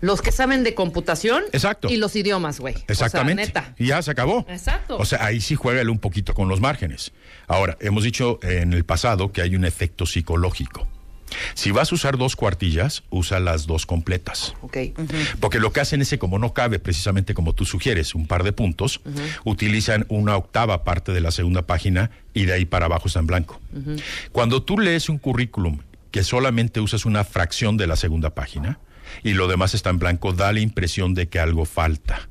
Los 0.00 0.22
que 0.22 0.32
saben 0.32 0.64
de 0.64 0.74
computación 0.74 1.42
Exacto. 1.52 1.88
y 1.90 1.96
los 1.96 2.16
idiomas, 2.16 2.60
güey. 2.60 2.74
Exactamente. 2.88 3.42
O 3.42 3.46
sea, 3.46 3.62
neta. 3.62 3.74
Y 3.78 3.88
ya 3.88 4.02
se 4.02 4.10
acabó. 4.10 4.46
Exacto. 4.48 4.96
O 4.98 5.04
sea, 5.04 5.24
ahí 5.24 5.40
sí 5.40 5.54
juégale 5.54 5.90
un 5.90 5.98
poquito 5.98 6.34
con 6.34 6.48
los 6.48 6.60
márgenes. 6.60 7.12
Ahora, 7.46 7.76
hemos 7.80 8.04
dicho 8.04 8.38
en 8.42 8.72
el 8.72 8.84
pasado 8.84 9.32
que 9.32 9.42
hay 9.42 9.56
un 9.56 9.64
efecto 9.64 10.06
psicológico. 10.06 10.86
Si 11.54 11.70
vas 11.70 11.92
a 11.92 11.94
usar 11.94 12.18
dos 12.18 12.36
cuartillas, 12.36 13.04
usa 13.10 13.40
las 13.40 13.66
dos 13.66 13.86
completas. 13.86 14.54
Ok. 14.62 14.78
Porque 15.38 15.60
lo 15.60 15.72
que 15.72 15.80
hacen 15.80 16.02
es 16.02 16.10
que 16.10 16.18
como 16.18 16.38
no 16.38 16.54
cabe 16.54 16.78
precisamente 16.78 17.34
como 17.34 17.54
tú 17.54 17.64
sugieres, 17.64 18.14
un 18.14 18.26
par 18.26 18.42
de 18.42 18.52
puntos, 18.52 19.00
utilizan 19.44 20.06
una 20.08 20.36
octava 20.36 20.84
parte 20.84 21.12
de 21.12 21.20
la 21.20 21.30
segunda 21.30 21.62
página 21.62 22.10
y 22.34 22.46
de 22.46 22.54
ahí 22.54 22.64
para 22.64 22.86
abajo 22.86 23.08
está 23.08 23.20
en 23.20 23.26
blanco. 23.26 23.60
Cuando 24.32 24.62
tú 24.62 24.78
lees 24.78 25.08
un 25.08 25.18
currículum 25.18 25.78
que 26.10 26.24
solamente 26.24 26.80
usas 26.80 27.04
una 27.04 27.22
fracción 27.24 27.76
de 27.76 27.86
la 27.86 27.96
segunda 27.96 28.30
página 28.30 28.80
y 29.22 29.32
lo 29.34 29.48
demás 29.48 29.74
está 29.74 29.90
en 29.90 29.98
blanco, 29.98 30.32
da 30.32 30.52
la 30.52 30.60
impresión 30.60 31.14
de 31.14 31.28
que 31.28 31.38
algo 31.40 31.64
falta. 31.64 32.28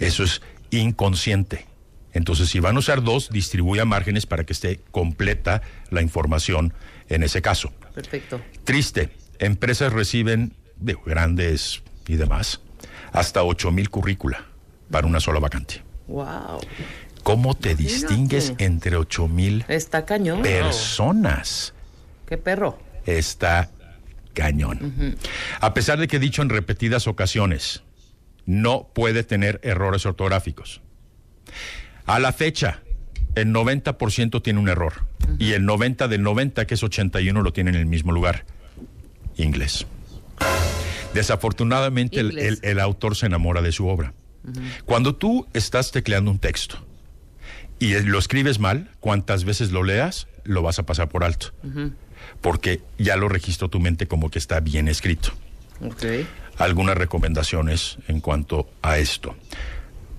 Eso 0.00 0.24
es 0.24 0.42
inconsciente. 0.70 1.66
Entonces, 2.12 2.48
si 2.48 2.60
van 2.60 2.76
a 2.76 2.78
usar 2.78 3.02
dos, 3.02 3.28
distribuya 3.30 3.84
márgenes 3.84 4.24
para 4.26 4.44
que 4.44 4.52
esté 4.54 4.80
completa 4.90 5.60
la 5.90 6.00
información 6.00 6.72
en 7.08 7.22
ese 7.22 7.42
caso. 7.42 7.72
Perfecto. 7.94 8.40
Triste, 8.64 9.10
empresas 9.38 9.92
reciben, 9.92 10.54
de 10.76 10.96
grandes 11.04 11.82
y 12.08 12.16
demás, 12.16 12.60
hasta 13.12 13.42
8 13.42 13.70
mil 13.70 13.90
currícula 13.90 14.46
para 14.90 15.06
una 15.06 15.20
sola 15.20 15.40
vacante. 15.40 15.82
Wow. 16.06 16.60
¿Cómo 17.22 17.54
te 17.54 17.72
Imagínate. 17.72 17.92
distingues 17.98 18.54
entre 18.58 18.96
8 18.96 19.28
mil 19.28 19.64
Está 19.68 20.04
cañón. 20.06 20.42
personas? 20.42 21.74
Qué 22.26 22.38
perro. 22.38 22.78
Está 23.04 23.70
cañón. 24.36 25.16
A 25.60 25.72
pesar 25.74 25.98
de 25.98 26.06
que 26.06 26.16
he 26.16 26.20
dicho 26.20 26.42
en 26.42 26.50
repetidas 26.50 27.06
ocasiones, 27.08 27.82
no 28.44 28.88
puede 28.94 29.24
tener 29.24 29.58
errores 29.64 30.04
ortográficos. 30.06 30.82
A 32.04 32.18
la 32.20 32.32
fecha, 32.32 32.82
el 33.34 33.48
90% 33.52 34.42
tiene 34.42 34.60
un 34.60 34.68
error. 34.68 35.06
Y 35.38 35.52
el 35.54 35.64
90 35.64 36.06
del 36.06 36.22
90, 36.22 36.66
que 36.66 36.74
es 36.74 36.82
81, 36.82 37.42
lo 37.42 37.52
tiene 37.52 37.70
en 37.70 37.76
el 37.76 37.86
mismo 37.86 38.12
lugar. 38.12 38.44
Inglés. 39.36 39.86
Desafortunadamente, 41.14 42.20
el, 42.20 42.26
Inglés. 42.32 42.60
el- 42.62 42.70
el 42.70 42.80
autor 42.80 43.16
se 43.16 43.26
enamora 43.26 43.62
de 43.62 43.72
su 43.72 43.88
obra. 43.88 44.12
Cuando 44.84 45.16
tú 45.16 45.48
estás 45.54 45.90
tecleando 45.90 46.30
un 46.30 46.38
texto 46.38 46.76
y 47.80 47.98
lo 48.00 48.18
escribes 48.18 48.60
mal, 48.60 48.90
cuantas 49.00 49.44
veces 49.44 49.72
lo 49.72 49.82
leas, 49.82 50.28
lo 50.44 50.62
vas 50.62 50.78
a 50.78 50.86
pasar 50.86 51.08
por 51.08 51.24
alto. 51.24 51.48
Porque 52.40 52.82
ya 52.98 53.16
lo 53.16 53.28
registró 53.28 53.68
tu 53.68 53.80
mente 53.80 54.06
como 54.06 54.30
que 54.30 54.38
está 54.38 54.60
bien 54.60 54.88
escrito 54.88 55.32
Ok. 55.80 56.04
algunas 56.58 56.96
recomendaciones 56.96 57.98
en 58.08 58.20
cuanto 58.20 58.68
a 58.82 58.98
esto. 58.98 59.36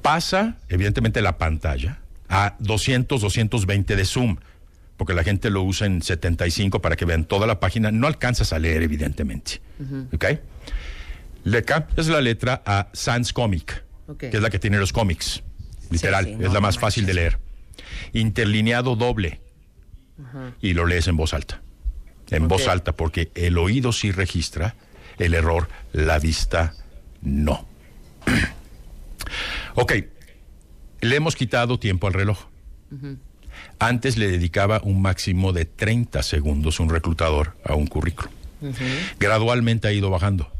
Pasa, 0.01 0.57
evidentemente, 0.69 1.21
la 1.21 1.37
pantalla 1.37 1.99
a 2.29 2.55
200, 2.59 3.21
220 3.21 3.95
de 3.95 4.05
zoom, 4.05 4.37
porque 4.97 5.13
la 5.13 5.23
gente 5.23 5.49
lo 5.49 5.63
usa 5.63 5.87
en 5.87 6.01
75 6.01 6.81
para 6.81 6.95
que 6.95 7.05
vean 7.05 7.25
toda 7.25 7.45
la 7.47 7.59
página. 7.59 7.91
No 7.91 8.07
alcanzas 8.07 8.51
a 8.53 8.59
leer, 8.59 8.81
evidentemente. 8.83 9.61
¿Ok? 10.13 10.25
Le 11.43 11.63
cambias 11.63 12.07
la 12.07 12.19
letra 12.19 12.61
a 12.65 12.87
Sans 12.93 13.31
Comic, 13.31 13.83
que 14.17 14.27
es 14.27 14.41
la 14.41 14.49
que 14.49 14.59
tiene 14.59 14.77
los 14.79 14.91
cómics. 14.91 15.43
Literal, 15.89 16.25
sí, 16.25 16.31
es 16.31 16.39
no, 16.39 16.47
la 16.47 16.53
no 16.55 16.61
más 16.61 16.77
fácil 16.79 17.05
de 17.05 17.13
leer. 17.13 17.39
Interlineado 18.13 18.95
doble. 18.95 19.39
Y 20.61 20.73
lo 20.73 20.85
lees 20.85 21.07
en 21.07 21.15
voz 21.15 21.33
alta. 21.33 21.61
En 22.31 22.47
voz 22.47 22.67
alta, 22.67 22.91
porque 22.93 23.31
el 23.35 23.57
oído 23.57 23.91
sí 23.93 24.11
registra 24.11 24.75
el 25.17 25.33
error, 25.33 25.69
la 25.93 26.19
vista 26.19 26.73
no. 27.21 27.65
ok, 29.75 29.93
le 31.01 31.15
hemos 31.15 31.35
quitado 31.35 31.79
tiempo 31.79 32.07
al 32.07 32.13
reloj. 32.13 32.39
Antes 33.79 34.17
le 34.17 34.27
dedicaba 34.27 34.81
un 34.83 35.01
máximo 35.01 35.53
de 35.53 35.65
30 35.65 36.23
segundos 36.23 36.79
un 36.79 36.89
reclutador 36.89 37.55
a 37.63 37.75
un 37.75 37.87
currículum. 37.87 38.31
Gradualmente 39.19 39.87
ha 39.87 39.91
ido 39.91 40.09
bajando. 40.09 40.51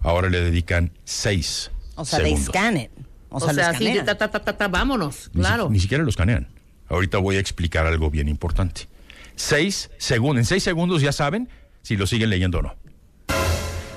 Ahora 0.00 0.30
le 0.30 0.40
dedican 0.40 0.92
6 1.04 1.70
O 1.96 2.04
sea, 2.04 2.18
they 2.20 2.28
segundos. 2.30 2.48
scan 2.54 2.76
it. 2.76 2.90
O 3.28 3.36
O 3.36 3.40
sea, 3.40 3.52
sea, 3.54 3.72
lo 3.72 3.78
sí, 3.78 3.84
escanean. 3.86 4.06
ta, 4.06 4.18
ta, 4.18 4.30
ta, 4.30 4.40
ta, 4.40 4.56
ta, 4.56 4.68
vámonos. 4.68 5.30
Ni 5.34 5.42
si- 5.42 5.46
Claro. 5.48 5.68
Ni, 5.70 5.80
siquiera 5.80 6.02
lo 6.02 6.10
escanean. 6.10 6.48
Ahorita 6.88 7.18
voy 7.18 7.36
a 7.36 7.40
explicar 7.40 7.86
algo 7.86 8.10
bien 8.10 8.28
importante. 8.28 8.88
Seis 9.36 9.90
segundos. 9.98 10.38
En 10.40 10.44
seis 10.46 10.62
segundos 10.62 11.02
ya 11.02 11.12
saben 11.12 11.48
si 11.82 11.96
lo 11.96 12.06
siguen 12.06 12.30
leyendo 12.30 12.58
o 12.58 12.62
no. 12.62 12.76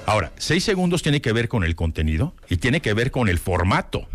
Ahora, 0.05 0.31
seis 0.37 0.63
segundos 0.63 1.01
tiene 1.01 1.21
que 1.21 1.31
ver 1.31 1.47
con 1.47 1.63
el 1.63 1.75
contenido 1.75 2.35
y 2.49 2.57
tiene 2.57 2.81
que 2.81 2.93
ver 2.93 3.11
con 3.11 3.29
el 3.29 3.39
formato. 3.39 4.07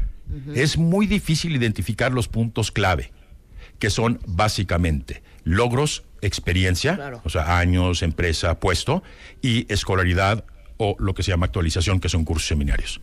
Es 0.55 0.77
muy 0.77 1.07
difícil 1.07 1.57
identificar 1.57 2.12
los 2.12 2.28
puntos 2.28 2.70
clave, 2.70 3.12
que 3.78 3.89
son 3.89 4.20
básicamente 4.27 5.23
logros, 5.45 6.05
experiencia, 6.20 6.97
Claro. 6.97 7.23
o 7.24 7.31
sea, 7.31 7.59
años, 7.59 8.03
empresa, 8.03 8.61
puesto, 8.61 9.03
y 9.40 9.70
escolaridad 9.73 10.45
o 10.77 10.97
lo 10.99 11.15
que 11.15 11.23
se 11.23 11.31
llama 11.31 11.47
actualización, 11.47 11.99
que 12.01 12.11
son 12.11 12.27
cursos 12.27 12.47
seminarios. 12.47 13.01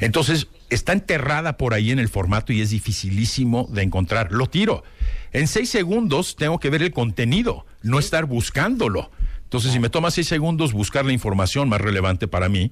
Entonces, 0.00 0.48
está 0.70 0.92
enterrada 0.92 1.56
por 1.56 1.74
ahí 1.74 1.90
en 1.90 1.98
el 1.98 2.08
formato 2.08 2.52
y 2.52 2.60
es 2.60 2.70
dificilísimo 2.70 3.68
de 3.70 3.82
encontrar. 3.82 4.32
Lo 4.32 4.48
tiro. 4.48 4.82
En 5.32 5.46
seis 5.46 5.68
segundos 5.68 6.36
tengo 6.36 6.58
que 6.58 6.70
ver 6.70 6.82
el 6.82 6.92
contenido, 6.92 7.66
no 7.82 7.98
estar 7.98 8.24
buscándolo. 8.24 9.10
Entonces, 9.44 9.72
si 9.72 9.80
me 9.80 9.90
toma 9.90 10.10
seis 10.10 10.28
segundos 10.28 10.72
buscar 10.72 11.04
la 11.04 11.12
información 11.12 11.68
más 11.68 11.80
relevante 11.80 12.28
para 12.28 12.48
mí, 12.48 12.70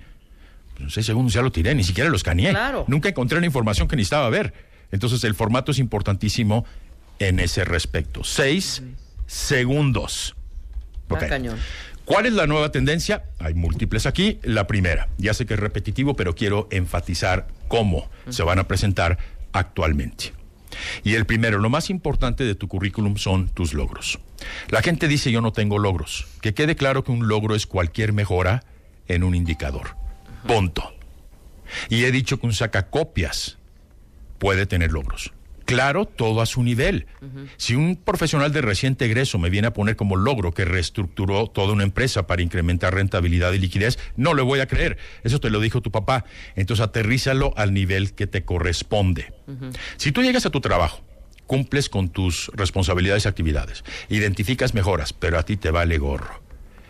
pues 0.74 0.84
en 0.84 0.90
seis 0.90 1.06
segundos 1.06 1.32
ya 1.32 1.42
lo 1.42 1.50
tiré, 1.50 1.74
ni 1.74 1.84
siquiera 1.84 2.08
lo 2.08 2.16
escaneé. 2.16 2.50
Claro. 2.50 2.84
Nunca 2.88 3.08
encontré 3.08 3.40
la 3.40 3.46
información 3.46 3.88
que 3.88 3.96
necesitaba 3.96 4.28
ver. 4.30 4.54
Entonces, 4.92 5.22
el 5.24 5.34
formato 5.34 5.72
es 5.72 5.78
importantísimo 5.78 6.64
en 7.18 7.40
ese 7.40 7.64
respecto. 7.64 8.24
Seis 8.24 8.82
segundos. 9.26 10.34
Cañón. 11.08 11.58
¿Cuál 12.09 12.24
es 12.24 12.32
la 12.32 12.47
nueva 12.47 12.72
tendencia? 12.72 13.24
Hay 13.39 13.52
múltiples 13.52 14.06
aquí. 14.06 14.40
La 14.43 14.66
primera, 14.66 15.10
ya 15.18 15.35
sé 15.35 15.44
que 15.44 15.52
es 15.52 15.60
repetitivo, 15.60 16.16
pero 16.16 16.35
quiero 16.35 16.66
enfatizar 16.70 17.48
cómo 17.68 18.09
se 18.30 18.43
van 18.43 18.59
a 18.59 18.66
presentar 18.66 19.18
actualmente. 19.52 20.32
Y 21.05 21.16
el 21.16 21.26
primero, 21.26 21.59
lo 21.59 21.68
más 21.68 21.90
importante 21.90 22.44
de 22.44 22.55
tu 22.55 22.66
currículum 22.66 23.18
son 23.18 23.51
tus 23.51 23.74
logros. 23.74 24.20
La 24.70 24.80
gente 24.80 25.06
dice 25.06 25.30
yo 25.30 25.43
no 25.43 25.52
tengo 25.52 25.78
logros. 25.78 26.26
Que 26.40 26.55
quede 26.55 26.76
claro 26.76 27.05
que 27.05 27.12
un 27.12 27.28
logro 27.28 27.55
es 27.55 27.66
cualquier 27.66 28.14
mejora 28.14 28.64
en 29.06 29.22
un 29.22 29.35
indicador. 29.35 29.94
Punto. 30.47 30.94
Y 31.90 32.05
he 32.05 32.10
dicho 32.10 32.40
que 32.40 32.47
un 32.47 32.55
sacacopias 32.55 33.59
puede 34.39 34.64
tener 34.64 34.93
logros. 34.93 35.35
Claro, 35.69 36.07
todo 36.07 36.40
a 36.40 36.47
su 36.47 36.62
nivel. 36.62 37.07
Si 37.59 37.74
un 37.74 37.97
profesional 37.97 38.55
de 38.55 38.62
reciente 38.62 39.05
egreso 39.05 39.39
me 39.39 39.51
viene 39.51 39.66
a 39.66 39.74
poner 39.74 39.97
como 39.97 40.16
logro 40.16 40.55
que 40.55 40.65
reestructuró 40.65 41.47
toda 41.47 41.74
una 41.74 41.85
empresa 41.85 42.27
para 42.27 42.40
incrementar 42.40 42.95
rentabilidad 42.95 43.53
y 43.53 43.59
liquidez, 43.59 43.99
no 44.16 44.32
le 44.32 44.40
voy 44.40 44.61
a 44.61 44.66
creer. 44.66 44.97
Eso 45.24 45.40
te 45.40 45.51
lo 45.51 45.61
dijo 45.61 45.82
tu 45.82 45.90
papá. 45.90 46.24
Entonces 46.57 46.82
aterrízalo 46.82 47.53
al 47.55 47.74
nivel 47.74 48.15
que 48.15 48.27
te 48.27 48.47
corresponde. 48.47 49.35
Si 49.99 50.11
tú 50.11 50.23
llegas 50.23 50.47
a 50.47 50.51
tu 50.51 50.62
trabajo, 50.62 51.05
cumples 51.47 51.90
con 51.90 52.09
tus 52.09 52.51
responsabilidades 52.55 53.27
y 53.27 53.28
actividades, 53.28 53.85
identificas 54.09 54.73
mejoras, 54.73 55.12
pero 55.12 55.39
a 55.39 55.43
ti 55.43 55.59
te 55.59 55.70
vale 55.70 55.99
gorro. 55.99 56.40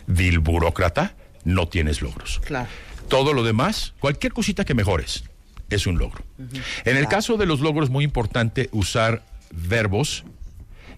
Vil 0.07 0.39
burócrata, 0.39 1.17
no 1.43 1.67
tienes 1.67 2.01
logros. 2.01 2.41
Claro. 2.45 2.69
Todo 3.09 3.33
lo 3.33 3.43
demás, 3.43 3.95
cualquier 3.99 4.33
cosita 4.33 4.65
que 4.65 4.75
mejores, 4.75 5.25
es 5.70 5.86
un 5.86 5.99
logro. 5.99 6.24
En 6.85 6.97
el 6.97 7.09
caso 7.09 7.36
de 7.36 7.47
los 7.47 7.61
logros, 7.61 7.90
muy 7.90 8.05
importante 8.05 8.69
usar 8.73 9.23
verbos 9.51 10.24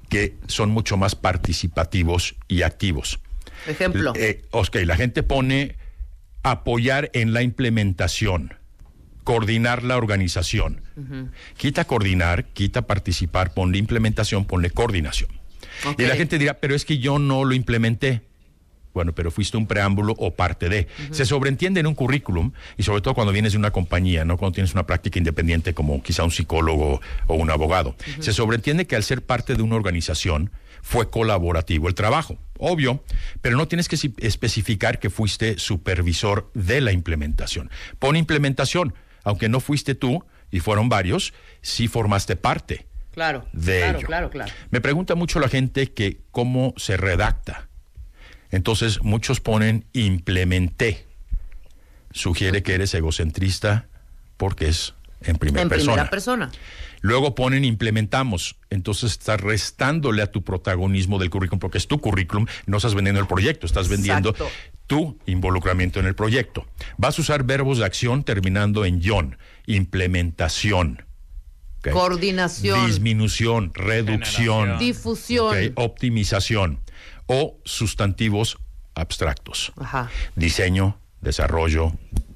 que 0.09 0.37
son 0.47 0.71
mucho 0.71 0.97
más 0.97 1.15
participativos 1.15 2.35
y 2.49 2.63
activos. 2.63 3.21
Ejemplo. 3.67 4.13
Eh, 4.17 4.43
ok, 4.51 4.77
la 4.85 4.97
gente 4.97 5.23
pone 5.23 5.77
apoyar 6.43 7.11
en 7.15 7.33
la 7.33 7.43
implementación, 7.43 8.55
coordinar 9.25 9.83
la 9.85 9.97
organización. 9.97 10.83
Quita 11.57 11.87
coordinar, 11.87 12.47
quita 12.47 12.83
participar, 12.83 13.55
ponle 13.55 13.79
implementación, 13.79 14.45
ponle 14.45 14.71
coordinación. 14.71 15.31
Y 15.97 16.03
la 16.03 16.17
gente 16.17 16.39
dirá, 16.39 16.61
pero 16.61 16.75
es 16.75 16.85
que 16.85 16.99
yo 16.99 17.19
no 17.19 17.45
lo 17.45 17.55
implementé. 17.55 18.23
Bueno, 18.93 19.15
pero 19.15 19.31
fuiste 19.31 19.57
un 19.57 19.67
preámbulo 19.67 20.15
o 20.19 20.35
parte 20.35 20.69
de. 20.69 20.89
Se 21.11 21.25
sobreentiende 21.25 21.81
en 21.81 21.87
un 21.87 21.95
currículum, 21.95 22.53
y 22.77 22.83
sobre 22.83 23.03
todo 23.03 23.15
cuando 23.15 23.33
vienes 23.33 23.53
de 23.53 23.59
una 23.59 23.71
compañía, 23.71 24.25
no 24.25 24.37
cuando 24.37 24.55
tienes 24.55 24.73
una 24.73 24.87
práctica 24.87 25.19
independiente 25.19 25.75
como 25.75 26.03
quizá 26.03 26.25
un 26.25 26.31
psicólogo 26.31 27.01
o 27.27 27.35
un 27.35 27.51
abogado. 27.51 27.95
Se 28.19 28.33
sobreentiende 28.33 28.87
que 28.87 28.97
al 28.97 29.03
ser 29.03 29.25
parte 29.25 29.55
de 29.55 29.63
una 29.63 29.77
organización 29.77 30.51
fue 30.83 31.11
colaborativo 31.11 31.89
el 31.89 31.95
trabajo, 31.95 32.39
obvio, 32.59 33.05
pero 33.43 33.57
no 33.57 33.69
tienes 33.69 33.89
que 33.89 33.97
especificar 34.19 34.99
que 34.99 35.11
fuiste 35.11 35.59
supervisor 35.59 36.51
de 36.55 36.81
la 36.81 36.93
implementación. 36.93 37.71
Pon 37.99 38.17
implementación, 38.17 38.95
aunque 39.25 39.49
no 39.49 39.61
fuiste 39.61 39.95
tú 39.95 40.25
y 40.51 40.61
fueron 40.61 40.89
varios, 40.89 41.33
sí 41.63 41.89
formaste 41.89 42.37
parte. 42.37 42.87
Claro. 43.13 43.47
De 43.53 43.79
claro, 43.81 43.99
ello. 43.99 44.07
claro, 44.07 44.31
claro. 44.31 44.53
Me 44.71 44.81
pregunta 44.81 45.15
mucho 45.15 45.41
la 45.41 45.49
gente 45.49 45.93
que 45.93 46.23
cómo 46.31 46.75
se 46.77 46.97
redacta. 46.97 47.69
Entonces 48.51 49.03
muchos 49.03 49.41
ponen 49.41 49.85
implementé. 49.93 51.07
Sugiere 52.13 52.63
que 52.63 52.75
eres 52.75 52.93
egocentrista 52.95 53.89
porque 54.37 54.69
es 54.69 54.95
en 55.23 55.37
primera 55.37 55.63
en 55.63 55.69
persona. 55.69 55.93
primera 55.93 56.11
persona. 56.11 56.51
Luego 57.03 57.35
ponen 57.35 57.65
implementamos. 57.65 58.57
Entonces 58.69 59.13
estás 59.13 59.41
restándole 59.41 60.23
a 60.23 60.31
tu 60.31 60.43
protagonismo 60.43 61.19
del 61.19 61.31
currículum 61.31 61.61
porque 61.61 61.79
es 61.79 61.87
tu 61.87 62.01
currículum, 62.01 62.47
no 62.67 62.77
estás 62.77 62.95
vendiendo 62.95 63.21
el 63.21 63.27
proyecto, 63.27 63.67
estás 63.67 63.89
vendiendo 63.89 64.31
Exacto. 64.31 64.53
tu 64.87 65.19
involucramiento 65.27 66.01
en 66.01 66.07
el 66.07 66.15
proyecto. 66.15 66.67
Vas 66.97 67.19
a 67.19 67.23
usar 67.23 67.45
verbos 67.45 67.79
de 67.79 67.85
acción 67.85 68.25
terminando 68.25 68.85
en 68.85 69.01
yon, 69.01 69.39
implementación. 69.67 71.05
Coordinación. 71.91 72.87
Disminución, 72.87 73.73
reducción. 73.73 74.79
Difusión. 74.79 75.73
Optimización 75.77 76.81
o 77.33 77.59
sustantivos 77.65 78.59
abstractos. 78.95 79.73
Ajá. 79.79 80.11
Diseño, 80.35 80.99
desarrollo, 81.21 81.93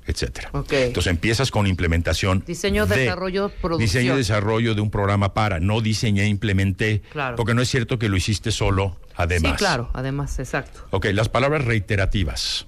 etcétera. 0.06 0.50
Ok. 0.52 0.72
Entonces 0.72 1.10
empiezas 1.10 1.50
con 1.50 1.66
implementación. 1.66 2.44
Diseño, 2.46 2.86
de- 2.86 2.96
desarrollo, 3.00 3.48
producción. 3.60 3.78
Diseño 3.80 4.14
y 4.14 4.18
desarrollo 4.18 4.74
de 4.76 4.80
un 4.80 4.90
programa 4.90 5.34
para. 5.34 5.58
No 5.58 5.80
diseñé, 5.80 6.28
implementé. 6.28 7.02
Claro. 7.10 7.34
Porque 7.36 7.54
no 7.54 7.62
es 7.62 7.68
cierto 7.68 7.98
que 7.98 8.08
lo 8.08 8.16
hiciste 8.16 8.52
solo, 8.52 8.96
además. 9.16 9.52
Sí, 9.52 9.58
claro, 9.58 9.90
además, 9.94 10.38
exacto. 10.38 10.86
Ok, 10.90 11.06
las 11.12 11.28
palabras 11.28 11.64
reiterativas. 11.64 12.66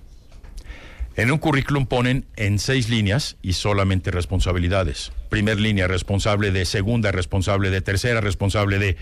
En 1.14 1.30
un 1.30 1.38
currículum 1.38 1.86
ponen 1.86 2.26
en 2.36 2.58
seis 2.58 2.90
líneas 2.90 3.36
y 3.40 3.54
solamente 3.54 4.10
responsabilidades. 4.10 5.12
Primer 5.30 5.58
línea, 5.60 5.86
responsable 5.88 6.50
de. 6.50 6.64
Segunda, 6.66 7.12
responsable 7.12 7.70
de. 7.70 7.80
Tercera, 7.80 8.20
responsable 8.20 8.78
de. 8.78 8.96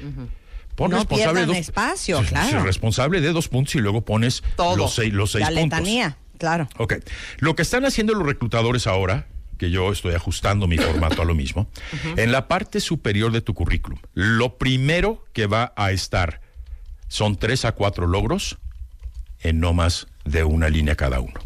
Pon 0.74 0.90
No 0.90 0.98
responsable 0.98 1.40
de 1.40 1.46
pierdan 1.46 1.56
espacio, 1.60 2.22
claro. 2.28 2.62
Responsable 2.64 3.20
de 3.20 3.32
dos 3.32 3.48
puntos 3.48 3.74
y 3.76 3.78
luego 3.78 4.04
pones 4.04 4.42
Todo. 4.56 4.76
los 4.76 4.94
seis, 4.94 5.12
los 5.12 5.32
seis 5.32 5.42
La 5.42 5.48
puntos. 5.48 5.62
letanía, 5.78 6.18
claro. 6.38 6.68
Ok. 6.78 6.94
Lo 7.38 7.54
que 7.54 7.62
están 7.62 7.84
haciendo 7.84 8.12
los 8.14 8.26
reclutadores 8.26 8.86
ahora, 8.86 9.26
que 9.58 9.70
yo 9.70 9.92
estoy 9.92 10.14
ajustando 10.14 10.66
mi 10.66 10.76
formato 10.78 11.22
a 11.22 11.24
lo 11.24 11.34
mismo, 11.34 11.68
en 12.16 12.32
la 12.32 12.48
parte 12.48 12.80
superior 12.80 13.30
de 13.32 13.40
tu 13.40 13.54
currículum, 13.54 13.98
lo 14.14 14.58
primero 14.58 15.24
que 15.32 15.46
va 15.46 15.72
a 15.76 15.92
estar 15.92 16.40
son 17.08 17.36
tres 17.36 17.64
a 17.64 17.72
cuatro 17.72 18.06
logros 18.08 18.58
en 19.40 19.60
no 19.60 19.72
más 19.74 20.08
de 20.24 20.42
una 20.42 20.68
línea 20.68 20.96
cada 20.96 21.20
uno. 21.20 21.40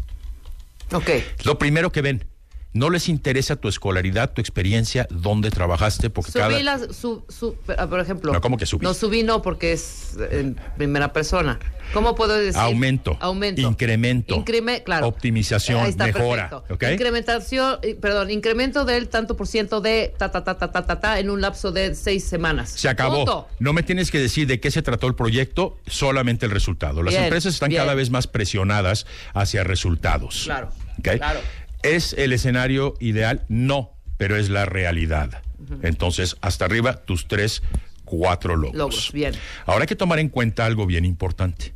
Ok. 0.91 1.09
Lo 1.43 1.59
primero 1.59 1.91
que 1.91 2.01
ven, 2.01 2.25
no 2.71 2.89
les 2.91 3.09
interesa 3.09 3.55
tu 3.55 3.67
escolaridad, 3.67 4.31
tu 4.33 4.41
experiencia, 4.41 5.07
dónde 5.09 5.49
trabajaste, 5.49 6.09
porque 6.09 6.31
Subí 6.31 6.41
cada... 6.41 6.63
las, 6.63 6.95
su, 6.95 7.23
su- 7.27 7.55
por 7.89 7.99
ejemplo. 7.99 8.31
No, 8.31 8.41
¿cómo 8.41 8.57
que 8.57 8.65
subí? 8.67 8.83
No 8.83 8.93
subí, 8.93 9.23
no, 9.23 9.41
porque 9.41 9.73
es 9.73 10.17
en 10.31 10.55
primera 10.77 11.11
persona. 11.11 11.59
¿Cómo 11.93 12.13
puedo 12.13 12.35
decir? 12.37 12.61
Aumento, 12.61 13.17
Aumento. 13.19 13.61
incremento, 13.61 14.35
Increme- 14.35 14.83
claro. 14.83 15.07
optimización, 15.07 15.81
Ahí 15.83 15.89
está, 15.89 16.05
mejora, 16.05 16.47
perfecto. 16.51 16.73
¿ok? 16.75 16.83
Incrementación, 16.93 17.79
eh, 17.81 17.95
perdón, 17.95 18.29
incremento 18.29 18.85
del 18.85 19.09
tanto 19.09 19.35
por 19.35 19.47
ciento 19.47 19.81
de 19.81 20.13
ta, 20.15 20.29
ta, 20.31 20.43
ta, 20.43 20.55
ta, 20.59 20.71
ta, 20.71 20.85
ta, 20.85 20.99
ta, 20.99 21.19
en 21.19 21.31
un 21.31 21.41
lapso 21.41 21.71
de 21.71 21.95
seis 21.95 22.23
semanas. 22.25 22.69
Se 22.69 22.87
acabó. 22.87 23.25
Punto. 23.25 23.47
No 23.57 23.73
me 23.73 23.81
tienes 23.81 24.11
que 24.11 24.19
decir 24.19 24.45
de 24.45 24.59
qué 24.59 24.69
se 24.69 24.83
trató 24.83 25.07
el 25.07 25.15
proyecto, 25.15 25.79
solamente 25.87 26.45
el 26.45 26.51
resultado. 26.51 27.01
Las 27.01 27.13
Bien, 27.15 27.23
empresas 27.23 27.55
están 27.55 27.69
bien. 27.69 27.81
cada 27.81 27.95
vez 27.95 28.11
más 28.11 28.27
presionadas 28.27 29.07
hacia 29.33 29.63
resultados. 29.63 30.43
Claro. 30.45 30.69
¿ok? 30.99 31.09
Claro. 31.17 31.39
¿Es 31.83 32.13
el 32.13 32.33
escenario 32.33 32.93
ideal? 32.99 33.45
No, 33.47 33.91
pero 34.17 34.35
es 34.35 34.49
la 34.49 34.65
realidad. 34.65 35.41
Entonces, 35.81 36.37
hasta 36.41 36.65
arriba, 36.65 36.97
tus 36.97 37.27
tres, 37.27 37.61
cuatro 38.05 38.55
logros. 38.55 38.75
Logros, 38.75 39.11
bien. 39.13 39.33
Ahora 39.65 39.83
hay 39.83 39.87
que 39.87 39.95
tomar 39.95 40.19
en 40.19 40.29
cuenta 40.29 40.65
algo 40.65 40.85
bien 40.85 41.05
importante. 41.05 41.73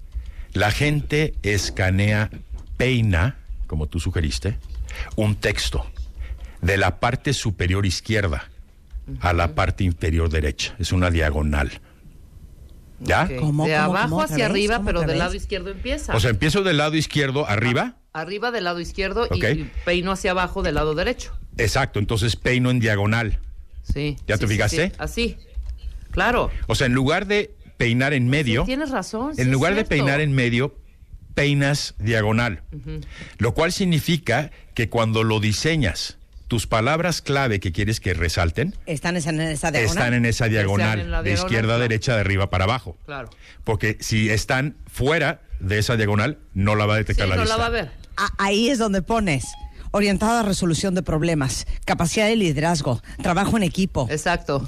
La 0.54 0.72
gente 0.72 1.34
escanea, 1.42 2.30
peina, 2.78 3.38
como 3.68 3.88
tú 3.88 4.00
sugeriste, 4.00 4.58
un 5.16 5.36
texto 5.36 5.86
de 6.62 6.78
la 6.78 7.00
parte 7.00 7.34
superior 7.34 7.86
izquierda 7.86 8.50
a 9.20 9.34
la 9.34 9.56
parte 9.56 9.84
inferior 9.84 10.30
derecha. 10.30 10.76
Es 10.80 10.92
una 10.92 11.10
diagonal. 11.10 11.82
¿Ya? 13.00 13.24
Ok. 13.24 13.36
¿Cómo, 13.40 13.66
de 13.66 13.76
cómo, 13.76 13.98
abajo 13.98 14.22
hacia 14.22 14.46
arriba, 14.46 14.78
¿Cómo 14.78 14.88
pero 14.88 15.02
del 15.02 15.20
lado 15.20 15.34
izquierdo 15.34 15.72
empieza. 15.72 16.16
O 16.16 16.20
sea, 16.20 16.30
empiezo 16.30 16.64
del 16.64 16.78
lado 16.78 16.96
izquierdo 16.96 17.48
arriba. 17.48 17.98
Arriba 18.14 18.52
del 18.52 18.64
lado 18.65 18.80
izquierdo 18.80 19.27
y 19.34 19.64
peino 19.85 20.11
hacia 20.11 20.31
abajo 20.31 20.61
del 20.64 20.76
lado 20.76 20.94
derecho. 20.95 21.38
Exacto, 21.57 21.99
entonces 21.99 22.35
peino 22.35 22.69
en 22.72 22.80
diagonal. 22.80 23.40
Sí. 23.84 24.15
¿Ya 24.27 24.35
sí, 24.38 24.41
te 24.41 24.48
sí, 24.48 24.53
fijaste? 24.53 24.88
sí. 24.90 24.95
Así. 24.98 25.38
Claro. 26.11 26.52
O 26.68 26.76
sea, 26.76 26.88
en 26.88 26.94
lugar 26.94 27.26
de 27.26 27.56
peinar 27.77 28.14
en 28.14 28.27
medio, 28.30 28.61
Sí, 28.61 28.68
tienes 28.68 28.91
razón. 28.91 29.35
sí 29.35 29.41
en 29.41 29.52
lugar 29.52 29.76
de 29.76 29.84
peinar 29.84 30.22
en 30.22 30.31
medio, 30.34 30.76
peinas 31.34 31.95
diagonal. 31.98 32.61
Lo 33.40 33.53
cual 33.53 33.72
significa 33.72 34.52
que 34.76 34.90
cuando 34.90 35.23
lo 35.23 35.40
diseñas, 35.40 36.18
tus 36.48 36.68
palabras 36.68 37.22
clave 37.22 37.60
que 37.60 37.72
quieres 37.72 37.99
que 37.99 38.14
resalten 38.14 38.76
Están 38.85 39.15
en 39.18 39.40
esa 39.41 39.72
diagonal. 39.72 39.85
están 39.98 40.14
en 40.14 40.26
esa 40.26 40.48
diagonal, 40.49 40.99
en 40.99 41.23
de 41.23 41.34
izquierda 41.34 41.76
a 41.76 41.80
derecha, 41.80 42.14
de 42.14 42.22
arriba 42.22 42.52
para 42.52 42.65
abajo. 42.65 42.95
Claro. 43.07 43.30
Porque 43.64 43.98
si 44.02 44.30
están 44.30 44.76
fuera 44.85 45.41
de 45.60 45.80
esa 45.80 45.98
diagonal, 45.98 46.38
no 46.53 46.76
la 46.76 46.85
va 46.85 46.94
a 46.94 46.98
Sí, 46.98 47.02
detectar 47.06 47.27
la 47.27 47.35
no 47.38 47.41
vista. 47.41 47.57
la 47.57 47.61
va 47.61 47.68
a 47.68 47.72
ver. 47.72 48.03
A- 48.18 48.31
ahí 48.38 48.69
es 48.69 48.77
donde 48.80 49.02
pones 49.02 49.45
orientada 49.91 50.40
a 50.40 50.44
resolución 50.44 50.95
de 50.95 51.03
problemas, 51.03 51.68
capacidad 51.85 52.27
de 52.27 52.35
liderazgo, 52.35 53.02
trabajo 53.22 53.57
en 53.57 53.64
equipo, 53.64 54.07
Exacto. 54.10 54.65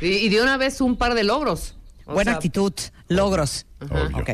Y, 0.00 0.06
y 0.08 0.28
de 0.28 0.40
una 0.42 0.56
vez 0.56 0.80
un 0.80 0.96
par 0.96 1.14
de 1.14 1.24
logros. 1.24 1.76
O 2.06 2.14
buena 2.14 2.30
sea, 2.32 2.36
actitud, 2.36 2.72
logros. 3.08 3.66
Obvio. 3.80 4.16
Ok. 4.18 4.30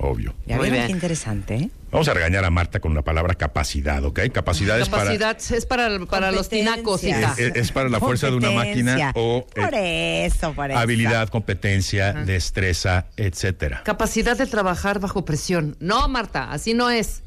Obvio. 0.00 0.34
Ya 0.46 0.56
Muy 0.56 0.70
bien. 0.70 0.86
qué 0.86 0.92
interesante, 0.92 1.54
¿eh? 1.56 1.70
Vamos 1.90 2.06
a 2.08 2.14
regañar 2.14 2.44
a 2.44 2.50
Marta 2.50 2.80
con 2.80 2.94
la 2.94 3.02
palabra 3.02 3.34
capacidad, 3.34 4.04
¿ok? 4.04 4.20
Capacidad 4.32 4.78
es 4.80 4.88
para... 4.88 5.04
Capacidad 5.04 5.36
es 5.56 5.66
para, 5.66 5.98
para 6.06 6.30
los 6.30 6.48
tinacos, 6.48 7.02
hija. 7.04 7.34
Es, 7.38 7.56
es 7.56 7.72
para 7.72 7.88
la 7.88 7.98
fuerza 7.98 8.28
de 8.30 8.36
una 8.36 8.50
máquina 8.50 9.12
o 9.14 9.46
eh, 9.54 9.60
Por 9.60 9.74
eso, 9.74 10.52
por 10.52 10.70
eso. 10.70 10.78
habilidad, 10.78 11.28
competencia, 11.28 12.12
destreza, 12.12 13.06
etcétera. 13.16 13.82
Capacidad 13.84 14.36
de 14.36 14.46
trabajar 14.46 15.00
bajo 15.00 15.24
presión. 15.24 15.76
No, 15.80 16.06
Marta, 16.08 16.52
así 16.52 16.74
no 16.74 16.90
es. 16.90 17.22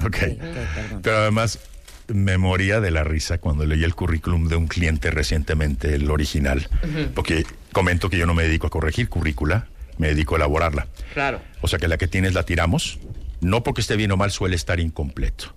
Ok. 0.06 0.16
Pero 1.02 1.16
además 1.18 1.58
me 2.08 2.38
moría 2.38 2.80
de 2.80 2.90
la 2.90 3.04
risa 3.04 3.38
cuando 3.38 3.64
leí 3.66 3.84
el 3.84 3.94
currículum 3.94 4.48
de 4.48 4.56
un 4.56 4.66
cliente 4.66 5.10
recientemente, 5.10 5.94
el 5.94 6.10
original, 6.10 6.68
porque 7.14 7.44
comento 7.72 8.10
que 8.10 8.18
yo 8.18 8.26
no 8.26 8.34
me 8.34 8.42
dedico 8.42 8.66
a 8.66 8.70
corregir 8.70 9.08
currícula, 9.08 9.68
me 9.98 10.08
dedico 10.08 10.34
a 10.34 10.38
elaborarla. 10.38 10.88
Claro. 11.14 11.40
O 11.60 11.68
sea 11.68 11.78
que 11.78 11.88
la 11.88 11.98
que 11.98 12.08
tienes 12.08 12.34
la 12.34 12.44
tiramos, 12.44 12.98
no 13.40 13.62
porque 13.62 13.80
esté 13.80 13.96
bien 13.96 14.10
o 14.12 14.16
mal, 14.16 14.30
suele 14.30 14.56
estar 14.56 14.80
incompleto. 14.80 15.54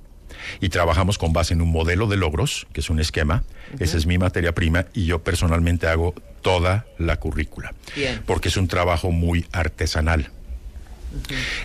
Y 0.60 0.70
trabajamos 0.70 1.18
con 1.18 1.32
base 1.32 1.54
en 1.54 1.62
un 1.62 1.72
modelo 1.72 2.08
de 2.08 2.18
logros, 2.18 2.68
que 2.74 2.82
es 2.82 2.90
un 2.90 3.00
esquema, 3.00 3.44
esa 3.80 3.98
es 3.98 4.06
mi 4.06 4.18
materia 4.18 4.54
prima, 4.54 4.86
y 4.94 5.06
yo 5.06 5.24
personalmente 5.24 5.88
hago 5.88 6.14
toda 6.42 6.86
la 6.98 7.18
currícula. 7.18 7.74
Bien. 7.96 8.22
Porque 8.26 8.50
es 8.50 8.58
un 8.58 8.68
trabajo 8.68 9.12
muy 9.12 9.46
artesanal. 9.52 10.32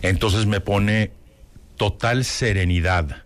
Entonces 0.03 0.47
me 0.47 0.61
pone 0.61 1.11
total 1.79 2.25
serenidad 2.27 3.23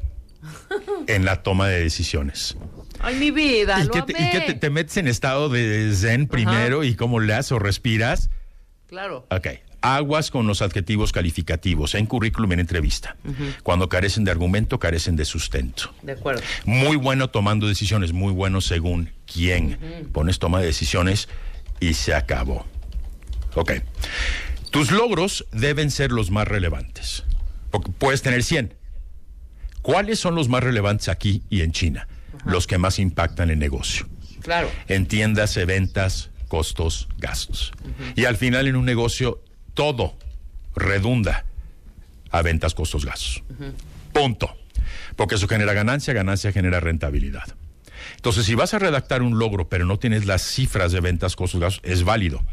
en 1.08 1.24
la 1.24 1.42
toma 1.42 1.66
de 1.68 1.80
decisiones. 1.82 2.56
Ay, 3.00 3.16
mi 3.16 3.32
vida, 3.32 3.80
¿Y 3.80 3.84
lo 3.86 3.90
qué 3.90 4.02
te, 4.02 4.12
y 4.12 4.30
qué 4.30 4.40
te- 4.40 4.54
te 4.54 4.70
metes 4.70 4.96
en 4.96 5.08
estado 5.08 5.48
de 5.48 5.92
zen 5.94 6.28
primero 6.28 6.84
y 6.84 6.94
cómo 6.94 7.18
le 7.18 7.34
o 7.50 7.58
respiras? 7.58 8.30
Claro. 8.86 9.26
Ok. 9.30 9.48
Aguas 9.84 10.30
con 10.30 10.46
los 10.46 10.62
adjetivos 10.62 11.10
calificativos 11.10 11.96
en 11.96 12.06
currículum 12.06 12.52
en 12.52 12.60
entrevista. 12.60 13.16
Cuando 13.64 13.88
carecen 13.88 14.22
de 14.22 14.30
argumento, 14.30 14.78
carecen 14.78 15.16
de 15.16 15.24
sustento. 15.24 15.92
De 16.02 16.12
acuerdo. 16.12 16.40
Muy 16.64 16.94
bueno 16.94 17.30
tomando 17.30 17.66
decisiones, 17.66 18.12
muy 18.12 18.32
bueno 18.32 18.60
según 18.60 19.10
quién. 19.26 19.78
Pones 20.12 20.38
toma 20.38 20.60
de 20.60 20.66
decisiones 20.66 21.28
y 21.80 21.94
se 21.94 22.14
acabó. 22.14 22.64
Ok. 23.56 23.72
Tus 24.70 24.92
logros 24.92 25.46
deben 25.50 25.90
ser 25.90 26.12
los 26.12 26.30
más 26.30 26.46
relevantes. 26.46 27.24
Porque 27.72 27.90
puedes 27.90 28.22
tener 28.22 28.44
100. 28.44 28.74
¿Cuáles 29.80 30.20
son 30.20 30.36
los 30.36 30.48
más 30.48 30.62
relevantes 30.62 31.08
aquí 31.08 31.42
y 31.50 31.62
en 31.62 31.72
China? 31.72 32.06
Los 32.44 32.68
que 32.68 32.78
más 32.78 33.00
impactan 33.00 33.50
el 33.50 33.58
negocio. 33.58 34.08
Claro. 34.42 34.70
Entiéndase 34.86 35.64
ventas, 35.64 36.30
costos, 36.46 37.08
gastos. 37.18 37.72
Y 38.14 38.26
al 38.26 38.36
final 38.36 38.68
en 38.68 38.76
un 38.76 38.84
negocio 38.84 39.42
todo 39.74 40.16
redunda 40.76 41.46
a 42.30 42.42
ventas, 42.42 42.74
costos, 42.74 43.04
gastos. 43.04 43.42
Punto. 44.12 44.56
Porque 45.16 45.36
eso 45.36 45.48
genera 45.48 45.72
ganancia, 45.72 46.14
ganancia 46.14 46.52
genera 46.52 46.78
rentabilidad. 46.78 47.44
Entonces, 48.16 48.46
si 48.46 48.54
vas 48.54 48.74
a 48.74 48.78
redactar 48.78 49.22
un 49.22 49.38
logro, 49.38 49.68
pero 49.68 49.86
no 49.86 49.98
tienes 49.98 50.26
las 50.26 50.42
cifras 50.42 50.92
de 50.92 51.00
ventas, 51.00 51.36
costos, 51.36 51.60
gastos, 51.60 51.90
es 51.90 52.04
válido. 52.04 52.44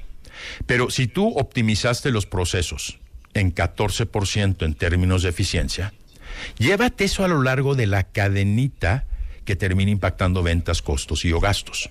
Pero 0.65 0.89
si 0.89 1.07
tú 1.07 1.37
optimizaste 1.37 2.11
los 2.11 2.25
procesos 2.25 2.99
en 3.33 3.53
14% 3.53 4.65
en 4.65 4.73
términos 4.73 5.23
de 5.23 5.29
eficiencia, 5.29 5.93
llévate 6.57 7.05
eso 7.05 7.23
a 7.23 7.27
lo 7.27 7.41
largo 7.41 7.75
de 7.75 7.87
la 7.87 8.03
cadenita 8.03 9.05
que 9.45 9.55
termina 9.55 9.91
impactando 9.91 10.43
ventas, 10.43 10.81
costos 10.81 11.25
y 11.25 11.31
o 11.31 11.39
gastos. 11.39 11.89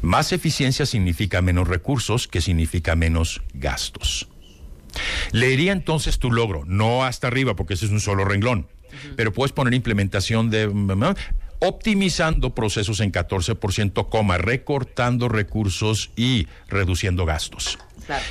Más 0.00 0.32
eficiencia 0.32 0.86
significa 0.86 1.42
menos 1.42 1.68
recursos, 1.68 2.28
que 2.28 2.40
significa 2.40 2.96
menos 2.96 3.42
gastos. 3.54 4.28
Leería 5.32 5.72
entonces 5.72 6.18
tu 6.18 6.30
logro, 6.30 6.64
no 6.66 7.04
hasta 7.04 7.26
arriba, 7.26 7.56
porque 7.56 7.74
ese 7.74 7.86
es 7.86 7.90
un 7.90 8.00
solo 8.00 8.24
renglón, 8.24 8.68
pero 9.16 9.32
puedes 9.32 9.52
poner 9.52 9.74
implementación 9.74 10.50
de 10.50 10.68
mm, 10.68 11.14
optimizando 11.60 12.54
procesos 12.54 13.00
en 13.00 13.12
14%, 13.12 14.08
coma, 14.08 14.38
recortando 14.38 15.28
recursos 15.28 16.10
y 16.16 16.46
reduciendo 16.68 17.24
gastos. 17.24 17.78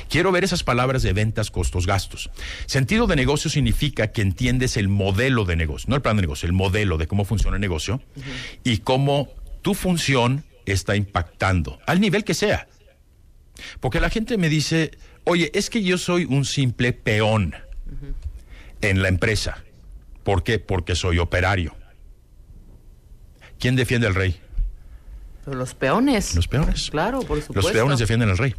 Quiero 0.08 0.32
ver 0.32 0.44
esas 0.44 0.62
palabras 0.62 1.02
de 1.02 1.12
ventas, 1.12 1.50
costos, 1.50 1.86
gastos. 1.86 2.30
Sentido 2.66 3.06
de 3.06 3.16
negocio 3.16 3.50
significa 3.50 4.12
que 4.12 4.22
entiendes 4.22 4.76
el 4.76 4.88
modelo 4.88 5.44
de 5.44 5.56
negocio, 5.56 5.88
no 5.88 5.96
el 5.96 6.02
plan 6.02 6.16
de 6.16 6.22
negocio, 6.22 6.46
el 6.46 6.52
modelo 6.52 6.98
de 6.98 7.06
cómo 7.06 7.24
funciona 7.24 7.56
el 7.56 7.60
negocio 7.60 8.00
y 8.62 8.78
cómo 8.78 9.28
tu 9.62 9.74
función 9.74 10.44
está 10.66 10.96
impactando, 10.96 11.78
al 11.86 12.00
nivel 12.00 12.24
que 12.24 12.34
sea. 12.34 12.68
Porque 13.80 14.00
la 14.00 14.10
gente 14.10 14.36
me 14.38 14.48
dice, 14.48 14.92
oye, 15.24 15.50
es 15.54 15.70
que 15.70 15.82
yo 15.82 15.98
soy 15.98 16.24
un 16.24 16.44
simple 16.44 16.92
peón 16.92 17.54
en 18.80 19.02
la 19.02 19.08
empresa. 19.08 19.64
¿Por 20.22 20.42
qué? 20.42 20.58
Porque 20.58 20.94
soy 20.94 21.18
operario. 21.18 21.74
¿Quién 23.58 23.76
defiende 23.76 24.06
al 24.06 24.14
rey? 24.14 24.40
Pero 25.44 25.56
los 25.56 25.74
peones. 25.74 26.34
Los 26.34 26.48
peones. 26.48 26.90
Claro, 26.90 27.20
por 27.20 27.40
supuesto. 27.40 27.54
Los 27.54 27.70
peones 27.72 27.98
defienden 27.98 28.30
al 28.30 28.38
rey. 28.38 28.54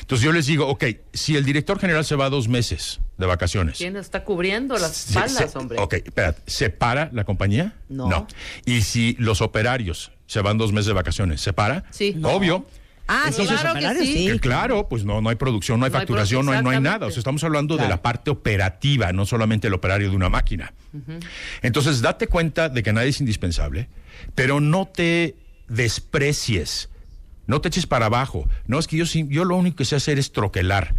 Entonces 0.00 0.24
yo 0.24 0.32
les 0.32 0.46
digo, 0.46 0.66
ok, 0.68 0.84
si 1.12 1.36
el 1.36 1.44
director 1.44 1.78
general 1.78 2.04
se 2.04 2.16
va 2.16 2.28
dos 2.30 2.48
meses 2.48 3.00
de 3.18 3.26
vacaciones. 3.26 3.78
¿Quién 3.78 3.96
está 3.96 4.24
cubriendo 4.24 4.76
las 4.78 5.08
espaldas, 5.08 5.52
se- 5.52 5.58
hombre? 5.58 5.78
Ok, 5.80 5.94
espérate, 5.94 6.42
¿se 6.46 6.70
para 6.70 7.10
la 7.12 7.24
compañía? 7.24 7.74
No. 7.88 8.26
Y 8.64 8.82
si 8.82 9.16
los 9.18 9.40
operarios 9.40 10.12
se 10.26 10.40
van 10.40 10.58
dos 10.58 10.72
meses 10.72 10.86
de 10.86 10.92
vacaciones, 10.94 11.40
¿se 11.40 11.52
para? 11.52 11.84
Sí. 11.90 12.16
Obvio. 12.22 12.66
Ah, 13.12 13.24
sí, 13.32 13.40
Entonces, 13.42 13.62
los 13.64 13.70
operarios 13.72 14.06
sí. 14.06 14.26
Que 14.26 14.38
claro, 14.38 14.88
pues 14.88 15.04
no, 15.04 15.20
no 15.20 15.30
hay 15.30 15.34
producción, 15.34 15.80
no 15.80 15.84
hay 15.86 15.90
No 15.90 15.96
hay 15.98 16.00
facturación, 16.02 16.46
no 16.46 16.52
hay, 16.52 16.62
no 16.62 16.80
nada. 16.80 17.06
O 17.06 17.10
sea, 17.10 17.18
estamos 17.18 17.42
hablando 17.42 17.74
de 17.74 17.80
Claro. 17.80 17.90
la 17.96 18.02
parte 18.02 18.30
operativa, 18.30 19.12
no 19.12 19.26
solamente 19.26 19.66
el 19.66 19.74
operario 19.74 20.10
de 20.10 20.14
una 20.16 20.28
máquina. 20.28 20.72
Entonces, 21.62 22.02
date 22.02 22.28
cuenta 22.28 22.68
de 22.68 22.82
que 22.84 22.92
nadie 22.92 23.08
es 23.08 23.18
indispensable, 23.20 23.88
pero 24.36 24.60
no 24.60 24.86
te 24.86 25.34
desprecies, 25.66 26.88
no 27.50 27.60
te 27.60 27.68
eches 27.68 27.86
para 27.86 28.06
abajo. 28.06 28.48
No, 28.66 28.78
es 28.78 28.86
que 28.86 28.96
yo, 28.96 29.04
sí- 29.06 29.26
yo 29.28 29.44
lo 29.44 29.56
único 29.56 29.76
que 29.76 29.84
sé 29.84 29.96
hacer 29.96 30.18
es 30.18 30.32
troquelar. 30.32 30.94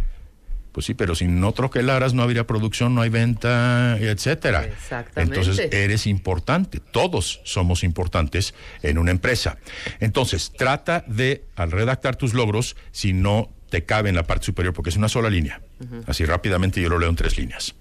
Pues 0.72 0.86
sí, 0.86 0.94
pero 0.94 1.14
si 1.14 1.26
no 1.26 1.52
troquelaras 1.52 2.14
no 2.14 2.22
habría 2.22 2.46
producción, 2.46 2.94
no 2.94 3.02
hay 3.02 3.10
venta, 3.10 3.98
etcétera. 3.98 4.64
Exactamente. 4.64 5.38
Entonces, 5.40 5.68
eres 5.72 6.06
importante. 6.06 6.80
Todos 6.80 7.40
somos 7.44 7.84
importantes 7.84 8.54
en 8.82 8.96
una 8.96 9.10
empresa. 9.10 9.58
Entonces, 10.00 10.50
trata 10.56 11.04
de, 11.06 11.44
al 11.56 11.72
redactar 11.72 12.16
tus 12.16 12.32
logros, 12.32 12.74
si 12.90 13.12
no 13.12 13.50
te 13.68 13.84
cabe 13.84 14.08
en 14.08 14.14
la 14.16 14.22
parte 14.22 14.46
superior, 14.46 14.72
porque 14.72 14.88
es 14.90 14.96
una 14.96 15.08
sola 15.10 15.28
línea. 15.28 15.60
Así 16.06 16.24
rápidamente 16.24 16.80
yo 16.80 16.88
lo 16.88 16.98
leo 16.98 17.10
en 17.10 17.16
tres 17.16 17.36
líneas. 17.36 17.74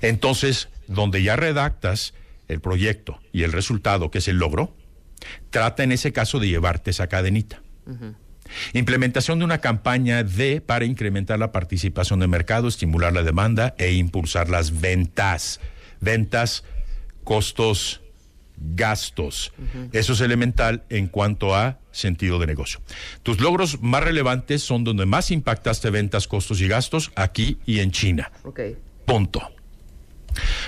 Entonces, 0.00 0.68
donde 0.86 1.22
ya 1.22 1.36
redactas 1.36 2.14
el 2.48 2.60
proyecto 2.60 3.20
y 3.32 3.42
el 3.44 3.52
resultado, 3.52 4.10
que 4.10 4.18
es 4.18 4.28
el 4.28 4.38
logro, 4.38 4.74
trata 5.50 5.82
en 5.84 5.92
ese 5.92 6.12
caso 6.12 6.38
de 6.40 6.48
llevarte 6.48 6.90
esa 6.90 7.06
cadenita. 7.08 7.60
Implementación 8.72 9.38
de 9.38 9.44
una 9.44 9.58
campaña 9.58 10.22
de 10.24 10.60
para 10.60 10.84
incrementar 10.84 11.38
la 11.38 11.52
participación 11.52 12.20
de 12.20 12.28
mercado, 12.28 12.68
estimular 12.68 13.12
la 13.12 13.22
demanda 13.22 13.74
e 13.78 13.92
impulsar 13.92 14.48
las 14.48 14.80
ventas. 14.80 15.60
Ventas, 16.00 16.64
costos, 17.24 18.00
gastos. 18.56 19.52
Eso 19.92 20.12
es 20.12 20.20
elemental 20.20 20.84
en 20.88 21.08
cuanto 21.08 21.54
a 21.54 21.78
sentido 21.90 22.38
de 22.38 22.46
negocio. 22.46 22.80
Tus 23.22 23.40
logros 23.40 23.82
más 23.82 24.02
relevantes 24.02 24.62
son 24.62 24.84
donde 24.84 25.06
más 25.06 25.30
impactaste 25.30 25.90
ventas, 25.90 26.26
costos 26.28 26.60
y 26.60 26.68
gastos, 26.68 27.12
aquí 27.16 27.58
y 27.66 27.80
en 27.80 27.90
China. 27.90 28.30
Ok. 28.44 28.60
Punto. 29.04 29.40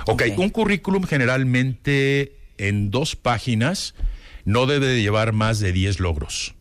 ok, 0.07 0.23
un 0.39 0.51
currículum 0.51 1.05
generalmente 1.05 2.37
en 2.59 2.91
dos 2.91 3.17
páginas 3.17 3.95
no 4.45 4.67
debe 4.67 4.87
de 4.87 5.03
llevar 5.03 5.33
más 5.33 5.61
de 5.61 5.73
10 5.73 6.01
logros. 6.01 6.55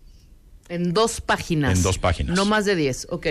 En 0.69 0.93
dos 0.93 1.19
páginas. 1.21 1.77
En 1.77 1.83
dos 1.83 1.97
páginas. 1.97 2.35
No 2.35 2.45
más 2.45 2.65
de 2.65 2.75
diez. 2.75 3.07
Ok. 3.09 3.27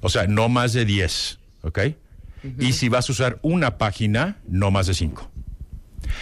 O 0.00 0.08
sea, 0.08 0.26
no 0.26 0.48
más 0.48 0.72
de 0.72 0.84
10, 0.84 1.38
¿ok? 1.62 1.78
Y 2.58 2.72
si 2.72 2.88
vas 2.88 3.08
a 3.08 3.12
usar 3.12 3.38
una 3.42 3.78
página, 3.78 4.38
no 4.46 4.70
más 4.70 4.86
de 4.86 4.94
5. 4.94 5.30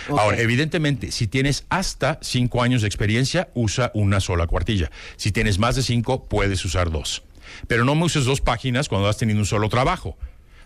Ahora, 0.09 0.39
evidentemente, 0.39 1.13
si 1.13 1.27
tienes 1.27 1.67
hasta 1.69 2.19
5 2.23 2.63
años 2.63 2.81
de 2.83 2.89
experiencia, 2.89 3.51
usa 3.55 3.91
una 3.95 4.21
sola 4.21 4.47
cuartilla. 4.47 4.91
Si 5.17 5.31
tienes 5.31 5.59
más 5.59 5.77
de 5.77 5.83
5, 5.83 6.27
puedes 6.27 6.65
usar 6.65 6.91
dos. 6.91 7.23
Pero 7.69 7.85
no 7.85 7.95
me 7.95 8.05
uses 8.05 8.25
dos 8.25 8.41
páginas 8.41 8.89
cuando 8.89 9.09
has 9.09 9.19
tenido 9.19 9.39
un 9.39 9.47
solo 9.47 9.69
trabajo, 9.69 10.17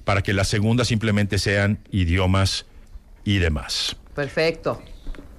para 0.04 0.22
que 0.22 0.32
las 0.32 0.48
segundas 0.48 0.88
simplemente 0.88 1.38
sean 1.38 1.80
idiomas 1.90 2.66
y 3.24 3.38
demás. 3.38 3.96
Perfecto. 4.14 4.82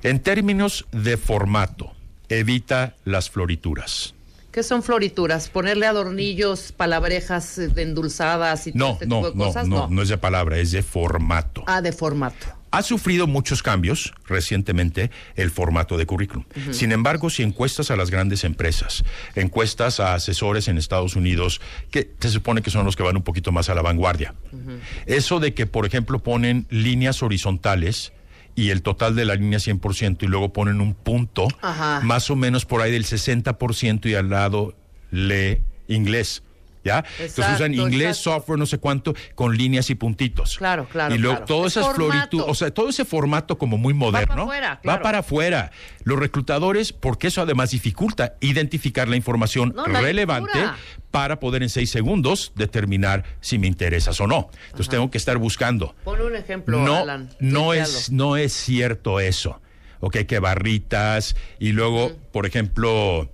En 0.04 0.20
términos 0.20 0.86
de 0.92 1.18
formato, 1.18 1.96
evita 2.28 2.96
las 3.06 3.30
florituras. 3.30 4.14
¿Qué 4.52 4.64
son 4.64 4.84
florituras? 4.84 5.48
¿Ponerle 5.50 5.86
adornillos, 5.88 6.74
palabrejas 6.74 7.58
eh, 7.58 7.72
endulzadas 7.78 8.68
y 8.68 8.74
todo 8.74 8.80
No, 8.88 8.94
este 8.94 9.08
no, 9.08 9.16
tipo 9.18 9.30
de 9.32 9.36
no, 9.38 9.46
cosas? 9.46 9.68
no, 9.68 9.88
no 9.90 10.02
es 10.02 10.10
de 10.10 10.18
palabra, 10.18 10.58
es 10.58 10.72
de 10.72 10.84
formato. 10.84 11.64
Ah, 11.68 11.82
de 11.82 11.92
formato. 11.94 12.48
Ha 12.74 12.84
sufrido 12.84 13.28
muchos 13.28 13.64
cambios 13.64 14.14
recientemente 14.28 15.12
el 15.36 15.52
formato 15.52 15.98
de 15.98 16.06
currículum. 16.06 16.46
Sin 16.72 16.94
embargo, 16.94 17.30
si 17.30 17.44
encuestas 17.44 17.92
a 17.92 17.98
las 17.98 18.10
grandes 18.12 18.46
empresas, 18.46 19.04
encuestas 19.36 20.00
a 20.00 20.14
asesores 20.14 20.70
en 20.70 20.78
Estados 20.78 21.18
Unidos, 21.18 21.60
que 21.90 22.14
se 22.20 22.30
supone 22.30 22.62
que 22.62 22.70
son 22.72 22.86
los 22.86 22.96
que 22.96 23.04
van 23.04 23.18
un 23.18 23.24
poquito 23.24 23.52
más 23.52 23.70
a 23.70 23.76
la 23.76 23.82
vanguardia, 23.82 24.36
eso 25.06 25.42
de 25.42 25.54
que, 25.54 25.66
por 25.66 25.86
ejemplo, 25.86 26.20
ponen 26.20 26.66
líneas 26.70 27.22
horizontales 27.24 28.14
y 28.56 28.70
el 28.70 28.82
total 28.82 29.16
de 29.16 29.26
la 29.26 29.36
línea 29.36 29.60
100% 29.60 30.24
y 30.24 30.28
luego 30.28 30.54
ponen 30.54 30.82
un 30.82 30.94
punto, 30.94 31.48
Ajá. 31.62 32.02
más 32.04 32.30
o 32.30 32.36
menos 32.36 32.66
por 32.66 32.82
ahí 32.82 32.92
del 32.92 33.06
60% 33.06 34.06
y 34.10 34.16
al 34.16 34.30
lado 34.30 34.76
lee 35.12 35.62
inglés. 35.88 36.44
¿Ya? 36.84 37.04
Entonces 37.20 37.46
usan 37.56 37.74
inglés, 37.76 38.18
exacto. 38.18 38.32
software, 38.40 38.58
no 38.60 38.66
sé 38.66 38.80
cuánto, 38.80 39.14
con 39.36 39.56
líneas 39.56 39.90
y 39.92 39.96
puntitos. 39.96 40.58
Claro, 40.58 40.88
claro, 40.90 41.14
Y 41.14 41.20
luego 41.20 41.38
claro. 41.38 41.46
todas 41.46 41.78
Es 41.78 41.84
esas 41.84 41.94
florituras, 41.96 42.48
o 42.50 42.56
sea, 42.56 42.72
todo 42.74 42.90
ese 42.90 43.06
formato 43.06 43.58
como 43.60 43.78
muy 43.78 43.94
moderno, 43.94 44.44
afuera, 44.44 44.82
va 44.88 45.00
para 45.02 45.20
afuera. 45.20 45.72
Los 46.04 46.18
reclutadores, 46.18 46.92
porque 46.92 47.28
eso 47.28 47.42
además 47.42 47.70
dificulta 47.70 48.34
identificar 48.42 49.08
la 49.08 49.16
información 49.16 49.74
No, 49.76 49.86
la 49.86 50.02
relevante 50.02 50.52
lectura. 50.56 50.78
para 51.12 51.40
poder 51.40 51.62
en 51.62 51.70
seis 51.70 51.92
segundos 51.92 52.52
determinar 52.56 53.26
si 53.42 53.60
me 53.60 53.68
interesas 53.68 54.20
o 54.20 54.26
no. 54.26 54.50
Entonces 54.66 54.90
tengo 54.90 55.12
que 55.12 55.20
estar 55.20 55.38
buscando. 55.38 55.94
Pon 56.04 56.20
un 56.20 56.36
ejemplo, 56.36 56.80
No, 56.80 56.96
Alan. 56.98 57.30
no 57.40 57.74
es, 57.76 58.12
no 58.12 58.38
es 58.38 58.54
cierto 58.54 59.20
eso. 59.20 59.62
Ok, 60.00 60.18
que 60.28 60.40
barritas 60.40 61.36
y 61.60 61.74
luego, 61.74 62.12
por 62.32 62.48
ejemplo, 62.48 63.30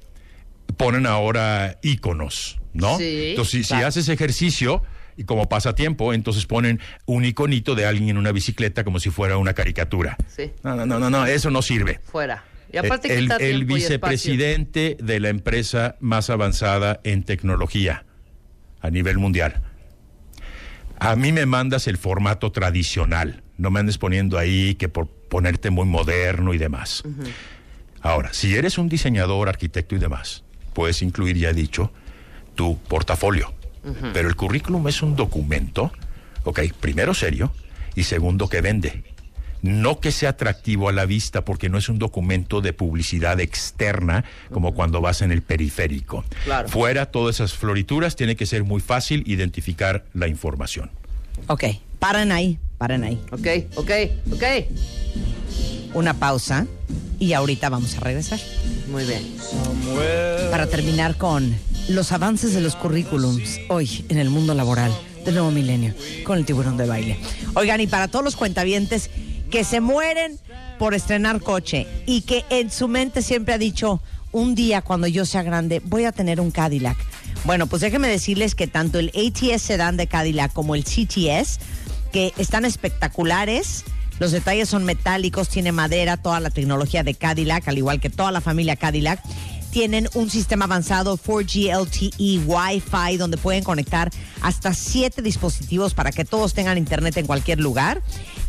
ponen 0.75 1.05
ahora 1.07 1.79
íconos, 1.81 2.59
¿no? 2.77 2.97
Sí, 2.97 3.29
entonces, 3.31 3.67
si, 3.67 3.73
haces 3.73 4.07
ejercicio 4.09 4.81
y 5.17 5.23
como 5.23 5.49
pasatiempo, 5.49 6.13
entonces 6.13 6.45
ponen 6.45 6.79
un 7.05 7.25
iconito 7.25 7.75
de 7.75 7.85
alguien 7.85 8.09
en 8.09 8.17
una 8.17 8.31
bicicleta 8.31 8.83
como 8.83 8.99
si 8.99 9.09
fuera 9.09 9.37
una 9.37 9.53
caricatura. 9.53 10.15
Sí. 10.27 10.51
No, 10.63 10.75
no, 10.75 10.85
no, 10.85 10.99
no, 10.99 11.09
no, 11.09 11.25
eso 11.25 11.49
no 11.49 11.61
sirve. 11.61 11.99
Fuera. 12.03 12.43
Y 12.71 12.77
aparte 12.77 13.17
el, 13.17 13.31
el 13.39 13.65
vicepresidente 13.65 14.97
de 14.99 15.19
la 15.19 15.29
empresa 15.29 15.95
más 15.99 16.29
avanzada 16.29 16.99
en 17.03 17.23
tecnología 17.23 18.05
a 18.81 18.89
nivel 18.89 19.17
mundial. 19.17 19.61
A 20.99 21.15
mí 21.15 21.31
me 21.31 21.45
mandas 21.45 21.87
el 21.87 21.97
formato 21.97 22.51
tradicional, 22.51 23.43
no 23.57 23.71
me 23.71 23.79
andes 23.79 23.97
poniendo 23.97 24.37
ahí 24.37 24.75
que 24.75 24.89
por 24.89 25.07
ponerte 25.07 25.69
muy 25.69 25.85
moderno 25.85 26.53
y 26.53 26.57
demás. 26.57 27.03
Ahora, 28.01 28.33
si 28.33 28.55
eres 28.55 28.77
un 28.77 28.89
diseñador, 28.89 29.49
arquitecto 29.49 29.95
y 29.95 29.99
demás, 29.99 30.43
puedes 30.73 31.01
incluir, 31.01 31.37
ya 31.37 31.49
he 31.49 31.53
dicho, 31.53 31.91
tu 32.57 32.77
portafolio. 32.77 33.53
Pero 34.11 34.27
el 34.27 34.35
currículum 34.35 34.85
es 34.89 35.01
un 35.01 35.15
documento, 35.15 35.93
ok, 36.43 36.59
primero 36.81 37.13
serio 37.13 37.53
y 37.95 38.03
segundo 38.03 38.49
que 38.49 38.59
vende. 38.59 39.03
No 39.61 40.01
que 40.01 40.11
sea 40.11 40.31
atractivo 40.31 40.89
a 40.89 40.91
la 40.91 41.05
vista, 41.05 41.45
porque 41.45 41.69
no 41.69 41.77
es 41.77 41.88
un 41.88 41.97
documento 41.97 42.59
de 42.59 42.73
publicidad 42.73 43.39
externa, 43.39 44.25
como 44.51 44.73
cuando 44.73 44.99
vas 44.99 45.21
en 45.21 45.31
el 45.31 45.41
periférico. 45.41 46.25
Claro. 46.43 46.67
Fuera 46.67 47.05
todas 47.05 47.38
esas 47.38 47.53
florituras, 47.53 48.17
tiene 48.17 48.35
que 48.35 48.45
ser 48.45 48.65
muy 48.65 48.81
fácil 48.81 49.23
identificar 49.25 50.03
la 50.13 50.27
información. 50.27 50.91
Ok, 51.47 51.63
paren 51.97 52.34
ahí, 52.34 52.59
paren 52.77 53.05
ahí. 53.05 53.21
Ok, 53.31 53.47
ok, 53.77 53.91
ok. 54.34 54.43
Una 55.93 56.13
pausa 56.13 56.67
y 57.19 57.31
ahorita 57.34 57.69
vamos 57.69 57.95
a 57.95 58.01
regresar. 58.01 58.39
Muy 58.89 59.05
bien. 59.05 59.23
Para 60.51 60.67
terminar 60.67 61.15
con 61.17 61.55
los 61.89 62.11
avances 62.11 62.53
de 62.53 62.61
los 62.61 62.76
currículums 62.76 63.59
hoy 63.69 64.05
en 64.09 64.18
el 64.18 64.30
mundo 64.30 64.53
laboral 64.53 64.91
del 65.23 65.35
nuevo 65.35 65.51
milenio 65.51 65.93
con 66.23 66.38
el 66.38 66.45
tiburón 66.45 66.77
de 66.77 66.85
baile. 66.85 67.18
Oigan, 67.53 67.81
y 67.81 67.88
para 67.88 68.07
todos 68.07 68.23
los 68.23 68.35
cuentavientes 68.35 69.09
que 69.49 69.64
se 69.64 69.80
mueren 69.80 70.39
por 70.80 70.93
estrenar 70.93 71.41
coche 71.41 71.88
y 72.05 72.22
que 72.22 72.45
en 72.49 72.72
su 72.72 72.88
mente 72.88 73.22
siempre 73.22 73.53
ha 73.53 73.57
dicho, 73.57 74.01
un 74.31 74.55
día 74.55 74.81
cuando 74.81 75.07
yo 75.07 75.26
sea 75.26 75.43
grande 75.43 75.81
voy 75.84 76.05
a 76.05 76.11
tener 76.11 76.41
un 76.41 76.51
Cadillac. 76.51 76.97
Bueno, 77.45 77.68
pues 77.68 77.81
déjenme 77.81 78.07
decirles 78.09 78.55
que 78.55 78.68
tanto 78.68 78.99
el 78.99 79.11
ATS 79.15 79.61
Sedan 79.61 79.97
de 79.97 80.07
Cadillac 80.07 80.51
como 80.53 80.76
el 80.76 80.84
CTS, 80.84 81.59
que 82.11 82.34
están 82.38 82.65
espectaculares, 82.65 83.85
los 84.19 84.31
detalles 84.31 84.68
son 84.68 84.84
metálicos, 84.84 85.47
tiene 85.47 85.72
madera, 85.72 86.18
toda 86.18 86.39
la 86.39 86.49
tecnología 86.49 87.03
de 87.03 87.14
Cadillac, 87.14 87.68
al 87.68 87.77
igual 87.77 87.99
que 87.99 88.09
toda 88.09 88.31
la 88.31 88.41
familia 88.41 88.76
Cadillac. 88.76 89.22
Tienen 89.77 90.09
un 90.15 90.31
sistema 90.31 90.65
avanzado 90.65 91.19
4G 91.19 91.69
LTE 91.71 92.39
Wi-Fi 92.47 93.17
donde 93.17 93.37
pueden 93.37 93.63
conectar 93.63 94.09
hasta 94.41 94.73
siete 94.73 95.21
dispositivos 95.21 95.93
para 95.93 96.11
que 96.11 96.25
todos 96.25 96.55
tengan 96.55 96.79
internet 96.79 97.15
en 97.17 97.27
cualquier 97.27 97.59
lugar. 97.59 98.01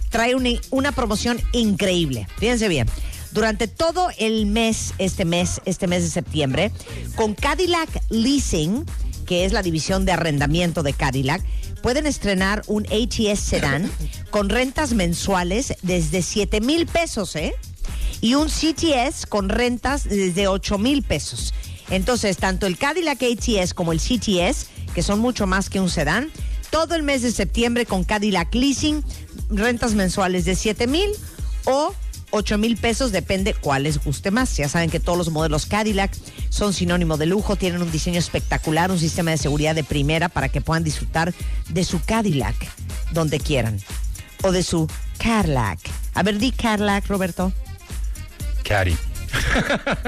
Trae 0.09 0.35
una, 0.35 0.49
una 0.71 0.93
promoción 0.93 1.39
increíble. 1.53 2.27
Fíjense 2.39 2.69
bien. 2.69 2.89
Durante 3.33 3.69
todo 3.69 4.09
el 4.17 4.47
mes, 4.47 4.95
este 4.97 5.27
mes, 5.27 5.61
este 5.67 5.87
mes 5.87 6.03
de 6.03 6.09
septiembre, 6.09 6.73
con 7.15 7.35
Cadillac 7.35 7.91
Leasing, 8.09 8.87
que 9.27 9.45
es 9.45 9.53
la 9.53 9.61
división 9.61 10.07
de 10.07 10.13
arrendamiento 10.13 10.83
de 10.83 10.95
Cadillac, 10.95 11.45
pueden 11.83 12.07
estrenar 12.07 12.63
un 12.69 12.87
ATS 12.87 13.39
Sedan 13.39 13.91
con 14.31 14.49
rentas 14.49 14.95
mensuales 14.95 15.75
desde 15.83 16.23
7 16.23 16.63
mil 16.63 16.87
pesos, 16.87 17.37
¿eh? 17.37 17.53
Y 18.21 18.35
un 18.35 18.49
CTS 18.49 19.27
con 19.27 19.49
rentas 19.49 20.05
desde 20.05 20.49
8 20.49 20.79
mil 20.79 21.03
pesos. 21.03 21.55
Entonces, 21.91 22.37
tanto 22.37 22.67
el 22.67 22.77
Cadillac 22.77 23.23
ATS 23.23 23.75
como 23.75 23.93
el 23.93 24.01
CTS, 24.01 24.67
que 24.95 25.03
son 25.03 25.21
mucho 25.21 25.47
más 25.47 25.71
que 25.71 25.81
un 25.81 25.89
sedán, 25.89 26.31
todo 26.71 26.95
el 26.95 27.03
mes 27.03 27.23
de 27.23 27.33
septiembre 27.33 27.87
con 27.87 28.05
Cadillac 28.05 28.55
Leasing, 28.55 29.03
rentas 29.51 29.95
mensuales 29.95 30.45
de 30.45 30.55
7 30.55 30.87
mil 30.87 31.11
o 31.65 31.95
8 32.31 32.59
mil 32.59 32.77
pesos, 32.77 33.11
depende 33.11 33.55
cuál 33.55 33.85
les 33.85 34.03
guste 34.03 34.31
más. 34.31 34.57
Ya 34.57 34.69
saben 34.69 34.91
que 34.91 35.01
todos 35.01 35.17
los 35.17 35.31
modelos 35.31 35.67
Cadillac 35.67 36.15
son 36.51 36.75
sinónimo 36.75 37.17
de 37.17 37.27
lujo, 37.27 37.57
tienen 37.57 37.81
un 37.81 37.91
diseño 37.91 38.19
espectacular, 38.19 38.91
un 38.91 38.99
sistema 38.99 39.31
de 39.31 39.39
seguridad 39.39 39.75
de 39.75 39.85
primera 39.85 40.29
para 40.29 40.49
que 40.49 40.61
puedan 40.61 40.85
disfrutar 40.85 41.33
de 41.69 41.85
su 41.85 42.01
Cadillac 42.05 42.57
donde 43.13 43.41
quieran. 43.41 43.81
O 44.43 44.53
de 44.53 44.63
su 44.63 44.89
Cadillac. 45.19 45.79
A 46.15 46.23
ver, 46.23 46.39
di 46.39 46.53
Cadillac, 46.53 47.07
Roberto. 47.07 47.53
Caddy. 48.69 48.97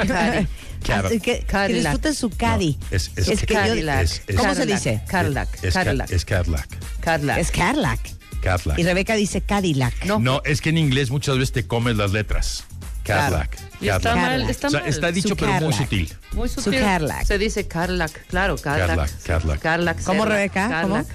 Cadi. 0.06 0.46
Así 1.06 1.20
que, 1.20 1.40
que 1.40 1.44
Cadillac. 1.46 1.82
disfruten 1.82 2.14
su 2.14 2.30
Caddy. 2.30 2.78
Es, 2.90 3.10
es, 3.16 3.28
Es 3.28 3.40
yo- 3.42 3.46
Cadillac. 3.54 4.02
es- 4.02 4.22
es- 4.26 4.36
¿Cómo 4.36 4.54
se 4.54 4.66
dice? 4.66 5.02
Cadillac. 5.08 5.48
es, 5.62 5.74
ca- 5.74 5.84
Cadillac. 5.84 6.10
es 6.10 6.24
Cadillac. 6.24 6.68
Cadillac. 7.00 7.38
Es 7.38 7.50
Cadillac. 7.50 8.00
Cadillac. 8.42 8.78
Y 8.78 8.82
Rebeca 8.84 9.14
dice 9.14 9.40
Cadillac. 9.42 10.04
No. 10.06 10.18
No, 10.18 10.40
es 10.44 10.60
que 10.60 10.70
en 10.70 10.78
inglés 10.78 11.10
muchas 11.10 11.36
veces 11.36 11.52
te 11.52 11.66
comes 11.66 11.96
las 11.96 12.12
letras. 12.12 12.64
Cadillac. 13.04 13.56
Y 13.80 13.88
está 13.88 14.10
Cadillac. 14.14 14.16
mal, 14.40 14.50
está 14.50 14.66
O 14.68 14.70
sea, 14.70 14.80
mal. 14.80 14.88
está 14.88 15.12
dicho, 15.12 15.28
Su 15.28 15.36
pero 15.36 15.52
muy 15.52 15.60
Cadillac. 15.60 15.78
sutil. 15.82 16.12
Muy 16.32 16.48
Su 16.48 16.60
sutil. 16.62 16.80
Cadillac. 16.80 17.24
Se 17.26 17.38
dice 17.38 17.66
Cadillac, 17.68 18.26
claro, 18.28 18.56
Cadillac. 18.56 18.88
Cadillac, 18.88 19.22
Cadillac. 19.22 19.60
Cadillac. 19.60 20.02
¿Cómo, 20.04 20.24
Cadillac, 20.24 20.28
Rebeca? 20.54 20.82
¿Cómo? 20.82 21.06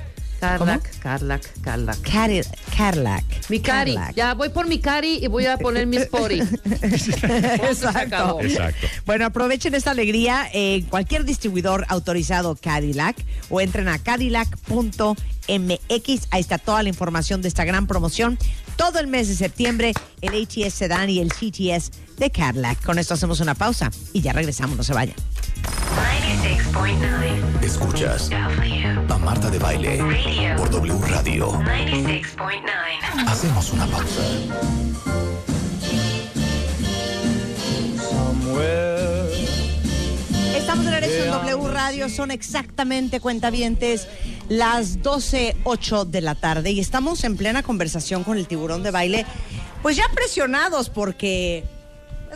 Cadillac, 0.45 0.99
Cadillac, 0.99 1.41
Cadillac, 1.61 2.01
Cadillac. 2.01 2.01
Cadi- 2.01 2.43
Cadillac. 2.75 3.23
Mi 3.49 3.59
cari, 3.59 3.93
Cadillac. 3.95 4.15
ya 4.15 4.33
voy 4.33 4.49
por 4.49 4.67
mi 4.67 4.79
cari 4.79 5.19
y 5.23 5.27
voy 5.27 5.45
a 5.45 5.57
poner 5.57 5.87
mi 5.87 5.97
spori. 5.99 6.41
Se 7.75 7.87
acabó. 7.87 8.41
Exacto. 8.41 8.87
Bueno, 9.05 9.25
aprovechen 9.25 9.73
esta 9.75 9.91
alegría 9.91 10.47
en 10.53 10.83
cualquier 10.83 11.23
distribuidor 11.25 11.85
autorizado 11.89 12.55
Cadillac 12.55 13.15
o 13.49 13.61
entren 13.61 13.87
a 13.87 13.97
cadillac.mx. 13.99 15.17
Ahí 16.31 16.41
está 16.41 16.57
toda 16.57 16.83
la 16.83 16.89
información 16.89 17.41
de 17.41 17.47
esta 17.47 17.65
gran 17.65 17.87
promoción. 17.87 18.37
Todo 18.75 18.99
el 18.99 19.07
mes 19.07 19.27
de 19.27 19.35
septiembre, 19.35 19.93
el 20.21 20.43
ATS 20.43 20.73
Sedan 20.73 21.09
y 21.09 21.19
el 21.19 21.29
CTS 21.31 21.91
de 22.17 22.29
Cadillac. 22.31 22.83
Con 22.83 22.99
esto 22.99 23.13
hacemos 23.13 23.39
una 23.39 23.55
pausa 23.55 23.89
y 24.13 24.21
ya 24.21 24.33
regresamos, 24.33 24.75
no 24.77 24.83
se 24.83 24.93
vayan. 24.93 25.15
96.9 25.95 27.63
Escuchas 27.63 28.29
W 28.29 29.05
a 29.09 29.17
Marta 29.17 29.49
de 29.49 29.59
Baile 29.59 29.97
Radio. 29.97 30.55
por 30.57 30.69
W 30.69 30.99
Radio. 31.07 31.51
96.9 31.53 33.27
Hacemos 33.27 33.71
una 33.71 33.85
pausa. 33.87 34.21
Estamos 40.55 40.85
de 40.85 40.91
regreso 40.91 41.23
en 41.25 41.31
W 41.31 41.67
Radio, 41.71 42.09
son 42.09 42.31
exactamente 42.31 43.19
cuentavientes 43.19 44.07
las 44.49 44.99
12.08 44.99 46.05
de 46.05 46.21
la 46.21 46.35
tarde 46.35 46.71
y 46.71 46.79
estamos 46.79 47.23
en 47.23 47.37
plena 47.37 47.63
conversación 47.63 48.23
con 48.23 48.37
el 48.37 48.47
tiburón 48.47 48.83
de 48.83 48.91
baile, 48.91 49.25
pues 49.81 49.95
ya 49.95 50.05
presionados 50.13 50.89
porque 50.89 51.63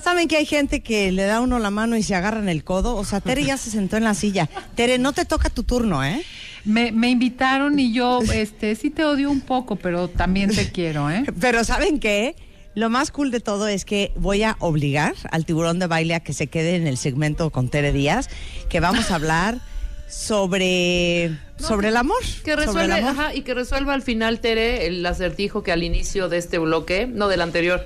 saben 0.01 0.27
que 0.27 0.37
hay 0.37 0.45
gente 0.45 0.81
que 0.81 1.11
le 1.11 1.23
da 1.23 1.37
a 1.37 1.41
uno 1.41 1.59
la 1.59 1.71
mano 1.71 1.95
y 1.97 2.03
se 2.03 2.15
agarra 2.15 2.39
en 2.39 2.49
el 2.49 2.63
codo, 2.63 2.95
o 2.95 3.05
sea, 3.05 3.21
Tere 3.21 3.43
ya 3.43 3.57
se 3.57 3.69
sentó 3.69 3.97
en 3.97 4.03
la 4.03 4.13
silla. 4.13 4.49
Tere, 4.75 4.97
no 4.97 5.13
te 5.13 5.25
toca 5.25 5.49
tu 5.49 5.63
turno, 5.63 6.03
¿eh? 6.03 6.23
Me, 6.65 6.91
me 6.91 7.09
invitaron 7.09 7.79
y 7.79 7.93
yo, 7.93 8.21
este, 8.33 8.75
sí 8.75 8.89
te 8.89 9.05
odio 9.05 9.31
un 9.31 9.41
poco, 9.41 9.75
pero 9.77 10.07
también 10.09 10.53
te 10.53 10.71
quiero, 10.71 11.09
¿eh? 11.09 11.23
Pero 11.39 11.63
¿saben 11.63 11.99
qué? 11.99 12.35
Lo 12.75 12.89
más 12.89 13.11
cool 13.11 13.31
de 13.31 13.39
todo 13.39 13.67
es 13.67 13.83
que 13.85 14.11
voy 14.15 14.43
a 14.43 14.55
obligar 14.59 15.15
al 15.31 15.45
tiburón 15.45 15.79
de 15.79 15.87
baile 15.87 16.15
a 16.15 16.19
que 16.19 16.33
se 16.33 16.47
quede 16.47 16.75
en 16.75 16.85
el 16.87 16.97
segmento 16.97 17.49
con 17.49 17.69
Tere 17.69 17.91
Díaz, 17.91 18.29
que 18.69 18.79
vamos 18.79 19.09
a 19.11 19.15
hablar 19.15 19.59
sobre, 20.07 21.37
sobre 21.57 21.89
el 21.89 21.97
amor. 21.97 22.21
Que 22.43 22.51
sobre 22.51 22.51
el 22.51 22.67
resuelve, 22.67 22.93
amor. 22.93 23.09
ajá, 23.11 23.35
y 23.35 23.41
que 23.41 23.53
resuelva 23.53 23.93
al 23.93 24.01
final, 24.01 24.39
Tere, 24.39 24.87
el 24.87 25.05
acertijo 25.05 25.63
que 25.63 25.71
al 25.71 25.83
inicio 25.83 26.29
de 26.29 26.37
este 26.37 26.57
bloque, 26.57 27.07
no 27.07 27.27
del 27.27 27.41
anterior. 27.41 27.85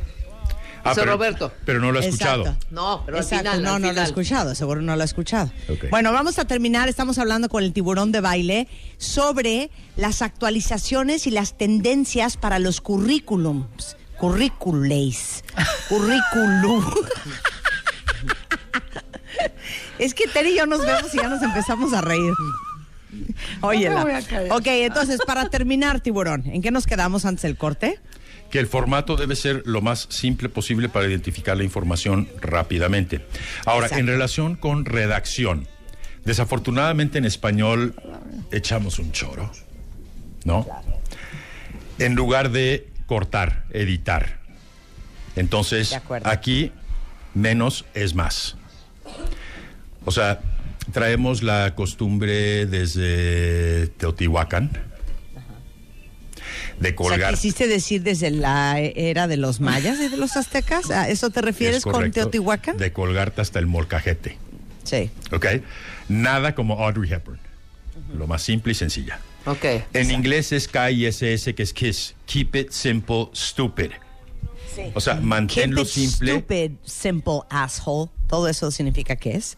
Ah, 0.86 0.92
pero, 0.96 1.14
Roberto. 1.14 1.54
pero 1.66 1.80
no 1.80 1.92
lo 1.92 2.00
he 2.00 2.06
escuchado. 2.06 2.42
Exacto. 2.44 2.66
No, 2.72 3.04
pero 3.06 3.18
Exacto, 3.20 3.50
al 3.52 3.56
final. 3.58 3.64
no, 3.64 3.76
al 3.76 3.82
no 3.82 3.88
lo 3.88 3.92
he 3.92 3.94
final. 3.94 4.06
escuchado, 4.08 4.56
seguro 4.56 4.82
no 4.82 4.96
lo 4.96 5.02
he 5.02 5.06
escuchado. 5.06 5.52
Bueno, 5.90 6.12
vamos 6.12 6.40
a 6.40 6.46
terminar, 6.46 6.90
estamos 6.90 7.18
hablando 7.20 7.48
con 7.50 7.64
el 7.64 7.72
tiburón 7.74 8.12
de 8.12 8.20
baile 8.22 8.68
sobre 8.98 9.70
las 9.96 10.22
actualizaciones 10.22 11.26
y 11.28 11.32
las 11.32 11.58
tendencias 11.58 12.36
para 12.38 12.60
los 12.60 12.82
currículums. 12.82 13.96
Currícules. 14.18 15.44
Currículum. 15.90 16.86
es 20.00 20.14
que 20.14 20.28
Tere 20.28 20.52
y 20.52 20.58
yo 20.58 20.66
nos 20.66 20.86
vemos 20.86 21.14
y 21.14 21.18
ya 21.18 21.30
nos 21.30 21.42
empezamos 21.42 21.94
a 21.94 22.02
reír. 22.02 22.34
Oye, 23.62 23.90
No 23.90 23.98
me 23.98 24.04
voy 24.04 24.14
a 24.14 24.22
callar. 24.28 24.52
ok, 24.52 24.66
entonces 24.68 25.20
para 25.26 25.48
terminar, 25.50 26.00
tiburón, 26.02 26.44
¿en 26.48 26.62
qué 26.62 26.72
nos 26.72 26.86
quedamos 26.88 27.26
antes 27.26 27.44
del 27.44 27.58
corte? 27.58 28.00
Que 28.54 28.60
el 28.60 28.68
formato 28.68 29.16
debe 29.16 29.36
ser 29.36 29.64
lo 29.66 29.82
más 29.82 30.06
simple 30.12 30.48
posible 30.48 30.88
para 30.88 31.08
identificar 31.08 31.58
la 31.58 31.64
información 31.64 32.30
rápidamente. 32.40 33.26
Ahora, 33.66 33.88
Exacto. 33.88 34.02
en 34.02 34.06
relación 34.06 34.56
con 34.56 34.86
redacción, 34.86 35.68
desafortunadamente 36.24 37.18
en 37.18 37.26
español 37.26 37.96
echamos 38.52 39.00
un 39.00 39.12
choro, 39.12 39.52
¿no? 40.44 40.68
En 41.98 42.14
lugar 42.14 42.52
de 42.52 42.88
cortar, 43.08 43.64
editar. 43.72 44.38
Entonces, 45.36 46.00
aquí 46.24 46.72
menos 47.34 47.86
es 47.96 48.14
más. 48.14 48.56
O 50.06 50.12
sea, 50.12 50.42
traemos 50.92 51.42
la 51.42 51.74
costumbre 51.74 52.68
desde 52.68 53.88
Teotihuacán 53.98 54.93
de 56.84 56.90
O 56.90 56.92
sea, 56.92 56.96
colgar 57.18 57.34
quisiste 57.34 57.68
decir 57.68 58.04
desde 58.04 58.30
la 58.30 58.80
era 58.80 59.28
de 59.28 59.38
los 59.38 59.60
mayas 59.60 60.00
y 60.00 60.10
de 60.10 60.18
los 60.18 60.38
aztecas. 60.38 60.92
¿A 60.92 61.10
eso 61.10 61.30
te 61.32 61.42
refieres 61.42 61.78
Es 61.78 61.84
con 61.84 61.94
correcto, 61.94 62.20
Teotihuacán? 62.22 62.78
De 62.78 62.94
colgarte 62.94 63.42
hasta 63.42 63.58
el 63.60 63.66
molcajete. 63.66 64.38
Sí. 64.84 65.10
¿Ok? 65.32 65.46
Nada 66.10 66.54
como 66.54 66.84
Audrey 66.86 67.12
Hepburn. 67.12 67.40
Lo 68.16 68.28
más 68.28 68.44
simple 68.44 68.74
y 68.74 68.76
sencilla. 68.76 69.20
Ok. 69.46 69.66
En 69.94 70.12
inglés 70.12 70.52
es 70.52 70.68
K-I-S-S, 70.68 71.56
que 71.56 71.64
es 71.64 71.74
KISS. 71.74 72.16
Keep 72.26 72.56
it 72.56 72.72
simple, 72.72 73.30
stupid. 73.34 73.92
O 74.94 75.02
sea, 75.02 75.16
Keep 75.16 75.24
manténlo 75.24 75.82
it 75.82 75.88
simple. 75.88 76.32
stupid, 76.32 76.72
simple 76.84 77.40
asshole. 77.50 78.10
Todo 78.28 78.48
eso 78.48 78.72
significa 78.72 79.16
que 79.16 79.36
es. 79.36 79.58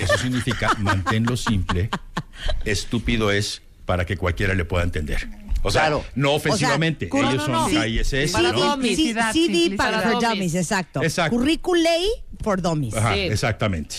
Eso 0.00 0.18
significa 0.18 0.74
manténlo 0.78 1.36
simple. 1.36 1.90
Estúpido 2.64 3.30
es 3.30 3.62
para 3.86 4.06
que 4.06 4.16
cualquiera 4.16 4.54
le 4.54 4.64
pueda 4.64 4.84
entender. 4.84 5.28
O 5.62 5.70
sea, 5.70 5.82
Claro. 5.82 6.04
no 6.14 6.34
O 6.34 6.38
sea, 6.40 6.50
ofensivamente, 6.52 7.08
curr- 7.10 7.30
ellos 7.30 7.48
no, 7.48 7.64
son 7.68 7.74
no. 7.74 7.84
ISS, 7.86 8.32
Para 8.32 8.50
CD 8.50 8.72
simplicidad. 8.72 9.32
para 9.76 9.98
Para 10.02 10.10
dummies, 10.12 10.28
dummies. 10.30 10.54
exacto. 10.54 11.02
Exacto. 11.02 11.36
Curriculay 11.36 12.06
for 12.42 12.62
dummies. 12.62 12.94
Ajá, 12.96 13.14
Sí. 13.14 13.20
exactamente. 13.20 13.96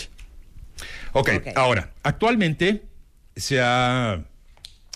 ok, 1.12 1.28
Ok. 1.36 1.46
ahora, 1.56 1.92
actualmente 2.02 2.82
se 3.36 3.60
ha 3.60 4.22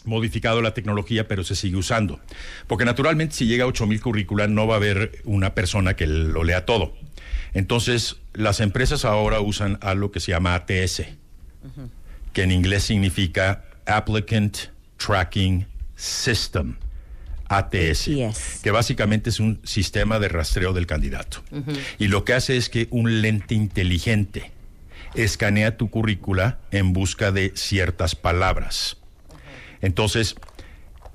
modificado 0.05 0.61
la 0.62 0.74
tecnología, 0.74 1.28
pero 1.28 1.45
se 1.45 1.55
sigue 1.57 1.77
usando. 1.77 2.20
Porque 2.66 2.85
naturalmente 2.85 3.35
si 3.35 3.47
llega 3.47 3.65
a 3.65 3.66
8000 3.66 4.01
currícula 4.01 4.47
no 4.49 4.66
va 4.66 4.74
a 4.74 4.77
haber 4.77 5.20
una 5.24 5.55
persona 5.55 5.95
que 5.97 6.07
lo 6.07 6.45
lea 6.45 6.65
todo. 6.66 6.95
Entonces, 7.55 8.16
las 8.32 8.61
empresas 8.61 9.05
ahora 9.05 9.41
usan 9.41 9.78
algo 9.81 10.11
que 10.11 10.20
se 10.20 10.32
llama 10.32 10.55
ATS, 10.55 11.05
que 12.32 12.43
en 12.43 12.51
inglés 12.53 12.82
significa 12.85 13.65
Applicant 13.86 14.57
Tracking 14.99 15.66
System. 15.97 16.77
ATS, 17.47 18.09
que 18.62 18.71
básicamente 18.71 19.31
es 19.31 19.39
un 19.39 19.61
sistema 19.65 20.19
de 20.19 20.29
rastreo 20.29 20.73
del 20.73 20.87
candidato. 20.87 21.43
Y 21.99 22.09
lo 22.09 22.25
que 22.25 22.33
hace 22.33 22.57
es 22.57 22.69
que 22.69 22.89
un 22.91 23.21
lente 23.21 23.55
inteligente 23.55 24.51
escanea 25.15 25.77
tu 25.77 25.91
currícula 25.91 26.59
en 26.71 26.93
busca 26.93 27.33
de 27.33 27.53
ciertas 27.55 28.16
palabras. 28.16 28.97
Entonces, 29.81 30.37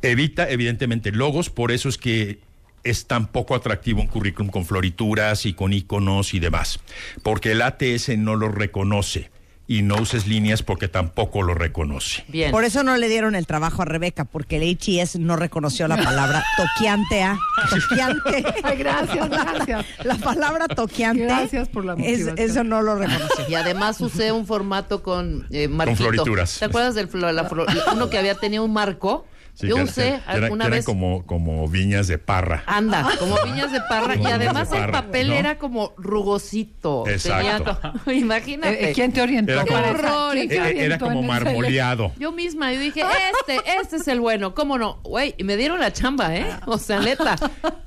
evita 0.02 0.50
evidentemente 0.50 1.12
logos, 1.12 1.50
por 1.50 1.72
eso 1.72 1.90
es 1.90 1.98
que 1.98 2.40
es 2.84 3.08
tan 3.08 3.28
poco 3.28 3.56
atractivo 3.56 4.02
un 4.02 4.08
currículum 4.08 4.52
con 4.52 4.66
florituras 4.66 5.46
y 5.46 5.54
con 5.54 5.74
iconos 5.74 6.34
y 6.34 6.40
demás, 6.40 6.80
porque 7.24 7.52
el 7.52 7.62
ATS 7.62 8.18
no 8.18 8.36
lo 8.36 8.50
reconoce 8.50 9.32
y 9.72 9.84
no 9.84 9.98
uses 9.98 10.26
líneas 10.26 10.64
porque 10.64 10.88
tampoco 10.88 11.44
lo 11.44 11.54
reconoce. 11.54 12.24
Bien. 12.28 12.50
Por 12.52 12.64
eso 12.64 12.82
no 12.84 12.98
le 12.98 13.08
dieron 13.08 13.36
el 13.36 13.46
trabajo 13.46 13.84
a 13.84 13.86
Rebeca, 13.86 14.26
porque 14.26 14.58
el 14.58 14.64
HIS 14.64 15.20
no 15.20 15.36
reconoció 15.36 15.88
la 15.88 15.96
palabra 15.96 16.44
toqueante. 16.58 17.22
¿ah? 17.22 17.38
Toqueante. 17.70 18.44
Ay, 18.64 18.78
gracias, 18.78 19.30
gracias. 19.30 19.86
La 20.04 20.16
palabra 20.16 20.68
toqueante. 20.68 21.24
Gracias 21.24 21.70
por 21.70 21.86
la 21.86 21.94
es-. 21.94 22.28
Eso 22.38 22.64
no 22.64 22.82
lo 22.82 22.96
reconoció. 22.96 23.46
Y 23.48 23.54
además 23.54 24.02
usé 24.02 24.32
un 24.32 24.48
formato 24.48 25.04
con 25.04 25.46
eh, 25.52 25.68
marquito. 25.68 25.98
florituras. 26.04 26.58
¿Te 26.58 26.66
acuerdas 26.66 26.96
del 26.96 27.08
flo- 27.08 27.32
la 27.32 27.48
flo- 27.48 27.68
uno 27.94 28.10
que 28.10 28.18
había 28.18 28.34
tenido 28.34 28.66
un 28.66 28.74
marco? 28.74 29.28
Sí, 29.60 29.68
Yo 29.68 29.76
que 29.76 29.84
usé 29.84 30.22
que 30.26 30.32
que 30.32 30.38
eran 30.38 30.58
vez. 30.72 30.86
como, 30.86 31.26
como 31.26 31.68
viñas 31.68 32.08
de 32.08 32.18
parra. 32.18 32.64
Anda, 32.66 33.10
como 33.20 33.36
viñas 33.44 33.74
de 33.74 33.82
parra. 33.90 34.16
Como 34.16 34.30
y 34.30 34.32
además 34.32 34.70
de 34.72 34.78
el 34.78 34.90
papel 34.90 35.28
¿no? 35.28 35.34
era 35.34 35.58
como 35.58 35.94
rugosito. 35.98 37.06
Exacto. 37.08 37.78
Tenía- 38.06 38.20
imagínate. 38.22 38.92
Eh, 38.92 38.94
¿Quién 38.94 39.12
te 39.12 39.22
orientó? 39.22 39.52
Era 39.52 39.66
como- 39.66 39.80
horror. 39.80 40.32
¿Quién 40.32 40.48
te 40.48 40.56
E- 40.56 40.58
e- 40.58 40.62
orientó 40.62 40.84
Era 40.86 40.98
como 41.00 41.24
marmoleado. 41.24 42.14
Yo 42.20 42.32
misma, 42.32 42.72
yo 42.72 42.80
dije, 42.80 43.02
este, 43.02 43.60
este 43.82 43.98
es 43.98 44.08
el 44.08 44.22
bueno, 44.22 44.54
¿cómo 44.56 44.78
no? 44.78 45.00
Güey, 45.04 45.36
y 45.38 45.44
me 45.44 45.58
dieron 45.58 45.82
la 45.82 45.92
chamba, 45.92 46.34
¿eh? 46.38 46.46
O 46.66 46.78
sea, 46.78 47.02
neta. 47.02 47.36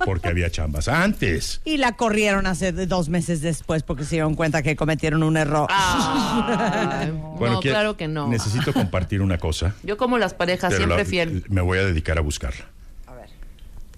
Porque 0.05 0.29
había 0.29 0.51
chambas 0.51 0.89
antes. 0.89 1.63
Y 1.65 1.79
la 1.79 1.93
corrieron 1.93 2.47
hace 2.47 2.73
dos 2.73 3.09
meses 3.09 3.41
después 3.41 3.83
porque 3.83 4.05
se 4.05 4.17
dieron 4.17 4.35
cuenta 4.35 4.63
que 4.63 4.77
cometieron 4.77 5.23
un 5.23 5.39
error. 5.39 5.69
Ay, 5.71 7.11
Bueno, 7.39 7.55
no, 7.55 7.61
claro 7.61 7.97
que 7.97 8.09
no. 8.09 8.29
Necesito 8.29 8.75
compartir 8.75 9.23
una 9.23 9.39
cosa. 9.39 9.75
Yo 9.83 9.97
como 9.97 10.19
las 10.19 10.35
parejas, 10.35 10.75
siempre 10.75 10.99
la- 10.99 11.05
fiel. 11.07 11.45
Me 11.49 11.62
voy 11.65 11.79
a 11.79 11.85
dedicar 11.85 12.19
a 12.19 12.21
buscarla. 12.21 12.67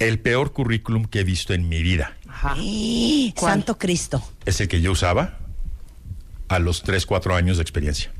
El 0.00 0.18
peor 0.18 0.52
currículum 0.52 1.04
que 1.04 1.20
he 1.20 1.24
visto 1.24 1.54
en 1.54 1.68
mi 1.68 1.80
vida 1.82 2.16
Ajá. 2.28 2.56
Santo 3.40 3.78
Cristo. 3.78 4.22
es 4.44 4.60
el 4.60 4.66
que 4.68 4.80
yo 4.80 4.90
usaba 4.92 5.38
a 6.48 6.58
los 6.58 6.82
3, 6.82 7.06
4 7.06 7.34
años 7.36 7.56
de 7.58 7.62
experiencia. 7.62 8.10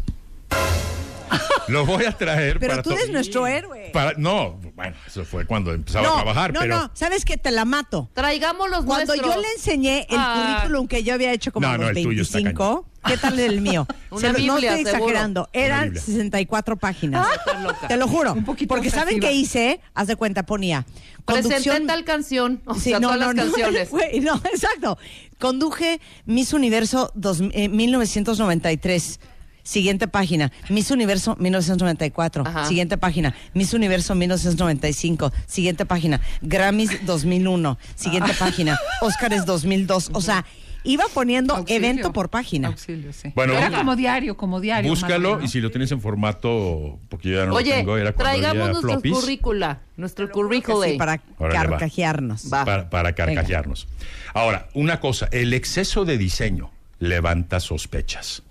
Lo 1.69 1.87
voy 1.87 2.05
a 2.05 2.13
traer 2.13 2.59
Pero 2.59 2.73
para 2.73 2.83
tú 2.83 2.93
eres 2.93 3.11
nuestro 3.11 3.47
héroe. 3.47 3.91
para- 3.93 4.13
no, 4.19 4.61
bueno, 4.75 4.95
eso 5.07 5.25
fue 5.25 5.47
cuando 5.47 5.73
empezaba 5.73 6.09
a 6.09 6.15
trabajar, 6.23 6.53
no, 6.53 6.61
pero 6.61 6.77
no, 6.79 6.91
sabes 6.95 7.25
que 7.25 7.37
te 7.39 7.51
la 7.51 7.65
mato. 7.65 8.09
Traigamos 8.13 8.69
los 8.71 8.85
Cuando 8.85 9.15
nuestros. 9.15 9.35
yo 9.35 9.41
le 9.41 9.49
enseñé 9.53 10.01
el 10.11 10.17
Ah. 10.19 10.59
currículum 10.61 10.87
que 10.87 11.03
yo 11.03 11.15
había 11.15 11.33
hecho 11.33 11.53
como 11.53 11.67
No, 11.67 11.73
a 11.73 11.79
no, 11.79 11.89
los 11.89 11.97
el 11.97 12.03
tuyo 12.05 12.23
está 12.23 12.39
25, 12.39 12.87
¿qué 13.07 13.17
tal 13.17 13.39
el 13.39 13.61
mío? 13.61 13.87
Una 14.11 14.21
Se 14.21 14.27
lo- 14.29 14.33
no 14.47 14.55
Biblia, 14.55 14.71
estoy 14.77 14.85
seguro. 14.93 15.05
exagerando, 15.09 15.49
eran 15.53 15.85
Biblia. 15.85 16.03
64 16.03 16.77
páginas. 16.77 17.27
Loca. 17.63 17.89
Te 17.89 17.97
lo 17.97 18.09
juro. 18.09 18.33
Un 18.35 18.45
poquito 18.45 18.69
Porque 18.75 18.91
¿saben 18.91 19.21
qué 19.21 19.33
hice? 19.33 19.81
Haz 19.95 20.07
de 20.09 20.17
cuenta, 20.17 20.45
ponía 20.45 20.85
Presenté 21.25 21.81
tal 21.87 22.05
canción. 22.05 22.61
O 22.67 22.75
Sí, 22.75 22.91
sea, 22.91 23.01
no, 23.01 23.09
todas 23.09 23.21
no, 23.21 23.27
las 23.33 23.37
no, 23.37 23.43
canciones. 23.53 23.91
güey, 23.91 24.21
no, 24.21 24.35
exacto. 24.53 24.99
Conduje 25.39 26.01
Miss 26.27 26.53
Universo 26.53 27.11
dos- 27.15 27.43
eh, 27.53 27.69
1993. 27.69 29.21
Siguiente 29.63 30.09
página. 30.09 30.53
Miss 30.69 30.91
Universo 30.91 31.37
1994. 31.41 32.45
Ajá. 32.47 32.67
Siguiente 32.67 32.99
página. 32.99 33.35
Miss 33.55 33.73
Universo 33.73 34.15
1995. 34.15 35.33
Siguiente 35.47 35.87
página. 35.87 36.21
Grammys 36.43 37.07
2001. 37.07 37.79
Siguiente 37.95 38.35
página. 38.39 38.79
Óscares 39.01 39.47
2002. 39.47 40.11
O 40.13 40.21
sea, 40.21 40.45
iba 40.85 41.05
poniendo 41.13 41.57
Auxilio. 41.57 41.77
evento 41.89 42.13
por 42.13 42.29
página. 42.31 42.69
Auxilio, 42.69 43.13
sí. 43.13 43.33
Bueno, 43.35 43.55
Era 43.55 43.71
como 43.77 43.97
diario, 43.97 44.37
como 44.37 44.61
diario. 44.61 44.91
búscalo 44.91 45.43
y 45.43 45.49
si 45.49 45.61
lo 45.61 45.71
tienes 45.71 45.91
en 45.93 46.01
formato, 46.01 46.99
porque 47.09 47.31
yo 47.31 47.37
ya 47.39 47.47
no 47.47 47.55
Oye, 47.55 47.71
lo 47.71 47.77
tengo, 47.77 47.97
era 47.99 48.13
traigamos 48.13 48.81
floppies, 48.81 49.15
currícula, 49.15 49.81
nuestro 49.97 50.31
currículum. 50.31 50.85
Sí, 50.85 50.97
para 50.99 51.19
carcajearnos. 51.19 52.53
Va. 52.53 52.65
para, 52.65 52.91
para 52.91 53.15
carcajearnos. 53.15 53.87
Ahora, 54.35 54.69
una 54.75 55.01
cosa, 55.01 55.29
el 55.33 55.53
exceso 55.55 56.05
de 56.05 56.19
diseño 56.19 56.71
levanta 56.99 57.61
sospechas. 57.61 58.43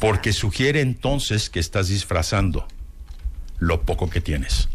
Porque 0.00 0.32
sugiere 0.32 0.80
entonces 0.80 1.48
que 1.50 1.60
estás 1.60 1.88
disfrazando 1.88 2.66
lo 3.58 3.82
poco 3.82 4.10
que 4.10 4.20
tienes. 4.20 4.68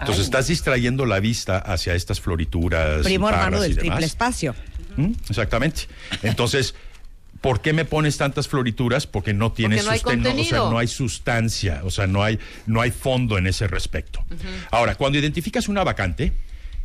Entonces 0.00 0.24
estás 0.24 0.48
distrayendo 0.48 1.06
la 1.06 1.20
vista 1.20 1.58
hacia 1.58 1.94
estas 1.94 2.20
florituras. 2.20 3.02
Primo 3.04 3.28
hermano 3.28 3.58
y 3.58 3.60
del 3.60 3.74
demás. 3.76 3.80
triple 3.90 4.06
espacio. 4.06 4.54
¿Mm? 4.96 5.12
Exactamente. 5.28 5.82
Entonces, 6.22 6.74
¿por 7.40 7.60
qué 7.60 7.72
me 7.72 7.84
pones 7.84 8.16
tantas 8.18 8.48
florituras? 8.48 9.06
Porque 9.06 9.32
no 9.34 9.52
tienes 9.52 9.78
no 9.84 9.90
hay 9.92 9.98
susten- 10.16 10.22
o 10.30 10.44
sea, 10.44 10.58
no 10.70 10.78
hay 10.78 10.86
sustancia, 10.88 11.80
o 11.84 11.90
sea, 11.90 12.06
no 12.06 12.22
hay, 12.22 12.38
no 12.66 12.80
hay 12.80 12.90
fondo 12.90 13.38
en 13.38 13.46
ese 13.46 13.66
respecto. 13.66 14.24
Ahora, 14.70 14.94
cuando 14.94 15.18
identificas 15.18 15.68
una 15.68 15.82
vacante 15.84 16.32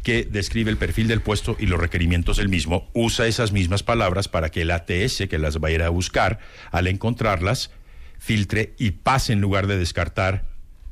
que 0.04 0.24
describe 0.24 0.72
el 0.72 0.78
perfil 0.78 1.08
del 1.08 1.22
puesto 1.22 1.58
y 1.60 1.66
los 1.66 1.80
requerimientos 1.80 2.38
del 2.38 2.48
mismo, 2.50 2.90
usa 2.94 3.28
esas 3.28 3.52
mismas 3.52 3.84
palabras 3.84 4.28
para 4.30 4.50
que 4.50 4.62
el 4.62 4.72
ATS, 4.72 5.28
que 5.30 5.38
las 5.38 5.58
va 5.60 5.68
a 5.68 5.72
ir 5.72 5.84
a 5.84 5.90
buscar, 5.90 6.40
al 6.72 6.88
encontrarlas, 6.88 7.72
filtre 8.18 8.74
y 8.80 8.92
pase 8.92 9.34
en 9.34 9.42
lugar 9.42 9.68
de 9.68 9.78
descartar 9.78 10.46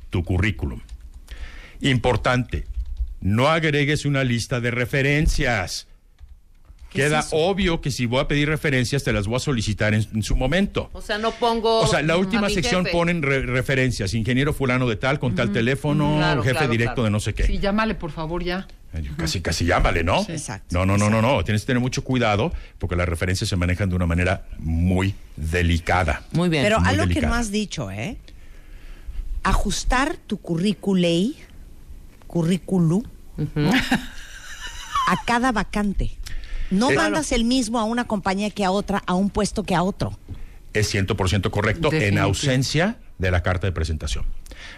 tu 0.10 0.24
currículum. 0.26 0.82
Importante, 1.82 2.66
no 3.22 3.48
agregues 3.48 4.06
una 4.06 4.24
lista 4.24 4.60
de 4.60 4.72
referencias. 4.72 5.88
Queda 6.96 7.26
obvio 7.32 7.82
que 7.82 7.92
si 7.92 8.06
voy 8.06 8.20
a 8.22 8.28
pedir 8.28 8.48
referencias, 8.50 9.04
te 9.04 9.14
las 9.14 9.28
voy 9.28 9.36
a 9.36 9.40
solicitar 9.40 9.94
en, 9.94 10.06
en 10.14 10.24
su 10.24 10.36
momento. 10.36 10.90
O 10.94 11.02
sea, 11.02 11.18
no 11.18 11.32
pongo. 11.32 11.82
O 11.82 11.88
sea, 11.88 12.02
la 12.02 12.18
última 12.18 12.50
sección 12.50 12.86
jefe. 12.86 12.98
ponen 12.98 13.22
re- 13.22 13.42
referencias, 13.46 14.14
ingeniero 14.14 14.54
fulano 14.54 14.88
de 14.88 14.96
tal, 14.96 15.20
con 15.20 15.36
tal 15.36 15.52
teléfono, 15.52 16.16
Claro, 16.18 16.42
jefe 16.44 16.56
claro, 16.56 16.72
directo 16.72 16.94
claro. 16.96 17.04
de 17.06 17.10
no 17.12 17.20
sé 17.20 17.34
qué. 17.34 17.44
Sí, 17.46 17.60
llámale, 17.60 17.96
por 17.96 18.12
favor, 18.12 18.44
ya. 18.44 18.68
Casi, 19.18 19.42
casi 19.42 19.66
llámale, 19.66 20.06
¿no? 20.06 20.22
Exacto, 20.30 20.68
No, 20.72 20.86
no, 20.86 20.98
no, 20.98 21.10
no, 21.10 21.22
no. 21.22 21.44
Tienes 21.44 21.64
que 21.64 21.68
tener 21.68 21.82
mucho 21.82 22.04
cuidado 22.06 22.54
porque 22.80 22.96
las 22.96 23.10
referencias 23.10 23.50
se 23.50 23.58
manejan 23.58 23.90
de 23.90 23.96
una 23.98 24.06
manera 24.06 24.46
muy 24.58 25.14
delicada. 25.36 26.22
Muy 26.32 26.48
bien. 26.48 26.64
Pero 26.64 26.80
Muy 26.80 26.88
algo 26.90 27.08
que 27.08 27.20
no 27.20 27.34
has 27.34 27.52
dicho, 27.52 27.92
¿eh? 27.92 28.16
Ajustar 29.44 30.16
tu 30.16 30.38
currículum, 30.38 31.34
currículum, 32.26 33.04
a 35.08 35.16
cada 35.26 35.52
vacante. 35.52 36.18
No 36.72 36.92
Eh, 36.92 36.96
mandas 36.96 37.32
el 37.32 37.44
mismo 37.44 37.80
a 37.80 37.84
una 37.84 38.06
compañía 38.06 38.50
que 38.50 38.64
a 38.66 38.72
otra, 38.72 39.04
a 39.06 39.14
un 39.14 39.30
puesto 39.30 39.64
que 39.64 39.76
a 39.76 39.84
otro. 39.84 40.18
es 40.74 40.94
100% 40.94 41.50
correcto 41.52 41.90
en 41.94 42.18
ausencia 42.18 42.98
de 43.18 43.32
la 43.32 43.42
carta 43.44 43.66
de 43.66 43.72
presentación. 43.72 44.26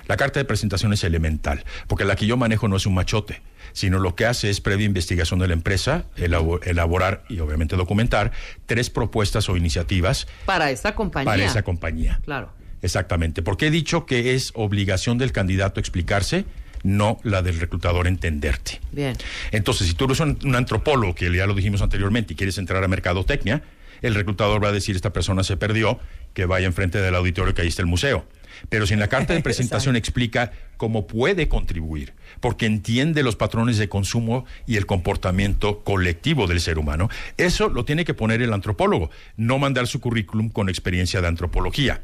La 0.07 0.15
carta 0.15 0.39
de 0.39 0.45
presentación 0.45 0.93
es 0.93 1.03
elemental, 1.03 1.65
porque 1.88 2.05
la 2.05 2.15
que 2.15 2.27
yo 2.27 2.38
manejo 2.38 2.68
no 2.68 2.76
es 2.77 2.85
un 2.85 2.93
machote, 2.93 3.41
sino 3.73 3.97
lo 3.97 4.15
que 4.15 4.27
hace 4.27 4.51
es 4.51 4.61
previa 4.61 4.85
investigación 4.85 5.39
de 5.39 5.47
la 5.47 5.53
empresa, 5.55 6.05
elabo- 6.15 6.59
elaborar 6.64 7.23
y 7.30 7.39
obviamente 7.39 7.76
documentar 7.76 8.31
tres 8.68 8.91
propuestas 8.91 9.49
o 9.49 9.57
iniciativas 9.57 10.27
Para 10.45 10.69
esa 10.69 10.93
compañía. 10.93 11.31
para 11.31 11.43
esa 11.45 11.64
compañía. 11.64 12.19
Claro. 12.26 12.51
Exactamente, 12.84 13.41
porque 13.41 13.68
he 13.68 13.72
dicho 13.72 14.05
que 14.05 14.35
es 14.35 14.51
obligación 14.53 15.18
del 15.18 15.31
candidato 15.31 15.80
explicarse, 15.80 16.45
no 16.88 17.19
la 17.23 17.41
del 17.41 17.59
reclutador 17.59 18.07
entenderte. 18.07 18.80
Bien. 18.91 19.15
Entonces, 19.51 19.88
si 19.88 19.93
tú 19.93 20.05
eres 20.05 20.19
un, 20.19 20.39
un 20.43 20.55
antropólogo, 20.55 21.14
que 21.14 21.31
ya 21.34 21.45
lo 21.45 21.53
dijimos 21.53 21.81
anteriormente, 21.81 22.34
y 22.34 22.35
quieres 22.35 22.57
entrar 22.57 22.84
a 22.84 22.88
mercadotecnia, 22.88 23.61
el 24.01 24.15
reclutador 24.15 24.64
va 24.64 24.69
a 24.69 24.72
decir, 24.72 24.95
esta 24.95 25.14
persona 25.14 25.43
se 25.43 25.57
perdió, 25.57 25.99
que 26.34 26.45
vaya 26.45 26.68
enfrente 26.68 26.99
del 26.99 27.15
auditorio 27.15 27.53
que 27.53 27.64
ahí 27.64 27.68
está 27.68 27.81
el 27.81 27.88
museo. 27.88 28.26
Pero 28.69 28.88
si 28.88 28.93
en 28.93 28.99
la 28.99 29.07
carta 29.07 29.34
de 29.34 29.41
presentación 29.43 29.95
explica 29.95 30.51
cómo 30.77 31.07
puede 31.07 31.47
contribuir, 31.47 32.14
porque 32.39 32.65
entiende 32.65 33.23
los 33.23 33.35
patrones 33.35 33.77
de 33.77 33.89
consumo 33.89 34.45
y 34.65 34.77
el 34.77 34.85
comportamiento 34.85 35.84
colectivo 35.84 36.47
del 36.47 36.61
ser 36.61 36.77
humano, 36.77 37.09
eso 37.38 37.69
lo 37.69 37.85
tiene 37.85 38.05
que 38.05 38.14
poner 38.14 38.41
el 38.41 38.53
antropólogo, 38.53 39.09
no 39.35 39.59
mandar 39.59 39.88
su 39.88 39.99
currículum 39.99 40.49
con 40.49 40.69
experiencia 40.69 41.22
de 41.22 41.27
antropología. 41.27 42.01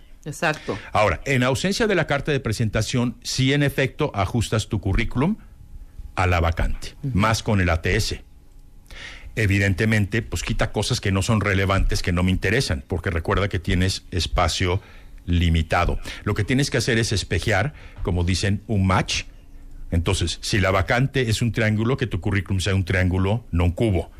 A 6.15 6.27
la 6.27 6.39
vacante, 6.39 6.95
más 7.13 7.43
con 7.43 7.59
el 7.59 7.69
ATS. 7.69 8.15
Evidentemente, 9.35 10.21
pues 10.21 10.43
quita 10.43 10.71
cosas 10.71 11.01
que 11.01 11.11
no 11.11 11.23
son 11.23 11.41
relevantes, 11.41 12.01
que 12.01 12.11
no 12.11 12.23
me 12.23 12.31
interesan, 12.31 12.83
porque 12.87 13.09
recuerda 13.09 13.49
que 13.49 13.59
tienes 13.59 14.05
espacio 14.11 14.81
limitado. 15.25 15.99
Lo 16.23 16.35
que 16.35 16.43
tienes 16.43 16.69
que 16.69 16.77
hacer 16.77 16.99
es 16.99 17.11
espejear, 17.11 17.73
como 18.03 18.23
dicen, 18.23 18.61
un 18.67 18.85
match. 18.85 19.23
Entonces, 19.89 20.39
si 20.41 20.59
la 20.59 20.71
vacante 20.71 21.29
es 21.29 21.41
un 21.41 21.51
triángulo, 21.51 21.97
que 21.97 22.07
tu 22.07 22.21
currículum 22.21 22.59
sea 22.59 22.75
un 22.75 22.85
triángulo, 22.85 23.45
no 23.51 23.65
un 23.65 23.71
cubo 23.71 24.11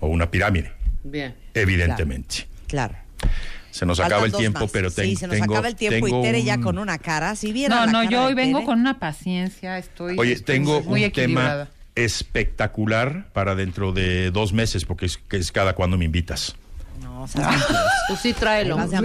o 0.00 0.08
una 0.08 0.30
pirámide, 0.30 0.72
Bien. 1.04 1.34
evidentemente. 1.54 2.48
Claro. 2.66 2.96
Se 3.78 3.86
nos 3.86 4.00
acaba 4.00 4.26
el 4.26 4.32
tiempo, 4.32 4.60
más. 4.62 4.70
pero 4.72 4.90
ten- 4.90 5.04
Sí, 5.06 5.14
se 5.16 5.26
nos 5.28 5.36
tengo, 5.36 5.54
acaba 5.54 5.68
el 5.68 5.76
tiempo 5.76 6.06
tengo 6.06 6.20
y 6.20 6.22
Tere 6.24 6.42
ya 6.42 6.58
con 6.60 6.78
una 6.78 6.98
cara. 6.98 7.36
Si 7.36 7.52
vieran 7.52 7.78
No, 7.78 7.86
la 7.86 7.92
no, 7.92 7.98
cara 8.00 8.10
yo 8.10 8.20
de 8.22 8.26
hoy 8.26 8.34
vengo 8.34 8.58
Tere. 8.58 8.66
con 8.66 8.80
una 8.80 8.98
paciencia, 8.98 9.78
estoy, 9.78 10.16
Oye, 10.18 10.32
estoy 10.32 10.56
tengo 10.56 10.80
muy 10.82 11.04
un 11.04 11.10
tema 11.12 11.24
equilibrada. 11.42 11.68
espectacular 11.94 13.28
para 13.32 13.54
dentro 13.54 13.92
de 13.92 14.30
dos 14.30 14.52
meses, 14.52 14.84
porque 14.84 15.06
es, 15.06 15.16
que 15.18 15.36
es 15.36 15.52
cada 15.52 15.74
cuando 15.74 15.96
me 15.96 16.04
invitas. 16.06 16.56
No, 17.02 17.22
o 17.22 17.28
sea. 17.28 17.50
Pues 18.08 18.20
sí, 18.20 18.32
tráelo. 18.32 18.76
Vas 18.76 18.90
de. 18.90 18.96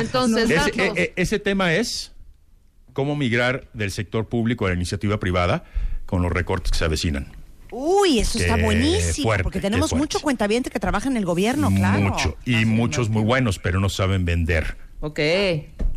Entonces, 0.00 0.44
Ese, 0.50 0.54
datos. 0.54 0.76
e- 0.98 1.02
e- 1.02 1.12
ese 1.16 1.38
tema 1.38 1.72
es 1.72 2.12
cómo 2.92 3.16
migrar 3.16 3.68
del 3.72 3.90
sector 3.90 4.28
público 4.28 4.66
a 4.66 4.70
la 4.70 4.74
iniciativa 4.74 5.18
privada 5.18 5.64
con 6.06 6.20
los 6.22 6.30
recortes 6.32 6.72
que 6.72 6.78
se 6.78 6.84
avecinan. 6.84 7.28
Uy, 7.70 8.18
eso 8.18 8.38
está 8.38 8.56
buenísimo, 8.56 9.24
fuerte, 9.28 9.42
porque 9.44 9.60
tenemos 9.60 9.92
mucho 9.94 10.20
cuentaviente 10.20 10.70
que 10.70 10.80
trabaja 10.80 11.08
en 11.08 11.16
el 11.16 11.24
gobierno, 11.24 11.70
claro. 11.70 12.00
Mucho. 12.00 12.36
Y 12.44 12.64
muchos 12.64 13.08
muy 13.08 13.22
buenos, 13.22 13.58
pero 13.58 13.80
no 13.80 13.88
saben 13.88 14.24
vender. 14.24 14.76
Ok. 15.00 15.18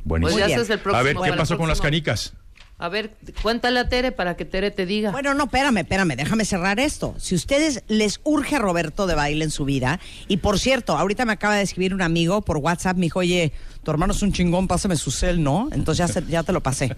Buenísimo. 0.04 0.40
Pues 0.40 0.50
ya 0.50 0.62
es 0.62 0.70
el 0.70 0.80
próximo. 0.80 0.98
a 0.98 1.04
ver, 1.04 1.16
¿qué 1.16 1.34
pasó 1.38 1.58
con 1.58 1.68
las 1.68 1.82
canicas? 1.82 2.34
A 2.80 2.90
ver, 2.90 3.12
cuéntale 3.42 3.80
a 3.80 3.88
Tere 3.88 4.12
para 4.12 4.36
que 4.36 4.44
Tere 4.46 4.70
te 4.72 4.86
diga. 4.86 5.12
Bueno, 5.12 5.34
no, 5.34 5.46
espérame, 5.46 5.78
espérame, 5.78 6.16
déjame 6.18 6.44
cerrar 6.44 6.80
esto. 6.82 7.16
Si 7.18 7.34
ustedes 7.36 7.84
les 7.88 8.20
urge 8.24 8.58
a 8.58 8.60
Roberto 8.60 9.08
de 9.08 9.16
baile 9.16 9.46
en 9.46 9.52
su 9.52 9.64
vida, 9.64 10.00
y 10.28 10.38
por 10.38 10.60
cierto, 10.60 10.98
ahorita 10.98 11.24
me 11.24 11.32
acaba 11.34 11.56
de 11.56 11.62
escribir 11.62 11.94
un 11.94 12.02
amigo 12.02 12.42
por 12.42 12.58
WhatsApp, 12.58 12.98
me 12.98 13.04
dijo, 13.06 13.20
oye, 13.20 13.54
tu 13.84 13.92
hermano 13.92 14.12
es 14.14 14.22
un 14.22 14.34
chingón, 14.34 14.68
pásame 14.68 14.98
su 14.98 15.12
cel, 15.12 15.42
¿no? 15.44 15.70
Entonces 15.72 16.06
ya, 16.08 16.14
se- 16.14 16.26
ya 16.28 16.44
te 16.44 16.52
lo 16.52 16.62
pasé. 16.62 16.94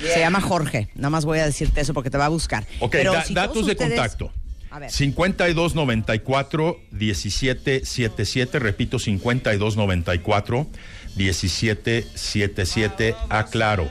Se 0.00 0.18
llama 0.20 0.40
Jorge, 0.40 0.88
nada 0.94 1.10
más 1.10 1.24
voy 1.26 1.40
a 1.40 1.44
decirte 1.46 1.80
eso 1.82 1.92
porque 1.92 2.08
te 2.10 2.16
va 2.16 2.26
a 2.26 2.30
buscar. 2.30 2.64
Ok, 2.80 2.92
Pero 2.92 3.12
da- 3.12 3.24
si 3.24 3.34
todos 3.34 3.48
datos 3.48 3.66
de 3.66 3.72
ustedes- 3.72 3.98
contacto. 3.98 4.32
A 4.70 4.78
ver. 4.78 4.90
5294 4.90 6.78
1777, 6.92 8.58
repito, 8.58 8.98
5294 8.98 10.66
1777, 11.16 13.14
aclaro. 13.30 13.90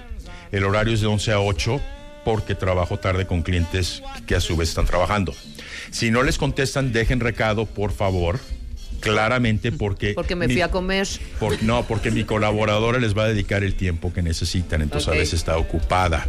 El 0.52 0.64
horario 0.66 0.94
es 0.94 1.02
de 1.02 1.08
11 1.08 1.32
a 1.34 1.40
8 1.40 1.82
porque 2.26 2.56
trabajo 2.56 2.98
tarde 3.00 3.26
con 3.26 3.42
clientes 3.42 4.04
que 4.26 4.36
a 4.36 4.40
su 4.42 4.58
vez 4.58 4.70
están 4.70 4.86
trabajando. 4.86 5.34
Si 5.92 6.12
no 6.12 6.24
les 6.24 6.38
contestan, 6.38 6.92
dejen 6.92 7.20
recado, 7.22 7.66
por 7.66 7.92
favor, 7.94 8.40
claramente 9.00 9.72
porque... 9.72 10.14
Porque 10.14 10.36
me 10.36 10.48
mi- 10.48 10.54
fui 10.56 10.62
a 10.62 10.70
comer. 10.70 11.08
por- 11.40 11.62
no, 11.64 11.84
porque 11.88 12.12
mi 12.12 12.24
colaboradora 12.26 13.00
les 13.00 13.18
va 13.18 13.24
a 13.24 13.28
dedicar 13.30 13.64
el 13.64 13.76
tiempo 13.76 14.12
que 14.14 14.22
necesitan, 14.22 14.82
entonces 14.82 15.08
a 15.08 15.12
veces 15.12 15.36
está 15.36 15.58
ocupada. 15.58 16.28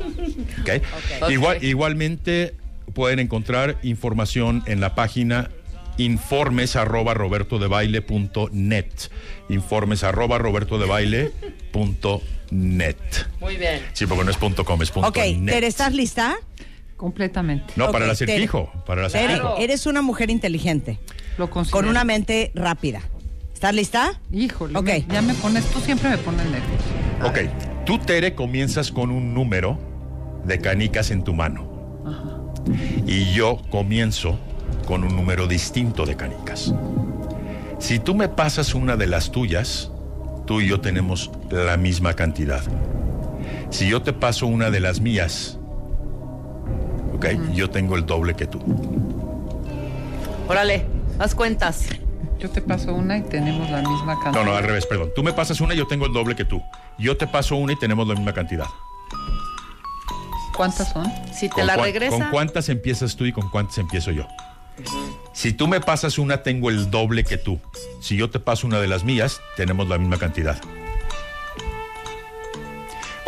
Igual, 1.28 1.65
igualmente 1.65 2.55
pueden 2.95 3.19
encontrar 3.19 3.78
información 3.82 4.62
en 4.66 4.81
la 4.81 4.95
página 4.95 5.51
informes 5.97 6.77
arroba 6.77 7.12
robertodebaile.net. 7.15 8.86
Informes 9.49 10.05
arroba 10.05 10.39
robertodebaile.net. 10.39 12.20
Muy 12.51 13.57
bien. 13.57 13.83
Sí, 13.93 14.07
porque 14.07 14.25
no 14.25 14.31
es 14.31 14.37
punto 14.37 14.65
.com, 14.65 14.81
es 14.83 14.91
punto 14.91 15.09
Ok, 15.09 15.16
net. 15.39 15.53
Tere, 15.55 15.66
¿estás 15.66 15.93
lista? 15.93 16.37
Completamente. 16.97 17.75
No, 17.77 17.91
para 17.93 18.07
el 18.07 18.11
acertijo. 18.11 18.73
Para 18.87 19.07
el 19.07 19.12
Tere, 19.12 19.25
acertijo. 19.35 19.57
eres 19.59 19.87
una 19.87 20.03
mujer 20.03 20.31
inteligente, 20.31 20.99
Lo 21.37 21.49
considero. 21.51 21.79
con 21.79 21.89
una 21.89 22.05
mente 22.05 22.51
rápida. 22.55 23.01
¿Estás 23.55 23.75
lista? 23.75 24.20
Híjole, 24.33 24.79
Ok. 24.79 24.85
me- 24.87 25.05
ya 25.09 25.23
me 25.23 25.35
pones, 25.35 25.65
tú 25.66 25.81
siempre 25.81 26.09
me 26.11 26.19
pones 26.19 26.45
nervioso. 26.47 26.85
Ok, 27.25 27.85
tú, 27.85 27.99
Tere, 27.99 28.35
comienzas 28.35 28.91
con 28.93 29.11
un 29.11 29.35
número 29.35 29.79
de 30.45 30.61
canicas 30.61 31.11
en 31.11 31.23
tu 31.25 31.35
mano. 31.35 31.69
Y 33.07 33.33
yo 33.33 33.61
comienzo 33.70 34.39
con 34.87 35.03
un 35.05 35.15
número 35.16 35.47
distinto 35.47 36.05
de 36.07 36.16
canicas. 36.16 36.73
Si 37.79 37.99
tú 37.99 38.15
me 38.15 38.29
pasas 38.29 38.75
una 38.75 38.97
de 38.97 39.07
las 39.07 39.31
tuyas, 39.33 39.91
tú 40.49 40.62
y 40.62 40.66
yo 40.66 40.81
tenemos 40.81 41.31
la 41.51 41.77
misma 41.77 42.15
cantidad. 42.15 42.62
Si 43.70 43.87
yo 43.87 44.01
te 44.03 44.15
paso 44.15 44.47
una 44.47 44.70
de 44.70 44.81
las 44.81 44.99
mías, 44.99 45.59
ok, 47.15 47.27
yo 47.53 47.69
tengo 47.69 47.97
el 47.97 48.07
doble 48.07 48.35
que 48.35 48.47
tú. 48.47 48.59
Órale, 50.49 50.87
haz 51.19 51.35
cuentas. 51.35 51.85
Yo 52.39 52.49
te 52.49 52.62
paso 52.62 52.95
una 52.95 53.19
y 53.19 53.23
tenemos 53.23 53.69
la 53.70 53.83
misma 53.83 54.19
cantidad. 54.23 54.43
No, 54.45 54.51
no, 54.53 54.57
al 54.57 54.65
revés, 54.65 54.87
perdón. 54.87 55.11
Tú 55.15 55.23
me 55.23 55.35
pasas 55.35 55.61
una 55.61 55.75
y 55.75 55.77
yo 55.77 55.87
tengo 55.87 56.07
el 56.07 56.12
doble 56.15 56.35
que 56.35 56.47
tú. 56.47 56.62
Yo 56.99 57.15
te 57.16 57.27
paso 57.27 57.57
una 57.57 57.75
y 57.75 57.77
tenemos 57.77 58.09
la 58.09 58.15
misma 58.15 58.33
cantidad. 58.33 58.66
¿Cuántas 60.57 60.91
son? 60.93 61.12
Si 61.33 61.49
te 61.49 61.55
¿Con 61.57 61.66
la 61.66 61.75
cuán- 61.75 61.85
regresa. 61.87 62.16
¿Con 62.16 62.31
cuántas 62.31 62.69
empiezas 62.70 63.15
tú 63.16 63.27
y 63.27 63.33
con 63.33 63.51
cuántas 63.51 63.77
empiezo 63.79 64.12
yo? 64.12 64.27
Si 65.39 65.52
tú 65.52 65.69
me 65.69 65.81
pasas 65.81 66.19
una, 66.19 66.43
tengo 66.43 66.69
el 66.69 66.90
doble 66.90 67.23
que 67.23 67.36
tú. 67.36 67.60
Si 68.01 68.16
yo 68.16 68.28
te 68.28 68.40
paso 68.40 68.66
una 68.66 68.81
de 68.81 68.89
las 68.89 69.05
mías, 69.05 69.40
tenemos 69.56 69.89
la 69.89 69.97
misma 69.97 70.19
cantidad. 70.19 70.60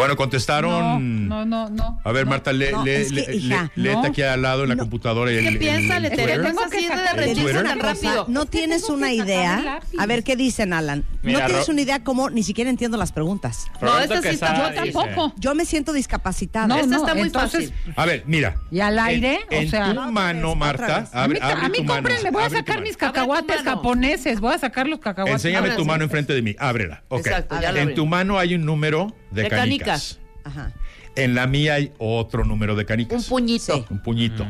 Bueno, 0.01 0.17
contestaron. 0.17 1.29
No, 1.29 1.45
no, 1.45 1.69
no. 1.69 2.01
A 2.03 2.13
ver, 2.13 2.25
no. 2.25 2.31
Marta, 2.31 2.53
lee, 2.53 2.69
no, 2.73 2.85
lee, 2.85 2.91
es 2.93 3.09
que, 3.13 3.15
lee- 3.33 3.37
hija, 3.37 3.71
lee- 3.75 3.83
léete 3.85 3.97
no. 4.01 4.05
aquí 4.09 4.23
al 4.23 4.41
lado 4.43 4.63
en 4.63 4.71
la 4.71 4.75
No. 4.77 4.83
computadora. 4.85 5.31
¿Qué 5.31 5.37
Tere? 5.37 5.51
Twitter. 5.59 6.41
Estás 6.41 6.57
así 6.67 7.35
de 7.45 7.51
una 7.51 7.63
tan 7.65 7.81
rápido. 7.81 8.25
no 8.29 8.47
tienes 8.47 8.83
tengo 8.83 8.95
una 8.95 9.13
idea. 9.13 9.81
A 9.99 10.07
ver 10.07 10.25
qué 10.25 10.37
dicen, 10.37 10.73
Alan. 10.73 11.05
Mira, 11.23 11.41
no 11.41 11.47
tienes 11.47 11.69
una 11.69 11.81
idea 11.83 12.03
cómo 12.03 12.31
ni 12.31 12.43
siquiera 12.43 12.71
entiendo 12.71 12.97
las 12.97 13.13
preguntas. 13.13 13.67
No, 13.83 13.99
esta 13.99 14.23
sí 14.23 14.29
está 14.29 14.57
Yo 14.75 14.83
dice- 14.83 14.93
tampoco. 14.95 15.35
Yo 15.39 15.55
me 15.55 15.65
siento 15.67 15.93
discapacitada. 15.93 16.67
No, 16.67 16.77
Esta 16.77 16.87
no, 16.87 16.97
está 16.97 17.15
muy 17.15 17.25
entonces, 17.25 17.71
fácil. 17.71 17.93
A 17.97 18.07
ver, 18.07 18.23
mira. 18.27 18.57
¿Y 18.71 18.81
al 18.81 18.99
aire? 18.99 19.41
En, 19.51 19.59
O 19.59 19.61
en 19.63 19.71
sea- 19.71 19.93
tu 19.95 20.01
mano, 20.13 20.55
Marta, 20.55 21.09
abre, 21.13 21.41
a 21.43 21.69
mí 21.69 21.85
cómprenle, 21.85 22.31
voy 22.31 22.45
a 22.45 22.51
sacar 22.51 22.81
mis 22.81 22.97
cacahuates 22.97 23.63
japoneses, 23.63 24.41
voy 24.41 24.55
a 24.55 24.59
sacar 24.59 24.89
los 24.89 24.99
cacahuates. 25.01 25.45
Enséñame 25.45 25.71
tu 25.77 25.85
mano 25.85 26.05
enfrente 26.05 26.33
de 26.33 26.43
mí. 26.43 26.57
Ábrela. 26.59 27.03
Ok. 27.09 27.27
Exacto, 27.27 27.61
ya 27.61 27.73
la 27.73 27.83
en 27.83 27.95
tu 27.95 28.07
mano 28.07 28.39
hay 28.39 28.55
un 28.55 28.65
número 28.65 29.15
de, 29.31 29.43
De 29.43 29.49
canicas. 29.91 30.19
canicas. 30.19 30.21
Ajá. 30.45 30.73
En 31.17 31.35
la 31.35 31.47
mía 31.47 31.75
hay 31.75 31.93
otro 31.99 32.45
número 32.45 32.75
de 32.77 32.83
Un 32.83 32.87
canicas. 32.87 33.27
puñito. 33.27 33.75
Sí. 33.77 33.85
Un 33.91 34.03
puñito. 34.03 34.47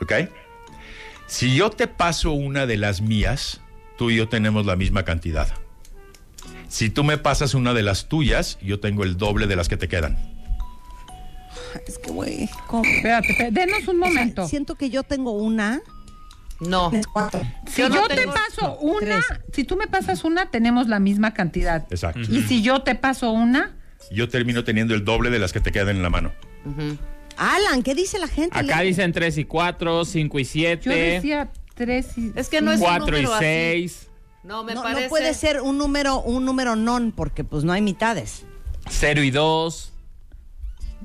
¿Ok? 0.00 0.12
Si 1.26 1.54
yo 1.54 1.70
te 1.70 1.86
paso 1.88 2.32
una 2.32 2.66
de 2.66 2.76
las 2.78 3.00
mías, 3.00 3.60
tú 3.98 4.10
y 4.10 4.16
yo 4.16 4.28
tenemos 4.28 4.64
la 4.64 4.76
misma 4.76 5.04
cantidad. 5.04 5.48
Si 6.68 6.88
tú 6.90 7.02
me 7.04 7.18
pasas 7.18 7.54
una 7.54 7.74
de 7.74 7.82
las 7.82 8.08
tuyas, 8.08 8.58
yo 8.62 8.78
tengo 8.80 9.02
el 9.04 9.16
doble 9.16 9.46
de 9.46 9.56
las 9.56 9.68
que 9.68 9.76
te 9.76 9.88
quedan. 9.88 10.16
Es 11.86 11.98
que, 11.98 12.10
güey. 12.10 12.44
Espérate, 12.44 13.30
espérate, 13.30 13.50
denos 13.52 13.88
un 13.88 13.98
momento. 13.98 14.46
Siento 14.48 14.74
que 14.76 14.88
yo 14.90 15.02
tengo 15.02 15.32
una. 15.32 15.80
No. 16.60 16.90
Es 16.92 17.06
cuatro. 17.06 17.40
Si 17.66 17.82
Yo 17.82 17.88
no 17.88 18.06
te 18.08 18.26
paso 18.26 18.76
una, 18.78 19.22
Tres. 19.26 19.40
si 19.52 19.64
tú 19.64 19.76
me 19.76 19.86
pasas 19.86 20.24
una, 20.24 20.50
tenemos 20.50 20.88
la 20.88 20.98
misma 20.98 21.32
cantidad. 21.34 21.86
Exacto. 21.90 22.20
Y 22.20 22.42
si 22.42 22.62
yo 22.62 22.82
te 22.82 22.94
paso 22.94 23.30
una, 23.30 23.76
Yo 24.10 24.28
termino 24.28 24.64
teniendo 24.64 24.94
el 24.94 25.04
doble 25.04 25.30
de 25.30 25.38
las 25.38 25.52
que 25.52 25.60
te 25.60 25.70
quedan 25.72 25.90
en 25.96 26.02
la 26.02 26.10
mano. 26.10 26.32
Alan, 27.36 27.82
¿qué 27.82 27.94
dice 27.94 28.18
la 28.18 28.28
gente? 28.28 28.58
Acá 28.58 28.82
Lee. 28.82 28.88
dicen 28.88 29.12
3 29.12 29.38
y 29.38 29.44
4, 29.44 30.04
5 30.04 30.38
y 30.38 30.44
yo 30.44 30.50
7, 30.50 30.90
decía 30.90 31.50
tres 31.74 32.16
y... 32.18 32.32
Es 32.34 32.48
que 32.48 32.60
no 32.60 32.72
es 32.72 32.80
un 32.80 32.86
4 32.86 33.06
y 33.06 33.22
número 33.22 33.34
así. 33.34 33.44
6, 33.44 34.08
No, 34.44 34.64
me 34.64 34.74
no, 34.74 34.82
parece. 34.82 35.02
no 35.04 35.08
puede 35.08 35.34
ser 35.34 35.60
un 35.60 35.78
número, 35.78 36.20
un 36.20 36.44
número 36.44 36.74
non, 36.74 37.12
porque 37.12 37.44
pues 37.44 37.62
no 37.64 37.72
hay 37.72 37.80
mitades. 37.82 38.44
0 38.90 39.22
y 39.22 39.30
2. 39.30 39.92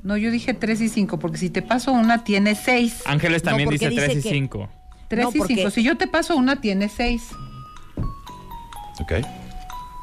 No, 0.02 0.16
yo 0.18 0.30
dije 0.30 0.52
tres 0.52 0.80
y 0.82 0.88
cinco, 0.90 1.18
porque 1.18 1.38
si 1.38 1.48
te 1.48 1.62
paso 1.62 1.92
una, 1.92 2.24
tiene 2.24 2.54
seis. 2.54 3.00
Ángeles 3.06 3.42
No, 3.44 3.50
también 3.50 3.68
porque 3.70 3.88
dice 3.88 4.00
3 4.00 4.12
y 4.12 4.16
dice 4.16 4.28
que- 4.28 4.34
5. 4.34 4.68
Tres 5.08 5.24
no, 5.24 5.30
y 5.32 5.38
porque- 5.38 5.54
cinco. 5.54 5.70
Si 5.70 5.82
yo 5.82 5.96
te 5.96 6.06
paso 6.08 6.36
una, 6.36 6.60
tiene 6.60 6.88
seis. 6.90 7.22
¿Ok? 9.00 9.12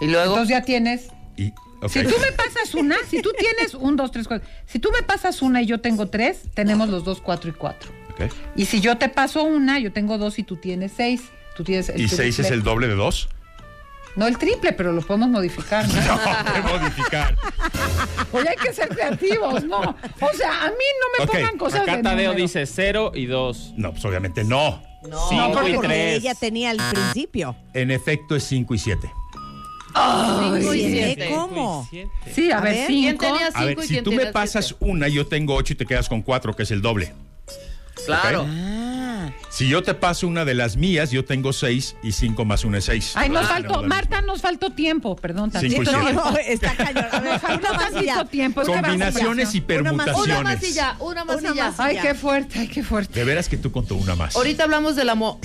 Y 0.02 0.08
luego. 0.08 0.32
Entonces 0.34 0.50
ya 0.50 0.62
tienes... 0.64 1.10
Y, 1.38 1.54
Si 1.90 2.04
tú 2.04 2.14
me 2.20 2.32
pasas 2.34 2.74
una, 2.76 2.96
si 3.10 3.22
tú 3.22 3.32
tienes 3.38 3.74
un, 3.74 3.96
dos, 3.96 4.12
tres, 4.12 4.28
cuatro. 4.28 4.48
Si 4.66 4.80
tú 4.80 4.90
me 4.92 5.02
pasas 5.04 5.42
una 5.42 5.62
y 5.62 5.66
yo 5.66 5.82
tengo 5.82 6.10
tres, 6.10 6.42
tenemos 6.54 6.90
los 6.90 7.04
dos, 7.04 7.22
cuatro 7.22 7.50
y 7.50 7.54
cuatro. 7.54 7.90
Ok. 8.12 8.32
Y 8.56 8.66
si 8.66 8.82
yo 8.82 8.98
te 8.98 9.10
paso 9.10 9.44
una, 9.44 9.80
yo 9.80 9.92
tengo 9.92 10.18
dos 10.18 10.38
y 10.40 10.44
tú 10.44 10.58
tienes 10.58 10.92
seis. 10.96 11.24
Tú 11.56 11.64
tienes 11.64 11.90
el 11.90 12.00
¿Y 12.00 12.08
6 12.08 12.18
triple. 12.36 12.46
es 12.46 12.52
el 12.52 12.64
doble 12.64 12.88
de 12.88 12.96
2? 12.96 13.30
No 14.16 14.26
el 14.28 14.38
triple, 14.38 14.72
pero 14.74 14.92
lo 14.94 15.02
podemos 15.02 15.30
modificar. 15.30 15.86
¿no? 15.88 15.94
No, 16.64 16.80
modificar. 16.80 17.38
Oye, 18.32 18.50
hay 18.50 18.56
que 18.56 18.74
ser 18.74 18.88
creativos, 18.90 19.64
¿no? 19.66 19.80
O 19.80 20.34
sea, 20.34 20.64
a 20.66 20.70
mí 20.70 20.76
no 21.02 21.18
me 21.18 21.24
Ok, 21.26 21.32
pongan 21.32 21.58
cosas 21.58 21.82
Acá 21.82 21.98
de 21.98 22.04
Tadeo 22.04 22.30
número. 22.32 22.42
dice 22.42 22.66
0 22.66 23.12
y 23.16 23.26
2. 23.26 23.74
No, 23.78 23.92
pues 23.92 24.04
obviamente 24.06 24.44
no. 24.44 24.82
No. 25.08 25.30
5 25.30 25.50
No, 25.62 25.68
y 25.68 25.74
porque 25.74 25.88
3. 25.88 26.18
ella 26.20 26.36
tenía 26.36 26.72
el 26.72 26.78
principio. 26.92 27.56
En 27.74 27.92
efecto 27.92 28.36
es 28.36 28.44
5 28.46 28.74
y 28.76 28.80
7. 29.94 30.60
Cinco 30.60 30.74
y 30.74 30.84
Ay, 30.86 30.92
siete. 30.94 31.30
¿Cómo? 31.34 31.90
Sí, 32.34 32.52
a, 32.52 32.58
A 32.58 32.62
ver, 32.62 32.74
ver, 32.76 32.88
¿Quién 32.88 33.12
cinco. 33.12 33.26
tenía 33.26 33.48
A 33.54 33.60
ver, 33.66 33.70
cinco 33.70 33.84
y 33.84 33.88
si 33.88 33.94
quién 33.94 34.04
tú 34.04 34.12
me 34.12 34.26
pasas 34.28 34.68
siete? 34.68 34.86
una, 34.86 35.08
yo 35.08 35.26
tengo 35.28 35.56
8 35.56 35.74
y 35.74 35.76
te 35.76 35.86
quedas 35.86 36.08
con 36.10 36.22
4, 36.22 36.56
que 36.56 36.64
es 36.64 36.72
el 36.72 36.82
doble. 36.82 37.14
Claro. 38.06 38.46
Ah. 38.50 39.30
Si 39.52 39.68
yo 39.68 39.84
te 39.84 39.94
paso 39.94 40.28
una 40.28 40.44
de 40.46 40.56
las 40.56 40.76
mías, 40.78 41.12
yo 41.12 41.24
tengo 41.26 41.54
seis 41.54 41.96
y 42.02 42.14
cinco 42.14 42.46
más 42.46 42.64
una 42.66 42.80
es 42.80 42.86
seis. 42.86 43.12
Ay, 43.16 43.30
nos 43.30 43.46
Ah, 43.46 43.50
faltó, 43.50 43.84
Marta, 43.84 44.22
nos 44.22 44.42
faltó 44.42 44.72
tiempo, 44.72 45.16
perdón. 45.16 45.52
Cinco 45.52 45.84
y 45.84 45.86
No, 45.86 45.92
siete. 45.92 46.14
no, 46.14 46.38
está 46.38 46.76
cañón. 46.76 47.06
A 47.12 47.20
ver, 47.20 47.34
Nos 47.34 47.42
faltó 47.42 47.74
más 47.76 47.92
ya. 48.04 48.26
tiempo. 48.26 48.62
Combinaciones 48.64 49.54
y 49.54 49.62
permutaciones. 49.62 50.26
Una 50.26 50.42
más 50.42 50.64
y 50.64 50.74
ya, 50.74 50.96
una 51.00 51.26
más 51.26 51.38
Una 51.38 51.52
y 51.52 51.56
ya. 51.56 51.74
Ay, 51.78 51.98
qué 52.02 52.16
fuerte, 52.16 52.60
ay, 52.60 52.68
qué 52.70 52.82
fuerte. 52.84 53.14
De 53.20 53.24
veras 53.26 53.48
que 53.50 53.58
tú 53.58 53.72
contó 53.72 53.96
una 53.96 54.16
más. 54.16 54.36
Ahorita 54.36 54.64
hablamos 54.64 54.96
del 54.96 55.10
amor. 55.10 55.38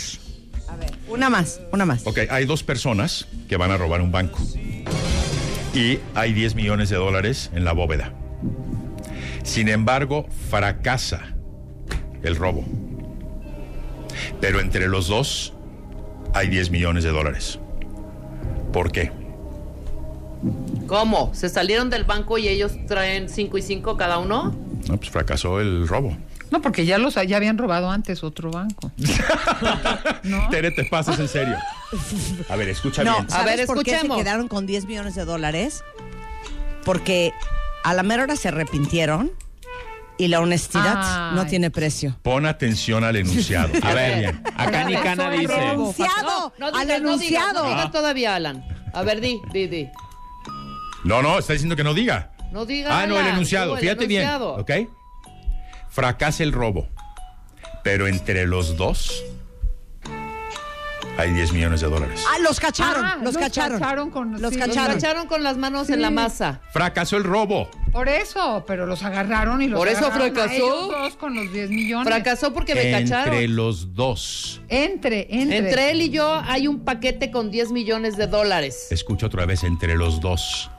A 0.76 0.78
ver, 0.78 0.92
una 1.08 1.30
más, 1.30 1.60
una 1.72 1.86
más. 1.86 2.06
Ok, 2.06 2.18
hay 2.28 2.44
dos 2.44 2.62
personas 2.62 3.26
que 3.48 3.56
van 3.56 3.70
a 3.70 3.78
robar 3.78 4.02
un 4.02 4.12
banco. 4.12 4.38
Y 5.74 5.98
hay 6.14 6.32
10 6.32 6.54
millones 6.54 6.90
de 6.90 6.96
dólares 6.96 7.50
en 7.54 7.64
la 7.64 7.72
bóveda. 7.72 8.12
Sin 9.42 9.68
embargo, 9.68 10.26
fracasa 10.50 11.34
el 12.22 12.36
robo. 12.36 12.64
Pero 14.40 14.60
entre 14.60 14.88
los 14.88 15.08
dos 15.08 15.54
hay 16.34 16.48
10 16.48 16.70
millones 16.70 17.04
de 17.04 17.10
dólares. 17.10 17.58
¿Por 18.72 18.92
qué? 18.92 19.12
¿Cómo? 20.86 21.34
¿Se 21.34 21.48
salieron 21.48 21.88
del 21.88 22.04
banco 22.04 22.36
y 22.38 22.48
ellos 22.48 22.72
traen 22.86 23.28
5 23.28 23.58
y 23.58 23.62
5 23.62 23.96
cada 23.96 24.18
uno? 24.18 24.54
No, 24.88 24.96
pues 24.98 25.10
fracasó 25.10 25.60
el 25.60 25.88
robo. 25.88 26.16
No, 26.50 26.62
porque 26.62 26.86
ya 26.86 26.98
los 26.98 27.14
ya 27.14 27.36
habían 27.36 27.58
robado 27.58 27.90
antes 27.90 28.22
otro 28.22 28.50
banco. 28.50 28.92
Tere, 30.50 30.70
te 30.70 30.84
pasas 30.84 31.18
en 31.18 31.28
serio. 31.28 31.56
A 32.48 32.56
ver, 32.56 32.68
escucha 32.68 33.02
No, 33.04 33.14
bien. 33.14 33.30
¿sabes 33.30 33.56
ver, 33.56 33.66
por 33.66 33.82
qué 33.82 33.90
se 33.90 33.96
escuchemos. 33.96 34.18
quedaron 34.18 34.48
con 34.48 34.66
10 34.66 34.86
millones 34.86 35.14
de 35.14 35.24
dólares? 35.24 35.82
Porque 36.84 37.32
a 37.84 37.94
la 37.94 38.02
mera 38.02 38.22
hora 38.24 38.36
se 38.36 38.48
arrepintieron 38.48 39.32
y 40.18 40.28
la 40.28 40.40
honestidad 40.40 41.32
no 41.32 41.46
tiene 41.46 41.70
precio. 41.70 42.16
Pon 42.22 42.46
atención 42.46 43.04
al 43.04 43.16
enunciado. 43.16 43.70
A 43.82 43.92
ver, 43.94 44.18
bien. 44.20 44.42
acá 44.56 44.84
Nicana 44.84 45.28
Regresó 45.30 45.54
el 45.54 45.58
dice. 45.60 45.72
¡Enunciado! 45.72 46.52
No, 46.58 46.66
¡Al 46.66 46.72
digas, 46.72 46.86
no 47.02 47.08
enunciado! 47.08 47.62
no 47.64 47.68
digas 47.70 47.92
todavía, 47.92 48.34
Alan. 48.36 48.64
A 48.94 49.02
ver, 49.02 49.20
di, 49.20 49.40
di, 49.52 49.66
di. 49.66 49.88
No, 51.04 51.22
no, 51.22 51.38
está 51.38 51.52
diciendo 51.52 51.76
que 51.76 51.84
no 51.84 51.92
diga. 51.92 52.32
No 52.52 52.64
diga. 52.64 53.00
Ah, 53.02 53.06
no, 53.06 53.18
el 53.18 53.26
enunciado. 53.26 53.74
el 53.74 53.80
Fíjate 53.80 54.04
enunciado. 54.04 54.64
bien. 54.64 54.86
¿Ok? 54.86 54.90
Fracasa 55.96 56.42
el 56.42 56.52
robo. 56.52 56.86
Pero 57.82 58.06
entre 58.06 58.46
los 58.46 58.76
dos 58.76 59.24
hay 61.16 61.32
10 61.32 61.54
millones 61.54 61.80
de 61.80 61.88
dólares. 61.88 62.22
¡Ah, 62.28 62.38
los 62.40 62.60
cacharon! 62.60 63.02
Ah, 63.02 63.16
los, 63.22 63.38
cacharon. 63.38 64.10
con, 64.10 64.32
Los 64.32 64.52
sí. 64.52 64.58
Los 64.58 64.66
cacharon. 64.68 64.94
cacharon 64.96 65.26
con 65.26 65.42
las 65.42 65.56
manos 65.56 65.88
en 65.88 66.02
la 66.02 66.10
masa. 66.10 66.60
Fracasó 66.70 67.16
el 67.16 67.24
robo. 67.24 67.70
Por 67.92 68.10
eso, 68.10 68.62
pero 68.66 68.84
los 68.84 69.02
agarraron 69.04 69.62
y 69.62 69.68
los 69.68 69.78
Por 69.78 69.88
eso 69.88 70.04
agarraron 70.08 70.32
a 70.32 70.34
fracasó. 70.34 70.54
ellos 70.54 70.88
dos 70.90 71.16
con 71.16 71.34
los 71.34 71.50
10 71.50 71.70
millones. 71.70 72.06
Fracasó 72.12 72.52
porque 72.52 72.74
me 72.74 72.92
Entre 72.92 73.16
cacharon. 73.16 73.56
los 73.56 73.94
dos. 73.94 74.60
Entre, 74.68 75.28
entre. 75.30 75.56
Entre 75.56 75.90
él 75.92 76.02
y 76.02 76.10
yo 76.10 76.42
hay 76.44 76.68
un 76.68 76.80
paquete 76.84 77.30
con 77.30 77.50
10 77.50 77.72
millones 77.72 78.18
de 78.18 78.26
dólares. 78.26 78.88
Escucho 78.90 79.28
otra 79.28 79.46
vez, 79.46 79.64
entre 79.64 79.94
los 79.96 80.20
dos. 80.20 80.70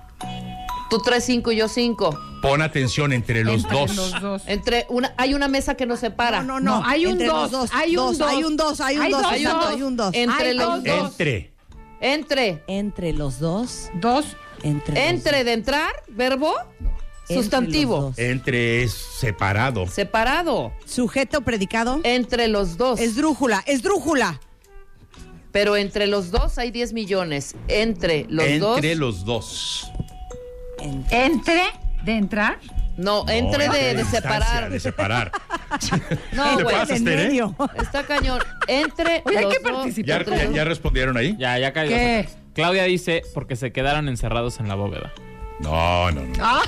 Tú 0.90 1.00
traes 1.00 1.26
5 1.26 1.52
y 1.52 1.58
yo 1.58 1.68
5. 1.68 2.20
Pon 2.42 2.62
atención 2.62 3.12
entre 3.14 3.44
los 3.44 3.64
Entre 3.64 3.78
dos. 3.78 3.96
los 3.96 4.22
dos. 4.22 4.42
Entre 4.46 4.86
una, 4.90 5.14
hay 5.18 5.34
una 5.34 5.48
mesa 5.48 5.76
que 5.76 5.86
nos 5.86 6.00
separa. 6.00 6.44
No, 6.44 6.60
no, 6.60 6.72
no. 6.76 6.80
No, 6.82 6.88
hay 6.88 7.06
un 7.06 7.14
Entre 7.14 7.28
los 7.28 7.52
dos, 7.52 7.70
hay 7.74 7.98
un 7.98 8.06
dos, 8.06 8.18
dos. 8.20 8.30
Hay 8.30 8.44
un 8.44 8.56
dos, 8.58 8.82
hay 8.82 8.96
un 8.98 9.02
Hay 9.04 9.12
dos, 9.12 9.22
dos, 9.24 9.34
exacto, 9.34 9.60
dos. 9.66 9.68
hay 9.76 9.82
un 9.82 9.98
dos. 9.98 10.10
Entre 10.14 10.48
Hay 10.50 10.54
los 10.58 10.68
dos, 10.68 10.84
dos. 10.84 11.12
Entre. 11.20 11.54
Entre. 12.00 12.64
Entre 12.68 13.14
los 13.14 13.40
dos. 13.40 13.90
Dos. 13.96 14.26
Entre. 14.64 15.10
Entre 15.10 15.44
de 15.44 15.54
entrar, 15.54 15.92
verbo, 16.08 16.54
Entre 17.22 17.36
sustantivo. 17.36 18.02
dos. 18.02 18.20
Entre 18.20 18.84
es 18.84 18.94
separado. 18.94 19.88
Separado. 19.88 20.72
Sujeto, 20.86 21.42
predicado. 21.42 22.00
Entre 22.04 22.48
los 22.48 22.78
dos. 22.78 23.00
Esdrújula, 23.00 23.64
esdrújula. 23.66 24.40
Pero 25.52 25.76
entre 25.76 26.06
los 26.08 26.30
dos 26.30 26.58
hay 26.60 26.70
10 26.72 26.94
millones. 26.94 27.56
Entre 27.68 28.26
los 28.30 28.60
dos. 28.60 28.78
entre 28.78 28.96
los 28.96 29.26
dos. 29.26 29.92
Entre 31.12 31.62
de 32.04 32.12
entrar. 32.16 32.60
No, 32.98 33.26
entre 33.30 33.68
No, 33.68 33.74
de, 33.74 33.94
de 33.96 34.06
separar. 34.06 34.70
De 34.70 34.80
separar. 34.80 35.32
No, 36.32 36.58
¿Te 36.58 36.64
güey. 36.64 36.76
pasas, 36.76 36.98
En 36.98 37.06
Tere? 37.06 37.28
medio. 37.28 37.56
Está 37.80 38.04
cañón. 38.04 38.40
Entre 38.68 39.22
Oye, 39.26 39.38
hay 39.38 39.44
los 39.44 39.54
que 39.54 39.60
dos. 39.64 39.72
participar. 39.72 40.26
¿Ya, 40.26 40.36
ya- 40.46 40.52
ya 40.52 40.64
respondieron 40.64 41.18
ahí? 41.18 41.36
Ya, 41.38 41.60
ya 41.60 41.74
cayó. 41.74 41.90
¿Qué? 41.92 42.28
Claudia 42.56 42.84
dice 42.86 43.22
porque 43.36 43.56
se 43.56 43.72
quedaron 43.72 44.08
encerrados 44.10 44.60
en 44.60 44.68
la 44.68 44.76
bóveda. 44.76 45.12
No, 45.60 46.10
no, 46.12 46.22
no. 46.22 46.34
Ah, 46.40 46.62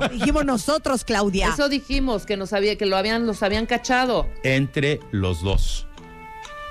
No. 0.00 0.08
Dijimos 0.12 0.44
nosotros, 0.44 1.04
Claudia. 1.04 1.48
Eso 1.50 1.68
dijimos 1.68 2.26
que 2.26 2.36
nos 2.36 2.52
había, 2.52 2.76
que 2.76 2.84
lo 2.86 2.96
habían, 2.96 3.26
los 3.26 3.42
habían 3.42 3.64
cachado. 3.66 4.28
Entre 4.42 5.00
los 5.12 5.42
dos. 5.42 5.86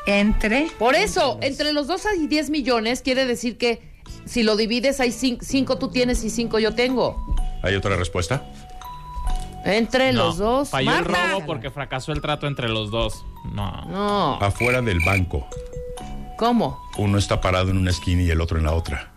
entre. 0.05 0.67
Por 0.77 0.93
eso, 0.95 1.39
entre 1.41 1.73
los 1.73 1.87
dos 1.87 2.05
hay 2.05 2.27
10 2.27 2.49
millones, 2.51 3.01
quiere 3.01 3.25
decir 3.25 3.57
que 3.57 3.81
si 4.25 4.43
lo 4.43 4.55
divides 4.55 4.99
hay 4.99 5.11
5 5.11 5.77
tú 5.77 5.89
tienes 5.89 6.23
y 6.23 6.29
5 6.29 6.59
yo 6.59 6.73
tengo. 6.75 7.15
¿Hay 7.63 7.75
otra 7.75 7.95
respuesta? 7.95 8.43
Entre 9.65 10.13
No, 10.13 10.25
los 10.25 10.37
dos. 10.37 10.69
Falló 10.69 10.95
el 10.95 11.05
robo 11.05 11.45
porque 11.45 11.71
fracasó 11.71 12.11
el 12.11 12.21
trato 12.21 12.45
entre 12.45 12.69
los 12.69 12.91
dos. 12.91 13.25
No. 13.51 13.71
No. 13.85 14.35
Afuera 14.41 14.81
del 14.81 14.99
banco. 15.03 15.47
¿Cómo? 16.37 16.79
Uno 16.97 17.17
está 17.17 17.41
parado 17.41 17.71
en 17.71 17.77
una 17.77 17.89
esquina 17.91 18.21
y 18.21 18.29
el 18.29 18.41
otro 18.41 18.57
en 18.59 18.65
la 18.65 18.73
otra. 18.73 19.14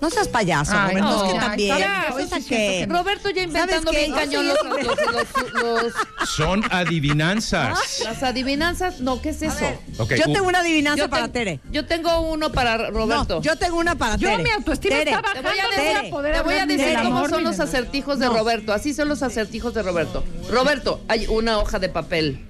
No 0.00 0.10
seas 0.10 0.28
payaso, 0.28 0.72
Ay, 0.74 0.96
Roberto, 0.96 1.08
no. 1.10 1.24
es 1.26 1.32
que 1.32 1.38
también. 1.40 1.78
ya, 1.78 2.14
sí 2.38 2.44
que- 2.48 2.86
no. 2.86 2.98
Roberto 2.98 3.30
ya 3.30 3.42
inventando 3.42 3.90
qué? 3.90 3.96
bien 3.98 4.10
Yo 4.10 4.16
cañón 4.16 4.46
los, 4.46 4.58
hombre. 4.62 4.84
los- 4.84 4.96
los- 4.96 5.92
los- 6.22 6.28
Son 6.28 6.62
adivinanzas. 6.70 8.00
las 8.04 8.22
adivinanzas. 8.22 9.00
No, 9.00 9.20
¿qué 9.20 9.30
es 9.30 9.42
eso? 9.42 9.64
Yo 9.98 10.32
tengo 10.32 10.46
una 10.46 10.60
adivinanza 10.60 11.04
Yo 11.04 11.10
para 11.10 11.24
ten- 11.24 11.32
Tere. 11.32 11.60
Yo 11.72 11.84
tengo 11.86 12.20
uno 12.20 12.52
para 12.52 12.90
Roberto. 12.90 13.36
No, 13.36 13.42
yo 13.42 13.56
tengo 13.56 13.76
una 13.76 13.96
para 13.96 14.14
Yo 14.16 14.28
Tere. 14.30 14.42
mi 14.44 14.50
autoestima 14.50 14.96
Tere, 14.98 15.10
está 15.10 15.22
Te 15.22 15.40
bajando. 15.42 15.50
voy 15.50 15.58
a 15.58 15.62
no 15.62 15.70
decir, 15.70 15.96
voy 15.98 16.06
a 16.06 16.10
poder 16.10 16.34
te 16.36 16.42
voy 16.42 16.54
a 16.54 16.66
decir 16.66 16.98
cómo 17.02 17.28
son 17.28 17.42
los 17.44 17.58
acertijos 17.60 18.18
de 18.20 18.28
Roberto. 18.28 18.72
Así 18.72 18.94
son 18.94 19.08
los 19.08 19.22
acertijos 19.24 19.74
de 19.74 19.82
Roberto. 19.82 20.22
Roberto, 20.48 21.00
hay 21.08 21.26
una 21.26 21.58
hoja 21.58 21.80
de 21.80 21.88
papel. 21.88 22.46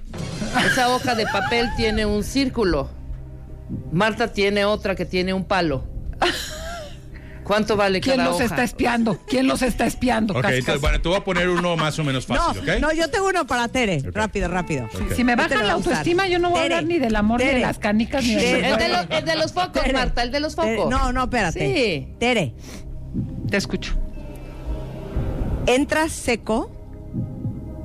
Esa 0.71 0.95
hoja 0.95 1.15
de 1.15 1.27
papel 1.27 1.69
tiene 1.79 2.05
un 2.05 2.25
círculo. 2.25 2.91
Marta 3.91 4.33
tiene 4.33 4.65
otra 4.67 4.95
que 4.95 5.07
tiene 5.07 5.33
un 5.33 5.45
palo. 5.45 5.85
¿Cuánto 7.49 7.77
vale 7.77 8.01
¿Quién 8.01 8.17
cada 8.19 8.29
los 8.29 8.37
hoja? 8.37 8.45
está 8.45 8.63
espiando? 8.63 9.19
¿Quién 9.27 9.49
los 9.49 9.63
está 9.63 9.87
espiando? 9.87 10.35
Ok, 10.39 10.45
entonces, 10.45 10.81
bueno, 10.81 11.01
te 11.01 11.09
voy 11.09 11.17
a 11.19 11.25
poner 11.25 11.49
uno 11.49 11.77
más 11.77 11.99
o 11.99 12.05
menos 12.05 12.29
No, 12.29 12.37
fácil, 12.37 12.61
¿ok? 12.63 12.79
no, 12.81 12.93
yo 12.93 13.09
tengo 13.11 13.27
uno 13.29 13.47
para 13.47 13.67
Tere. 13.69 14.01
Rápido, 14.13 14.47
rápido. 14.49 14.87
Si 15.17 15.25
me 15.25 15.35
bajan 15.35 15.67
la 15.67 15.73
autoestima, 15.73 16.29
yo 16.29 16.39
no 16.39 16.51
voy 16.51 16.61
a 16.61 16.63
hablar 16.65 16.85
ni 16.85 16.99
del 17.01 17.17
amor, 17.17 17.41
ni 17.41 17.47
de 17.47 17.59
las 17.61 17.79
canicas, 17.79 18.23
ni 18.23 18.35
de 18.37 18.41
Tere. 18.43 18.69
El 18.71 18.77
de, 18.79 18.89
lo- 18.89 19.17
el 19.19 19.25
de 19.25 19.37
los 19.37 19.53
focos, 19.53 19.73
Tere. 19.83 19.93
Marta, 19.95 20.23
el 20.23 20.31
de 20.31 20.41
los 20.41 20.55
Tere, 20.55 20.77
focos. 20.77 20.91
No, 20.91 21.13
no, 21.13 21.25
espérate. 21.25 21.59
Sí. 21.75 22.15
Tere, 22.21 22.55
Te 23.51 23.57
escucho. 23.57 23.95
entra 25.67 26.09
seco, 26.09 26.71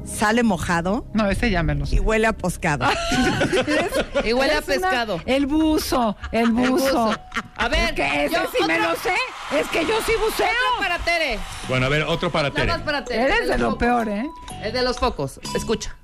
sale 0.05 0.43
mojado 0.43 1.05
No, 1.13 1.29
ese 1.29 1.49
ya 1.49 1.63
me 1.63 1.75
lo 1.75 1.85
y 1.85 1.87
sé. 1.87 1.99
huele 1.99 2.27
a 2.27 2.33
pescado. 2.33 2.85
Y 4.23 4.33
huele 4.33 4.53
a 4.53 4.59
Es 4.59 4.67
una- 4.67 4.75
pescado. 4.89 5.21
El 5.25 5.45
buzo, 5.47 6.15
el 6.31 6.51
buzo. 6.51 6.71
buzo. 6.73 7.19
A 7.57 7.67
ver, 7.67 7.93
que 7.95 8.25
ese 8.25 8.35
yo- 8.35 8.41
sí 8.51 8.63
me 8.67 8.75
otro- 8.79 8.89
lo 8.91 8.95
sé. 8.97 9.15
Es 9.59 9.67
que 9.67 9.81
yo 9.85 9.95
sí 10.05 10.11
Otro 10.15 10.25
buceo. 10.29 10.47
para 10.79 10.97
Tere. 10.99 11.39
Bueno, 11.67 11.85
a 11.85 11.89
ver, 11.89 12.03
otro 12.03 12.31
para 12.31 12.49
Nada 12.49 12.61
Tere. 12.61 12.71
más 12.73 12.81
para 12.81 13.03
Tere. 13.05 13.23
Eres 13.23 13.39
de 13.41 13.47
los 13.47 13.59
lo 13.59 13.65
focos. 13.71 13.79
peor, 13.79 14.09
¿eh? 14.09 14.29
El 14.63 14.73
de 14.73 14.81
los 14.83 14.97
focos. 14.99 15.39
Escucha. 15.55 15.95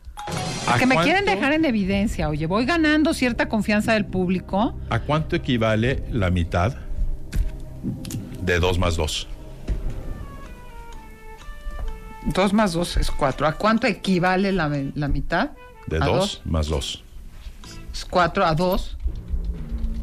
¿A 0.67 0.77
Que 0.77 0.85
me 0.85 0.95
cuánto- 0.95 1.11
quieren 1.11 1.25
dejar 1.25 1.53
en 1.53 1.65
evidencia. 1.65 2.29
Oye, 2.29 2.45
voy 2.45 2.65
ganando 2.65 3.13
cierta 3.13 3.47
confianza 3.49 3.93
del 3.93 4.05
público. 4.05 4.75
¿A 4.89 4.99
cuánto 4.99 5.35
equivale 5.35 6.03
la 6.11 6.29
mitad 6.29 6.73
de 8.41 8.59
2 8.59 8.77
más 8.77 8.95
2? 8.95 9.27
Dos 12.25 12.53
más 12.53 12.73
dos 12.73 12.97
es 12.97 13.09
cuatro. 13.11 13.47
¿A 13.47 13.53
cuánto 13.53 13.87
equivale 13.87 14.51
la, 14.51 14.69
la 14.95 15.07
mitad? 15.07 15.51
De 15.87 15.97
¿A 15.97 16.05
2 16.05 16.41
más 16.45 16.67
2. 16.67 17.03
Es 17.93 18.05
cuatro 18.05 18.45
a 18.45 18.53
dos. 18.53 18.95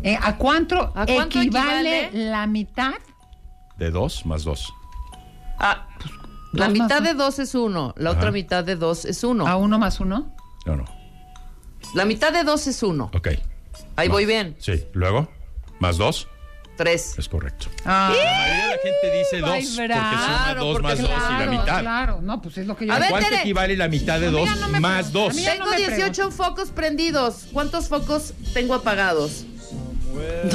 Eh, 0.03 0.19
¿A 0.21 0.37
cuánto, 0.37 0.93
¿A 0.97 1.07
cuánto 1.07 1.39
equivale, 1.39 2.07
equivale? 2.07 2.31
la 2.31 2.47
mitad? 2.47 2.95
De 3.79 3.91
2 3.91 4.27
más 4.27 4.43
2. 4.45 4.73
Ah, 5.59 5.87
la 6.53 6.67
Dos 6.67 6.73
mitad 6.73 7.01
más 7.01 7.05
de 7.05 7.15
dos 7.15 7.39
es 7.39 7.55
uno. 7.55 7.95
La 7.97 8.11
Ajá. 8.11 8.19
otra 8.19 8.31
mitad 8.33 8.65
de 8.65 8.77
dos 8.77 9.05
es 9.05 9.23
uno. 9.25 9.47
¿A 9.47 9.57
uno 9.57 9.79
más 9.79 10.01
uno? 10.01 10.35
No, 10.65 10.77
no. 10.77 10.85
La 11.95 12.05
mitad 12.05 12.33
de 12.33 12.43
dos 12.43 12.67
es 12.67 12.83
uno. 12.83 13.11
Ok. 13.15 13.29
Ahí 13.95 14.09
No. 14.09 14.15
voy 14.15 14.27
bien. 14.27 14.57
Sí. 14.59 14.85
Luego, 14.93 15.29
más 15.79 15.97
2 15.99 16.29
Tres. 16.77 17.15
es 17.19 17.29
correcto. 17.29 17.67
Ah, 17.85 18.13
La 18.15 18.39
mayoría 18.39 18.65
de 18.65 18.71
la 18.77 18.83
gente 18.83 19.19
dice 19.19 19.39
2 19.39 19.51
Ay, 19.51 19.63
porque 19.65 19.73
suma 19.73 19.87
Claro, 19.87 20.61
2 20.65 20.73
porque 20.73 20.89
más 20.89 20.99
2 21.01 21.11
y 21.11 21.33
la 21.33 21.47
mitad. 21.47 21.81
Claro, 21.81 22.21
no, 22.23 22.43
pues 22.43 22.59
es 22.59 22.67
lo 22.67 22.77
que 22.77 22.87
yo 22.87 22.93
A 22.93 22.99
ver, 22.99 23.09
¿Cuánto 23.11 23.29
Tere. 23.31 23.41
equivale 23.41 23.77
la 23.77 23.89
mitad 23.89 24.21
de 24.21 24.27
A 24.27 24.31
mí 24.31 24.37
2 24.39 24.49
ya 24.49 24.57
no 24.57 24.69
me 24.69 24.81
más 24.81 25.07
preguntes. 25.11 25.13
2? 25.13 25.31
A 25.31 25.35
mí 25.37 25.43
ya 25.43 25.53
Tengo 25.53 25.65
no 25.65 25.71
me 25.71 25.77
18 25.79 26.31
focos 26.31 26.71
prendidos. 26.71 27.47
¿Cuántos 27.53 27.89
focos 27.89 28.35
tengo 28.53 28.75
apagados? 28.75 29.45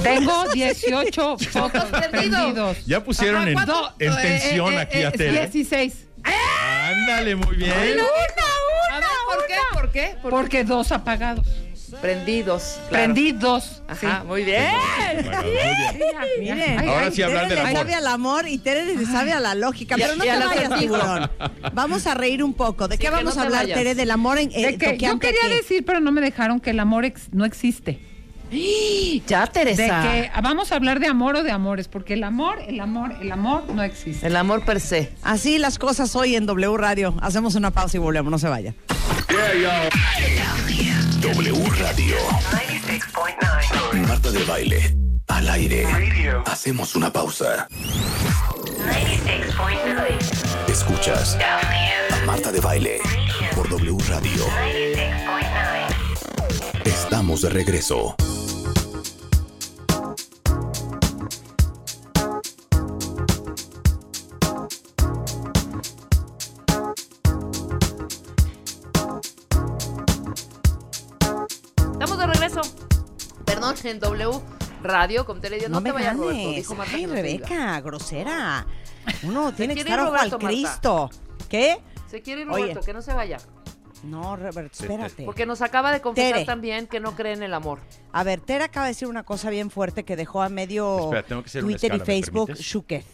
Tengo 0.04 0.48
18 0.54 1.38
focos 1.38 1.84
prendidos. 2.12 2.78
Ya 2.86 3.04
pusieron 3.04 3.48
en, 3.48 3.54
¿cuánto? 3.54 3.94
en 4.00 4.12
Eh, 4.12 4.16
tensión 4.22 4.74
eh, 4.74 4.80
aquí 4.80 4.98
eh, 5.00 5.06
a 5.06 5.10
eh, 5.10 5.12
Tere. 5.12 5.32
16. 5.48 5.94
Ándale, 6.90 7.36
muy 7.36 7.56
bien. 7.56 7.72
A 7.72 7.78
ver, 7.78 7.98
¿por 9.26 9.48
qué? 9.48 9.56
¿Por 9.74 9.92
qué? 9.92 10.16
¿Por 10.22 10.32
Porque 10.32 10.64
dos 10.64 10.92
apagados. 10.92 11.46
Prendidos. 12.02 12.80
claro. 12.90 13.06
Prendidos. 13.06 13.84
Ajá, 13.88 14.22
sí. 14.22 14.28
muy 14.28 14.44
bien. 14.44 14.66
Bueno, 15.24 15.42
muy 15.42 15.52
bien. 15.52 16.58
Miren, 16.58 16.80
Ay, 16.80 16.88
Ahora 16.90 17.06
ay, 17.08 17.12
sí 17.14 17.22
hablar 17.22 17.44
Tere 17.48 17.56
del 17.56 17.66
amor. 17.68 17.78
sabe 17.78 17.94
al 17.94 18.08
amor 18.08 18.48
y 18.48 18.58
Tere 18.58 18.86
le 18.86 19.06
sabe 19.06 19.32
a 19.34 19.40
la 19.40 19.54
lógica. 19.56 19.96
Pero 19.98 20.16
no 20.16 20.26
y 20.26 20.30
a 20.30 20.34
te 20.34 20.40
la 20.40 20.46
vayas, 20.48 20.80
tiburón. 20.80 21.30
Vamos 21.74 22.08
a 22.08 22.14
reír 22.16 22.44
un 22.44 22.54
poco. 22.54 22.88
¿De 22.88 22.96
Sí, 22.98 23.02
qué 23.04 23.10
vamos 23.12 23.36
no 23.36 23.42
a 23.42 23.46
hablar, 23.46 23.62
vayas. 23.64 23.78
Tere? 23.78 23.96
Del 23.96 24.10
amor 24.12 24.40
en, 24.40 24.52
eh, 24.52 24.72
De 24.72 24.78
que 24.78 24.98
yo 24.98 25.20
quería 25.20 25.42
qué? 25.48 25.56
decir, 25.56 25.86
pero 25.86 26.00
no 26.00 26.12
me 26.12 26.22
dejaron 26.22 26.60
que 26.60 26.72
el 26.72 26.80
amor 26.80 27.06
ex- 27.06 27.32
no 27.34 27.46
existe. 27.46 28.00
Ya, 29.28 29.46
De 29.46 29.52
Teresa. 29.52 30.02
que 30.04 30.32
vamos 30.42 30.72
a 30.72 30.76
hablar 30.76 31.00
de 31.00 31.08
amor 31.08 31.36
o 31.38 31.44
de 31.44 31.52
amores, 31.52 31.88
porque 31.88 32.14
el 32.16 32.24
amor, 32.24 32.60
el 32.68 32.80
amor, 32.80 33.14
el 33.22 33.32
amor 33.32 33.64
no 33.74 33.82
existe. 33.84 34.26
El 34.28 34.36
amor 34.36 34.64
per 34.66 34.80
se. 34.80 35.14
Así 35.24 35.58
las 35.58 35.80
cosas 35.80 36.16
hoy 36.16 36.36
en 36.36 36.46
W 36.46 36.78
Radio. 36.78 37.16
Hacemos 37.22 37.56
una 37.56 37.72
pausa 37.72 37.98
y 37.98 38.00
volvemos. 38.00 38.30
No 38.32 38.38
se 38.40 38.48
vaya. 38.50 38.74
W 41.22 41.64
Radio. 41.80 42.16
96.9. 42.92 44.08
Marta 44.08 44.32
de 44.32 44.44
baile. 44.44 44.96
Al 45.28 45.48
aire. 45.50 45.86
Hacemos 46.46 46.96
una 46.96 47.12
pausa. 47.14 47.68
96.9. 47.70 50.70
Escuchas 50.70 51.38
a 51.40 52.26
Marta 52.26 52.52
de 52.52 52.60
baile 52.60 53.00
por 53.56 53.70
W 53.70 53.98
Radio. 54.10 54.46
96.9. 54.46 55.51
Estamos 57.32 57.42
de 57.44 57.50
regreso. 57.64 58.16
Estamos 71.94 72.18
de 72.18 72.28
regreso. 72.28 72.62
Perdón, 73.46 73.76
en 73.86 74.00
W 74.02 74.42
Radio 74.84 75.26
con 75.26 75.40
Díaz. 75.40 75.70
No, 75.70 75.70
No, 75.70 75.78
te 75.78 75.84
me 75.84 75.92
vayas, 75.94 76.18
Roberto. 76.18 76.50
Dijo 76.50 76.76
Marta 76.76 76.94
Ay, 76.96 77.02
que 77.02 77.08
no. 77.08 77.14
Rebeca, 77.14 77.80
grosera. 77.80 78.68
Uno 79.24 79.54
tiene 79.54 79.74
que 79.74 79.84
quiere 79.84 79.90
ir 79.92 80.00
estar 80.00 80.00
ojo 80.02 80.16
al 80.16 80.32
Roberto, 80.32 80.40
Marta. 80.40 80.48
Cristo. 80.48 81.10
¿Qué? 81.48 81.82
Se 82.10 82.22
quiere 82.22 82.42
ir 82.42 82.50
Oye. 82.50 82.64
Roberto, 82.64 82.82
que 82.82 82.92
no 82.92 83.02
se 83.02 83.14
vaya. 83.14 83.38
No, 84.04 84.36
Roberto, 84.36 84.84
espérate. 84.84 85.26
Porque 85.26 85.46
nos 85.46 85.62
acaba 85.62 85.92
de 85.92 86.02
confesar 86.02 86.34
Tere. 86.34 86.46
también 86.46 86.88
que 86.88 87.00
no 87.00 87.16
cree 87.16 87.34
en 87.34 87.44
el 87.44 87.54
amor. 87.54 87.80
A 88.12 88.24
ver, 88.24 88.42
Tere 88.42 88.64
acaba 88.66 88.88
de 88.88 88.92
decir 88.92 89.08
una 89.08 89.24
cosa 89.24 89.50
bien 89.50 89.70
fuerte 89.70 90.04
que 90.04 90.16
dejó 90.16 90.42
a 90.42 90.50
medio 90.50 91.04
Espera, 91.06 91.24
tengo 91.24 91.44
que 91.44 91.48
hacer 91.50 91.64
una 91.64 91.72
Twitter 91.74 91.92
y 91.92 91.96
escala, 91.98 92.00
¿me 92.00 92.06
Facebook 92.22 92.48
permites? 92.48 92.66
Shuket. 92.66 93.06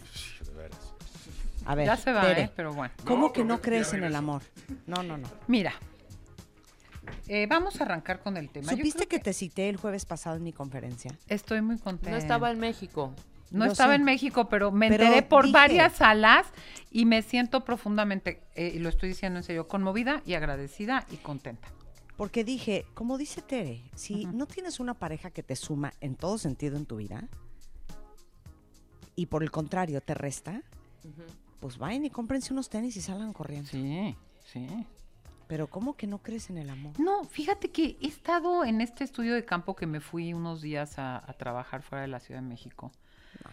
A 1.66 1.74
ver, 1.74 1.86
Ya 1.86 1.96
se 1.98 2.12
va, 2.12 2.22
Tere, 2.22 2.42
¿eh? 2.42 2.50
Pero 2.56 2.72
bueno. 2.72 2.94
¿Cómo 3.04 3.32
que 3.32 3.44
no 3.44 3.60
crees 3.60 3.92
en 3.92 4.02
el 4.04 4.16
amor? 4.16 4.42
No, 4.86 5.02
no, 5.02 5.18
no. 5.18 5.28
Mira, 5.46 5.74
eh, 7.26 7.46
vamos 7.46 7.80
a 7.80 7.84
arrancar 7.84 8.20
con 8.20 8.36
el 8.36 8.48
tema. 8.48 8.70
Yo 8.72 8.78
¿Supiste 8.78 9.06
creo 9.06 9.08
que 9.08 9.18
te 9.18 9.32
cité 9.32 9.68
el 9.68 9.76
jueves 9.76 10.06
pasado 10.06 10.36
en 10.36 10.42
mi 10.44 10.52
conferencia? 10.52 11.12
Estoy 11.28 11.60
muy 11.60 11.78
contenta. 11.78 12.10
No 12.10 12.16
estaba 12.16 12.50
en 12.50 12.58
México. 12.58 13.14
No 13.50 13.64
Yo 13.66 13.72
estaba 13.72 13.92
sé. 13.92 13.96
en 13.96 14.04
México, 14.04 14.48
pero 14.48 14.70
me 14.70 14.88
Pero 14.88 15.04
enteré 15.04 15.22
por 15.22 15.44
dije- 15.44 15.52
varias 15.54 15.94
salas 15.94 16.46
y 16.90 17.04
me 17.06 17.22
siento 17.22 17.64
profundamente, 17.64 18.42
eh, 18.54 18.72
y 18.74 18.78
lo 18.78 18.88
estoy 18.88 19.08
diciendo 19.10 19.38
en 19.38 19.42
serio, 19.42 19.66
conmovida 19.68 20.22
y 20.26 20.34
agradecida 20.34 21.06
y 21.10 21.16
contenta. 21.16 21.68
Porque 22.16 22.44
dije, 22.44 22.84
como 22.94 23.16
dice 23.16 23.42
Tere, 23.42 23.80
si 23.94 24.26
no 24.26 24.46
tienes 24.46 24.80
una 24.80 24.94
pareja 24.94 25.30
que 25.30 25.42
te 25.42 25.54
suma 25.56 25.92
en 26.00 26.14
todo 26.16 26.36
sentido 26.36 26.76
en 26.76 26.84
tu 26.84 26.96
vida 26.96 27.28
y 29.14 29.26
por 29.26 29.42
el 29.42 29.50
contrario 29.50 30.00
te 30.00 30.14
resta, 30.14 30.62
pues 31.60 31.78
vayan 31.78 32.04
y 32.04 32.10
cómprense 32.10 32.52
unos 32.52 32.68
tenis 32.68 32.96
y 32.96 33.00
salgan 33.00 33.32
corriendo. 33.32 33.68
Sí, 33.70 34.16
sí. 34.44 34.66
Pero 35.46 35.68
¿cómo 35.68 35.96
que 35.96 36.06
no 36.06 36.18
crees 36.18 36.50
en 36.50 36.58
el 36.58 36.68
amor? 36.70 36.98
No, 37.00 37.24
fíjate 37.24 37.70
que 37.70 37.96
he 38.02 38.06
estado 38.06 38.64
en 38.64 38.80
este 38.80 39.02
estudio 39.04 39.34
de 39.34 39.44
campo 39.44 39.74
que 39.74 39.86
me 39.86 40.00
fui 40.00 40.34
unos 40.34 40.60
días 40.60 40.98
a, 40.98 41.16
a 41.18 41.32
trabajar 41.34 41.82
fuera 41.82 42.02
de 42.02 42.08
la 42.08 42.20
Ciudad 42.20 42.42
de 42.42 42.46
México. 42.48 42.92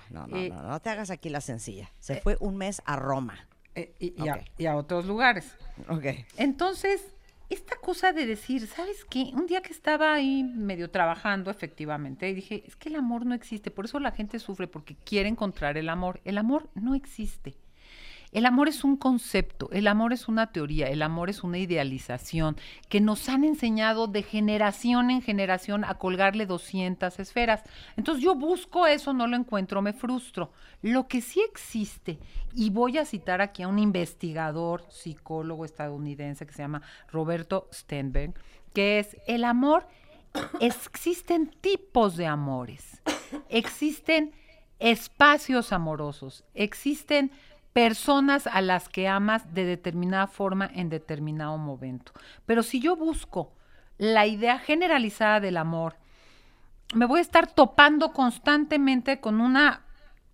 No, 0.10 0.28
no, 0.28 0.38
Eh, 0.38 0.50
no, 0.50 0.64
no 0.64 0.80
te 0.82 0.90
hagas 0.90 1.10
aquí 1.10 1.30
la 1.30 1.42
sencilla. 1.42 1.92
Se 2.00 2.16
fue 2.22 2.38
un 2.40 2.58
mes 2.58 2.82
a 2.86 2.96
Roma. 2.96 3.48
Eh, 3.76 3.94
y, 4.00 4.28
a, 4.30 4.44
y 4.58 4.66
a 4.68 4.76
otros 4.78 5.06
lugares. 5.06 5.54
Ok. 5.90 6.06
Entonces, 6.38 7.02
esta 7.50 7.76
cosa 7.76 8.14
de 8.14 8.26
decir, 8.26 8.66
¿sabes 8.68 9.04
qué? 9.06 9.32
Un 9.34 9.48
día 9.48 9.62
que 9.62 9.74
estaba 9.74 10.14
ahí 10.14 10.44
medio 10.44 10.90
trabajando, 10.90 11.52
efectivamente, 11.52 12.30
y 12.30 12.34
dije, 12.34 12.64
es 12.66 12.76
que 12.76 12.90
el 12.90 12.96
amor 12.96 13.26
no 13.26 13.36
existe, 13.36 13.72
por 13.72 13.86
eso 13.86 14.00
la 14.00 14.12
gente 14.12 14.40
sufre, 14.40 14.68
porque 14.68 14.96
quiere 14.96 15.28
encontrar 15.30 15.78
el 15.78 15.90
amor. 15.90 16.22
El 16.24 16.38
amor 16.38 16.70
no 16.74 16.96
existe. 16.96 17.56
El 18.32 18.46
amor 18.46 18.68
es 18.68 18.84
un 18.84 18.98
concepto, 18.98 19.70
el 19.72 19.88
amor 19.88 20.14
es 20.14 20.28
una 20.28 20.52
teoría, 20.52 20.88
el 20.88 21.02
amor 21.02 21.30
es 21.30 21.44
una 21.44 21.58
idealización 21.58 22.58
que 22.90 23.02
nos 23.02 23.30
han 23.30 23.44
enseñado 23.44 24.08
de 24.08 24.24
generación 24.24 25.10
en 25.10 25.22
generación 25.22 25.86
a 25.86 25.96
colgarle 25.96 26.46
200 26.46 27.20
esferas. 27.20 27.64
Entonces 27.98 28.24
yo 28.24 28.36
busco 28.36 28.88
eso, 28.88 29.14
no 29.14 29.28
lo 29.28 29.36
encuentro, 29.36 29.82
me 29.82 29.94
frustro. 29.94 30.52
Lo 30.82 31.08
que 31.08 31.22
sí 31.22 31.42
existe, 31.42 32.20
y 32.54 32.70
voy 32.70 32.98
a 32.98 33.06
citar 33.06 33.42
aquí 33.42 33.64
a 33.64 33.68
un 33.68 33.80
investigador, 33.80 34.86
psicólogo 34.90 35.66
estadounidense 35.66 36.46
que 36.46 36.54
se 36.54 36.62
llama 36.62 36.82
Roberto 37.12 37.70
Stenberg, 37.74 38.34
que 38.74 39.00
es 39.00 39.18
el 39.28 39.46
amor, 39.46 39.88
existen 40.60 41.48
tipos 41.62 42.18
de 42.18 42.28
amores, 42.28 43.02
existen 43.50 44.34
espacios 44.80 45.72
amorosos, 45.72 46.44
existen 46.54 47.32
personas 47.76 48.48
a 48.48 48.62
las 48.62 48.88
que 48.88 49.10
amas 49.10 49.54
de 49.54 49.66
determinada 49.66 50.28
forma 50.28 50.72
en 50.74 50.88
determinado 50.88 51.58
momento. 51.58 52.14
Pero 52.46 52.64
si 52.64 52.80
yo 52.80 52.96
busco 52.96 53.52
la 53.98 54.26
idea 54.26 54.60
generalizada 54.60 55.42
del 55.42 55.58
amor, 55.58 55.98
me 56.94 57.06
voy 57.06 57.20
a 57.20 57.22
estar 57.22 57.52
topando 57.52 58.14
constantemente 58.14 59.20
con 59.20 59.42
una 59.42 59.82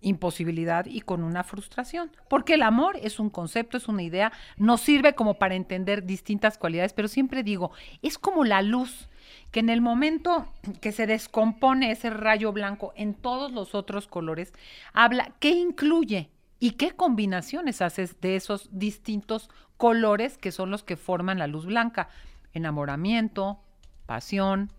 imposibilidad 0.02 0.86
y 0.86 1.00
con 1.00 1.24
una 1.24 1.42
frustración, 1.42 2.12
porque 2.28 2.54
el 2.54 2.62
amor 2.62 2.96
es 3.02 3.18
un 3.18 3.28
concepto, 3.28 3.76
es 3.76 3.88
una 3.88 4.04
idea, 4.04 4.30
nos 4.56 4.80
sirve 4.80 5.16
como 5.16 5.34
para 5.34 5.56
entender 5.56 6.04
distintas 6.06 6.58
cualidades, 6.58 6.92
pero 6.92 7.08
siempre 7.08 7.42
digo, 7.42 7.72
es 8.02 8.18
como 8.18 8.44
la 8.44 8.62
luz, 8.62 9.08
que 9.50 9.58
en 9.58 9.68
el 9.68 9.80
momento 9.80 10.46
que 10.80 10.92
se 10.92 11.08
descompone 11.08 11.90
ese 11.90 12.08
rayo 12.10 12.52
blanco 12.52 12.92
en 12.94 13.14
todos 13.14 13.50
los 13.50 13.74
otros 13.74 14.06
colores, 14.06 14.52
habla 14.92 15.32
qué 15.40 15.50
incluye 15.50 16.30
y 16.62 16.74
qué 16.74 16.92
combinaciones 16.92 17.82
haces 17.82 18.20
de 18.20 18.36
esos 18.36 18.68
distintos 18.70 19.50
colores 19.76 20.38
que 20.38 20.52
son 20.52 20.70
los 20.70 20.84
que 20.84 20.96
forman 20.96 21.40
la 21.40 21.48
luz 21.48 21.66
blanca. 21.66 22.08
Enamoramiento, 22.52 23.58
pasión, 24.06 24.70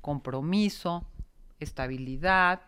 compromiso, 0.00 1.06
estabilidad, 1.60 2.62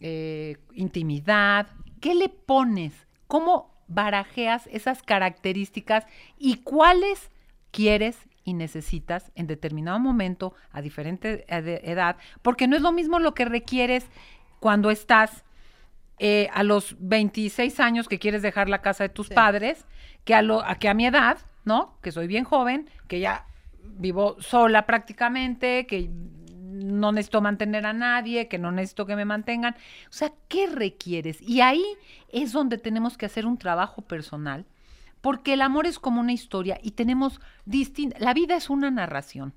eh, 0.00 0.56
intimidad. 0.74 1.68
¿Qué 2.00 2.16
le 2.16 2.28
pones? 2.28 2.92
¿Cómo 3.28 3.70
barajeas 3.86 4.68
esas 4.72 5.04
características 5.04 6.04
y 6.36 6.56
cuáles 6.56 7.30
quieres 7.70 8.18
y 8.42 8.54
necesitas 8.54 9.30
en 9.36 9.46
determinado 9.46 10.00
momento 10.00 10.54
a 10.72 10.80
diferente 10.82 11.44
ed- 11.46 11.88
edad? 11.88 12.16
Porque 12.42 12.66
no 12.66 12.74
es 12.74 12.82
lo 12.82 12.90
mismo 12.90 13.20
lo 13.20 13.32
que 13.32 13.44
requieres 13.44 14.06
cuando 14.58 14.90
estás 14.90 15.44
eh, 16.24 16.48
a 16.54 16.62
los 16.62 16.94
26 17.00 17.80
años 17.80 18.06
que 18.06 18.20
quieres 18.20 18.42
dejar 18.42 18.68
la 18.68 18.80
casa 18.80 19.02
de 19.02 19.08
tus 19.08 19.28
padres, 19.28 19.86
que 20.24 20.36
a, 20.36 20.42
lo, 20.42 20.64
a 20.64 20.76
que 20.76 20.88
a 20.88 20.94
mi 20.94 21.04
edad, 21.04 21.38
¿no? 21.64 21.98
Que 22.00 22.12
soy 22.12 22.28
bien 22.28 22.44
joven, 22.44 22.88
que 23.08 23.18
ya 23.18 23.44
vivo 23.82 24.36
sola 24.38 24.86
prácticamente, 24.86 25.84
que 25.88 26.10
no 26.12 27.10
necesito 27.10 27.40
mantener 27.40 27.86
a 27.86 27.92
nadie, 27.92 28.46
que 28.46 28.56
no 28.56 28.70
necesito 28.70 29.04
que 29.04 29.16
me 29.16 29.24
mantengan. 29.24 29.74
O 29.74 30.12
sea, 30.12 30.32
¿qué 30.46 30.68
requieres? 30.68 31.42
Y 31.42 31.60
ahí 31.60 31.84
es 32.28 32.52
donde 32.52 32.78
tenemos 32.78 33.18
que 33.18 33.26
hacer 33.26 33.44
un 33.44 33.58
trabajo 33.58 34.02
personal, 34.02 34.64
porque 35.22 35.54
el 35.54 35.60
amor 35.60 35.86
es 35.86 35.98
como 35.98 36.20
una 36.20 36.32
historia 36.32 36.78
y 36.84 36.92
tenemos 36.92 37.40
distintas, 37.64 38.20
la 38.20 38.32
vida 38.32 38.54
es 38.54 38.70
una 38.70 38.92
narración. 38.92 39.54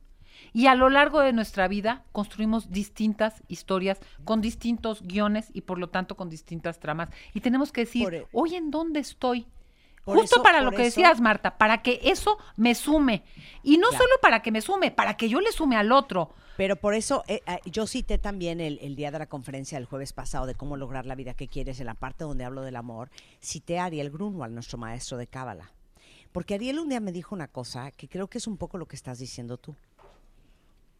Y 0.55 0.67
a 0.67 0.75
lo 0.75 0.89
largo 0.89 1.19
de 1.19 1.33
nuestra 1.33 1.67
vida 1.67 2.05
construimos 2.13 2.71
distintas 2.71 3.43
historias 3.49 3.99
con 4.23 4.39
distintos 4.39 5.01
guiones 5.01 5.49
y 5.51 5.61
por 5.61 5.77
lo 5.77 5.89
tanto 5.89 6.15
con 6.15 6.29
distintas 6.29 6.79
tramas. 6.79 7.09
Y 7.33 7.41
tenemos 7.41 7.73
que 7.73 7.81
decir, 7.81 8.25
hoy 8.31 8.55
en 8.55 8.71
dónde 8.71 9.01
estoy. 9.01 9.47
Por 10.05 10.17
Justo 10.17 10.35
eso- 10.37 10.43
para 10.43 10.61
lo 10.61 10.69
que 10.71 10.77
eso- 10.87 11.01
decías, 11.01 11.19
Marta, 11.19 11.57
para 11.57 11.81
que 11.81 11.99
eso 12.03 12.37
me 12.55 12.73
sume. 12.73 13.23
Y 13.63 13.77
no 13.77 13.91
solo 13.91 14.13
para 14.21 14.41
que 14.41 14.51
me 14.51 14.61
sume, 14.61 14.91
para 14.91 15.17
que 15.17 15.27
yo 15.27 15.41
le 15.41 15.51
sume 15.51 15.75
al 15.75 15.91
otro. 15.91 16.29
Pero 16.55 16.77
por 16.77 16.93
eso 16.93 17.25
eh, 17.27 17.41
eh, 17.47 17.59
yo 17.65 17.85
cité 17.85 18.17
también 18.17 18.61
el, 18.61 18.79
el 18.81 18.95
día 18.95 19.11
de 19.11 19.19
la 19.19 19.25
conferencia 19.25 19.77
del 19.77 19.87
jueves 19.87 20.13
pasado 20.13 20.45
de 20.45 20.55
cómo 20.55 20.77
lograr 20.77 21.05
la 21.05 21.15
vida 21.15 21.33
que 21.33 21.49
quieres, 21.49 21.81
en 21.81 21.87
la 21.87 21.95
parte 21.95 22.23
donde 22.23 22.45
hablo 22.45 22.61
del 22.61 22.77
amor, 22.77 23.09
cité 23.41 23.77
a 23.77 23.85
Ariel 23.85 24.09
Grunwald, 24.09 24.53
nuestro 24.53 24.77
maestro 24.77 25.17
de 25.17 25.27
Cábala. 25.27 25.71
Porque 26.31 26.53
Ariel 26.55 26.79
un 26.79 26.87
día 26.89 26.99
me 27.01 27.11
dijo 27.11 27.35
una 27.35 27.47
cosa 27.49 27.91
que 27.91 28.07
creo 28.07 28.27
que 28.29 28.37
es 28.37 28.47
un 28.47 28.55
poco 28.57 28.77
lo 28.77 28.85
que 28.87 28.95
estás 28.95 29.19
diciendo 29.19 29.57
tú. 29.57 29.75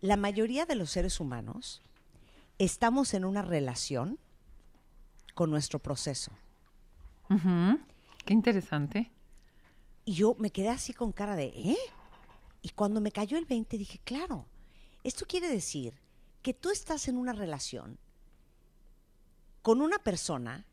La 0.06 0.18
mayoría 0.18 0.68
de 0.68 0.76
los 0.76 0.92
seres 0.92 1.20
humanos 1.20 1.82
estamos 2.60 3.16
en 3.16 3.26
una 3.26 3.42
relación 3.42 4.20
con 5.34 5.50
nuestro 5.50 5.80
proceso. 5.80 6.32
Qué 8.24 8.32
interesante. 8.32 9.12
Y 10.06 10.14
yo 10.14 10.36
me 10.38 10.52
quedé 10.52 10.70
así 10.70 10.94
con 10.94 11.12
cara 11.12 11.36
de, 11.36 11.46
¿eh? 11.46 11.78
Y 12.62 12.70
cuando 12.70 13.02
me 13.02 13.12
cayó 13.12 13.40
el 13.40 13.46
20 13.46 13.80
dije, 13.80 14.00
claro, 14.04 14.46
esto 15.04 15.26
quiere 15.26 15.50
decir 15.50 16.00
que 16.44 16.54
tú 16.54 16.70
estás 16.70 17.08
en 17.08 17.18
una 17.18 17.34
relación 17.34 17.98
con 19.64 19.82
una 19.82 19.98
persona 19.98 20.68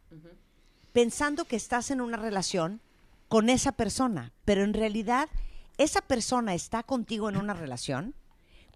pensando 0.92 1.46
que 1.46 1.56
estás 1.56 1.90
en 1.90 2.02
una 2.02 2.18
relación 2.18 2.82
con 3.28 3.48
esa 3.48 3.72
persona, 3.72 4.34
pero 4.44 4.62
en 4.62 4.74
realidad 4.74 5.30
esa 5.78 6.02
persona 6.02 6.52
está 6.52 6.82
contigo 6.82 7.30
en 7.30 7.38
una 7.38 7.54
relación 7.54 8.14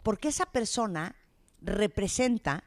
porque 0.07 0.29
esa 0.29 0.47
persona 0.47 1.17
representa 1.61 2.63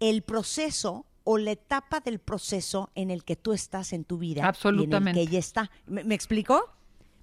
el 0.00 0.22
proceso 0.22 1.04
o 1.22 1.36
la 1.36 1.50
etapa 1.50 2.00
del 2.00 2.18
proceso 2.18 2.90
en 2.94 3.10
el 3.10 3.24
que 3.24 3.36
tú 3.36 3.52
estás 3.52 3.92
en 3.92 4.04
tu 4.04 4.16
vida 4.16 4.38
y 4.38 4.40
en 4.40 4.46
Absolutamente. 4.46 5.20
el 5.20 5.26
que 5.26 5.30
ella 5.32 5.38
está. 5.38 5.70
¿Me, 5.84 6.02
me 6.02 6.14
explicó? 6.14 6.64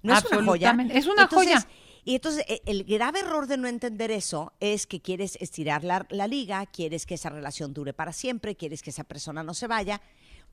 No 0.04 0.16
es 0.16 0.24
una 0.26 0.36
joya. 0.36 0.70
Absolutamente. 0.70 0.96
Es 0.96 1.06
una 1.08 1.22
Entonces, 1.24 1.52
joya. 1.64 1.68
Y 2.04 2.14
entonces 2.14 2.44
e- 2.46 2.62
el 2.66 2.84
grave 2.84 3.18
error 3.18 3.48
de 3.48 3.56
no 3.56 3.66
entender 3.66 4.12
eso 4.12 4.52
es 4.60 4.86
que 4.86 5.00
quieres 5.00 5.36
estirar 5.40 5.82
la, 5.82 6.06
la 6.10 6.28
liga, 6.28 6.64
quieres 6.66 7.04
que 7.04 7.14
esa 7.14 7.28
relación 7.30 7.74
dure 7.74 7.92
para 7.92 8.12
siempre, 8.12 8.54
quieres 8.54 8.82
que 8.82 8.90
esa 8.90 9.02
persona 9.02 9.42
no 9.42 9.54
se 9.54 9.66
vaya, 9.66 10.00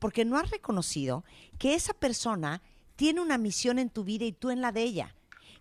porque 0.00 0.24
no 0.24 0.38
has 0.38 0.50
reconocido 0.50 1.24
que 1.56 1.74
esa 1.74 1.94
persona 1.94 2.62
tiene 2.96 3.20
una 3.20 3.38
misión 3.38 3.78
en 3.78 3.90
tu 3.90 4.02
vida 4.02 4.24
y 4.24 4.32
tú 4.32 4.50
en 4.50 4.60
la 4.60 4.72
de 4.72 4.82
ella, 4.82 5.14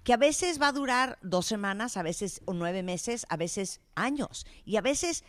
que 0.04 0.14
a 0.14 0.18
veces 0.18 0.62
va 0.62 0.70
a 0.70 0.74
durar 0.74 1.18
dos 1.22 1.46
semanas, 1.46 1.98
a 1.98 2.04
veces 2.04 2.42
o 2.46 2.54
nueve 2.54 2.84
meses, 2.84 3.26
a 3.30 3.38
veces 3.38 3.82
años, 3.96 4.46
y 4.66 4.78
a 4.78 4.82
veces 4.82 5.24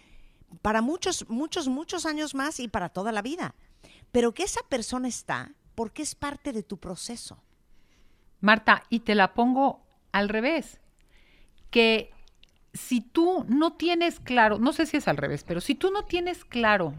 para 0.60 0.82
muchos, 0.82 1.28
muchos, 1.28 1.68
muchos 1.68 2.06
años 2.06 2.34
más 2.34 2.60
y 2.60 2.68
para 2.68 2.90
toda 2.90 3.12
la 3.12 3.22
vida. 3.22 3.54
Pero 4.10 4.32
que 4.32 4.42
esa 4.42 4.60
persona 4.68 5.08
está 5.08 5.52
porque 5.74 6.02
es 6.02 6.14
parte 6.14 6.52
de 6.52 6.62
tu 6.62 6.78
proceso. 6.78 7.42
Marta, 8.40 8.82
y 8.90 9.00
te 9.00 9.14
la 9.14 9.34
pongo 9.34 9.82
al 10.10 10.28
revés, 10.28 10.80
que 11.70 12.10
si 12.74 13.00
tú 13.00 13.46
no 13.48 13.74
tienes 13.74 14.20
claro, 14.20 14.58
no 14.58 14.72
sé 14.72 14.86
si 14.86 14.96
es 14.98 15.08
al 15.08 15.16
revés, 15.16 15.44
pero 15.44 15.60
si 15.60 15.74
tú 15.74 15.90
no 15.90 16.04
tienes 16.04 16.44
claro, 16.44 16.94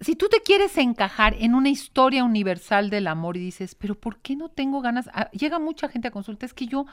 si 0.00 0.14
tú 0.14 0.28
te 0.28 0.42
quieres 0.42 0.76
encajar 0.76 1.34
en 1.38 1.54
una 1.54 1.70
historia 1.70 2.22
universal 2.22 2.90
del 2.90 3.06
amor 3.06 3.36
y 3.36 3.40
dices, 3.40 3.74
pero 3.74 3.94
¿por 3.94 4.18
qué 4.18 4.36
no 4.36 4.50
tengo 4.50 4.82
ganas? 4.82 5.08
Ah, 5.14 5.30
llega 5.30 5.58
mucha 5.58 5.88
gente 5.88 6.08
a 6.08 6.10
consulta, 6.10 6.44
es 6.44 6.52
que 6.52 6.66
yo 6.66 6.84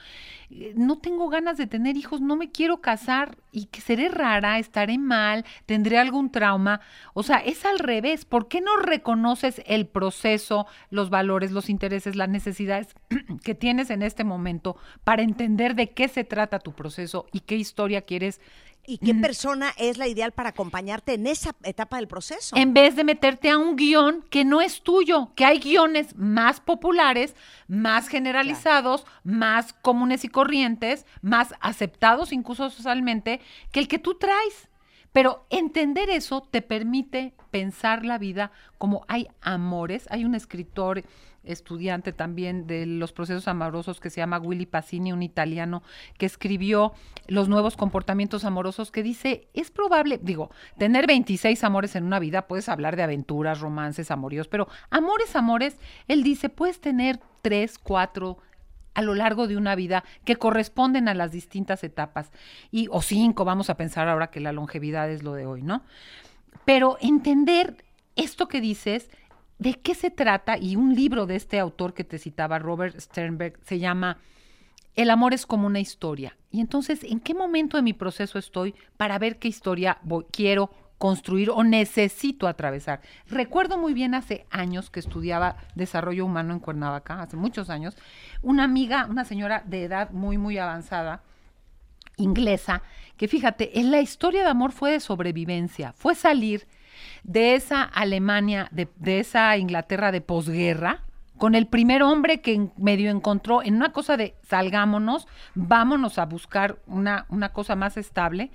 eh, 0.50 0.74
no 0.78 0.98
tengo 1.00 1.28
ganas 1.28 1.58
de 1.58 1.68
tener 1.68 1.98
hijos, 1.98 2.22
no 2.22 2.38
me 2.38 2.52
quiero 2.52 2.80
casar 2.80 3.38
y 3.52 3.66
que 3.66 3.82
seré 3.82 4.08
rara, 4.08 4.58
estaré 4.58 4.98
mal, 4.98 5.44
tendré 5.66 6.00
algún 6.00 6.32
trauma. 6.32 6.80
O 7.14 7.24
sea, 7.24 7.38
es 7.38 7.66
al 7.66 7.80
revés. 7.80 8.24
¿Por 8.24 8.48
qué 8.48 8.62
no 8.62 8.78
reconoces 8.78 9.62
el 9.66 9.86
proceso, 9.86 10.66
los 10.90 11.10
valores, 11.10 11.52
los 11.52 11.70
intereses, 11.70 12.16
las 12.16 12.30
necesidades 12.30 12.96
que 13.44 13.54
tienes 13.54 13.90
en 13.90 14.02
este 14.02 14.24
momento 14.24 14.78
para 15.04 15.24
entender 15.24 15.76
de 15.76 15.92
qué 15.92 16.08
se 16.08 16.24
trata 16.24 16.60
tu 16.60 16.74
proceso 16.74 17.26
y 17.34 17.42
qué 17.42 17.56
historia 17.58 18.04
quieres? 18.04 18.40
¿Y 18.86 18.98
qué 18.98 19.16
persona 19.16 19.74
es 19.78 19.98
la 19.98 20.08
ideal 20.08 20.34
para 20.34 20.50
acompañarte 20.50 21.14
en 21.14 21.26
esa 21.26 21.56
etapa 21.64 21.98
del 21.98 22.08
proceso? 22.08 22.56
En 22.58 22.74
vez 22.74 22.98
de 22.98 23.06
meterte 23.06 23.50
a 23.50 23.58
un 23.58 23.78
guion 23.78 24.26
que 24.30 24.44
no 24.44 24.60
es 24.60 24.82
tuyo, 24.82 25.32
que 25.36 25.46
hay 25.46 25.60
guiones 25.60 26.18
más 26.18 26.60
populares, 26.60 27.34
más 27.70 28.10
generalizados, 28.10 29.06
más 29.24 29.72
comunes 29.72 30.26
y 30.26 30.28
corrientes, 30.28 31.06
más 31.22 31.54
aceptados 31.62 32.34
incluso 32.34 32.70
socialmente, 32.70 33.40
que 33.72 33.80
el 33.80 33.88
que 33.88 34.00
tú 34.00 34.16
traes. 34.16 34.70
Pero 35.14 35.46
entender 35.50 36.10
eso 36.10 36.42
te 36.42 36.62
permite 36.62 37.36
pensar 37.52 38.04
la 38.04 38.18
vida 38.18 38.52
como 38.78 39.06
hay 39.08 39.30
amores. 39.42 40.08
Hay 40.10 40.26
un 40.26 40.36
escritor 40.36 41.04
estudiante 41.44 42.14
también 42.14 42.68
de 42.68 42.86
los 42.86 43.14
procesos 43.14 43.48
amorosos 43.48 43.99
que 43.99 44.10
se 44.10 44.18
llama 44.18 44.40
Willy 44.40 44.65
Pacini, 44.65 45.11
un 45.11 45.24
italiano 45.24 45.84
que 46.18 46.26
escribió 46.26 46.94
Los 47.28 47.49
nuevos 47.49 47.78
comportamientos 47.78 48.45
amorosos, 48.45 48.91
que 48.91 49.03
dice, 49.03 49.48
es 49.53 49.72
probable, 49.72 50.20
digo, 50.22 50.49
tener 50.78 51.07
26 51.07 51.64
amores 51.64 51.95
en 51.95 52.03
una 52.03 52.20
vida, 52.20 52.48
puedes 52.48 52.70
hablar 52.70 52.95
de 52.95 53.03
aventuras, 53.03 53.60
romances, 53.60 54.11
amoríos, 54.11 54.48
pero 54.48 54.68
amores, 54.90 55.36
amores, 55.36 55.78
él 56.07 56.24
dice, 56.24 56.49
puedes 56.49 56.80
tener 56.82 57.20
tres, 57.41 57.78
cuatro 57.78 58.38
a 58.94 59.02
lo 59.02 59.15
largo 59.15 59.48
de 59.48 59.57
una 59.57 59.76
vida 59.76 60.03
que 60.26 60.36
corresponden 60.36 61.07
a 61.07 61.14
las 61.14 61.32
distintas 61.32 61.84
etapas. 61.84 62.32
Y, 62.72 62.88
o 62.91 63.02
cinco, 63.02 63.45
vamos 63.45 63.70
a 63.70 63.78
pensar 63.78 64.07
ahora 64.07 64.28
que 64.28 64.40
la 64.40 64.52
longevidad 64.52 65.10
es 65.10 65.24
lo 65.24 65.34
de 65.34 65.45
hoy, 65.45 65.61
¿no? 65.64 65.84
Pero 66.65 66.98
entender 67.02 67.84
esto 68.15 68.48
que 68.48 68.61
dices, 68.61 69.10
de 69.64 69.76
qué 69.76 69.95
se 69.95 70.11
trata, 70.11 70.57
y 70.57 70.76
un 70.76 70.94
libro 70.94 71.26
de 71.26 71.38
este 71.38 71.57
autor 71.57 71.94
que 71.94 72.03
te 72.03 72.19
citaba, 72.19 72.60
Robert 72.60 72.99
Sternberg, 72.99 73.57
se 73.64 73.80
llama 73.80 74.19
El 74.94 75.10
amor 75.10 75.34
es 75.34 75.45
como 75.45 75.68
una 75.68 75.80
historia. 75.80 76.38
Y 76.52 76.60
entonces, 76.60 77.03
¿en 77.03 77.22
qué 77.22 77.34
momento 77.34 77.77
de 77.77 77.84
mi 77.84 77.94
proceso 77.94 78.38
estoy 78.38 78.76
para 78.98 79.18
ver 79.18 79.40
qué 79.40 79.48
historia 79.48 79.99
quiero 80.31 80.69
construir 80.98 81.49
o 81.49 81.64
necesito 81.64 82.48
atravesar? 82.48 82.99
Recuerdo 83.27 83.77
muy 83.77 83.94
bien 83.94 84.15
hace 84.15 84.45
años 84.52 84.90
que 84.90 84.99
estudiaba 84.99 85.56
desarrollo 85.76 86.26
humano 86.26 86.53
en 86.53 86.60
Cuernavaca, 86.60 87.22
hace 87.22 87.38
muchos 87.38 87.69
años, 87.69 87.95
una 88.41 88.65
amiga, 88.65 89.07
una 89.10 89.23
señora 89.23 89.64
de 89.65 89.85
edad 89.85 90.11
muy, 90.11 90.38
muy 90.38 90.57
avanzada, 90.57 91.23
inglesa, 92.18 92.84
que 93.15 93.30
fíjate, 93.30 93.80
en 93.80 93.91
la 93.91 94.02
historia 94.02 94.44
de 94.44 94.49
amor 94.49 94.73
fue 94.73 94.91
de 94.91 94.99
sobrevivencia, 94.99 95.94
fue 95.94 96.15
salir 96.15 96.68
de 97.24 97.56
esa 97.56 97.84
Alemania, 97.84 98.68
de, 98.72 98.88
esa 99.20 99.56
Inglaterra 99.58 100.12
de 100.12 100.22
posguerra, 100.22 101.04
con 101.38 101.56
el 101.56 101.68
primer 101.68 102.04
hombre 102.04 102.41
que 102.41 102.70
medio 102.78 103.10
encontró 103.10 103.64
en 103.64 103.76
una 103.76 103.91
cosa 103.91 104.18
de 104.18 104.36
salgámonos, 104.44 105.28
vámonos 105.56 106.20
a 106.20 106.26
buscar 106.26 106.78
una, 106.86 107.26
una 107.30 107.50
cosa 107.54 107.76
más 107.76 107.98
estable. 107.98 108.52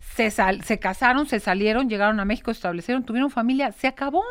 Se, 0.00 0.30
sal- 0.30 0.62
se 0.62 0.78
casaron, 0.78 1.26
se 1.26 1.40
salieron, 1.40 1.88
llegaron 1.88 2.20
a 2.20 2.24
México, 2.24 2.50
establecieron, 2.50 3.04
tuvieron 3.04 3.30
familia, 3.30 3.72
se 3.72 3.86
acabó, 3.86 4.22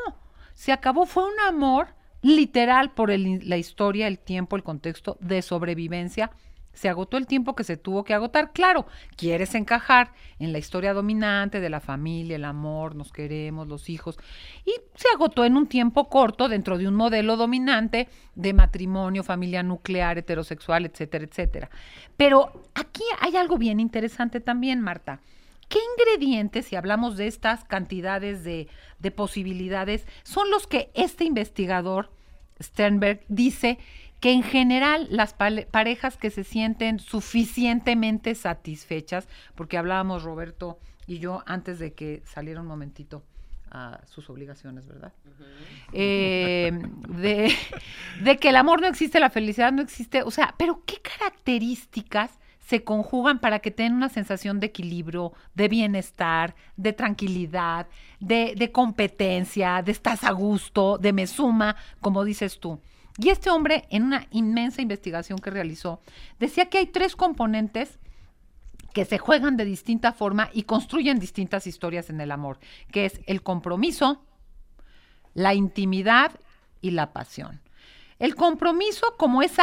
se 0.53 0.72
acabó, 0.72 1.06
fue 1.06 1.23
un 1.26 1.39
amor 1.48 1.88
literal 2.22 2.91
por 2.91 3.10
el- 3.10 3.48
la 3.49 3.57
historia, 3.57 4.07
el 4.07 4.19
tiempo, 4.19 4.56
el 4.56 4.64
contexto 4.64 5.18
de 5.22 5.41
sobrevivencia. 5.41 6.30
Se 6.73 6.89
agotó 6.89 7.18
el 7.18 7.27
tiempo 7.27 7.56
que 7.56 7.64
se 7.64 7.77
tuvo 7.77 8.03
que 8.03 8.14
agotar. 8.14 8.52
Claro, 8.53 8.85
quieres 9.15 9.56
encajar 9.56 10.14
en 10.39 10.53
la 10.53 10.57
historia 10.57 10.93
dominante 10.93 11.60
de 11.60 11.69
la 11.69 11.80
familia, 11.80 12.38
el 12.38 12.45
amor, 12.45 12.95
nos 12.95 13.11
queremos, 13.11 13.68
los 13.68 13.89
hijos. 13.89 14.18
Y 14.65 14.73
se 14.95 15.07
agotó 15.14 15.45
en 15.45 15.57
un 15.57 15.68
tiempo 15.68 16.10
corto 16.10 16.48
dentro 16.48 16.77
de 16.77 16.88
un 16.88 16.95
modelo 16.95 17.38
dominante 17.38 18.07
de 18.35 18.53
matrimonio, 18.53 19.23
familia 19.23 19.64
nuclear, 19.64 20.18
heterosexual, 20.18 20.85
etcétera, 20.85 21.26
etcétera. 21.26 21.69
Pero 22.18 22.64
aquí 22.73 23.03
hay 23.19 23.35
algo 23.35 23.57
bien 23.57 23.80
interesante 23.80 24.39
también, 24.39 24.81
Marta. 24.81 25.19
¿Qué 25.72 25.80
ingredientes, 25.93 26.65
si 26.65 26.76
hablamos 26.76 27.15
de 27.15 27.27
estas 27.27 27.64
cantidades 27.64 28.43
de, 28.43 28.68
de 28.99 29.11
posibilidades, 29.11 30.06
son 30.23 30.52
los 30.52 30.68
que 30.68 30.91
este 30.95 31.23
investigador, 31.23 32.11
Sternberg, 32.61 33.23
dice 33.30 33.80
que 34.22 34.31
en 34.31 34.43
general 34.43 35.07
las 35.10 35.34
parejas 35.34 36.15
que 36.15 36.30
se 36.30 36.43
sienten 36.43 36.99
suficientemente 36.99 38.35
satisfechas, 38.35 39.27
porque 39.56 39.77
hablábamos 39.77 40.23
Roberto 40.23 40.80
y 41.07 41.18
yo 41.18 41.43
antes 41.48 41.80
de 41.80 41.93
que 41.93 42.22
saliera 42.23 42.61
un 42.61 42.68
momentito 42.68 43.23
a 43.72 43.99
sus 44.06 44.30
obligaciones, 44.30 44.85
¿verdad? 44.85 45.11
Eh, 45.91 46.72
de, 47.10 47.52
de 48.22 48.38
que 48.38 48.49
el 48.49 48.57
amor 48.57 48.81
no 48.81 48.88
existe, 48.88 49.19
la 49.19 49.31
felicidad 49.31 49.72
no 49.72 49.81
existe, 49.81 50.22
o 50.22 50.30
sea, 50.30 50.53
pero 50.56 50.84
¿qué 50.85 51.02
características 51.02 52.38
se 52.60 52.84
conjugan 52.84 53.39
para 53.39 53.57
que 53.57 53.72
tengan 53.72 53.95
una 53.95 54.10
sensación 54.10 54.60
de 54.60 54.68
equilibrio, 54.68 55.34
de 55.56 55.68
bienestar, 55.68 56.53
de 56.77 56.93
tranquilidad, 56.93 57.88
de, 58.19 58.53
de 58.56 58.72
competencia, 58.72 59.81
de 59.81 59.91
estás 59.91 60.23
a 60.23 60.31
gusto, 60.31 60.99
de 60.99 61.11
me 61.11 61.26
suma, 61.26 61.76
como 62.02 62.23
dices 62.23 62.60
tú? 62.60 62.80
Y 63.17 63.29
este 63.29 63.49
hombre, 63.49 63.85
en 63.89 64.03
una 64.03 64.27
inmensa 64.31 64.81
investigación 64.81 65.39
que 65.39 65.49
realizó, 65.49 66.01
decía 66.39 66.69
que 66.69 66.79
hay 66.79 66.88
tres 66.88 67.15
componentes 67.15 67.99
que 68.93 69.05
se 69.05 69.17
juegan 69.17 69.57
de 69.57 69.65
distinta 69.65 70.11
forma 70.13 70.49
y 70.53 70.63
construyen 70.63 71.19
distintas 71.19 71.67
historias 71.67 72.09
en 72.09 72.19
el 72.21 72.31
amor, 72.31 72.59
que 72.91 73.05
es 73.05 73.21
el 73.25 73.41
compromiso, 73.41 74.25
la 75.33 75.53
intimidad 75.53 76.39
y 76.81 76.91
la 76.91 77.13
pasión. 77.13 77.61
El 78.19 78.35
compromiso 78.35 79.15
como 79.17 79.41
ese 79.41 79.61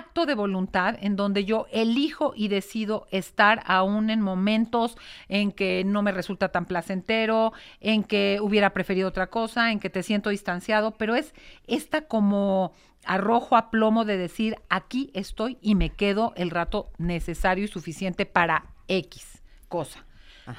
acto 0.00 0.24
de 0.24 0.34
voluntad 0.34 0.96
en 1.00 1.14
donde 1.14 1.44
yo 1.44 1.66
elijo 1.70 2.32
y 2.34 2.48
decido 2.48 3.06
estar 3.10 3.62
aún 3.66 4.08
en 4.08 4.22
momentos 4.22 4.96
en 5.28 5.52
que 5.52 5.84
no 5.84 6.02
me 6.02 6.10
resulta 6.12 6.48
tan 6.48 6.64
placentero, 6.64 7.52
en 7.80 8.02
que 8.02 8.38
hubiera 8.40 8.70
preferido 8.70 9.08
otra 9.08 9.28
cosa, 9.28 9.70
en 9.72 9.78
que 9.78 9.90
te 9.90 10.02
siento 10.02 10.30
distanciado, 10.30 10.92
pero 10.92 11.14
es 11.14 11.34
esta 11.66 12.06
como 12.06 12.72
arrojo 13.04 13.56
a 13.56 13.70
plomo 13.70 14.04
de 14.04 14.16
decir, 14.16 14.56
aquí 14.68 15.10
estoy 15.12 15.58
y 15.60 15.74
me 15.74 15.90
quedo 15.90 16.32
el 16.36 16.50
rato 16.50 16.90
necesario 16.98 17.64
y 17.64 17.68
suficiente 17.68 18.24
para 18.24 18.64
X 18.88 19.40
cosa. 19.68 20.04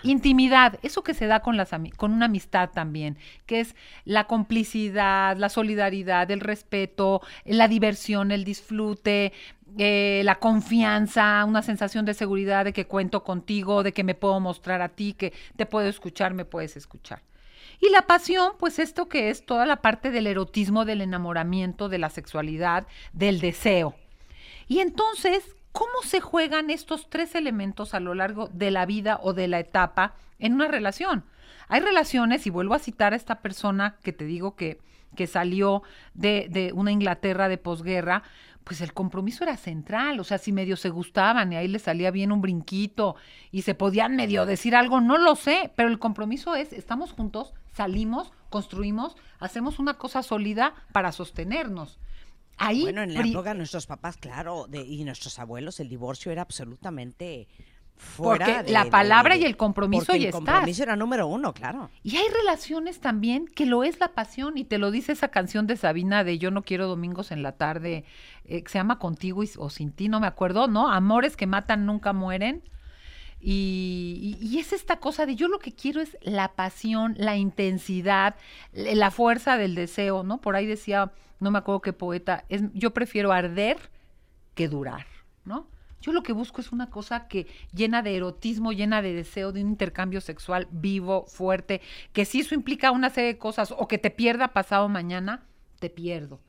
Intimidad, 0.03 0.79
eso 0.83 1.03
que 1.03 1.13
se 1.13 1.27
da 1.27 1.41
con, 1.41 1.57
las, 1.57 1.69
con 1.97 2.11
una 2.11 2.25
amistad 2.25 2.69
también, 2.69 3.17
que 3.45 3.59
es 3.59 3.75
la 4.05 4.25
complicidad, 4.25 5.37
la 5.37 5.49
solidaridad, 5.49 6.29
el 6.31 6.39
respeto, 6.39 7.21
la 7.45 7.67
diversión, 7.67 8.31
el 8.31 8.43
disfrute, 8.43 9.33
eh, 9.77 10.21
la 10.25 10.35
confianza, 10.35 11.45
una 11.45 11.61
sensación 11.61 12.05
de 12.05 12.13
seguridad 12.13 12.65
de 12.65 12.73
que 12.73 12.87
cuento 12.87 13.23
contigo, 13.23 13.83
de 13.83 13.93
que 13.93 14.03
me 14.03 14.15
puedo 14.15 14.39
mostrar 14.39 14.81
a 14.81 14.89
ti, 14.89 15.13
que 15.13 15.33
te 15.55 15.65
puedo 15.65 15.87
escuchar, 15.87 16.33
me 16.33 16.45
puedes 16.45 16.75
escuchar. 16.75 17.21
Y 17.79 17.89
la 17.89 18.03
pasión, 18.03 18.53
pues 18.59 18.79
esto 18.79 19.07
que 19.07 19.29
es 19.29 19.45
toda 19.45 19.65
la 19.65 19.81
parte 19.81 20.11
del 20.11 20.27
erotismo, 20.27 20.85
del 20.85 21.01
enamoramiento, 21.01 21.89
de 21.89 21.97
la 21.97 22.09
sexualidad, 22.09 22.85
del 23.13 23.39
deseo. 23.39 23.95
Y 24.67 24.79
entonces, 24.79 25.55
¿cómo 25.71 26.01
se 26.03 26.21
juegan 26.21 26.69
estos 26.69 27.09
tres 27.09 27.35
elementos 27.35 27.93
a 27.93 27.99
lo 27.99 28.13
largo 28.13 28.47
de 28.47 28.71
la 28.71 28.85
vida 28.85 29.19
o 29.21 29.33
de 29.33 29.47
la 29.47 29.59
etapa 29.59 30.15
en 30.39 30.53
una 30.53 30.67
relación? 30.67 31.25
Hay 31.67 31.81
relaciones, 31.81 32.45
y 32.47 32.49
vuelvo 32.49 32.73
a 32.73 32.79
citar 32.79 33.13
a 33.13 33.15
esta 33.15 33.41
persona 33.41 33.95
que 34.03 34.11
te 34.11 34.25
digo 34.25 34.55
que, 34.55 34.79
que 35.15 35.27
salió 35.27 35.83
de, 36.13 36.47
de 36.49 36.73
una 36.73 36.91
Inglaterra 36.91 37.47
de 37.47 37.57
posguerra, 37.57 38.23
pues 38.63 38.81
el 38.81 38.93
compromiso 38.93 39.43
era 39.43 39.57
central, 39.57 40.19
o 40.19 40.23
sea, 40.23 40.37
si 40.37 40.51
medio 40.51 40.77
se 40.77 40.89
gustaban 40.89 41.51
y 41.51 41.55
ahí 41.55 41.67
le 41.67 41.79
salía 41.79 42.11
bien 42.11 42.31
un 42.31 42.41
brinquito 42.41 43.15
y 43.51 43.63
se 43.63 43.73
podían 43.73 44.15
medio 44.15 44.45
decir 44.45 44.75
algo, 44.75 45.01
no 45.01 45.17
lo 45.17 45.35
sé, 45.35 45.71
pero 45.75 45.89
el 45.89 45.99
compromiso 45.99 46.55
es, 46.55 46.71
estamos 46.73 47.11
juntos, 47.11 47.53
salimos, 47.73 48.31
construimos, 48.49 49.15
hacemos 49.39 49.79
una 49.79 49.95
cosa 49.95 50.23
sólida 50.23 50.73
para 50.91 51.11
sostenernos. 51.11 51.97
Ahí 52.57 52.83
Bueno, 52.83 53.01
en 53.01 53.13
la 53.13 53.21
época 53.25 53.49
de 53.51 53.57
nuestros 53.57 53.87
papás, 53.87 54.17
claro, 54.17 54.67
de, 54.69 54.81
y 54.81 55.03
nuestros 55.03 55.39
abuelos, 55.39 55.79
el 55.79 55.89
divorcio 55.89 56.31
era 56.31 56.41
absolutamente 56.43 57.47
fuera 57.95 58.45
Porque 58.47 58.63
de- 58.63 58.71
la 58.71 58.85
palabra 58.85 59.35
de- 59.35 59.41
y 59.41 59.45
el 59.45 59.57
compromiso 59.57 60.05
porque 60.07 60.17
y 60.17 60.21
el 60.23 60.29
estás. 60.29 60.39
compromiso 60.41 60.81
era 60.83 60.95
número 60.95 61.27
uno, 61.27 61.53
claro. 61.53 61.89
Y 62.03 62.17
hay 62.17 62.27
relaciones 62.29 62.99
también 62.99 63.45
que 63.45 63.65
lo 63.67 63.83
es 63.83 63.99
la 63.99 64.09
pasión 64.09 64.57
y 64.57 64.63
te 64.63 64.79
lo 64.79 64.89
dice 64.89 65.11
esa 65.11 65.27
canción 65.27 65.67
de 65.67 65.77
Sabina 65.77 66.23
de 66.23 66.39
Yo 66.39 66.49
no 66.49 66.63
quiero 66.63 66.87
domingos 66.87 67.31
en 67.31 67.43
la 67.43 67.51
tarde, 67.53 68.03
eh, 68.45 68.63
que 68.63 68.69
se 68.69 68.79
llama 68.79 68.97
Contigo 68.97 69.43
y- 69.43 69.49
o 69.57 69.69
sin 69.69 69.91
ti, 69.91 70.09
no 70.09 70.19
me 70.19 70.25
acuerdo, 70.27 70.67
¿no? 70.67 70.89
Amores 70.91 71.37
que 71.37 71.45
matan 71.47 71.85
nunca 71.85 72.11
mueren. 72.13 72.63
Y, 73.41 74.37
y- 74.39 74.47
y 74.47 74.59
es 74.59 74.71
esta 74.71 74.99
cosa 74.99 75.25
de 75.25 75.35
yo 75.35 75.47
lo 75.47 75.59
que 75.59 75.71
quiero 75.73 75.99
es 76.01 76.17
la 76.21 76.53
pasión, 76.53 77.15
la 77.17 77.37
intensidad, 77.37 78.35
la 78.73 79.09
fuerza 79.11 79.57
del 79.57 79.75
deseo, 79.75 80.23
¿no? 80.23 80.39
Por 80.41 80.55
ahí 80.55 80.65
decía, 80.67 81.11
no 81.39 81.49
me 81.51 81.57
acuerdo 81.57 81.81
qué 81.81 81.93
poeta, 81.93 82.45
es, 82.49 82.61
yo 82.73 82.91
prefiero 82.93 83.31
arder 83.31 83.77
que 84.53 84.67
durar, 84.67 85.05
¿no? 85.43 85.67
Yo 86.01 86.11
lo 86.13 86.23
que 86.23 86.33
busco 86.33 86.61
es 86.61 86.71
una 86.71 86.89
cosa 86.89 87.27
que 87.27 87.45
llena 87.73 88.01
de 88.01 88.15
erotismo, 88.15 88.71
llena 88.73 89.01
de 89.03 89.13
deseo, 89.13 89.51
de 89.51 89.61
un 89.63 89.69
intercambio 89.69 90.19
sexual 90.19 90.67
vivo, 90.71 91.25
fuerte, 91.27 91.81
que 92.11 92.25
si 92.25 92.39
eso 92.41 92.55
implica 92.55 92.91
una 92.91 93.09
serie 93.11 93.33
de 93.33 93.37
cosas 93.39 93.71
o 93.77 93.87
que 93.87 93.97
te 93.99 94.09
pierda 94.09 94.47
pasado 94.49 94.89
mañana, 94.89 95.45
te 95.79 95.89
pierdo. 95.91 96.39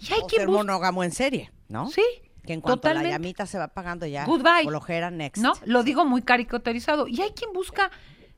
Y 0.00 0.12
hay 0.12 0.20
o 0.22 0.26
quien 0.26 0.42
ser 0.42 0.48
monógamo 0.48 1.02
en 1.04 1.10
serie, 1.12 1.50
¿no? 1.68 1.88
Sí, 1.90 2.02
Que 2.44 2.54
en 2.54 2.60
cuanto 2.60 2.80
totalmente. 2.82 3.10
la 3.10 3.16
llamita 3.16 3.46
se 3.46 3.58
va 3.58 3.64
apagando 3.64 4.06
ya. 4.06 4.24
Goodbye. 4.24 5.10
Next. 5.12 5.42
¿No? 5.42 5.52
Lo 5.64 5.82
digo 5.82 6.04
muy 6.04 6.22
caricaturizado. 6.22 7.06
Y 7.06 7.20
hay 7.20 7.30
quien 7.30 7.52
busca 7.52 7.90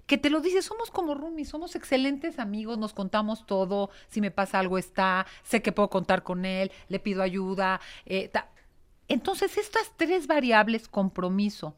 que 0.07 0.19
te 0.19 0.31
lo 0.31 0.41
dice, 0.41 0.63
somos 0.63 0.91
como 0.91 1.15
roomies, 1.15 1.49
somos 1.49 1.75
excelentes 1.77 2.39
amigos, 2.39 2.77
nos 2.77 2.93
contamos 2.93 3.47
todo, 3.47 3.91
si 4.09 4.21
me 4.21 4.31
pasa 4.31 4.59
algo 4.59 4.77
está, 4.77 5.27
sé 5.45 5.63
que 5.63 5.73
puedo 5.73 5.89
contar 5.89 6.23
con 6.23 6.45
él, 6.45 6.71
le 6.89 6.99
pido 6.99 7.23
ayuda. 7.23 7.81
eh, 8.05 8.31
Entonces, 9.09 9.57
estas 9.57 9.93
tres 9.97 10.27
variables, 10.27 10.89
compromiso, 10.89 11.75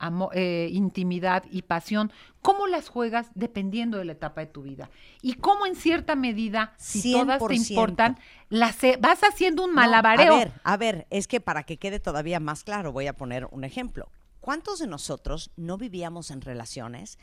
amo- 0.00 0.30
eh, 0.32 0.68
intimidad 0.72 1.44
y 1.50 1.62
pasión, 1.62 2.10
¿cómo 2.42 2.66
las 2.66 2.88
juegas 2.88 3.28
dependiendo 3.34 3.98
de 3.98 4.04
la 4.06 4.12
etapa 4.12 4.40
de 4.40 4.46
tu 4.48 4.62
vida? 4.62 4.90
Y 5.22 5.34
cómo 5.34 5.66
en 5.66 5.76
cierta 5.76 6.16
medida, 6.16 6.72
si 6.78 7.12
todas 7.12 7.38
te 7.38 7.44
100%. 7.54 7.68
importan, 7.70 8.18
las 8.48 8.82
he- 8.82 8.96
vas 9.00 9.20
haciendo 9.22 9.62
un 9.64 9.70
No, 9.70 9.76
malabareo. 9.76 10.34
a 10.34 10.38
ver, 10.38 10.52
a 10.64 10.76
ver, 10.76 11.06
es 11.10 11.28
que 11.28 11.40
para 11.40 11.62
que 11.62 11.76
quede 11.76 12.00
todavía 12.00 12.40
más 12.40 12.64
claro, 12.64 12.92
voy 12.92 13.06
a 13.06 13.12
poner 13.12 13.46
un 13.52 13.62
ejemplo. 13.62 14.08
¿Cuántos 14.40 14.78
de 14.78 14.86
nosotros 14.86 15.50
no 15.56 15.76
vivíamos 15.76 16.30
en 16.30 16.40
relaciones 16.40 17.18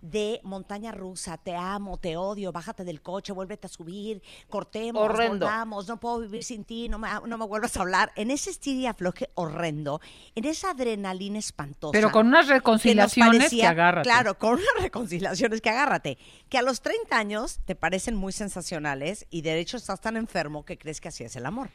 de 0.00 0.40
montaña 0.44 0.92
rusa, 0.92 1.36
te 1.38 1.54
amo, 1.54 1.98
te 1.98 2.16
odio, 2.16 2.52
bájate 2.52 2.84
del 2.84 3.02
coche, 3.02 3.32
vuélvete 3.32 3.66
a 3.66 3.70
subir, 3.70 4.22
cortemos, 4.48 5.02
Horrendo. 5.02 5.46
volvamos, 5.46 5.88
no 5.88 5.98
puedo 5.98 6.20
vivir 6.20 6.44
sin 6.44 6.64
ti, 6.64 6.88
no 6.88 6.98
me, 6.98 7.08
no 7.26 7.38
me 7.38 7.46
vuelvas 7.46 7.76
a 7.76 7.80
hablar? 7.80 8.12
En 8.16 8.30
ese 8.30 8.50
estir 8.50 8.76
y 8.76 8.86
afloje 8.86 9.30
horrendo, 9.34 10.00
en 10.34 10.44
esa 10.44 10.70
adrenalina 10.70 11.38
espantosa. 11.38 11.92
Pero 11.92 12.12
con 12.12 12.28
unas 12.28 12.46
reconciliaciones 12.48 13.32
que, 13.32 13.38
parecía- 13.40 13.70
agárrate. 13.70 14.08
Claro, 14.08 14.38
con 14.38 14.54
unas 14.54 14.82
reconciliaciones 14.82 15.60
que 15.60 15.70
agárrate. 15.70 16.18
Que 16.48 16.58
a 16.58 16.62
los 16.62 16.80
30 16.80 17.16
años 17.16 17.58
te 17.64 17.74
parecen 17.74 18.14
muy 18.16 18.32
sensacionales 18.32 19.26
y 19.30 19.42
de 19.42 19.58
hecho 19.58 19.76
estás 19.76 20.00
tan 20.00 20.16
enfermo 20.16 20.64
que 20.64 20.78
crees 20.78 21.00
que 21.00 21.08
así 21.08 21.24
es 21.24 21.34
el 21.36 21.46
amor. 21.46 21.70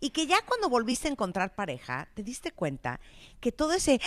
Y 0.00 0.10
que 0.10 0.26
ya 0.26 0.42
cuando 0.44 0.68
volviste 0.68 1.06
a 1.06 1.12
encontrar 1.12 1.54
pareja, 1.54 2.08
te 2.14 2.24
diste 2.24 2.50
cuenta 2.50 2.98
que 3.40 3.52
todo 3.52 3.72
ese... 3.72 4.00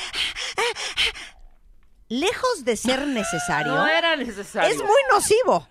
Lejos 2.07 2.63
de 2.65 2.77
ser 2.77 3.07
necesario, 3.07 3.73
No 3.73 3.87
era 3.87 4.15
necesario. 4.15 4.69
es 4.69 4.77
muy 4.77 5.01
nocivo. 5.11 5.67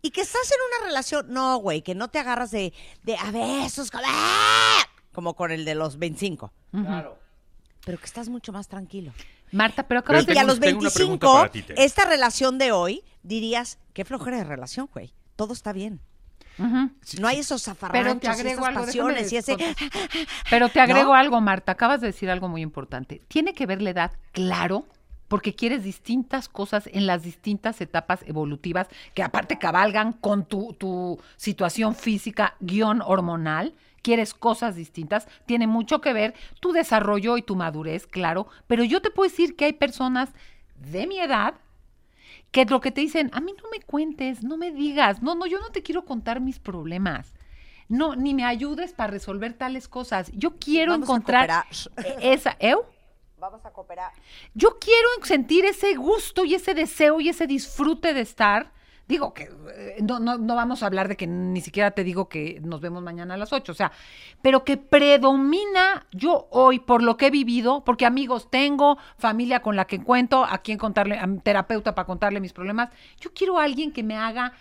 Y 0.00 0.10
que 0.10 0.20
estás 0.22 0.50
en 0.50 0.56
una 0.78 0.86
relación, 0.86 1.26
no, 1.28 1.56
güey, 1.58 1.82
que 1.82 1.94
no 1.94 2.08
te 2.08 2.18
agarras 2.18 2.50
de, 2.50 2.72
de 3.02 3.16
a 3.16 3.30
besos, 3.30 3.90
como, 3.90 4.04
¡ah! 4.06 4.78
como 5.12 5.34
con 5.34 5.50
el 5.50 5.64
de 5.64 5.74
los 5.74 5.98
25. 5.98 6.52
Claro. 6.70 7.18
Pero 7.84 7.98
que 7.98 8.06
estás 8.06 8.28
mucho 8.28 8.52
más 8.52 8.68
tranquilo. 8.68 9.12
Marta, 9.50 9.88
pero 9.88 10.02
de... 10.02 10.26
que 10.26 10.38
a 10.38 10.44
los 10.44 10.60
tengo 10.60 10.80
una 10.80 10.90
pregunta 10.90 11.26
25, 11.26 11.32
para 11.32 11.50
ti, 11.50 11.62
Tere. 11.62 11.84
esta 11.84 12.04
relación 12.04 12.58
de 12.58 12.70
hoy, 12.72 13.02
dirías, 13.22 13.78
qué 13.92 14.04
flojera 14.04 14.36
de 14.38 14.44
relación, 14.44 14.88
güey. 14.92 15.12
Todo 15.36 15.52
está 15.52 15.72
bien. 15.72 16.00
No 16.58 17.28
hay 17.28 17.38
esos 17.38 17.62
zafarranchos, 17.62 18.18
Pero 18.18 18.20
te 18.20 18.28
agrego 18.28 18.62
esas 18.62 18.68
algo, 18.68 18.84
pasiones 18.84 19.32
y 19.32 19.36
ese... 19.36 19.56
Pero 20.50 20.68
te 20.68 20.80
agrego 20.80 21.10
¿No? 21.10 21.14
algo, 21.14 21.40
Marta. 21.40 21.72
Acabas 21.72 22.00
de 22.00 22.08
decir 22.08 22.30
algo 22.30 22.48
muy 22.48 22.62
importante. 22.62 23.22
Tiene 23.28 23.54
que 23.54 23.64
ver 23.66 23.80
la 23.80 23.90
edad, 23.90 24.12
claro, 24.32 24.86
porque 25.28 25.54
quieres 25.54 25.84
distintas 25.84 26.48
cosas 26.48 26.88
en 26.92 27.06
las 27.06 27.22
distintas 27.22 27.80
etapas 27.80 28.20
evolutivas 28.26 28.88
que 29.14 29.22
aparte 29.22 29.58
cabalgan 29.58 30.12
con 30.12 30.44
tu, 30.44 30.72
tu 30.74 31.20
situación 31.36 31.94
física 31.94 32.56
guion 32.60 33.02
hormonal. 33.02 33.74
Quieres 34.02 34.32
cosas 34.32 34.74
distintas, 34.74 35.28
tiene 35.44 35.66
mucho 35.66 36.00
que 36.00 36.12
ver 36.12 36.34
tu 36.60 36.72
desarrollo 36.72 37.36
y 37.36 37.42
tu 37.42 37.56
madurez, 37.56 38.06
claro, 38.06 38.46
pero 38.66 38.84
yo 38.84 39.02
te 39.02 39.10
puedo 39.10 39.28
decir 39.28 39.54
que 39.54 39.66
hay 39.66 39.72
personas 39.72 40.30
de 40.76 41.06
mi 41.06 41.18
edad 41.18 41.54
que 42.50 42.64
lo 42.64 42.80
que 42.80 42.90
te 42.90 43.00
dicen, 43.00 43.30
a 43.34 43.40
mí 43.40 43.52
no 43.62 43.68
me 43.70 43.80
cuentes, 43.80 44.42
no 44.42 44.56
me 44.56 44.70
digas, 44.70 45.20
no, 45.20 45.34
no, 45.34 45.46
yo 45.46 45.60
no 45.60 45.70
te 45.70 45.82
quiero 45.82 46.04
contar 46.04 46.40
mis 46.40 46.58
problemas. 46.58 47.34
No, 47.88 48.14
ni 48.14 48.34
me 48.34 48.44
ayudes 48.44 48.92
para 48.92 49.10
resolver 49.10 49.54
tales 49.54 49.88
cosas. 49.88 50.30
Yo 50.34 50.56
quiero 50.58 50.92
Vamos 50.92 51.08
encontrar 51.08 51.66
e- 51.96 52.32
esa, 52.32 52.56
¿eu? 52.60 52.84
Vamos 53.38 53.64
a 53.64 53.70
cooperar. 53.70 54.12
Yo 54.54 54.78
quiero 54.80 55.08
sentir 55.22 55.64
ese 55.64 55.94
gusto 55.94 56.44
y 56.44 56.54
ese 56.54 56.74
deseo 56.74 57.20
y 57.20 57.28
ese 57.28 57.46
disfrute 57.46 58.12
de 58.12 58.20
estar. 58.20 58.72
Digo 59.06 59.32
que 59.32 59.44
eh, 59.44 59.96
no, 60.02 60.18
no, 60.18 60.36
no 60.36 60.54
vamos 60.54 60.82
a 60.82 60.86
hablar 60.86 61.08
de 61.08 61.16
que 61.16 61.26
ni 61.26 61.60
siquiera 61.60 61.92
te 61.92 62.04
digo 62.04 62.28
que 62.28 62.60
nos 62.62 62.80
vemos 62.80 63.02
mañana 63.02 63.34
a 63.34 63.36
las 63.38 63.52
8, 63.54 63.72
o 63.72 63.74
sea, 63.74 63.90
pero 64.42 64.64
que 64.64 64.76
predomina 64.76 66.06
yo 66.10 66.46
hoy 66.50 66.78
por 66.78 67.02
lo 67.02 67.16
que 67.16 67.28
he 67.28 67.30
vivido, 67.30 67.84
porque 67.84 68.04
amigos 68.04 68.50
tengo, 68.50 68.98
familia 69.16 69.62
con 69.62 69.76
la 69.76 69.86
que 69.86 70.02
cuento, 70.02 70.44
a 70.44 70.58
quien 70.58 70.76
contarle, 70.76 71.16
a 71.16 71.26
terapeuta 71.42 71.94
para 71.94 72.06
contarle 72.06 72.40
mis 72.40 72.52
problemas. 72.52 72.90
Yo 73.18 73.32
quiero 73.32 73.58
a 73.58 73.64
alguien 73.64 73.92
que 73.92 74.02
me 74.02 74.16
haga 74.16 74.52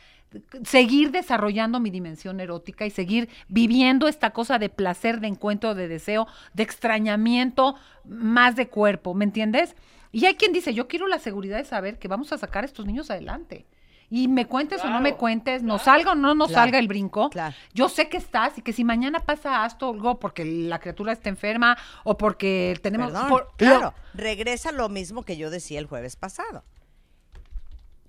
seguir 0.63 1.11
desarrollando 1.11 1.79
mi 1.79 1.89
dimensión 1.89 2.39
erótica 2.39 2.85
y 2.85 2.89
seguir 2.89 3.29
viviendo 3.47 4.07
esta 4.07 4.31
cosa 4.31 4.59
de 4.59 4.69
placer, 4.69 5.19
de 5.19 5.27
encuentro, 5.27 5.73
de 5.75 5.87
deseo, 5.87 6.27
de 6.53 6.63
extrañamiento, 6.63 7.75
más 8.05 8.55
de 8.55 8.67
cuerpo, 8.67 9.13
¿me 9.13 9.25
entiendes? 9.25 9.75
Y 10.11 10.25
hay 10.25 10.35
quien 10.35 10.53
dice, 10.53 10.73
yo 10.73 10.87
quiero 10.87 11.07
la 11.07 11.19
seguridad 11.19 11.57
de 11.57 11.65
saber 11.65 11.99
que 11.99 12.07
vamos 12.07 12.31
a 12.33 12.37
sacar 12.37 12.63
a 12.63 12.65
estos 12.65 12.85
niños 12.85 13.11
adelante. 13.11 13.65
Y 14.09 14.29
me 14.29 14.45
cuentes 14.45 14.83
o 14.85 14.89
no 14.89 15.01
me 15.01 15.15
cuentes, 15.15 15.63
nos 15.63 15.81
salga 15.81 16.13
o 16.13 16.15
no 16.15 16.33
nos 16.33 16.47
Claro, 16.47 16.63
salga 16.63 16.79
el 16.79 16.87
brinco. 16.87 17.29
claro. 17.29 17.53
Yo 17.73 17.89
sé 17.89 18.07
que 18.07 18.15
estás 18.15 18.57
y 18.57 18.61
que 18.61 18.71
si 18.71 18.85
mañana 18.85 19.19
pasa 19.19 19.65
esto 19.65 19.89
algo 19.89 20.17
porque 20.17 20.45
la 20.45 20.79
criatura 20.79 21.11
está 21.11 21.27
enferma 21.27 21.77
o 22.05 22.17
porque 22.17 22.79
tenemos... 22.81 23.11
Perdón, 23.11 23.27
por- 23.29 23.51
claro, 23.57 23.93
regresa 24.13 24.71
lo 24.71 24.87
mismo 24.87 25.23
que 25.23 25.35
yo 25.35 25.49
decía 25.49 25.77
el 25.79 25.87
jueves 25.87 26.15
pasado. 26.15 26.63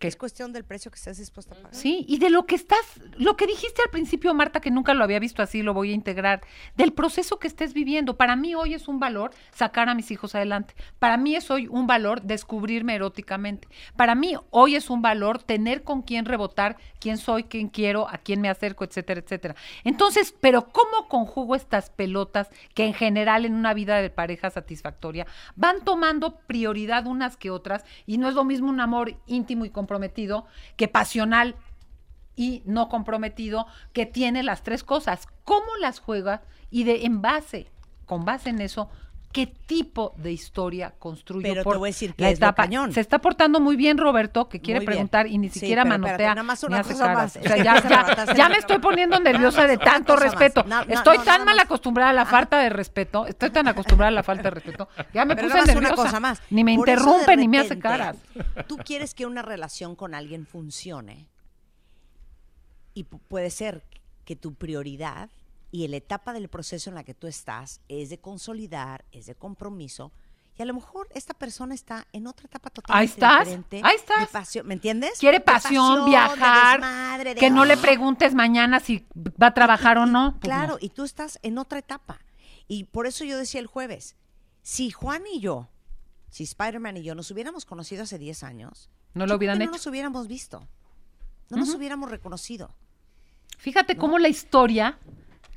Es 0.01 0.17
cuestión 0.17 0.53
del 0.53 0.65
precio 0.65 0.91
que 0.91 0.97
estés 0.97 1.19
dispuesta 1.19 1.55
a 1.55 1.57
pagar. 1.57 1.75
Sí, 1.75 2.05
y 2.09 2.19
de 2.19 2.31
lo 2.31 2.47
que 2.47 2.55
estás, 2.55 2.79
lo 3.17 3.37
que 3.37 3.47
dijiste 3.47 3.83
al 3.83 3.91
principio, 3.91 4.33
Marta, 4.35 4.61
que 4.61 4.71
nunca 4.71 4.95
lo 4.95 5.03
había 5.03 5.19
visto 5.19 5.43
así, 5.43 5.63
lo 5.63 5.75
voy 5.75 5.91
a 5.91 5.95
integrar, 5.95 6.41
del 6.77 6.93
proceso 6.93 7.39
que 7.39 7.49
estés 7.49 7.75
viviendo. 7.75 8.17
Para 8.17 8.37
mí 8.37 8.55
hoy 8.55 8.75
es 8.75 8.87
un 8.87 9.01
valor 9.01 9.33
sacar 9.53 9.89
a 9.89 9.95
mis 9.95 10.11
hijos 10.11 10.35
adelante. 10.35 10.75
Para 10.99 11.17
mí 11.17 11.35
es 11.35 11.51
hoy 11.51 11.67
un 11.67 11.87
valor 11.87 12.23
descubrirme 12.23 12.95
eróticamente. 12.95 13.69
Para 13.97 14.15
mí 14.15 14.35
hoy 14.51 14.77
es 14.77 14.91
un 14.91 15.03
valor 15.03 15.43
tener 15.43 15.83
con 15.83 16.03
quién 16.03 16.25
rebotar, 16.25 16.77
quién 17.01 17.19
soy, 17.19 17.45
quién 17.45 17.69
quiero, 17.69 18.09
a 18.09 18.19
quién 18.19 18.41
me 18.41 18.49
acerco, 18.49 18.85
etcétera, 18.85 19.21
etcétera. 19.21 19.57
Entonces, 19.85 20.35
pero 20.41 20.69
¿cómo 20.69 21.09
conjugo 21.09 21.55
estas 21.55 21.91
pelotas 21.91 22.49
que 22.75 22.85
en 22.85 22.95
general 22.95 23.45
en 23.45 23.55
una 23.55 23.75
vida 23.75 23.97
de 23.97 24.11
pareja 24.11 24.51
satisfactoria 24.51 25.27
van 25.57 25.85
tomando 25.85 26.41
prioridad 26.47 27.07
unas 27.07 27.37
que 27.37 27.51
otras 27.51 27.85
y 28.07 28.19
no 28.19 28.29
es 28.29 28.35
lo 28.35 28.45
mismo 28.45 28.69
un 28.69 28.81
amor 28.81 29.17
íntimo 29.27 29.65
y 29.65 29.71
comprometido 29.89 30.45
que 30.77 30.87
pasional 30.87 31.57
y 32.37 32.63
no 32.67 32.91
comprometido 32.91 33.67
que 33.95 34.05
tiene 34.05 34.43
las 34.43 34.63
tres 34.63 34.85
cosas. 34.85 35.27
¿Cómo 35.45 35.77
las 35.81 35.99
juega? 35.99 36.43
Y 36.71 36.85
de 36.85 37.07
en 37.07 37.23
base, 37.23 37.71
con 38.05 38.27
base 38.27 38.51
en 38.51 38.61
eso, 38.61 38.91
¿qué 39.33 39.47
tipo 39.47 40.15
de 40.17 40.33
historia 40.33 40.95
construyo? 40.99 41.43
Pero 41.43 41.61
te 41.61 41.65
por 41.65 41.79
voy 41.79 41.89
a 41.89 41.91
decir 41.91 42.15
que 42.15 42.23
la 42.25 42.31
es 42.31 42.39
etapa? 42.39 42.63
cañón. 42.65 42.93
Se 42.93 43.01
está 43.01 43.21
portando 43.21 43.61
muy 43.61 43.77
bien 43.77 43.99
Roberto, 43.99 44.49
que 44.49 44.61
quiere 44.61 44.81
preguntar 44.81 45.27
y 45.27 45.39
ni 45.39 45.49
Sí, 45.51 45.61
siquiera 45.61 45.83
pero 45.83 45.91
manotea. 45.95 46.13
espérate, 46.15 46.35
nada 46.35 46.43
más 46.43 46.63
una 46.65 46.83
cosa 46.83 47.13
más. 47.15 47.37
O 47.37 47.43
sea, 47.43 47.57
ya, 48.37 48.49
me 48.49 48.57
estoy 48.57 48.79
poniendo 48.79 49.21
nerviosa 49.21 49.67
de 49.67 49.77
tanto 49.79 50.17
respeto. 50.17 50.65
No, 50.67 50.85
no, 50.85 50.95
estoy 50.95 51.19
no, 51.19 51.25
tan 51.25 51.45
mal 51.45 51.59
acostumbrada 51.61 52.11
a 52.11 52.15
la 52.15 52.25
falta 52.27 52.59
de 52.59 52.71
respeto. 52.71 53.27
Estoy 53.27 53.51
tan 53.51 53.69
acostumbrada 53.69 54.09
a 54.09 54.13
la 54.13 54.23
falta 54.23 54.45
de 54.45 54.51
respeto. 54.51 54.89
Ya 55.13 55.25
me 55.25 55.37
Pero 55.37 55.49
puse 55.49 55.59
nerviosa. 55.67 55.79
una 55.95 55.95
cosa 55.95 56.21
más. 56.21 56.43
Ni 56.51 56.65
me 56.65 56.75
Por 56.77 56.89
interrumpe 56.89 57.37
ni 57.37 57.49
me 57.49 57.59
hace 57.59 57.79
caras. 57.79 58.17
Tú 58.67 58.79
quieres 58.79 59.15
que 59.15 59.27
una 59.27 59.43
relación 59.43 59.95
con 59.95 60.15
alguien 60.15 60.47
funcione 60.47 61.29
y 62.95 63.05
pu- 63.05 63.21
puede 63.29 63.51
ser 63.51 63.85
que 64.25 64.37
tu 64.37 64.55
prioridad 64.55 65.31
y 65.71 65.87
la 65.89 65.97
etapa 65.97 66.33
del 66.33 66.49
proceso 66.49 66.89
en 66.91 66.95
la 66.95 67.05
que 67.05 67.15
tú 67.15 67.27
estás 67.27 67.81
es 67.89 68.09
de 68.11 68.19
consolidar, 68.19 69.05
es 69.13 69.27
de 69.27 69.35
compromiso. 69.35 70.13
Y 70.57 70.63
a 70.63 70.65
lo 70.65 70.75
mejor 70.75 71.07
esta 71.15 71.35
persona 71.35 71.73
está 71.75 72.07
en 72.13 72.27
otra 72.27 72.47
etapa 72.47 72.71
totalmente 72.71 72.99
Ahí 73.01 73.07
estás, 73.07 73.39
diferente. 73.45 73.81
ahí 73.85 73.95
estás. 73.97 74.21
de 74.21 74.27
pasión, 74.27 74.67
¿Me 74.67 74.75
entiendes? 74.75 75.19
Quiere 75.21 75.39
De 75.39 75.45
pasión, 75.45 76.05
de 76.05 76.11
viajar, 76.11 76.81
desmadre, 76.81 77.35
de- 77.35 77.41
que 77.41 77.51
no 77.51 77.65
le 77.65 77.77
preguntes 77.77 78.35
mañana 78.35 78.81
si 78.81 79.07
va 79.41 79.49
a 79.49 79.55
trabajar 79.55 79.99
o 79.99 80.07
no. 80.07 80.33
Pues 80.33 80.43
Claro, 80.43 80.73
no. 80.75 80.79
y 80.81 80.89
tú 80.89 81.05
estás 81.05 81.39
en 81.43 81.59
otra 81.59 81.79
etapa. 81.79 82.19
Y 82.67 82.85
por 82.85 83.07
eso 83.07 83.25
yo 83.25 83.39
decía 83.39 83.61
el 83.61 83.67
jueves, 83.69 84.17
si 84.63 84.91
Juan 84.91 85.23
y 85.33 85.39
yo, 85.41 85.69
si 86.29 86.43
Spider-Man 86.45 86.97
y 86.97 87.03
yo 87.05 87.15
nos 87.15 87.31
hubiéramos 87.31 87.65
conocido 87.65 88.03
hace 88.03 88.19
10 88.19 88.43
años, 88.43 88.91
No 89.15 89.27
lo 89.27 89.37
hubieran 89.37 89.63
hecho. 89.63 89.71
No 89.71 89.77
nos 89.77 89.87
hubiéramos 89.87 90.27
visto. 90.29 90.67
No 91.51 91.57
nos 91.59 91.73
hubiéramos 91.75 92.11
reconocido. 92.11 92.75
Fíjate 93.59 93.97
cómo 93.97 94.19
la 94.19 94.29
historia, 94.29 94.99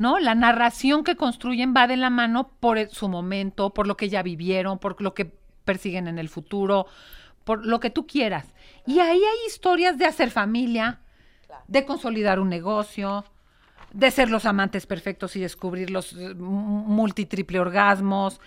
¿no? 0.01 0.19
La 0.19 0.33
narración 0.35 1.03
que 1.03 1.15
construyen 1.15 1.73
va 1.77 1.85
de 1.87 1.95
la 1.95 2.09
mano 2.09 2.49
por 2.59 2.77
el- 2.79 2.89
su 2.89 3.07
momento, 3.07 3.69
por 3.73 3.85
lo 3.85 3.95
que 3.95 4.09
ya 4.09 4.23
vivieron, 4.23 4.79
por 4.79 4.99
lo 5.01 5.13
que 5.13 5.31
persiguen 5.63 6.07
en 6.07 6.17
el 6.17 6.27
futuro, 6.27 6.87
por 7.43 7.65
lo 7.65 7.79
que 7.79 7.91
tú 7.91 8.07
quieras. 8.07 8.47
Y 8.87 8.99
ahí 8.99 9.19
hay 9.19 9.47
historias 9.47 9.97
de 9.99 10.05
hacer 10.05 10.31
familia, 10.31 10.99
de 11.67 11.85
consolidar 11.85 12.39
un 12.39 12.49
negocio, 12.49 13.25
de 13.93 14.09
ser 14.09 14.31
los 14.31 14.45
amantes 14.45 14.87
perfectos 14.87 15.35
y 15.35 15.41
descubrir 15.41 15.91
los 15.91 16.13
eh, 16.13 16.33
multitriple 16.33 17.59
orgasmos, 17.59 18.41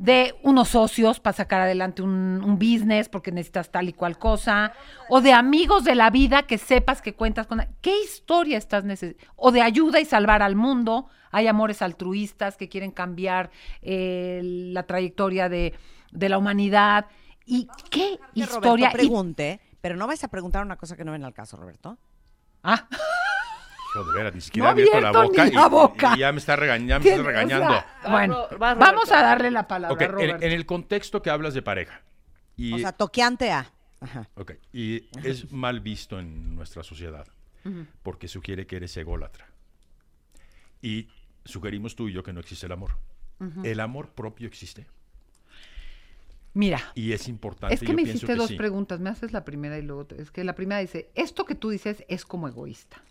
de 0.00 0.34
unos 0.42 0.68
socios 0.70 1.20
para 1.20 1.36
sacar 1.36 1.60
adelante 1.60 2.00
un, 2.00 2.42
un 2.42 2.54
business 2.58 3.10
porque 3.10 3.32
necesitas 3.32 3.70
tal 3.70 3.86
y 3.86 3.92
cual 3.92 4.18
cosa, 4.18 4.72
o 5.10 5.20
de 5.20 5.34
amigos 5.34 5.84
de 5.84 5.94
la 5.94 6.08
vida 6.08 6.44
que 6.44 6.56
sepas 6.56 7.02
que 7.02 7.12
cuentas 7.14 7.46
con... 7.46 7.62
¿Qué 7.82 7.92
historia 8.02 8.56
estás 8.56 8.82
necesitando? 8.84 9.30
O 9.36 9.52
de 9.52 9.60
ayuda 9.60 10.00
y 10.00 10.06
salvar 10.06 10.42
al 10.42 10.56
mundo. 10.56 11.08
Hay 11.30 11.48
amores 11.48 11.82
altruistas 11.82 12.56
que 12.56 12.70
quieren 12.70 12.92
cambiar 12.92 13.50
eh, 13.82 14.40
la 14.42 14.84
trayectoria 14.84 15.50
de, 15.50 15.74
de 16.12 16.28
la 16.30 16.38
humanidad. 16.38 17.04
¿Y 17.44 17.68
qué 17.90 18.18
Que 18.34 18.40
historia? 18.40 18.86
Roberto 18.88 18.96
Y- 18.96 19.00
pregunte, 19.00 19.60
pero 19.82 19.96
no 19.96 20.06
vais 20.06 20.24
a 20.24 20.28
preguntar 20.28 20.64
una 20.64 20.76
cosa 20.76 20.96
que 20.96 21.04
no 21.04 21.12
ven 21.12 21.24
al 21.24 21.34
caso, 21.34 21.58
Roberto. 21.58 21.98
Ah. 22.62 22.88
Hijo, 23.92 24.04
de 24.04 24.12
veras, 24.16 24.34
ni 24.34 24.40
siquiera 24.40 24.64
No 24.64 24.68
ha 24.68 24.72
abierto 24.72 25.00
la 25.00 25.10
boca, 25.12 25.44
ni 25.44 25.50
y, 25.50 25.54
la 25.54 25.68
boca. 25.68 26.12
y 26.16 26.18
ya 26.20 26.32
me 26.32 26.38
está 26.38 26.56
regañando, 26.56 27.04
me 27.04 27.14
o 27.14 27.48
sea, 27.48 27.86
bueno, 28.08 28.46
Va, 28.60 28.74
vamos 28.74 29.10
a 29.10 29.22
darle 29.22 29.50
la 29.50 29.66
palabra 29.66 29.96
a 30.00 30.04
en, 30.06 30.12
Roberto. 30.12 30.46
en 30.46 30.52
el 30.52 30.64
contexto 30.66 31.22
que 31.22 31.30
hablas 31.30 31.54
de 31.54 31.62
pareja. 31.62 32.02
Y, 32.56 32.72
O 32.74 32.78
sea, 32.78 32.92
toqueante 32.92 33.50
a. 33.50 33.72
Ajá. 34.02 34.28
ok, 34.36 34.52
y 34.72 35.08
es 35.28 35.52
mal 35.52 35.80
visto 35.80 36.18
en 36.18 36.54
nuestra 36.54 36.82
sociedad 36.82 37.26
porque 38.02 38.28
sugiere 38.28 38.66
que 38.66 38.76
eres 38.76 38.96
ególatra. 38.96 39.46
Y 40.80 41.08
sugerimos 41.44 41.94
tú 41.96 42.08
y 42.08 42.12
yo 42.14 42.22
que 42.22 42.32
no 42.32 42.40
existe 42.40 42.64
el 42.66 42.72
amor. 42.72 42.96
El 43.64 43.80
amor 43.80 44.10
propio 44.10 44.46
existe 44.48 44.86
Mira, 46.52 46.80
y 46.94 47.12
es 47.12 47.28
importante. 47.28 47.74
es 47.74 47.80
que 47.80 47.86
yo 47.86 47.92
me 47.94 48.02
hiciste 48.02 48.26
que 48.26 48.34
dos 48.34 48.48
sí. 48.48 48.56
preguntas. 48.56 48.98
Me 49.00 49.08
haces 49.10 49.32
la 49.32 49.44
primera 49.44 49.78
y 49.78 49.82
luego 49.82 50.06
te- 50.06 50.20
es 50.20 50.30
que 50.32 50.42
la 50.42 50.54
primera 50.54 50.80
dice, 50.80 51.10
esto 51.14 51.44
que 51.44 51.54
tú 51.54 51.70
dices 51.70 52.04
es 52.08 52.24
como 52.24 52.48
egoísta, 52.48 53.02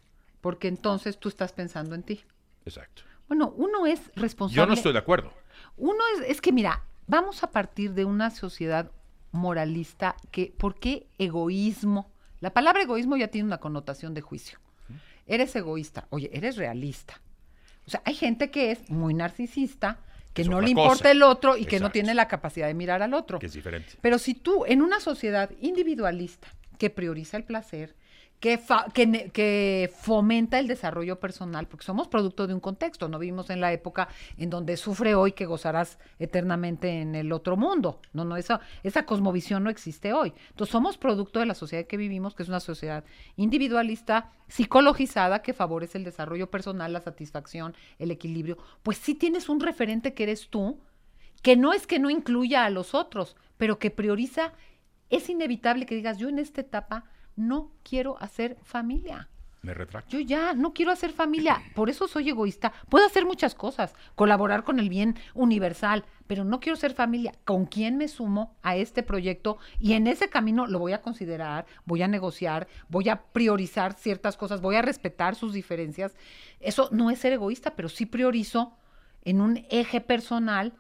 porque 0.41 0.67
entonces 0.67 1.17
tú 1.17 1.29
estás 1.29 1.51
pensando 1.53 1.95
en 1.95 2.03
ti. 2.03 2.21
Exacto. 2.65 3.03
Bueno, 3.27 3.53
uno 3.57 3.85
es 3.85 3.99
responsable. 4.15 4.57
Yo 4.57 4.65
no 4.65 4.73
estoy 4.73 4.93
de 4.93 4.99
acuerdo. 4.99 5.33
Uno 5.77 5.99
es, 6.15 6.29
es 6.29 6.41
que 6.41 6.51
mira, 6.51 6.83
vamos 7.07 7.43
a 7.43 7.51
partir 7.51 7.93
de 7.93 8.05
una 8.05 8.31
sociedad 8.31 8.91
moralista 9.31 10.15
que, 10.31 10.53
¿por 10.57 10.75
qué 10.79 11.07
egoísmo? 11.17 12.11
La 12.39 12.51
palabra 12.51 12.81
egoísmo 12.81 13.17
ya 13.17 13.27
tiene 13.27 13.45
una 13.47 13.59
connotación 13.59 14.13
de 14.13 14.21
juicio. 14.21 14.59
Eres 15.27 15.55
egoísta, 15.55 16.07
oye, 16.09 16.29
eres 16.33 16.57
realista. 16.57 17.21
O 17.85 17.89
sea, 17.91 18.01
hay 18.05 18.15
gente 18.15 18.49
que 18.49 18.71
es 18.71 18.89
muy 18.89 19.13
narcisista, 19.13 19.99
que 20.33 20.41
Es 20.43 20.49
no 20.49 20.59
le 20.61 20.73
cosa. 20.73 20.81
importa 20.81 21.11
el 21.11 21.21
otro 21.21 21.57
y 21.57 21.65
que 21.65 21.79
no 21.79 21.91
tiene 21.91 22.13
la 22.15 22.27
capacidad 22.27 22.67
de 22.67 22.73
mirar 22.73 23.03
al 23.03 23.13
otro. 23.13 23.37
Que 23.39 23.45
es 23.47 23.53
diferente. 23.53 23.93
Pero 24.01 24.17
si 24.17 24.33
tú, 24.33 24.65
en 24.65 24.81
una 24.81 24.99
sociedad 24.99 25.51
individualista 25.59 26.47
que 26.79 26.89
prioriza 26.89 27.37
el 27.37 27.43
placer, 27.43 27.95
que, 28.39 29.91
fomenta 29.99 30.59
el 30.59 30.67
desarrollo 30.67 31.19
personal, 31.19 31.67
porque 31.67 31.85
somos 31.85 32.07
producto 32.07 32.47
de 32.47 32.53
un 32.53 32.59
contexto, 32.59 33.09
no 33.09 33.19
vivimos 33.19 33.49
en 33.49 33.59
la 33.59 33.73
época 33.73 34.07
en 34.37 34.49
donde 34.49 34.77
sufre 34.77 35.13
hoy 35.15 35.33
que 35.33 35.45
gozarás 35.45 35.99
eternamente 36.19 37.01
en 37.01 37.15
el 37.15 37.31
otro 37.33 37.57
mundo. 37.57 37.99
No, 38.13 38.23
no, 38.23 38.37
esa, 38.37 38.61
esa 38.83 39.05
cosmovisión 39.05 39.63
no 39.63 39.69
existe 39.69 40.13
hoy. 40.13 40.33
Entonces 40.49 40.71
somos 40.71 40.97
producto 40.97 41.39
de 41.39 41.47
la 41.47 41.53
sociedad 41.53 41.85
que 41.85 41.97
vivimos, 41.97 42.33
que 42.33 42.43
es 42.43 42.49
una 42.49 42.61
sociedad 42.61 43.03
individualista, 43.35 44.31
psicologizada, 44.47 45.41
que 45.41 45.53
favorece 45.53 45.97
el 45.97 46.05
desarrollo 46.05 46.49
personal, 46.49 46.93
la 46.93 47.01
satisfacción, 47.01 47.75
el 47.99 48.11
equilibrio. 48.11 48.57
Pues 48.83 48.97
sí 48.97 49.15
tienes 49.15 49.49
un 49.49 49.59
referente 49.59 50.13
que 50.13 50.23
eres 50.23 50.49
tú, 50.49 50.79
que 51.41 51.57
no 51.57 51.73
es 51.73 51.87
que 51.87 51.99
no 51.99 52.09
incluya 52.09 52.63
a 52.63 52.69
los 52.69 52.93
otros, 52.93 53.35
pero 53.57 53.79
que 53.79 53.91
prioriza, 53.91 54.53
es 55.09 55.29
inevitable 55.29 55.85
que 55.85 55.95
digas, 55.95 56.17
yo 56.17 56.29
en 56.29 56.39
esta 56.39 56.61
etapa 56.61 57.05
no 57.39 57.71
quiero 57.83 58.21
hacer 58.21 58.57
familia. 58.63 59.29
Me 59.61 59.73
retracto. 59.73 60.09
Yo 60.11 60.21
ya 60.21 60.53
no 60.53 60.73
quiero 60.73 60.91
hacer 60.91 61.11
familia, 61.11 61.61
por 61.75 61.89
eso 61.89 62.07
soy 62.07 62.29
egoísta. 62.29 62.71
Puedo 62.87 63.05
hacer 63.05 63.25
muchas 63.25 63.55
cosas, 63.55 63.93
colaborar 64.15 64.63
con 64.63 64.79
el 64.79 64.87
bien 64.87 65.15
universal, 65.33 66.05
pero 66.27 66.45
no 66.45 66.61
quiero 66.61 66.77
ser 66.77 66.93
familia. 66.93 67.33
¿Con 67.43 67.65
quién 67.65 67.97
me 67.97 68.07
sumo 68.07 68.55
a 68.61 68.77
este 68.77 69.03
proyecto? 69.03 69.57
Y 69.77 69.93
en 69.93 70.07
ese 70.07 70.29
camino 70.29 70.65
lo 70.65 70.79
voy 70.79 70.93
a 70.93 71.01
considerar, 71.01 71.65
voy 71.83 72.03
a 72.03 72.07
negociar, 72.07 72.67
voy 72.87 73.09
a 73.09 73.21
priorizar 73.33 73.93
ciertas 73.93 74.37
cosas, 74.37 74.61
voy 74.61 74.77
a 74.77 74.81
respetar 74.81 75.35
sus 75.35 75.51
diferencias. 75.51 76.15
Eso 76.61 76.87
no 76.93 77.09
es 77.11 77.19
ser 77.19 77.33
egoísta, 77.33 77.75
pero 77.75 77.89
sí 77.89 78.05
priorizo 78.05 78.77
en 79.23 79.41
un 79.41 79.65
eje 79.69 79.99
personal 79.99 80.73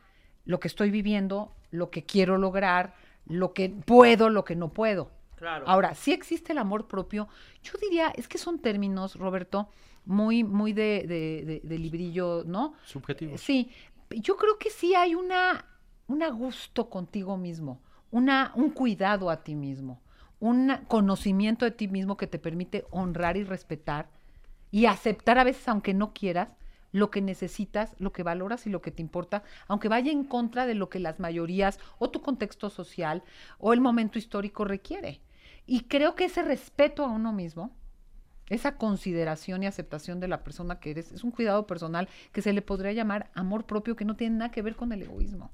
lo 0.45 0.61
que 0.61 0.69
estoy 0.69 0.89
viviendo, 0.89 1.53
lo 1.69 1.89
que 1.89 2.05
quiero 2.05 2.37
lograr, 2.37 2.95
lo 3.25 3.53
que 3.53 3.69
puedo, 3.69 4.29
lo 4.29 4.45
que 4.45 4.55
no 4.55 4.71
puedo. 4.71 5.11
Claro. 5.39 5.65
Ahora, 5.67 5.95
sí 5.95 6.11
existe 6.11 6.51
el 6.51 6.57
amor 6.59 6.87
propio. 6.87 7.27
Yo 7.63 7.73
diría, 7.81 8.09
es 8.15 8.27
que 8.27 8.37
son 8.37 8.59
términos, 8.59 9.15
Roberto, 9.15 9.69
muy, 10.05 10.43
muy 10.43 10.73
de, 10.73 11.05
de- 11.07 11.43
de- 11.45 11.61
de 11.63 11.77
librillo, 11.79 12.43
¿no? 12.45 12.73
Subjetivos. 12.85 13.39
Sí, 13.41 13.71
yo 14.11 14.35
creo 14.37 14.57
que 14.57 14.69
sí 14.69 14.95
hay 14.95 15.15
una, 15.15 15.65
un 16.07 16.23
a 16.23 16.29
gusto 16.29 16.89
contigo 16.89 17.37
mismo, 17.37 17.81
una, 18.11 18.51
un 18.55 18.69
cuidado 18.71 19.29
a 19.29 19.43
ti 19.43 19.55
mismo, 19.55 20.01
un 20.39 20.71
conocimiento 20.87 21.65
de 21.65 21.71
ti 21.71 21.87
mismo 21.87 22.17
que 22.17 22.27
te 22.27 22.39
permite 22.39 22.85
honrar 22.91 23.37
y 23.37 23.43
respetar 23.43 24.09
y 24.71 24.85
aceptar 24.87 25.37
a 25.39 25.43
veces, 25.43 25.67
aunque 25.67 25.93
no 25.93 26.13
quieras, 26.13 26.55
lo 26.91 27.11
que 27.11 27.21
necesitas, 27.21 27.95
lo 27.99 28.11
que 28.11 28.23
valoras 28.23 28.65
y 28.65 28.71
lo 28.71 28.81
que 28.81 28.89
te 28.91 29.01
importa, 29.03 29.43
aunque 29.67 29.89
vaya 29.89 30.11
en 30.11 30.23
contra 30.23 30.65
de 30.65 30.73
lo 30.73 30.89
que 30.89 30.99
las 30.99 31.19
mayorías 31.19 31.79
o 31.99 32.09
tu 32.09 32.21
contexto 32.21 32.69
social 32.71 33.21
o 33.59 33.73
el 33.73 33.79
momento 33.81 34.17
histórico 34.17 34.65
requiere. 34.65 35.21
Y 35.69 35.81
creo 35.81 36.15
que 36.15 36.25
ese 36.25 36.41
respeto 36.41 37.05
a 37.05 37.09
uno 37.09 37.31
mismo, 37.31 37.71
esa 38.47 38.75
consideración 38.77 39.61
y 39.61 39.67
aceptación 39.67 40.19
de 40.19 40.27
la 40.27 40.43
persona 40.43 40.79
que 40.79 40.89
eres, 40.89 41.11
es 41.11 41.23
un 41.23 41.29
cuidado 41.29 41.67
personal 41.67 42.09
que 42.31 42.41
se 42.41 42.53
le 42.53 42.63
podría 42.63 42.91
llamar 42.91 43.29
amor 43.35 43.65
propio 43.65 43.95
que 43.95 44.03
no 44.05 44.15
tiene 44.15 44.37
nada 44.37 44.51
que 44.51 44.63
ver 44.63 44.75
con 44.75 44.91
el 44.91 45.03
egoísmo. 45.03 45.51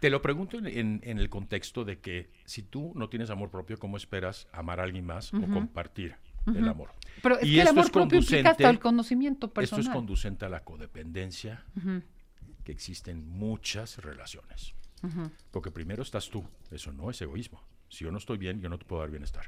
Te 0.00 0.08
lo 0.08 0.22
pregunto 0.22 0.56
en, 0.58 0.66
en- 0.66 1.00
en 1.04 1.18
el 1.18 1.28
contexto 1.28 1.84
de 1.84 1.98
que 2.00 2.30
si 2.46 2.62
tú 2.62 2.92
no 2.96 3.08
tienes 3.10 3.28
amor 3.28 3.50
propio, 3.50 3.78
¿cómo 3.78 3.98
esperas 3.98 4.48
amar 4.52 4.80
a 4.80 4.84
alguien 4.84 5.04
más 5.04 5.32
o 5.34 5.42
compartir 5.52 6.16
el 6.46 6.66
amor? 6.66 6.90
Pero 7.22 7.38
es 7.38 7.46
Y 7.46 7.54
que 7.54 7.60
el 7.60 7.68
esto 7.68 7.70
amor 7.72 7.84
es 7.84 7.90
propio 7.90 8.18
implica 8.20 8.50
hasta 8.50 8.62
conducente- 8.64 8.70
el 8.70 8.78
conocimiento 8.80 9.52
Esto 9.60 9.76
es 9.80 9.88
conducente 9.90 10.44
a 10.46 10.48
la 10.48 10.64
codependencia 10.64 11.62
Ujú, 11.76 12.00
que 12.64 12.72
existe 12.72 13.10
en 13.10 13.28
muchas 13.28 13.98
relaciones. 13.98 14.74
Porque 15.50 15.70
primero 15.70 16.02
estás 16.02 16.30
tú, 16.30 16.42
eso 16.70 16.90
no 16.92 17.10
es 17.10 17.20
egoísmo. 17.20 17.60
Si 17.92 18.04
yo 18.04 18.10
no 18.10 18.16
estoy 18.16 18.38
bien, 18.38 18.58
yo 18.62 18.70
no 18.70 18.78
te 18.78 18.86
puedo 18.86 19.02
dar 19.02 19.10
bienestar. 19.10 19.44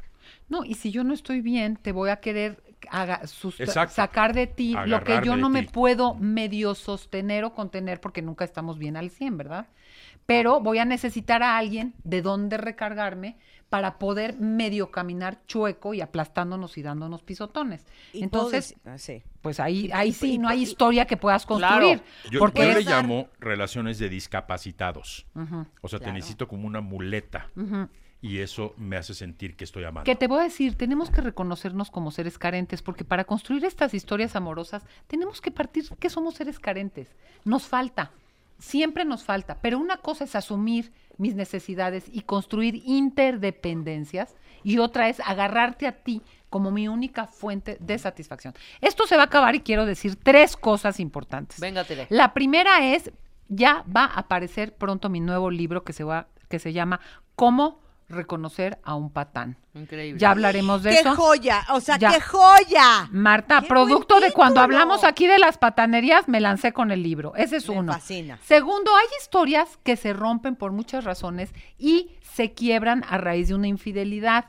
No, 0.51 0.65
y 0.67 0.75
si 0.75 0.91
yo 0.91 1.03
no 1.03 1.15
estoy 1.15 1.41
bien, 1.41 1.77
te 1.77 1.93
voy 1.93 2.11
a 2.11 2.17
querer 2.17 2.63
haga- 2.91 3.27
susta- 3.27 3.65
Exacto. 3.65 3.95
sacar 3.95 4.35
de 4.35 4.47
ti 4.47 4.77
lo 4.87 5.03
que 5.03 5.23
yo 5.25 5.35
no 5.37 5.49
me 5.49 5.63
puedo 5.63 6.15
medio 6.15 6.75
sostener 6.75 7.45
o 7.45 7.55
contener 7.55 8.03
porque 8.03 8.21
nunca 8.21 8.45
estamos 8.45 8.79
bien 8.79 8.99
al 8.99 9.09
100, 9.09 9.39
¿verdad? 9.39 9.69
Pero 10.27 10.61
voy 10.61 10.77
a 10.79 10.85
necesitar 10.85 11.43
a 11.43 11.57
alguien 11.57 11.95
de 12.05 12.21
dónde 12.21 12.59
recargarme 12.59 13.39
para 13.71 13.99
poder 13.99 14.39
medio 14.39 14.91
caminar 14.91 15.39
chueco 15.47 15.95
y 15.95 16.03
aplastándonos 16.03 16.77
y 16.77 16.83
dándonos 16.83 17.23
pisotones. 17.23 17.87
Y 18.13 18.23
Entonces, 18.23 18.75
ah, 18.85 18.99
sí. 18.99 19.23
pues 19.41 19.59
ahí, 19.59 19.91
ahí 19.95 20.13
sí, 20.13 20.37
no 20.39 20.49
hay 20.49 20.61
historia 20.63 21.07
que 21.07 21.17
puedas 21.17 21.47
Claro. 21.47 21.87
construir. 21.87 22.03
Yo, 22.31 22.41
porque 22.41 22.61
yo 22.67 22.73
le 22.75 22.81
es- 22.81 22.87
llamo 22.87 23.29
relaciones 23.41 23.99
de 23.99 24.11
discapacitados. 24.11 25.27
O 25.81 25.89
sea, 25.89 25.99
te 25.99 26.13
necesito 26.13 26.47
como 26.47 26.67
una 26.67 26.83
muleta. 26.83 27.49
Y 28.25 28.41
eso 28.41 28.73
me 28.79 28.97
hace 28.97 29.13
sentir 29.13 29.55
que 29.55 29.65
estoy 29.65 29.85
amando. 29.85 30.07
Que 30.07 30.17
te 30.17 30.29
voy 30.29 30.41
a 30.41 30.45
decir, 30.45 30.79
tenemos 30.79 31.11
que 31.11 31.21
reconocernos 31.21 31.91
como 31.91 32.11
seres 32.11 32.39
carentes, 32.39 32.81
porque 32.81 33.05
para 33.05 33.25
construir 33.25 33.67
estas 33.67 33.93
historias 33.93 34.35
amorosas 34.35 34.83
tenemos 35.09 35.43
que 35.43 35.51
partir 35.51 35.85
que 36.01 36.09
somos 36.09 36.37
seres 36.37 36.59
carentes. 36.59 37.15
Nos 37.45 37.65
falta, 37.65 38.13
siempre 38.59 39.05
nos 39.05 39.25
falta, 39.25 39.59
pero 39.61 39.79
una 39.79 39.99
cosa 39.99 40.25
es 40.25 40.35
asumir 40.37 40.91
mis 41.19 41.35
necesidades 41.35 42.07
y 42.11 42.23
construir 42.23 42.81
interdependencias 42.87 44.37
y 44.63 44.79
otra 44.79 45.11
es 45.11 45.21
agarrarte 45.21 45.87
a 45.87 45.93
ti 45.93 46.23
como 46.49 46.71
mi 46.71 46.89
única 46.89 47.27
fuente 47.27 47.77
de 47.79 47.99
satisfacción. 47.99 48.55
Esto 48.81 49.07
se 49.07 49.17
va 49.17 49.25
a 49.25 49.27
acabar 49.27 49.55
y 49.55 49.61
quiero 49.61 49.85
decir 49.85 50.17
tres 50.17 50.57
cosas 50.57 50.99
importantes. 50.99 51.61
Venga, 51.61 51.85
Tere. 51.85 52.07
La 52.09 52.33
primera 52.33 52.95
es, 52.95 53.13
ya 53.51 53.85
va 53.95 54.07
a 54.07 54.21
aparecer 54.21 54.75
pronto 54.75 55.11
mi 55.11 55.21
nuevo 55.21 55.51
libro 55.51 55.85
que 55.85 55.93
se, 55.93 56.05
va, 56.05 56.29
que 56.49 56.59
se 56.59 56.73
llama 56.73 57.01
Cómo 57.37 57.84
reconocer 58.09 58.79
a 58.85 58.95
un 58.95 59.11
patán. 59.11 59.57
Increíble. 59.75 60.21
Ya 60.21 60.31
hablaremos 60.31 60.83
de 60.83 60.91
¡Qué 60.91 61.01
eso. 61.01 61.15
joya! 61.17 61.65
O 61.71 61.81
sea, 61.81 61.97
Ya. 61.99 62.13
¡qué 62.13 62.21
joya! 62.21 63.09
Marta, 63.11 63.61
¡Qué 63.63 63.69
producto 63.69 64.21
de 64.21 64.31
cuando 64.33 64.61
hablamos 64.61 65.05
aquí 65.05 65.27
de 65.27 65.39
las 65.39 65.59
patanerías, 65.59 66.29
me 66.29 66.41
lancé 66.41 66.73
con 66.73 66.91
el 66.93 67.03
libro. 67.03 67.35
Ese 67.37 67.57
es 67.57 67.69
Me 67.69 67.79
uno. 67.79 67.93
fascina. 67.93 68.39
Segundo, 68.45 68.95
hay 68.95 69.07
historias 69.21 69.79
que 69.83 69.97
se 69.97 70.13
rompen 70.13 70.55
por 70.57 70.73
muchas 70.73 71.05
razones 71.05 71.53
y 71.79 72.11
se 72.23 72.53
quiebran 72.53 73.05
a 73.09 73.19
raíz 73.19 73.49
de 73.49 73.55
una 73.55 73.69
infidelidad. 73.69 74.47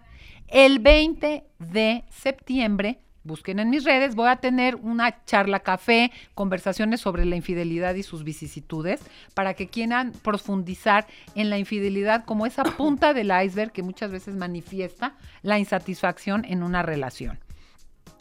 El 0.47 0.79
20 0.79 1.43
de 1.59 2.05
septiembre, 2.09 2.99
busquen 3.25 3.59
en 3.59 3.69
mis 3.69 3.83
redes, 3.83 4.15
voy 4.15 4.29
a 4.29 4.37
tener 4.37 4.75
una 4.75 5.23
charla 5.25 5.59
café, 5.59 6.11
conversaciones 6.33 7.01
sobre 7.01 7.25
la 7.25 7.35
infidelidad 7.35 7.95
y 7.95 8.03
sus 8.03 8.23
vicisitudes, 8.23 9.01
para 9.33 9.53
que 9.53 9.67
quieran 9.67 10.13
profundizar 10.23 11.07
en 11.35 11.49
la 11.49 11.57
infidelidad 11.57 12.23
como 12.23 12.45
esa 12.45 12.63
punta 12.77 13.13
del 13.13 13.31
iceberg 13.43 13.71
que 13.71 13.83
muchas 13.83 14.11
veces 14.11 14.35
manifiesta 14.35 15.15
la 15.41 15.59
insatisfacción 15.59 16.45
en 16.45 16.63
una 16.63 16.83
relación. 16.83 17.39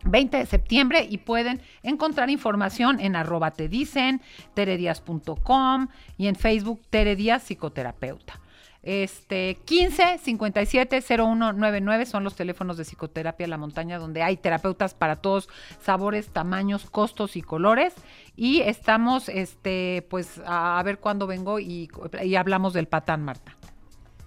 20 0.05 0.36
de 0.36 0.47
septiembre 0.47 1.06
y 1.09 1.18
pueden 1.18 1.62
encontrar 1.82 2.28
información 2.28 3.01
en 3.01 3.16
arroba 3.16 3.52
te 3.52 3.68
dicen, 3.68 4.20
teredias.com 4.55 5.89
y 6.18 6.26
en 6.26 6.36
Facebook 6.36 6.82
Tere 6.90 7.16
Díaz 7.16 7.44
Psicoterapeuta. 7.44 8.40
Este 8.85 9.56
15 9.65 10.19
57 10.19 11.01
0199 11.01 12.05
son 12.05 12.23
los 12.23 12.35
teléfonos 12.35 12.77
de 12.77 12.85
psicoterapia 12.85 13.47
La 13.47 13.56
Montaña 13.56 13.98
donde 13.98 14.23
hay 14.23 14.36
terapeutas 14.36 14.93
para 14.93 15.16
todos 15.16 15.48
sabores, 15.81 16.28
tamaños, 16.28 16.90
costos 16.90 17.36
y 17.36 17.43
colores 17.43 17.94
y 18.36 18.61
estamos 18.61 19.31
este 19.31 20.06
pues 20.11 20.39
a, 20.44 20.78
a 20.78 20.82
ver 20.82 20.98
cuándo 20.98 21.27
vengo 21.27 21.59
y, 21.61 21.89
y 22.23 22.35
hablamos 22.35 22.74
del 22.74 22.86
patán, 22.86 23.23
Marta. 23.23 23.56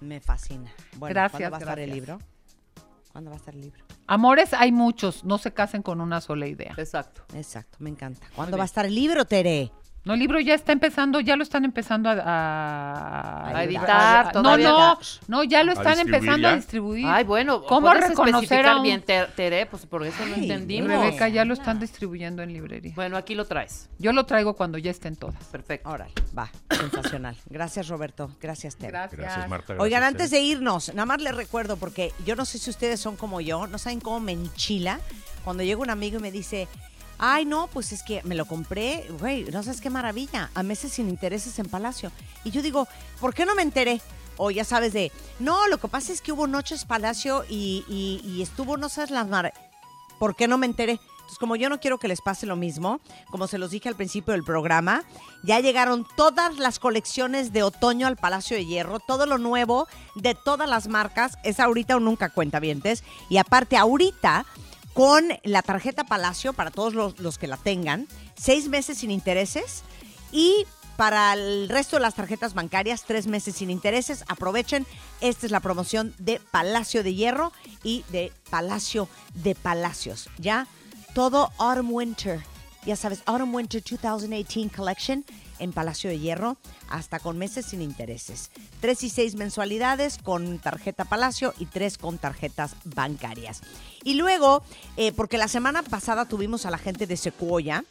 Me 0.00 0.20
fascina. 0.20 0.72
Bueno, 0.96 1.14
Gracias, 1.14 1.50
¿cuándo 1.50 1.52
va 1.52 1.56
a 1.56 1.60
estar 1.60 1.78
el 1.78 1.90
libro? 1.90 2.18
¿Cuándo 3.12 3.30
va 3.30 3.36
a 3.36 3.38
estar 3.38 3.54
el 3.54 3.60
libro? 3.60 3.84
Amores 4.06 4.54
hay 4.54 4.72
muchos, 4.72 5.24
no 5.24 5.38
se 5.38 5.52
casen 5.52 5.82
con 5.82 6.00
una 6.00 6.20
sola 6.20 6.46
idea. 6.46 6.74
Exacto. 6.76 7.22
Exacto, 7.34 7.78
me 7.80 7.90
encanta. 7.90 8.26
¿Cuándo 8.34 8.56
va 8.56 8.64
a 8.64 8.66
estar 8.66 8.86
el 8.86 8.94
libro, 8.94 9.24
Tere? 9.24 9.70
No, 10.08 10.14
el 10.14 10.20
libro 10.20 10.40
ya 10.40 10.54
está 10.54 10.72
empezando, 10.72 11.20
ya 11.20 11.36
lo 11.36 11.42
están 11.42 11.66
empezando 11.66 12.08
a, 12.08 12.14
a- 12.14 13.48
A 13.58 13.64
editar, 13.64 14.26
no, 14.26 14.32
todavía 14.42 14.68
no, 14.70 14.78
no. 14.94 14.98
no, 15.28 15.44
ya 15.44 15.62
lo 15.62 15.72
¿A 15.72 15.74
están 15.74 15.98
empezando 15.98 16.48
a 16.48 16.52
ya? 16.52 16.56
distribuir. 16.56 17.04
Ay, 17.06 17.24
bueno, 17.24 17.62
¿cómo 17.64 17.88
¿puedes 17.88 18.08
reconocer 18.08 18.34
especificar 18.42 18.66
a 18.72 18.76
un... 18.78 18.82
bien, 18.84 19.02
Ter- 19.02 19.30
Tere? 19.36 19.66
Pues 19.66 19.84
por 19.84 20.02
eso 20.06 20.24
no 20.24 20.34
Ay, 20.34 20.42
entendimos. 20.44 20.88
Rebeca, 20.88 21.28
ya 21.28 21.44
lo 21.44 21.52
están 21.52 21.78
distribuyendo 21.78 22.42
en 22.42 22.54
librería. 22.54 22.92
Bueno, 22.96 23.18
aquí 23.18 23.34
lo 23.34 23.44
traes. 23.44 23.90
Yo 23.98 24.12
lo 24.14 24.24
traigo 24.24 24.54
cuando 24.54 24.78
ya 24.78 24.90
estén 24.90 25.14
todas. 25.14 25.44
Perfecto. 25.44 25.90
Órale, 25.90 26.12
va, 26.36 26.50
sensacional. 26.70 27.36
Gracias, 27.50 27.88
Roberto. 27.88 28.30
Gracias, 28.40 28.76
Tere. 28.76 28.92
Gracias. 28.92 29.20
Gracias, 29.20 29.48
Marta. 29.50 29.74
Oigan, 29.74 30.00
gracias, 30.00 30.08
antes 30.08 30.30
Tere. 30.30 30.40
de 30.42 30.48
irnos, 30.48 30.88
nada 30.94 31.04
más 31.04 31.20
les 31.20 31.34
recuerdo, 31.36 31.76
porque 31.76 32.12
yo 32.24 32.34
no 32.34 32.46
sé 32.46 32.58
si 32.58 32.70
ustedes 32.70 32.98
son 32.98 33.16
como 33.16 33.42
yo, 33.42 33.66
no 33.66 33.76
saben 33.76 34.00
cómo 34.00 34.20
me 34.20 34.32
enchila 34.32 35.00
cuando 35.44 35.62
llega 35.62 35.80
un 35.82 35.90
amigo 35.90 36.18
y 36.18 36.22
me 36.22 36.30
dice, 36.30 36.66
ay, 37.18 37.44
no, 37.44 37.66
pues 37.68 37.92
es 37.92 38.02
que 38.02 38.22
me 38.22 38.34
lo 38.34 38.46
compré, 38.46 39.06
güey, 39.18 39.44
no 39.44 39.62
sabes 39.62 39.80
qué 39.80 39.90
maravilla, 39.90 40.50
a 40.54 40.62
meses 40.62 40.92
sin 40.92 41.08
intereses 41.08 41.58
en 41.58 41.68
Palacio. 41.68 42.12
Y 42.44 42.50
yo 42.50 42.62
digo, 42.62 42.88
¿por 43.20 43.34
qué 43.34 43.44
no 43.44 43.54
me 43.54 43.62
enteré? 43.62 44.00
O 44.36 44.50
ya 44.50 44.64
sabes 44.64 44.92
de, 44.92 45.10
no, 45.40 45.66
lo 45.66 45.78
que 45.78 45.88
pasa 45.88 46.12
es 46.12 46.22
que 46.22 46.32
hubo 46.32 46.46
noches 46.46 46.84
Palacio 46.84 47.44
y, 47.48 48.40
estuvo, 48.40 48.76
no 48.76 48.88
sabes 48.88 49.10
las 49.10 49.28
mar... 49.28 49.52
¿Por 50.18 50.34
qué 50.34 50.48
no 50.48 50.58
me 50.58 50.66
enteré? 50.66 50.98
Entonces, 51.28 51.38
como 51.38 51.54
yo 51.54 51.68
no 51.68 51.78
quiero 51.78 51.98
que 51.98 52.08
les 52.08 52.20
pase 52.20 52.44
lo 52.44 52.56
mismo, 52.56 53.00
como 53.30 53.46
se 53.46 53.58
los 53.58 53.70
dije 53.70 53.88
al 53.88 53.94
principio 53.94 54.32
del 54.32 54.42
programa, 54.42 55.04
ya 55.44 55.60
llegaron 55.60 56.06
todas 56.16 56.58
las 56.58 56.80
colecciones 56.80 57.52
de 57.52 57.62
otoño 57.62 58.08
al 58.08 58.16
Palacio 58.16 58.56
de 58.56 58.66
Hierro, 58.66 58.98
todo 58.98 59.26
lo 59.26 59.38
nuevo 59.38 59.86
de 60.16 60.34
todas 60.34 60.68
las 60.68 60.88
marcas, 60.88 61.38
es 61.44 61.60
ahorita 61.60 61.94
o 61.96 62.00
nunca 62.00 62.30
cuentavientes. 62.30 63.04
Y 63.28 63.36
aparte, 63.36 63.76
ahorita, 63.76 64.44
con 64.98 65.28
la 65.44 65.62
tarjeta 65.62 66.02
Palacio, 66.02 66.54
para 66.54 66.72
todos 66.72 66.92
los, 66.92 67.20
los 67.20 67.38
que 67.38 67.46
la 67.46 67.56
tengan, 67.56 68.08
seis 68.36 68.68
meses 68.68 68.98
sin 68.98 69.12
intereses 69.12 69.84
y 70.32 70.66
para 70.96 71.34
el 71.34 71.68
resto 71.68 71.94
de 71.94 72.02
las 72.02 72.16
tarjetas 72.16 72.52
bancarias, 72.52 73.04
tres 73.06 73.28
meses 73.28 73.54
sin 73.54 73.70
intereses. 73.70 74.24
Aprovechen, 74.26 74.88
esta 75.20 75.46
es 75.46 75.52
la 75.52 75.60
promoción 75.60 76.12
de 76.18 76.40
Palacio 76.50 77.04
de 77.04 77.14
Hierro 77.14 77.52
y 77.84 78.04
de 78.08 78.32
Palacio 78.50 79.08
de 79.34 79.54
Palacios. 79.54 80.28
¿Ya? 80.36 80.66
Todo 81.14 81.52
Autumn 81.58 81.92
Winter. 81.92 82.40
Ya 82.84 82.96
sabes, 82.96 83.22
Autumn 83.26 83.54
Winter 83.54 83.80
2018 83.80 84.76
Collection 84.76 85.24
en 85.58 85.72
Palacio 85.72 86.10
de 86.10 86.18
Hierro, 86.18 86.56
hasta 86.88 87.18
con 87.18 87.38
meses 87.38 87.66
sin 87.66 87.82
intereses. 87.82 88.50
Tres 88.80 89.02
y 89.02 89.08
seis 89.08 89.34
mensualidades 89.34 90.18
con 90.18 90.58
tarjeta 90.58 91.04
Palacio 91.04 91.54
y 91.58 91.66
tres 91.66 91.98
con 91.98 92.18
tarjetas 92.18 92.76
bancarias. 92.84 93.62
Y 94.04 94.14
luego, 94.14 94.62
eh, 94.96 95.12
porque 95.12 95.38
la 95.38 95.48
semana 95.48 95.82
pasada 95.82 96.26
tuvimos 96.26 96.66
a 96.66 96.70
la 96.70 96.78
gente 96.78 97.06
de 97.06 97.16
Sequoia, 97.16 97.84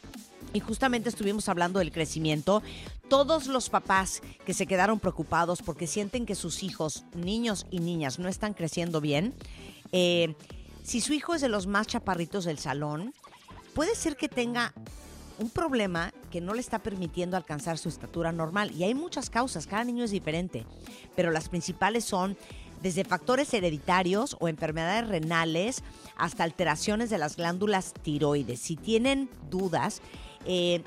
y 0.52 0.60
justamente 0.60 1.08
estuvimos 1.08 1.48
hablando 1.48 1.78
del 1.78 1.92
crecimiento. 1.92 2.62
Todos 3.08 3.46
los 3.46 3.68
papás 3.68 4.22
que 4.46 4.54
se 4.54 4.66
quedaron 4.66 4.98
preocupados 4.98 5.62
porque 5.62 5.86
sienten 5.86 6.26
que 6.26 6.34
sus 6.34 6.62
hijos, 6.62 7.04
niños 7.14 7.66
y 7.70 7.80
niñas, 7.80 8.18
no 8.18 8.28
están 8.28 8.54
creciendo 8.54 9.00
bien, 9.00 9.34
eh, 9.92 10.34
si 10.82 11.00
su 11.00 11.12
hijo 11.12 11.34
es 11.34 11.42
de 11.42 11.48
los 11.48 11.66
más 11.66 11.86
chaparritos 11.86 12.44
del 12.44 12.58
salón, 12.58 13.14
puede 13.74 13.94
ser 13.94 14.16
que 14.16 14.28
tenga 14.28 14.72
un 15.38 15.50
problema 15.50 16.12
que 16.30 16.40
no 16.40 16.54
le 16.54 16.60
está 16.60 16.80
permitiendo 16.80 17.36
alcanzar 17.36 17.78
su 17.78 17.88
estatura 17.88 18.32
normal. 18.32 18.72
Y 18.72 18.84
hay 18.84 18.94
muchas 18.94 19.30
causas, 19.30 19.66
cada 19.66 19.84
niño 19.84 20.04
es 20.04 20.10
diferente, 20.10 20.66
pero 21.16 21.30
las 21.30 21.48
principales 21.48 22.04
son 22.04 22.36
desde 22.82 23.04
factores 23.04 23.52
hereditarios 23.54 24.36
o 24.40 24.48
enfermedades 24.48 25.08
renales 25.08 25.82
hasta 26.16 26.44
alteraciones 26.44 27.10
de 27.10 27.18
las 27.18 27.36
glándulas 27.36 27.92
tiroides. 28.02 28.60
Si 28.60 28.76
tienen 28.76 29.28
dudas, 29.50 30.00
eh, 30.46 30.82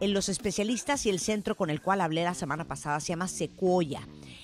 en 0.00 0.14
los 0.14 0.30
especialistas 0.30 1.04
y 1.04 1.10
el 1.10 1.20
centro 1.20 1.54
con 1.56 1.68
el 1.68 1.82
cual 1.82 2.00
hablé 2.00 2.24
la 2.24 2.34
semana 2.34 2.64
pasada 2.64 3.00
se 3.00 3.08
llama 3.08 3.28
Sequoia. 3.28 4.00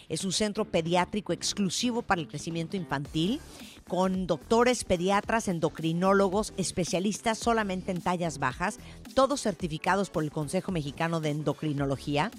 Es 0.08 0.24
un 0.24 0.32
centro 0.32 0.66
pediátrico 0.66 1.32
exclusivo 1.32 2.02
para 2.02 2.20
el 2.20 2.28
crecimiento 2.28 2.76
infantil 2.76 3.40
con 3.88 4.26
doctores, 4.26 4.84
pediatras, 4.84 5.48
endocrinólogos, 5.48 6.52
especialistas 6.56 7.38
solamente 7.38 7.92
en 7.92 8.00
tallas 8.00 8.38
bajas, 8.38 8.78
todos 9.14 9.40
certificados 9.40 10.10
por 10.10 10.24
el 10.24 10.32
Consejo 10.32 10.72
Mexicano 10.72 11.20
de 11.20 11.30
Endocrinología. 11.30 12.30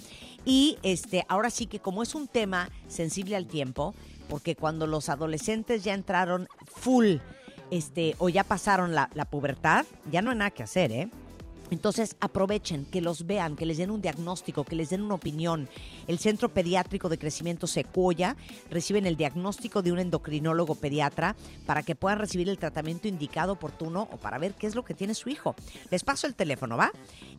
Y 0.44 0.78
este, 0.82 1.24
ahora 1.28 1.50
sí 1.50 1.66
que 1.66 1.80
como 1.80 2.02
es 2.02 2.14
un 2.14 2.28
tema 2.28 2.70
sensible 2.88 3.36
al 3.36 3.46
tiempo, 3.46 3.94
porque 4.28 4.56
cuando 4.56 4.86
los 4.86 5.08
adolescentes 5.08 5.84
ya 5.84 5.94
entraron 5.94 6.48
full 6.66 7.16
este, 7.70 8.14
o 8.18 8.28
ya 8.28 8.44
pasaron 8.44 8.94
la, 8.94 9.10
la 9.14 9.24
pubertad, 9.24 9.86
ya 10.10 10.22
no 10.22 10.30
hay 10.30 10.36
nada 10.36 10.50
que 10.50 10.62
hacer, 10.62 10.92
¿eh? 10.92 11.08
Entonces 11.70 12.16
aprovechen, 12.20 12.86
que 12.86 13.00
los 13.00 13.26
vean, 13.26 13.56
que 13.56 13.66
les 13.66 13.78
den 13.78 13.90
un 13.90 14.00
diagnóstico, 14.00 14.64
que 14.64 14.76
les 14.76 14.90
den 14.90 15.02
una 15.02 15.14
opinión. 15.14 15.68
El 16.06 16.18
Centro 16.18 16.48
Pediátrico 16.48 17.08
de 17.08 17.18
Crecimiento 17.18 17.66
Secuoya 17.66 18.36
reciben 18.70 19.06
el 19.06 19.16
diagnóstico 19.16 19.82
de 19.82 19.92
un 19.92 19.98
endocrinólogo 19.98 20.74
pediatra 20.74 21.36
para 21.66 21.82
que 21.82 21.94
puedan 21.94 22.18
recibir 22.18 22.48
el 22.48 22.58
tratamiento 22.58 23.08
indicado 23.08 23.52
oportuno 23.52 24.08
o 24.12 24.16
para 24.16 24.38
ver 24.38 24.54
qué 24.54 24.66
es 24.66 24.74
lo 24.74 24.84
que 24.84 24.94
tiene 24.94 25.14
su 25.14 25.28
hijo. 25.28 25.54
Les 25.90 26.04
paso 26.04 26.26
el 26.26 26.34
teléfono, 26.34 26.76
¿va? 26.76 26.92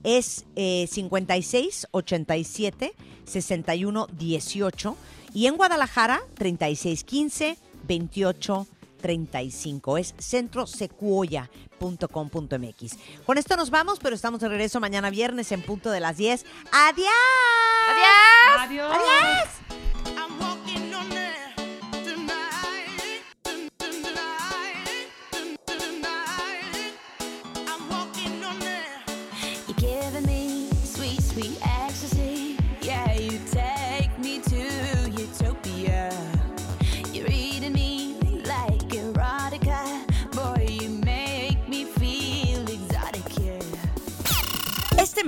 Es 0.04 0.46
eh, 0.56 0.88
56 0.90 1.88
87 1.92 2.94
61 3.26 4.08
18 4.08 4.98
y 5.34 5.46
en 5.48 5.58
Guadalajara 5.58 6.22
36 6.36 7.04
15 7.04 7.58
28 7.88 8.68
35. 9.00 9.98
Es 9.98 10.14
centrosecuoya.com.mx. 10.20 12.98
Con 13.26 13.38
esto 13.38 13.56
nos 13.56 13.70
vamos, 13.70 14.00
pero 14.00 14.16
estamos 14.16 14.42
de 14.42 14.50
regreso 14.50 14.80
mañana 14.80 15.10
viernes 15.10 15.52
en 15.52 15.62
punto 15.62 15.92
de 15.92 16.00
las 16.00 16.18
10. 16.18 16.46
¡Adiós! 16.72 17.08
Adiós. 18.60 18.92
¡Adiós! 18.92 19.50
I'm 20.16 20.40